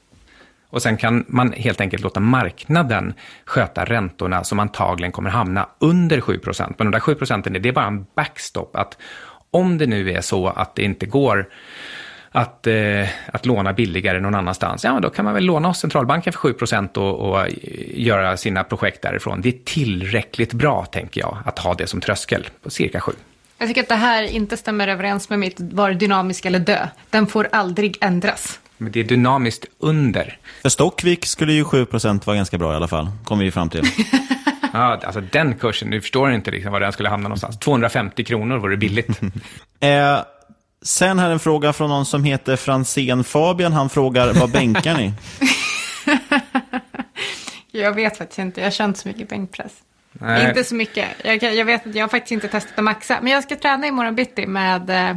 Och 0.72 0.82
sen 0.82 0.96
kan 0.96 1.24
man 1.28 1.52
helt 1.52 1.80
enkelt 1.80 2.02
låta 2.02 2.20
marknaden 2.20 3.14
sköta 3.44 3.84
räntorna 3.84 4.44
som 4.44 4.58
antagligen 4.58 5.12
kommer 5.12 5.30
hamna 5.30 5.68
under 5.78 6.20
7% 6.20 6.74
Men 6.78 6.86
de 6.86 6.90
där 6.90 7.00
7 7.00 7.14
procenten, 7.14 7.52
det 7.52 7.68
är 7.68 7.72
bara 7.72 7.86
en 7.86 8.06
backstop. 8.16 8.76
Att 8.76 8.98
om 9.50 9.78
det 9.78 9.86
nu 9.86 10.10
är 10.10 10.20
så 10.20 10.46
att 10.48 10.74
det 10.74 10.82
inte 10.82 11.06
går 11.06 11.48
att, 12.30 12.66
eh, 12.66 13.08
att 13.26 13.46
låna 13.46 13.72
billigare 13.72 14.20
någon 14.20 14.34
annanstans, 14.34 14.84
ja 14.84 15.00
då 15.00 15.10
kan 15.10 15.24
man 15.24 15.34
väl 15.34 15.44
låna 15.44 15.68
hos 15.68 15.78
centralbanken 15.78 16.32
för 16.32 16.38
7 16.38 16.54
och, 16.94 17.30
och 17.30 17.40
eh, 17.40 17.52
göra 17.94 18.36
sina 18.36 18.64
projekt 18.64 19.02
därifrån. 19.02 19.40
Det 19.40 19.48
är 19.48 19.58
tillräckligt 19.64 20.52
bra, 20.52 20.84
tänker 20.84 21.20
jag, 21.20 21.38
att 21.44 21.58
ha 21.58 21.74
det 21.74 21.86
som 21.86 22.00
tröskel 22.00 22.46
på 22.62 22.70
cirka 22.70 23.00
7. 23.00 23.12
Jag 23.58 23.68
tycker 23.68 23.82
att 23.82 23.88
det 23.88 23.94
här 23.94 24.22
inte 24.22 24.56
stämmer 24.56 24.88
överens 24.88 25.30
med 25.30 25.38
mitt 25.38 25.60
var 25.60 25.92
dynamisk 25.92 26.44
eller 26.44 26.58
dö. 26.58 26.88
Den 27.10 27.26
får 27.26 27.48
aldrig 27.52 27.98
ändras. 28.00 28.60
Men 28.82 28.92
det 28.92 29.00
är 29.00 29.04
dynamiskt 29.04 29.64
under. 29.78 30.38
För 30.62 30.68
Stockvik 30.68 31.26
skulle 31.26 31.52
ju 31.52 31.64
7% 31.64 32.26
vara 32.26 32.36
ganska 32.36 32.58
bra 32.58 32.72
i 32.72 32.76
alla 32.76 32.88
fall, 32.88 33.10
kom 33.24 33.38
vi 33.38 33.50
fram 33.50 33.70
till. 33.70 33.84
Ja, 34.74 35.00
alltså 35.04 35.20
den 35.20 35.54
kursen, 35.54 35.90
nu 35.90 36.00
förstår 36.00 36.28
jag 36.28 36.38
inte 36.38 36.50
liksom 36.50 36.72
var 36.72 36.80
den 36.80 36.92
skulle 36.92 37.08
hamna 37.08 37.28
någonstans. 37.28 37.58
250 37.58 38.24
kronor 38.24 38.58
vore 38.58 38.76
billigt. 38.76 39.08
eh, 39.80 40.18
sen 40.82 41.18
här 41.18 41.30
en 41.30 41.38
fråga 41.38 41.72
från 41.72 41.90
någon 41.90 42.06
som 42.06 42.24
heter 42.24 42.56
Fransén 42.56 43.24
Fabian. 43.24 43.72
Han 43.72 43.90
frågar, 43.90 44.32
vad 44.32 44.50
bänkar 44.50 44.96
ni? 44.96 45.12
Jag 47.70 47.94
vet 47.94 48.18
faktiskt 48.18 48.38
inte, 48.38 48.60
jag 48.60 48.66
har 48.66 48.70
känt 48.70 48.96
så 48.96 49.08
mycket 49.08 49.28
bänkpress. 49.28 49.72
Nej. 50.12 50.48
Inte 50.48 50.64
så 50.64 50.74
mycket. 50.74 51.08
Jag, 51.24 51.42
jag 51.42 51.64
vet 51.64 51.86
att 51.86 51.94
jag 51.94 52.02
har 52.02 52.08
faktiskt 52.08 52.32
inte 52.32 52.48
testat 52.48 52.78
att 52.78 52.84
maxa. 52.84 53.18
Men 53.22 53.32
jag 53.32 53.42
ska 53.42 53.56
träna 53.56 53.86
imorgon 53.86 54.14
bitti 54.14 54.46
med, 54.46 54.90
eh, 54.90 55.16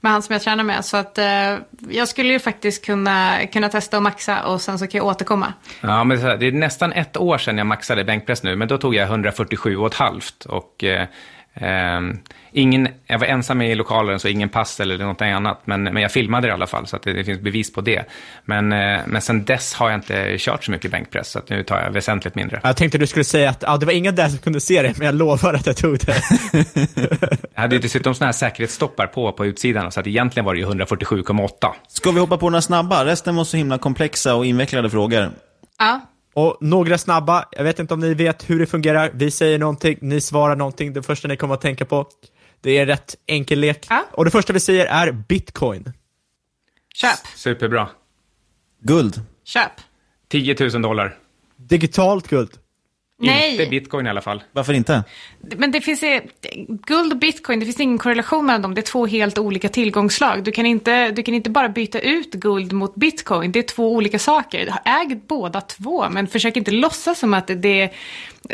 med 0.00 0.12
han 0.12 0.22
som 0.22 0.32
jag 0.32 0.42
tränar 0.42 0.64
med. 0.64 0.84
Så 0.84 0.96
att 0.96 1.18
eh, 1.18 1.56
jag 1.90 2.08
skulle 2.08 2.32
ju 2.32 2.38
faktiskt 2.38 2.84
kunna, 2.84 3.46
kunna 3.52 3.68
testa 3.68 3.96
att 3.96 4.02
maxa 4.02 4.46
och 4.46 4.60
sen 4.60 4.78
så 4.78 4.86
kan 4.86 4.98
jag 4.98 5.06
återkomma. 5.06 5.52
Ja, 5.80 6.04
men 6.04 6.38
det 6.38 6.46
är 6.46 6.52
nästan 6.52 6.92
ett 6.92 7.16
år 7.16 7.38
sedan 7.38 7.58
jag 7.58 7.66
maxade 7.66 8.04
bänkpress 8.04 8.42
nu, 8.42 8.56
men 8.56 8.68
då 8.68 8.78
tog 8.78 8.94
jag 8.94 9.08
147,5 9.08 10.46
och 10.46 10.84
eh, 10.84 11.06
ehm, 11.54 12.18
ingen, 12.52 12.88
jag 13.06 13.18
var 13.18 13.26
ensam 13.26 13.62
i 13.62 13.74
lokalen 13.74 14.20
så 14.20 14.28
ingen 14.28 14.48
pass 14.48 14.80
eller 14.80 14.98
något 14.98 15.22
annat, 15.22 15.60
men, 15.64 15.82
men 15.82 15.96
jag 16.02 16.12
filmade 16.12 16.48
i 16.48 16.50
alla 16.50 16.66
fall 16.66 16.86
så 16.86 16.96
att 16.96 17.02
det, 17.02 17.12
det 17.12 17.24
finns 17.24 17.40
bevis 17.40 17.72
på 17.72 17.80
det. 17.80 18.04
Men, 18.44 18.72
eh, 18.72 19.00
men 19.06 19.22
sen 19.22 19.44
dess 19.44 19.74
har 19.74 19.90
jag 19.90 19.98
inte 19.98 20.36
kört 20.38 20.64
så 20.64 20.70
mycket 20.70 20.90
bänkpress, 20.90 21.30
så 21.30 21.38
att 21.38 21.48
nu 21.48 21.62
tar 21.62 21.80
jag 21.80 21.90
väsentligt 21.90 22.34
mindre. 22.34 22.60
Jag 22.62 22.76
tänkte 22.76 22.98
du 22.98 23.06
skulle 23.06 23.24
säga 23.24 23.50
att 23.50 23.64
ja, 23.66 23.76
det 23.76 23.86
var 23.86 23.92
ingen 23.92 24.14
där 24.14 24.28
som 24.28 24.38
kunde 24.38 24.60
se 24.60 24.82
det, 24.82 24.98
men 24.98 25.06
jag 25.06 25.14
lovar 25.14 25.54
att 25.54 25.66
jag 25.66 25.76
tog 25.76 25.98
det. 25.98 26.22
Jag 27.54 27.62
hade 27.62 27.74
ju 27.76 27.82
dessutom 27.82 28.14
sådana 28.14 28.26
här 28.26 28.32
säkerhetsstoppar 28.32 29.06
på, 29.06 29.32
på 29.32 29.46
utsidan, 29.46 29.92
så 29.92 30.00
att 30.00 30.06
egentligen 30.06 30.44
var 30.44 30.54
det 30.54 30.60
ju 30.60 30.66
147,8. 30.66 31.48
Ska 31.88 32.10
vi 32.10 32.20
hoppa 32.20 32.36
på 32.36 32.50
några 32.50 32.62
snabba? 32.62 33.04
Resten 33.04 33.36
var 33.36 33.44
så 33.44 33.56
himla 33.56 33.78
komplexa 33.78 34.34
och 34.34 34.46
invecklade 34.46 34.90
frågor. 34.90 35.30
Ja. 35.78 36.00
Och 36.34 36.56
några 36.60 36.98
snabba, 36.98 37.44
jag 37.50 37.64
vet 37.64 37.78
inte 37.78 37.94
om 37.94 38.00
ni 38.00 38.14
vet 38.14 38.50
hur 38.50 38.58
det 38.58 38.66
fungerar. 38.66 39.10
Vi 39.14 39.30
säger 39.30 39.58
någonting, 39.58 39.98
ni 40.00 40.20
svarar 40.20 40.56
någonting. 40.56 40.92
Det 40.92 41.02
första 41.02 41.28
ni 41.28 41.36
kommer 41.36 41.54
att 41.54 41.60
tänka 41.60 41.84
på. 41.84 42.06
Det 42.60 42.70
är 42.70 42.82
en 42.82 42.86
rätt 42.86 43.16
enkel 43.26 43.58
lek. 43.58 43.86
Och 44.12 44.24
det 44.24 44.30
första 44.30 44.52
vi 44.52 44.60
säger 44.60 44.86
är 44.86 45.12
bitcoin. 45.12 45.92
Köp. 46.94 47.26
Superbra. 47.36 47.88
Guld. 48.80 49.22
Köp. 49.44 49.72
10 50.28 50.56
000 50.60 50.82
dollar. 50.82 51.18
Digitalt 51.56 52.28
guld. 52.28 52.50
Nej. 53.20 53.50
Inte 53.50 53.66
bitcoin 53.66 54.06
i 54.06 54.10
alla 54.10 54.20
fall. 54.20 54.42
Varför 54.52 54.72
inte? 54.72 55.04
Men 55.56 55.70
det 55.70 55.80
finns 55.80 56.04
guld 56.86 57.12
och 57.12 57.18
bitcoin, 57.18 57.60
det 57.60 57.66
finns 57.66 57.80
ingen 57.80 57.98
korrelation 57.98 58.46
mellan 58.46 58.62
dem. 58.62 58.74
Det 58.74 58.80
är 58.80 58.82
två 58.82 59.06
helt 59.06 59.38
olika 59.38 59.68
tillgångsslag. 59.68 60.44
Du 60.44 60.52
kan 60.52 60.66
inte, 60.66 61.10
du 61.10 61.22
kan 61.22 61.34
inte 61.34 61.50
bara 61.50 61.68
byta 61.68 62.00
ut 62.00 62.32
guld 62.32 62.72
mot 62.72 62.94
bitcoin. 62.94 63.52
Det 63.52 63.58
är 63.58 63.62
två 63.62 63.94
olika 63.94 64.18
saker. 64.18 64.74
Äg 64.84 65.20
båda 65.28 65.60
två, 65.60 66.08
men 66.10 66.26
försök 66.26 66.56
inte 66.56 66.70
låtsas 66.70 67.18
som 67.18 67.34
att 67.34 67.46
det 67.46 67.80
är, 67.80 67.90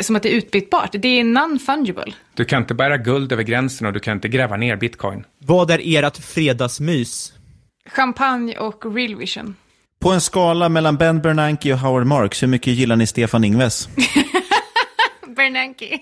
som 0.01 0.15
att 0.15 0.23
det 0.23 0.33
är 0.33 0.37
utbytbart. 0.37 0.89
Det 0.91 1.19
är 1.19 1.23
non-fungible. 1.23 2.13
Du 2.33 2.45
kan 2.45 2.61
inte 2.61 2.73
bära 2.73 2.97
guld 2.97 3.31
över 3.31 3.43
gränsen 3.43 3.87
och 3.87 3.93
du 3.93 3.99
kan 3.99 4.13
inte 4.13 4.27
gräva 4.27 4.57
ner 4.57 4.75
bitcoin. 4.75 5.25
Vad 5.39 5.71
är 5.71 5.79
ert 5.83 6.17
fredagsmys? 6.17 7.33
Champagne 7.89 8.57
och 8.57 8.95
real 8.95 9.15
vision. 9.15 9.55
På 9.99 10.11
en 10.11 10.21
skala 10.21 10.69
mellan 10.69 10.97
Ben 10.97 11.21
Bernanke 11.21 11.73
och 11.73 11.79
Howard 11.79 12.05
Marks, 12.05 12.43
hur 12.43 12.47
mycket 12.47 12.73
gillar 12.73 12.95
ni 12.95 13.07
Stefan 13.07 13.43
Ingves? 13.43 13.89
Bernanke. 15.37 16.01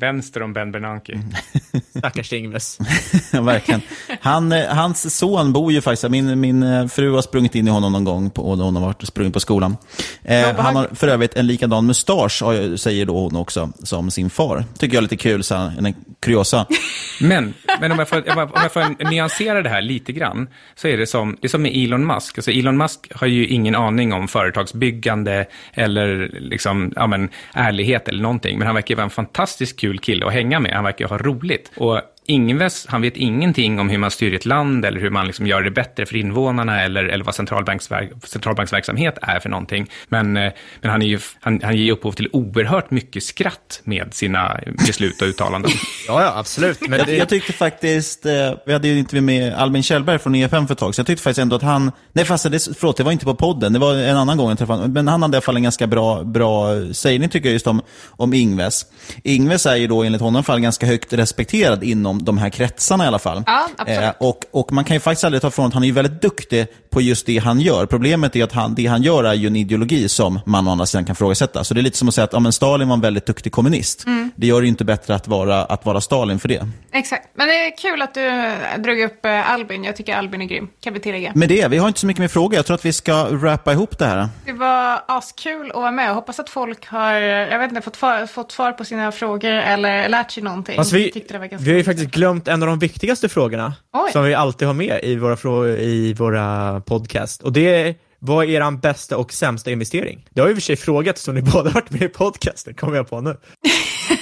Vänster 0.00 0.42
om 0.42 0.52
Ben 0.52 0.72
Bernanke. 0.72 1.20
Stackars 1.98 2.32
Ingves. 2.32 2.78
Ja, 3.32 3.42
Verkligen. 3.42 3.80
Han, 4.20 4.52
eh, 4.52 4.66
hans 4.66 5.18
son 5.18 5.52
bor 5.52 5.72
ju 5.72 5.80
faktiskt, 5.80 6.10
min, 6.10 6.40
min 6.40 6.62
eh, 6.62 6.86
fru 6.86 7.10
har 7.10 7.22
sprungit 7.22 7.54
in 7.54 7.66
i 7.68 7.70
honom 7.70 7.92
någon 7.92 8.04
gång 8.04 8.30
på, 8.30 8.42
och 8.42 8.58
hon 8.58 8.76
har 8.76 8.82
varit 8.82 9.06
sprungit 9.06 9.34
på 9.34 9.40
skolan. 9.40 9.76
Eh, 10.22 10.56
han 10.56 10.76
har 10.76 10.88
för 10.92 11.08
övrigt 11.08 11.36
en 11.36 11.46
likadan 11.46 11.86
mustasch, 11.86 12.42
säger 12.80 13.06
då 13.06 13.20
hon 13.20 13.36
också, 13.36 13.72
som 13.82 14.10
sin 14.10 14.30
far. 14.30 14.64
Tycker 14.78 14.94
jag 14.94 15.00
är 15.00 15.02
lite 15.02 15.16
kul, 15.16 15.44
så 15.44 15.54
här, 15.54 15.72
en 15.78 15.94
kuriosa. 16.20 16.66
Men, 17.20 17.54
men 17.80 17.92
om, 17.92 17.98
jag 17.98 18.08
får, 18.08 18.18
om 18.18 18.48
jag 18.54 18.72
får 18.72 19.10
nyansera 19.10 19.62
det 19.62 19.68
här 19.68 19.82
lite 19.82 20.12
grann, 20.12 20.48
så 20.74 20.88
är 20.88 20.96
det 20.96 21.06
som, 21.06 21.36
det 21.40 21.46
är 21.46 21.48
som 21.48 21.62
med 21.62 21.72
Elon 21.74 22.06
Musk. 22.06 22.38
Alltså 22.38 22.50
Elon 22.50 22.76
Musk 22.76 23.12
har 23.14 23.26
ju 23.26 23.46
ingen 23.46 23.74
aning 23.74 24.12
om 24.12 24.28
företagsbyggande 24.28 25.46
eller 25.74 26.30
liksom, 26.40 26.92
ja, 26.96 27.06
men, 27.06 27.28
ärlighet 27.54 28.08
eller 28.08 28.22
någonting, 28.22 28.58
men 28.58 28.66
han 28.66 28.74
verkar 28.74 28.94
ju 28.94 28.96
vara 28.96 29.04
en 29.04 29.10
fantastiskt 29.10 29.81
kul 29.82 29.98
kille 29.98 30.26
att 30.26 30.32
hänga 30.32 30.60
med. 30.60 30.72
Han 30.72 30.84
verkar 30.84 31.04
ju 31.04 31.08
ha 31.08 31.18
roligt. 31.18 31.72
Och 31.76 32.00
Ingves, 32.32 32.86
han 32.88 33.02
vet 33.02 33.16
ingenting 33.16 33.80
om 33.80 33.88
hur 33.88 33.98
man 33.98 34.10
styr 34.10 34.34
ett 34.34 34.46
land 34.46 34.84
eller 34.84 35.00
hur 35.00 35.10
man 35.10 35.26
liksom 35.26 35.46
gör 35.46 35.62
det 35.62 35.70
bättre 35.70 36.06
för 36.06 36.16
invånarna 36.16 36.82
eller, 36.82 37.04
eller 37.04 37.24
vad 37.24 37.34
centralbanksverk, 37.34 38.10
centralbanksverksamhet 38.24 39.18
är 39.22 39.40
för 39.40 39.48
någonting. 39.48 39.90
Men, 40.08 40.36
eh, 40.36 40.52
men 40.80 40.90
han, 40.90 41.02
är 41.02 41.06
ju, 41.06 41.18
han, 41.40 41.60
han 41.62 41.76
ger 41.76 41.84
ju 41.84 41.92
upphov 41.92 42.12
till 42.12 42.28
oerhört 42.32 42.90
mycket 42.90 43.22
skratt 43.22 43.80
med 43.84 44.14
sina 44.14 44.60
beslut 44.86 45.22
och 45.22 45.28
uttalanden. 45.28 45.70
Ja, 46.08 46.22
ja, 46.22 46.38
absolut. 46.38 46.88
Men 46.88 46.98
jag, 46.98 47.06
det, 47.06 47.16
jag 47.16 47.28
tyckte 47.28 47.52
faktiskt, 47.52 48.26
eh, 48.26 48.32
vi 48.66 48.72
hade 48.72 48.88
ju 48.88 48.98
inte 48.98 49.20
med 49.20 49.54
Albin 49.54 49.82
Kjellberg 49.82 50.18
från 50.18 50.34
EFM 50.34 50.66
för 50.66 50.72
ett 50.72 50.78
tag, 50.78 50.94
så 50.94 51.00
jag 51.00 51.06
tyckte 51.06 51.22
faktiskt 51.22 51.42
ändå 51.42 51.56
att 51.56 51.62
han, 51.62 51.92
nej 52.12 52.24
fast 52.24 52.50
det, 52.50 52.58
förlåt, 52.78 52.96
det 52.96 53.02
var 53.02 53.12
inte 53.12 53.24
på 53.24 53.34
podden, 53.34 53.72
det 53.72 53.78
var 53.78 53.94
en 53.94 54.16
annan 54.16 54.36
gång 54.36 54.48
jag 54.48 54.58
träffade 54.58 54.78
honom, 54.78 54.92
men 54.92 55.08
han 55.08 55.22
hade 55.22 55.34
i 55.34 55.36
alla 55.36 55.42
fall 55.42 55.56
en 55.56 55.62
ganska 55.62 55.86
bra, 55.86 56.24
bra 56.24 56.68
sägning 56.92 57.28
tycker 57.28 57.48
jag 57.48 57.52
just 57.52 57.66
om, 57.66 57.82
om 58.10 58.34
Ingves. 58.34 58.86
Ingves 59.22 59.66
är 59.66 59.76
ju 59.76 59.86
då 59.86 60.02
enligt 60.02 60.20
honom 60.20 60.34
i 60.34 60.38
alla 60.38 60.42
fall 60.42 60.60
ganska 60.60 60.86
högt 60.86 61.12
respekterad 61.12 61.84
inom 61.84 62.21
de 62.24 62.38
här 62.38 62.50
kretsarna 62.50 63.04
i 63.04 63.06
alla 63.06 63.18
fall. 63.18 63.42
Ja, 63.46 63.68
absolut. 63.76 64.00
Eh, 64.02 64.10
och, 64.18 64.38
och 64.50 64.72
man 64.72 64.84
kan 64.84 64.96
ju 64.96 65.00
faktiskt 65.00 65.24
aldrig 65.24 65.42
ta 65.42 65.48
ifrån 65.48 65.66
att 65.66 65.74
han 65.74 65.82
är 65.82 65.86
ju 65.86 65.92
väldigt 65.92 66.22
duktig 66.22 66.66
på 66.90 67.00
just 67.00 67.26
det 67.26 67.38
han 67.38 67.60
gör. 67.60 67.86
Problemet 67.86 68.36
är 68.36 68.44
att 68.44 68.52
han, 68.52 68.74
det 68.74 68.86
han 68.86 69.02
gör 69.02 69.24
är 69.24 69.34
ju 69.34 69.46
en 69.46 69.56
ideologi 69.56 70.08
som 70.08 70.40
man 70.46 70.68
å 70.68 70.70
andra 70.70 70.86
sidan 70.86 71.04
kan 71.04 71.16
frågasätta. 71.16 71.64
Så 71.64 71.74
det 71.74 71.80
är 71.80 71.82
lite 71.82 71.98
som 71.98 72.08
att 72.08 72.14
säga 72.14 72.24
att 72.24 72.32
ja, 72.32 72.40
men 72.40 72.52
Stalin 72.52 72.88
var 72.88 72.94
en 72.94 73.00
väldigt 73.00 73.26
duktig 73.26 73.52
kommunist. 73.52 74.06
Mm. 74.06 74.30
Det 74.36 74.46
gör 74.46 74.60
det 74.60 74.64
ju 74.64 74.68
inte 74.68 74.84
bättre 74.84 75.14
att 75.14 75.28
vara, 75.28 75.64
att 75.64 75.86
vara 75.86 76.00
Stalin 76.00 76.38
för 76.38 76.48
det. 76.48 76.68
Exakt. 76.92 77.28
Men 77.34 77.48
det 77.48 77.54
är 77.54 77.76
kul 77.76 78.02
att 78.02 78.14
du 78.14 78.52
drog 78.82 79.00
upp 79.00 79.24
eh, 79.24 79.50
Albin. 79.50 79.84
Jag 79.84 79.96
tycker 79.96 80.16
Albin 80.16 80.42
är 80.42 80.46
grym. 80.46 80.68
Kan 80.80 80.94
vi 80.94 81.00
tillägga. 81.00 81.32
Med 81.34 81.48
det, 81.48 81.68
vi 81.68 81.78
har 81.78 81.88
inte 81.88 82.00
så 82.00 82.06
mycket 82.06 82.20
mer 82.20 82.28
frågor. 82.28 82.54
Jag 82.56 82.66
tror 82.66 82.74
att 82.74 82.84
vi 82.84 82.92
ska 82.92 83.24
wrappa 83.24 83.72
ihop 83.72 83.98
det 83.98 84.06
här. 84.06 84.28
Det 84.46 84.52
var 84.52 85.00
askul 85.08 85.70
att 85.70 85.76
vara 85.76 85.90
med. 85.90 86.08
Jag 86.08 86.14
hoppas 86.14 86.40
att 86.40 86.50
folk 86.50 86.86
har, 86.88 87.12
jag 87.12 87.58
vet 87.58 87.68
inte, 87.70 87.82
fått, 87.82 87.96
svar- 87.96 88.26
fått 88.26 88.52
svar 88.52 88.72
på 88.72 88.84
sina 88.84 89.12
frågor 89.12 89.50
eller 89.50 90.08
lärt 90.08 90.30
sig 90.30 90.42
någonting. 90.42 90.78
Alltså 90.78 90.94
vi, 90.94 91.04
Jag 91.04 91.12
tyckte 91.12 91.34
det 91.34 91.38
var 91.38 91.46
ganska 91.46 91.64
vi 91.64 91.70
har 91.70 91.78
ju 91.78 91.84
faktiskt 91.84 92.01
glömt 92.06 92.48
en 92.48 92.62
av 92.62 92.68
de 92.68 92.78
viktigaste 92.78 93.28
frågorna 93.28 93.74
Oj. 93.92 94.12
som 94.12 94.24
vi 94.24 94.34
alltid 94.34 94.66
har 94.68 94.74
med 94.74 95.00
i 95.02 95.16
våra, 95.16 95.34
frå- 95.34 95.76
i 95.78 96.14
våra 96.14 96.80
podcast. 96.80 97.42
Och 97.42 97.52
det 97.52 97.74
är, 97.88 97.94
vad 98.18 98.44
är 98.44 98.48
er 98.48 98.70
bästa 98.70 99.16
och 99.16 99.32
sämsta 99.32 99.70
investering? 99.70 100.26
Det 100.30 100.40
har 100.40 100.48
ju 100.48 100.52
i 100.52 100.54
och 100.54 100.58
för 100.58 100.62
sig 100.62 100.76
frågat 100.76 101.18
som 101.18 101.34
ni 101.34 101.42
båda 101.52 101.70
varit 101.70 101.90
med 101.90 102.02
i 102.02 102.08
podcasten, 102.08 102.74
kommer 102.74 102.96
jag 102.96 103.10
på 103.10 103.20
nu. 103.20 103.36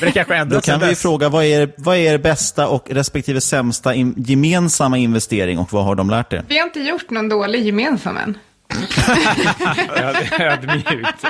Men 0.00 0.08
det 0.08 0.12
kanske 0.12 0.34
Då 0.34 0.40
ändras 0.40 0.64
kan 0.66 0.72
sen 0.72 0.88
vi 0.88 0.92
dess. 0.92 1.02
fråga, 1.02 1.28
vad 1.28 1.44
är, 1.44 1.72
vad 1.76 1.96
är 1.96 2.00
er 2.14 2.18
bästa 2.18 2.68
och 2.68 2.90
respektive 2.90 3.40
sämsta 3.40 3.94
in, 3.94 4.14
gemensamma 4.16 4.98
investering 4.98 5.58
och 5.58 5.72
vad 5.72 5.84
har 5.84 5.94
de 5.94 6.10
lärt 6.10 6.32
er? 6.32 6.44
Vi 6.48 6.58
har 6.58 6.64
inte 6.66 6.80
gjort 6.80 7.10
någon 7.10 7.28
dålig 7.28 7.66
gemensam 7.66 8.16
än. 8.16 8.38
Ödmjukt. 10.38 11.24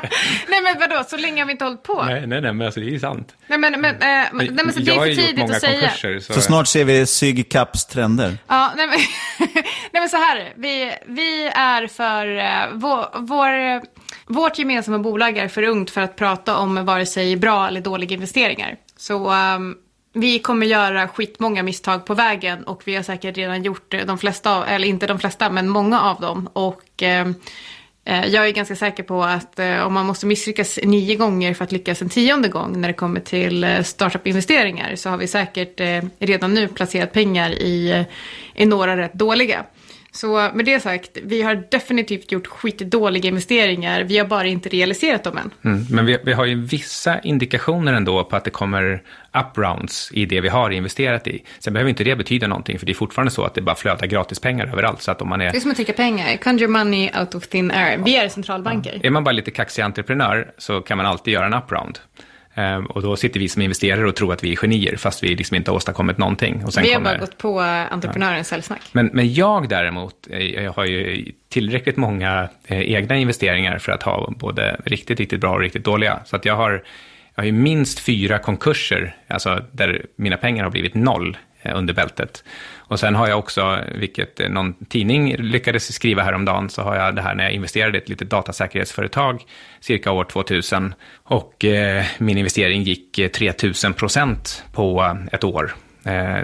Nej 0.49 0.63
men 0.63 0.79
vadå, 0.79 1.05
så 1.09 1.17
länge 1.17 1.43
har 1.43 1.47
vi 1.47 1.53
inte 1.53 1.65
hållit 1.65 1.83
på? 1.83 2.03
Nej, 2.05 2.27
nej, 2.27 2.41
nej, 2.41 2.53
men 2.53 2.67
alltså 2.67 2.81
det 2.81 2.87
är 2.87 2.91
ju 2.91 3.01
sant. 3.01 3.35
Nej 3.47 3.59
men, 3.59 3.81
men, 3.81 3.95
eh, 3.95 3.99
nej, 4.33 4.51
men 4.65 4.73
så 4.73 4.81
det 4.81 4.91
är 4.91 4.97
för 4.97 5.15
tidigt 5.15 5.51
att 5.51 5.61
säga. 5.61 6.21
Så, 6.21 6.33
Så 6.33 6.41
snart 6.41 6.69
ser 6.69 6.85
vi 6.85 7.07
Sygcaps 7.07 7.87
trender. 7.87 8.39
Ja, 8.47 8.73
nej 8.77 8.87
men, 8.87 8.99
nej 9.93 10.01
men 10.01 10.09
så 10.09 10.17
här, 10.17 10.53
vi, 10.57 10.93
vi 11.07 11.47
är 11.55 11.87
för, 11.87 12.37
eh, 12.39 12.69
vår, 12.73 13.21
vår, 13.21 13.81
vårt 14.33 14.59
gemensamma 14.59 14.99
bolag 14.99 15.39
är 15.39 15.49
för 15.49 15.63
ungt 15.63 15.91
för 15.91 16.01
att 16.01 16.17
prata 16.17 16.57
om 16.57 16.85
vare 16.85 17.07
sig 17.07 17.37
bra 17.37 17.69
eller 17.69 17.81
dåliga 17.81 18.15
investeringar. 18.15 18.77
Så 18.97 19.31
ehm, 19.31 19.75
vi 20.13 20.39
kommer 20.39 20.67
göra 20.67 21.09
skitmånga 21.09 21.63
misstag 21.63 22.07
på 22.07 22.15
vägen 22.15 22.65
och 22.65 22.83
vi 22.85 22.97
har 22.97 23.03
säkert 23.03 23.37
redan 23.37 23.63
gjort 23.63 23.95
eh, 23.95 24.07
de 24.07 24.19
flesta, 24.19 24.57
av, 24.57 24.65
eller 24.65 24.89
inte 24.89 25.07
de 25.07 25.19
flesta, 25.19 25.51
men 25.51 25.69
många 25.69 26.01
av 26.01 26.21
dem. 26.21 26.49
Och 26.53 27.03
eh, 27.03 27.29
eh, 28.05 28.27
jag 28.27 28.49
är 28.49 28.51
ganska 28.51 28.77
säker 28.77 29.03
på 29.03 29.23
att 29.23 29.59
eh, 29.59 29.87
om 29.87 29.95
man 29.95 30.07
måste 30.07 30.27
misslyckas 30.27 30.79
nio 30.83 31.17
gånger 31.17 31.55
för 31.55 31.65
att 31.65 31.73
lyckas 31.73 32.03
en 32.03 32.09
tionde 32.09 32.49
gång 32.49 32.81
när 32.81 32.89
det 32.89 32.95
kommer 32.95 33.21
till 33.21 33.65
eh, 33.65 33.83
startup-investeringar 33.83 34.97
så 34.97 35.11
har 35.11 35.17
vi 35.17 35.27
säkert 35.27 35.81
eh, 35.81 36.03
redan 36.19 36.55
nu 36.55 36.69
placerat 36.69 37.13
pengar 37.13 37.51
i, 37.51 37.91
eh, 37.91 38.63
i 38.63 38.67
några 38.67 38.97
rätt 38.97 39.15
dåliga. 39.15 39.65
Så 40.13 40.51
med 40.55 40.65
det 40.65 40.81
sagt, 40.81 41.19
vi 41.23 41.43
har 41.43 41.63
definitivt 41.71 42.33
gjort 42.33 42.47
skitdåliga 42.47 43.29
investeringar. 43.29 44.03
Vi 44.03 44.19
har 44.19 44.27
bara 44.27 44.47
inte 44.47 44.69
realiserat 44.69 45.25
dem 45.25 45.39
än. 45.39 45.51
Mm, 45.65 45.87
men 45.91 46.07
vi, 46.07 46.19
vi 46.25 46.33
har 46.33 46.45
ju 46.45 46.55
vissa 46.55 47.21
indikationer 47.21 47.93
ändå 47.93 48.25
på 48.25 48.37
att 48.37 48.45
det 48.45 48.51
kommer 48.51 49.03
up-rounds 49.33 50.13
i 50.13 50.27
det 50.27 50.41
vi 50.41 50.49
har 50.49 50.71
investerat 50.71 51.27
i. 51.27 51.45
Sen 51.59 51.73
behöver 51.73 51.91
inte 51.91 52.05
det 52.05 52.17
betyda 52.17 52.47
någonting, 52.47 52.79
för 52.79 52.87
det 52.87 52.93
är 52.93 52.95
fortfarande 52.95 53.31
så 53.31 53.45
att 53.45 53.55
det 53.55 53.61
bara 53.61 53.77
flödar 53.77 54.07
gratispengar 54.07 54.67
överallt. 54.67 55.03
Så 55.03 55.11
att 55.11 55.23
om 55.23 55.29
man 55.29 55.39
Det 55.39 55.45
är 55.45 55.55
är, 55.55 55.61
som 55.61 55.71
att 55.71 55.77
täcka 55.77 55.93
pengar. 55.93 56.37
Conjure 56.37 56.69
money 56.69 57.11
out 57.21 57.35
of 57.35 57.49
thin 57.49 57.71
air. 57.71 57.99
Vi 58.05 58.17
är 58.17 58.29
centralbanker. 58.29 59.01
är 59.03 59.11
man 59.11 59.25
bara 59.25 59.33
lite 59.33 59.51
kaxig 59.51 59.83
entreprenör 59.83 60.53
så 60.59 60.81
kan 60.81 60.97
man 60.97 61.07
alltid 61.07 61.35
göra 61.35 61.47
en 61.47 61.55
up-round. 61.55 61.99
Ehm, 62.55 62.87
och 62.87 63.03
då 63.03 63.17
sitter 63.17 63.41
vi 63.41 63.49
som 63.49 63.63
investerare 63.63 64.09
och 64.09 64.17
tror 64.17 64.33
att 64.33 64.45
vi 64.45 64.53
är 64.53 64.57
genier, 64.57 64.97
fast 64.97 65.23
vi 65.23 65.35
liksom 65.35 65.57
inte 65.57 65.71
har 65.71 65.77
åstadkommit 65.77 66.19
någonting. 66.19 66.65
Och 66.65 66.75
sen 66.75 66.83
Vi 66.83 66.89
har 66.89 66.97
kommer... 66.97 67.11
bara 67.11 67.19
gått 67.19 67.39
på 67.39 67.61
entreprenörens 67.61 68.49
säljsnack. 68.49 68.81
Men, 68.93 69.11
men 69.13 69.35
jag 69.35 69.69
däremot, 69.69 70.27
eh, 70.31 70.39
jag 70.39 70.73
har 70.73 70.85
ju 70.85 71.33
tillräckligt 71.49 71.97
många 71.97 72.49
eh, 72.67 72.81
egna 72.81 73.17
investeringar 73.17 73.79
för 73.79 73.93
att 73.93 74.03
ha 74.03 74.33
både 74.37 74.81
riktigt, 74.85 75.21
riktigt 75.21 75.41
bra 75.41 75.55
och 75.55 75.61
riktigt 75.61 75.85
dåliga. 75.85 76.21
Så 76.25 76.37
att 76.37 76.45
jag 76.45 76.57
har, 76.57 76.71
jag 77.35 77.43
har 77.43 77.47
ju 77.47 77.53
minst 77.53 77.99
fyra 77.99 78.39
konkurser, 78.39 79.17
alltså 79.29 79.65
där 79.73 80.07
mina 80.17 80.37
pengar 80.37 80.65
har 80.65 80.71
blivit 80.71 80.95
noll 80.95 81.37
Eh, 81.63 81.79
under 81.79 81.95
bältet. 81.95 82.45
Och 82.79 83.01
sen 83.01 83.15
har 83.15 83.29
jag 83.29 83.39
också, 83.39 83.79
vilket 83.95 84.41
eh, 84.41 84.49
någon 84.49 84.75
tidning 84.85 85.37
lyckades 85.37 85.93
skriva 85.95 86.23
häromdagen, 86.23 86.71
så 86.71 86.83
har 86.83 86.97
jag 86.97 87.17
det 87.17 87.23
här 87.23 87.35
när 87.35 87.45
jag 87.45 87.53
investerade 87.53 87.99
i 87.99 88.01
ett 88.01 88.09
litet 88.09 88.31
datasäkerhetsföretag 88.31 89.43
cirka 89.81 90.13
år 90.13 90.25
2000. 90.25 90.95
Och 91.25 91.65
eh, 91.65 92.05
min 92.19 92.39
investering 92.39 92.83
gick 92.83 93.19
eh, 93.19 93.29
3000 93.29 93.95
procent 93.95 94.65
på 94.73 95.17
ett 95.33 95.45
år. 95.45 95.75
Eh, 96.05 96.39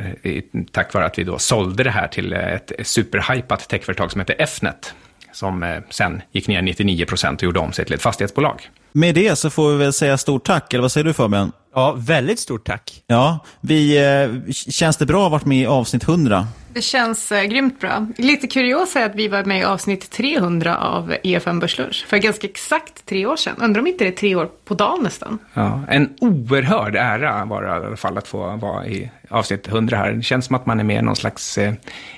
tack 0.73 0.95
vare 0.95 1.05
att 1.05 1.19
vi 1.19 1.25
då 1.25 1.39
sålde 1.39 1.85
det 1.85 1.91
här 1.91 2.09
till 2.09 2.33
ett 2.33 2.73
superhypat 2.83 3.69
techföretag 3.69 4.13
som 4.13 4.21
heter 4.21 4.43
Fnet 4.43 4.95
som 5.37 5.63
eh, 5.63 5.83
sen 5.91 6.23
gick 6.33 6.49
ner 6.49 6.63
99 6.63 7.07
procent 7.07 7.41
och 7.41 7.45
gjorde 7.45 7.61
om 7.61 7.73
sig 7.73 7.85
till 7.85 7.95
ett 7.95 8.03
fastighetsbolag. 8.03 8.71
Med 8.93 9.15
det 9.15 9.37
så 9.37 9.51
får 9.51 9.71
vi 9.71 9.77
väl 9.77 9.93
säga 9.93 10.19
stort 10.19 10.45
tack, 10.45 10.75
eller 10.75 10.83
vad 10.83 10.93
säger 10.93 11.05
du 11.05 11.13
Fabian? 11.13 11.53
Ja, 11.77 11.95
väldigt 11.99 12.39
stort 12.39 12.67
tack. 12.67 13.03
Ja, 13.07 13.39
vi, 13.61 13.97
eh, 13.97 14.53
känns 14.53 14.97
det 14.97 15.07
bra 15.07 15.19
att 15.19 15.23
ha 15.23 15.29
varit 15.29 15.45
med 15.45 15.59
i 15.59 15.67
avsnitt 15.67 16.09
100? 16.09 16.47
Det 16.69 16.83
känns 16.83 17.33
eh, 17.33 17.45
grymt 17.45 17.81
bra. 17.81 18.07
Lite 18.19 18.47
kuriosa 18.47 19.01
är 19.01 19.07
att 19.07 19.15
vi 19.15 19.29
var 19.29 19.45
med 19.45 19.61
i 19.61 19.65
avsnitt 19.65 20.11
300 20.11 20.79
av 20.79 21.15
EFN 21.23 21.59
Börslunch 21.59 22.07
för 22.09 22.17
ganska 22.17 22.47
exakt 22.47 23.07
tre 23.07 23.27
år 23.27 23.37
sedan. 23.37 23.57
Undrar 23.59 23.81
om 23.81 23.87
inte 23.87 24.05
det 24.05 24.11
är 24.11 24.17
tre 24.17 24.35
år 24.35 24.49
på 24.65 24.75
dagen 24.75 25.03
nästan. 25.03 25.39
Ja, 25.55 25.81
en 25.89 26.15
oerhörd 26.21 26.97
ära 26.97 27.45
var 27.45 27.63
det 27.63 27.69
i 27.69 27.71
alla 27.71 27.97
fall 27.97 28.19
att 28.19 28.29
få 28.29 28.57
vara 28.57 28.87
i 28.87 29.11
avsnitt 29.31 29.69
100 29.69 29.97
här. 29.97 30.13
Det 30.13 30.23
känns 30.23 30.47
som 30.47 30.57
att 30.57 30.67
man 30.67 30.81
är 30.81 30.85
med 30.85 30.99
i 30.99 31.03
någon 31.03 31.17
slags 31.17 31.59
eh, 31.59 31.75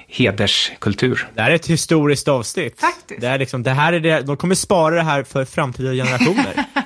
hederskultur. 0.09 1.29
Det 1.35 1.43
här 1.43 1.51
är 1.51 1.55
ett 1.55 1.67
historiskt 1.67 2.29
avsnitt. 2.29 2.81
Faktiskt. 2.81 3.21
Det, 3.21 3.27
är 3.27 3.39
liksom, 3.39 3.63
det 3.63 3.71
här 3.71 3.93
är 3.93 4.01
det, 4.01 4.21
de 4.21 4.37
kommer 4.37 4.55
spara 4.55 4.95
det 4.95 5.03
här 5.03 5.23
för 5.23 5.45
framtida 5.45 5.93
generationer. 5.93 6.65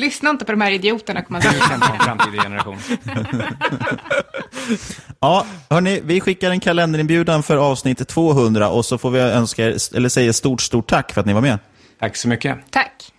Lyssna 0.00 0.30
inte 0.30 0.44
på 0.44 0.52
de 0.52 0.60
här 0.60 0.70
idioterna, 0.70 1.22
kommer 1.22 1.42
man 1.42 1.52
säga. 1.52 1.68
Kämpa 1.68 1.92
om 1.92 1.98
framtida 1.98 2.42
generation. 2.42 2.78
Ja, 5.20 5.46
hörni, 5.70 6.00
vi 6.04 6.20
skickar 6.20 6.50
en 6.50 6.60
kalenderinbjudan 6.60 7.42
för 7.42 7.56
avsnitt 7.56 8.08
200 8.08 8.68
och 8.68 8.84
så 8.84 8.98
får 8.98 9.10
vi 9.10 9.20
önska 9.20 9.66
er, 9.66 9.96
eller 9.96 10.08
säga 10.08 10.32
stort, 10.32 10.60
stort 10.60 10.90
tack 10.90 11.12
för 11.12 11.20
att 11.20 11.26
ni 11.26 11.32
var 11.32 11.40
med. 11.40 11.58
Tack 12.00 12.16
så 12.16 12.28
mycket. 12.28 12.58
Tack. 12.70 13.12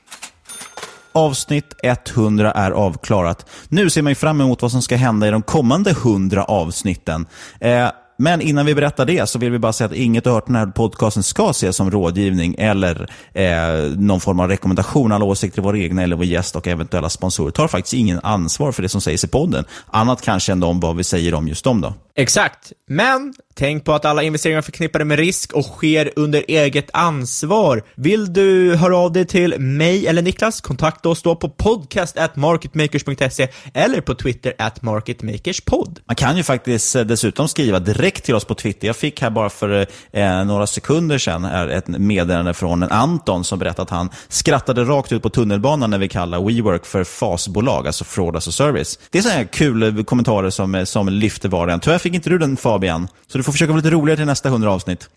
Avsnitt 1.12 1.74
100 1.84 2.52
är 2.52 2.72
avklarat. 2.72 3.50
Nu 3.70 3.90
ser 3.90 4.02
man 4.02 4.12
ju 4.12 4.16
fram 4.16 4.42
emot 4.42 4.62
vad 4.62 4.72
som 4.72 4.82
ska 4.82 4.96
hända 4.96 5.28
i 5.28 5.32
de 5.32 5.42
kommande 5.42 5.92
100 5.92 6.44
avsnitten. 6.44 7.26
Eh, 7.60 7.88
men 8.22 8.42
innan 8.42 8.66
vi 8.66 8.76
berättar 8.76 9.06
det 9.06 9.30
så 9.30 9.40
vill 9.40 9.52
vi 9.52 9.60
bara 9.60 9.74
säga 9.74 9.86
att 9.86 9.96
inget 9.96 10.28
av 10.28 10.44
den 10.46 10.56
här 10.56 10.66
podcasten 10.66 11.24
ska 11.24 11.50
ses 11.50 11.76
som 11.76 11.92
rådgivning 11.92 12.56
eller 12.58 13.10
eh, 13.34 13.98
någon 13.98 14.20
form 14.20 14.40
av 14.40 14.48
rekommendation. 14.48 15.12
Alla 15.12 15.26
åsikter 15.26 15.62
i 15.62 15.64
våra 15.64 15.78
egna 15.78 16.04
eller 16.04 16.16
vår 16.16 16.26
gäst 16.26 16.56
och 16.56 16.68
eventuella 16.68 17.10
sponsorer 17.10 17.52
tar 17.52 17.68
faktiskt 17.68 17.94
ingen 17.94 18.20
ansvar 18.24 18.72
för 18.72 18.82
det 18.82 18.90
som 18.90 19.02
sägs 19.02 19.24
i 19.24 19.28
podden. 19.28 19.66
Annat 19.88 20.22
kanske 20.22 20.52
än 20.52 20.64
om 20.64 20.80
vad 20.80 20.96
vi 20.96 21.04
säger 21.04 21.34
om 21.34 21.48
just 21.48 21.64
dem 21.64 21.82
då. 21.82 21.94
Exakt. 22.16 22.72
Men 22.88 23.34
tänk 23.54 23.86
på 23.86 23.94
att 23.94 24.06
alla 24.06 24.24
investeringar 24.24 24.58
är 24.58 24.62
förknippade 24.62 25.06
med 25.06 25.20
risk 25.20 25.54
och 25.54 25.66
sker 25.66 26.12
under 26.16 26.46
eget 26.48 26.90
ansvar. 26.94 27.84
Vill 27.96 28.34
du 28.34 28.76
höra 28.76 28.98
av 28.98 29.12
dig 29.12 29.26
till 29.26 29.60
mig 29.60 30.08
eller 30.08 30.22
Niklas? 30.22 30.62
Kontakta 30.62 31.10
oss 31.10 31.22
då 31.22 31.36
på 31.36 31.50
podcast 31.50 32.18
at 32.18 32.36
marketmakers.se 32.36 33.48
eller 33.74 34.02
på 34.02 34.16
Twitter 34.16 34.54
at 34.58 34.82
marketmakerspod. 34.82 36.00
Man 36.06 36.16
kan 36.16 36.38
ju 36.38 36.44
faktiskt 36.44 36.96
eh, 36.96 37.02
dessutom 37.02 37.48
skriva 37.48 37.80
direkt 37.80 38.24
till 38.24 38.36
oss 38.36 38.46
på 38.46 38.56
Twitter. 38.56 38.88
Jag 38.88 38.96
fick 38.96 39.22
här 39.22 39.30
bara 39.30 39.50
för 39.50 39.88
eh, 40.12 40.46
några 40.46 40.68
sekunder 40.68 41.18
sedan 41.18 41.44
här 41.44 41.68
ett 41.68 41.88
meddelande 41.88 42.54
från 42.54 42.84
en 42.84 42.92
Anton 42.92 43.44
som 43.44 43.60
berättade 43.60 43.82
att 43.82 43.90
han 43.90 44.10
skrattade 44.28 44.84
rakt 44.84 45.12
ut 45.12 45.24
på 45.24 45.30
tunnelbanan 45.30 45.90
när 45.90 45.98
vi 45.98 46.08
kallar 46.08 46.42
WeWork 46.48 46.86
för 46.86 47.04
fasbolag, 47.04 47.88
alltså 47.88 48.04
fraud 48.04 48.36
as 48.36 48.48
a 48.48 48.52
service. 48.52 49.00
Det 49.10 49.18
är 49.18 49.22
sådana 49.22 49.38
här 49.38 49.46
kul 49.46 50.04
kommentarer 50.04 50.50
som, 50.50 50.76
eh, 50.76 50.84
som 50.84 51.10
lyfter 51.10 51.50
var 51.50 51.80
Tyvärr 51.80 51.98
fick 51.98 52.14
inte 52.14 52.30
du 52.30 52.38
den 52.38 52.58
Fabian, 52.58 53.08
så 53.28 53.38
du 53.42 53.46
får 53.46 53.52
försöka 53.52 53.72
vara 53.72 53.78
lite 53.78 53.90
roligare 53.90 54.18
till 54.18 54.26
nästa 54.26 54.50
hundra 54.50 54.72
avsnitt. 54.72 55.10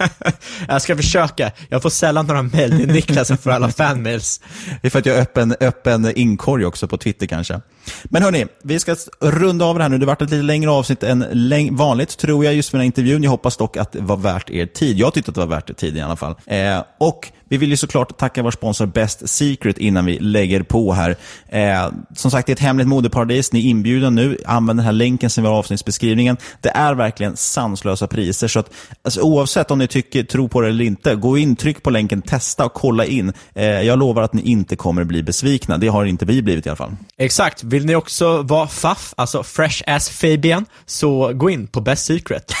jag 0.68 0.82
ska 0.82 0.96
försöka. 0.96 1.50
Jag 1.68 1.82
får 1.82 1.90
sällan 1.90 2.26
några 2.26 2.42
mejl 2.42 2.70
till 2.70 2.92
Niklas 2.92 3.28
för 3.42 3.50
alla 3.50 3.68
fanmails. 3.68 4.40
Det 4.82 4.88
är 4.88 4.90
för 4.90 4.98
att 4.98 5.06
jag 5.06 5.14
har 5.14 5.22
öppen, 5.22 5.54
öppen 5.60 6.12
inkorg 6.16 6.64
också 6.64 6.88
på 6.88 6.96
Twitter 6.96 7.26
kanske. 7.26 7.60
Men 8.04 8.22
hörni, 8.22 8.46
vi 8.62 8.78
ska 8.78 8.96
runda 9.20 9.64
av 9.64 9.78
det 9.78 9.84
här 9.84 9.88
nu. 9.88 9.98
Det 9.98 10.04
har 10.04 10.06
varit 10.06 10.22
ett 10.22 10.30
lite 10.30 10.42
längre 10.42 10.70
avsnitt 10.70 11.02
än 11.02 11.76
vanligt, 11.76 12.18
tror 12.18 12.44
jag, 12.44 12.54
just 12.54 12.72
med 12.72 12.78
den 12.78 12.82
här 12.82 12.86
intervjun. 12.86 13.22
Jag 13.22 13.30
hoppas 13.30 13.56
dock 13.56 13.76
att 13.76 13.92
det 13.92 14.00
var 14.00 14.16
värt 14.16 14.50
er 14.50 14.66
tid. 14.66 14.98
Jag 14.98 15.14
tyckte 15.14 15.30
att 15.30 15.34
det 15.34 15.40
var 15.40 15.56
värt 15.56 15.70
er 15.70 15.74
tid 15.74 15.96
i 15.96 16.00
alla 16.00 16.16
fall. 16.16 16.34
Eh, 16.46 16.82
och 16.98 17.32
vi 17.48 17.56
vill 17.56 17.70
ju 17.70 17.76
såklart 17.76 18.18
tacka 18.18 18.42
vår 18.42 18.50
sponsor 18.50 18.86
Best 18.86 19.28
Secret 19.28 19.78
innan 19.78 20.06
vi 20.06 20.18
lägger 20.18 20.62
på 20.62 20.92
här. 20.92 21.16
Eh, 21.48 21.88
som 22.16 22.30
sagt, 22.30 22.46
det 22.46 22.50
är 22.50 22.54
ett 22.54 22.60
hemligt 22.60 22.88
modeparadis. 22.88 23.52
Ni 23.52 23.66
är 23.66 23.70
inbjudna 23.70 24.10
nu. 24.10 24.38
Använd 24.46 24.78
den 24.78 24.86
här 24.86 24.92
länken 24.92 25.30
som 25.30 25.44
vi 25.44 25.48
har 25.48 25.56
i 25.56 25.58
avsnittsbeskrivningen. 25.58 26.36
Det 26.60 26.68
är 26.68 26.94
verkligen 26.94 27.36
sanslösa 27.36 28.06
priser. 28.06 28.48
Så 28.48 28.58
att, 28.58 28.70
alltså, 29.02 29.20
oavsett 29.20 29.70
om 29.70 29.78
ni 29.78 29.86
tycker, 29.86 30.22
tror 30.22 30.48
på 30.48 30.60
det 30.60 30.68
eller 30.68 30.84
inte, 30.84 31.14
gå 31.14 31.38
in, 31.38 31.56
tryck 31.56 31.82
på 31.82 31.90
länken, 31.90 32.22
testa 32.22 32.64
och 32.64 32.74
kolla 32.74 33.04
in. 33.04 33.32
Eh, 33.54 33.64
jag 33.64 33.98
lovar 33.98 34.22
att 34.22 34.32
ni 34.32 34.42
inte 34.42 34.76
kommer 34.76 35.04
bli 35.04 35.22
besvikna. 35.22 35.78
Det 35.78 35.88
har 35.88 36.04
inte 36.04 36.24
vi 36.24 36.42
blivit 36.42 36.66
i 36.66 36.68
alla 36.68 36.76
fall. 36.76 36.96
Exakt. 37.18 37.62
Vill 37.62 37.86
ni 37.86 37.94
också 37.94 38.42
vara 38.42 38.68
faff, 38.68 39.14
alltså 39.16 39.42
fresh 39.42 39.82
as 39.86 40.10
Fabian, 40.10 40.66
så 40.86 41.32
gå 41.34 41.50
in 41.50 41.66
på 41.66 41.80
Best 41.80 42.04
Secret. 42.04 42.52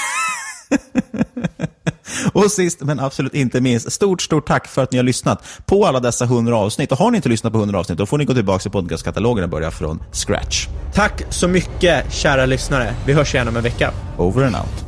Och 2.32 2.50
sist 2.50 2.80
men 2.80 3.00
absolut 3.00 3.34
inte 3.34 3.60
minst, 3.60 3.92
stort, 3.92 4.22
stort 4.22 4.46
tack 4.46 4.68
för 4.68 4.82
att 4.82 4.92
ni 4.92 4.98
har 4.98 5.04
lyssnat 5.04 5.44
på 5.66 5.86
alla 5.86 6.00
dessa 6.00 6.24
100 6.24 6.56
avsnitt. 6.56 6.92
Och 6.92 6.98
har 6.98 7.10
ni 7.10 7.16
inte 7.16 7.28
lyssnat 7.28 7.52
på 7.52 7.58
100 7.58 7.78
avsnitt, 7.78 7.98
då 7.98 8.06
får 8.06 8.18
ni 8.18 8.24
gå 8.24 8.34
tillbaka 8.34 8.58
till 8.58 8.70
podcastkatalogen 8.70 9.44
och 9.44 9.50
börja 9.50 9.70
från 9.70 10.02
scratch. 10.12 10.68
Tack 10.94 11.22
så 11.30 11.48
mycket, 11.48 12.12
kära 12.12 12.46
lyssnare. 12.46 12.94
Vi 13.06 13.12
hörs 13.12 13.34
igen 13.34 13.48
om 13.48 13.56
en 13.56 13.62
vecka. 13.62 13.92
Over 14.18 14.44
and 14.44 14.56
out. 14.56 14.87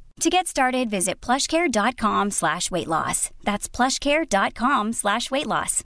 To 0.21 0.29
get 0.29 0.45
started, 0.45 0.87
visit 0.87 1.19
plushcare.com 1.19 2.29
slash 2.29 2.69
weight 2.69 2.87
loss. 2.87 3.31
That's 3.43 3.67
plushcare.com 3.67 4.93
slash 4.93 5.31
weight 5.31 5.47
loss. 5.47 5.83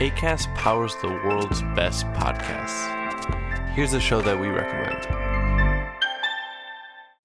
ACAST 0.00 0.52
powers 0.56 0.96
the 0.96 1.08
world's 1.08 1.62
best 1.76 2.06
podcasts. 2.06 2.90
Here's 3.74 3.92
a 3.94 4.00
show 4.00 4.20
that 4.22 4.36
we 4.36 4.48
recommend. 4.48 5.23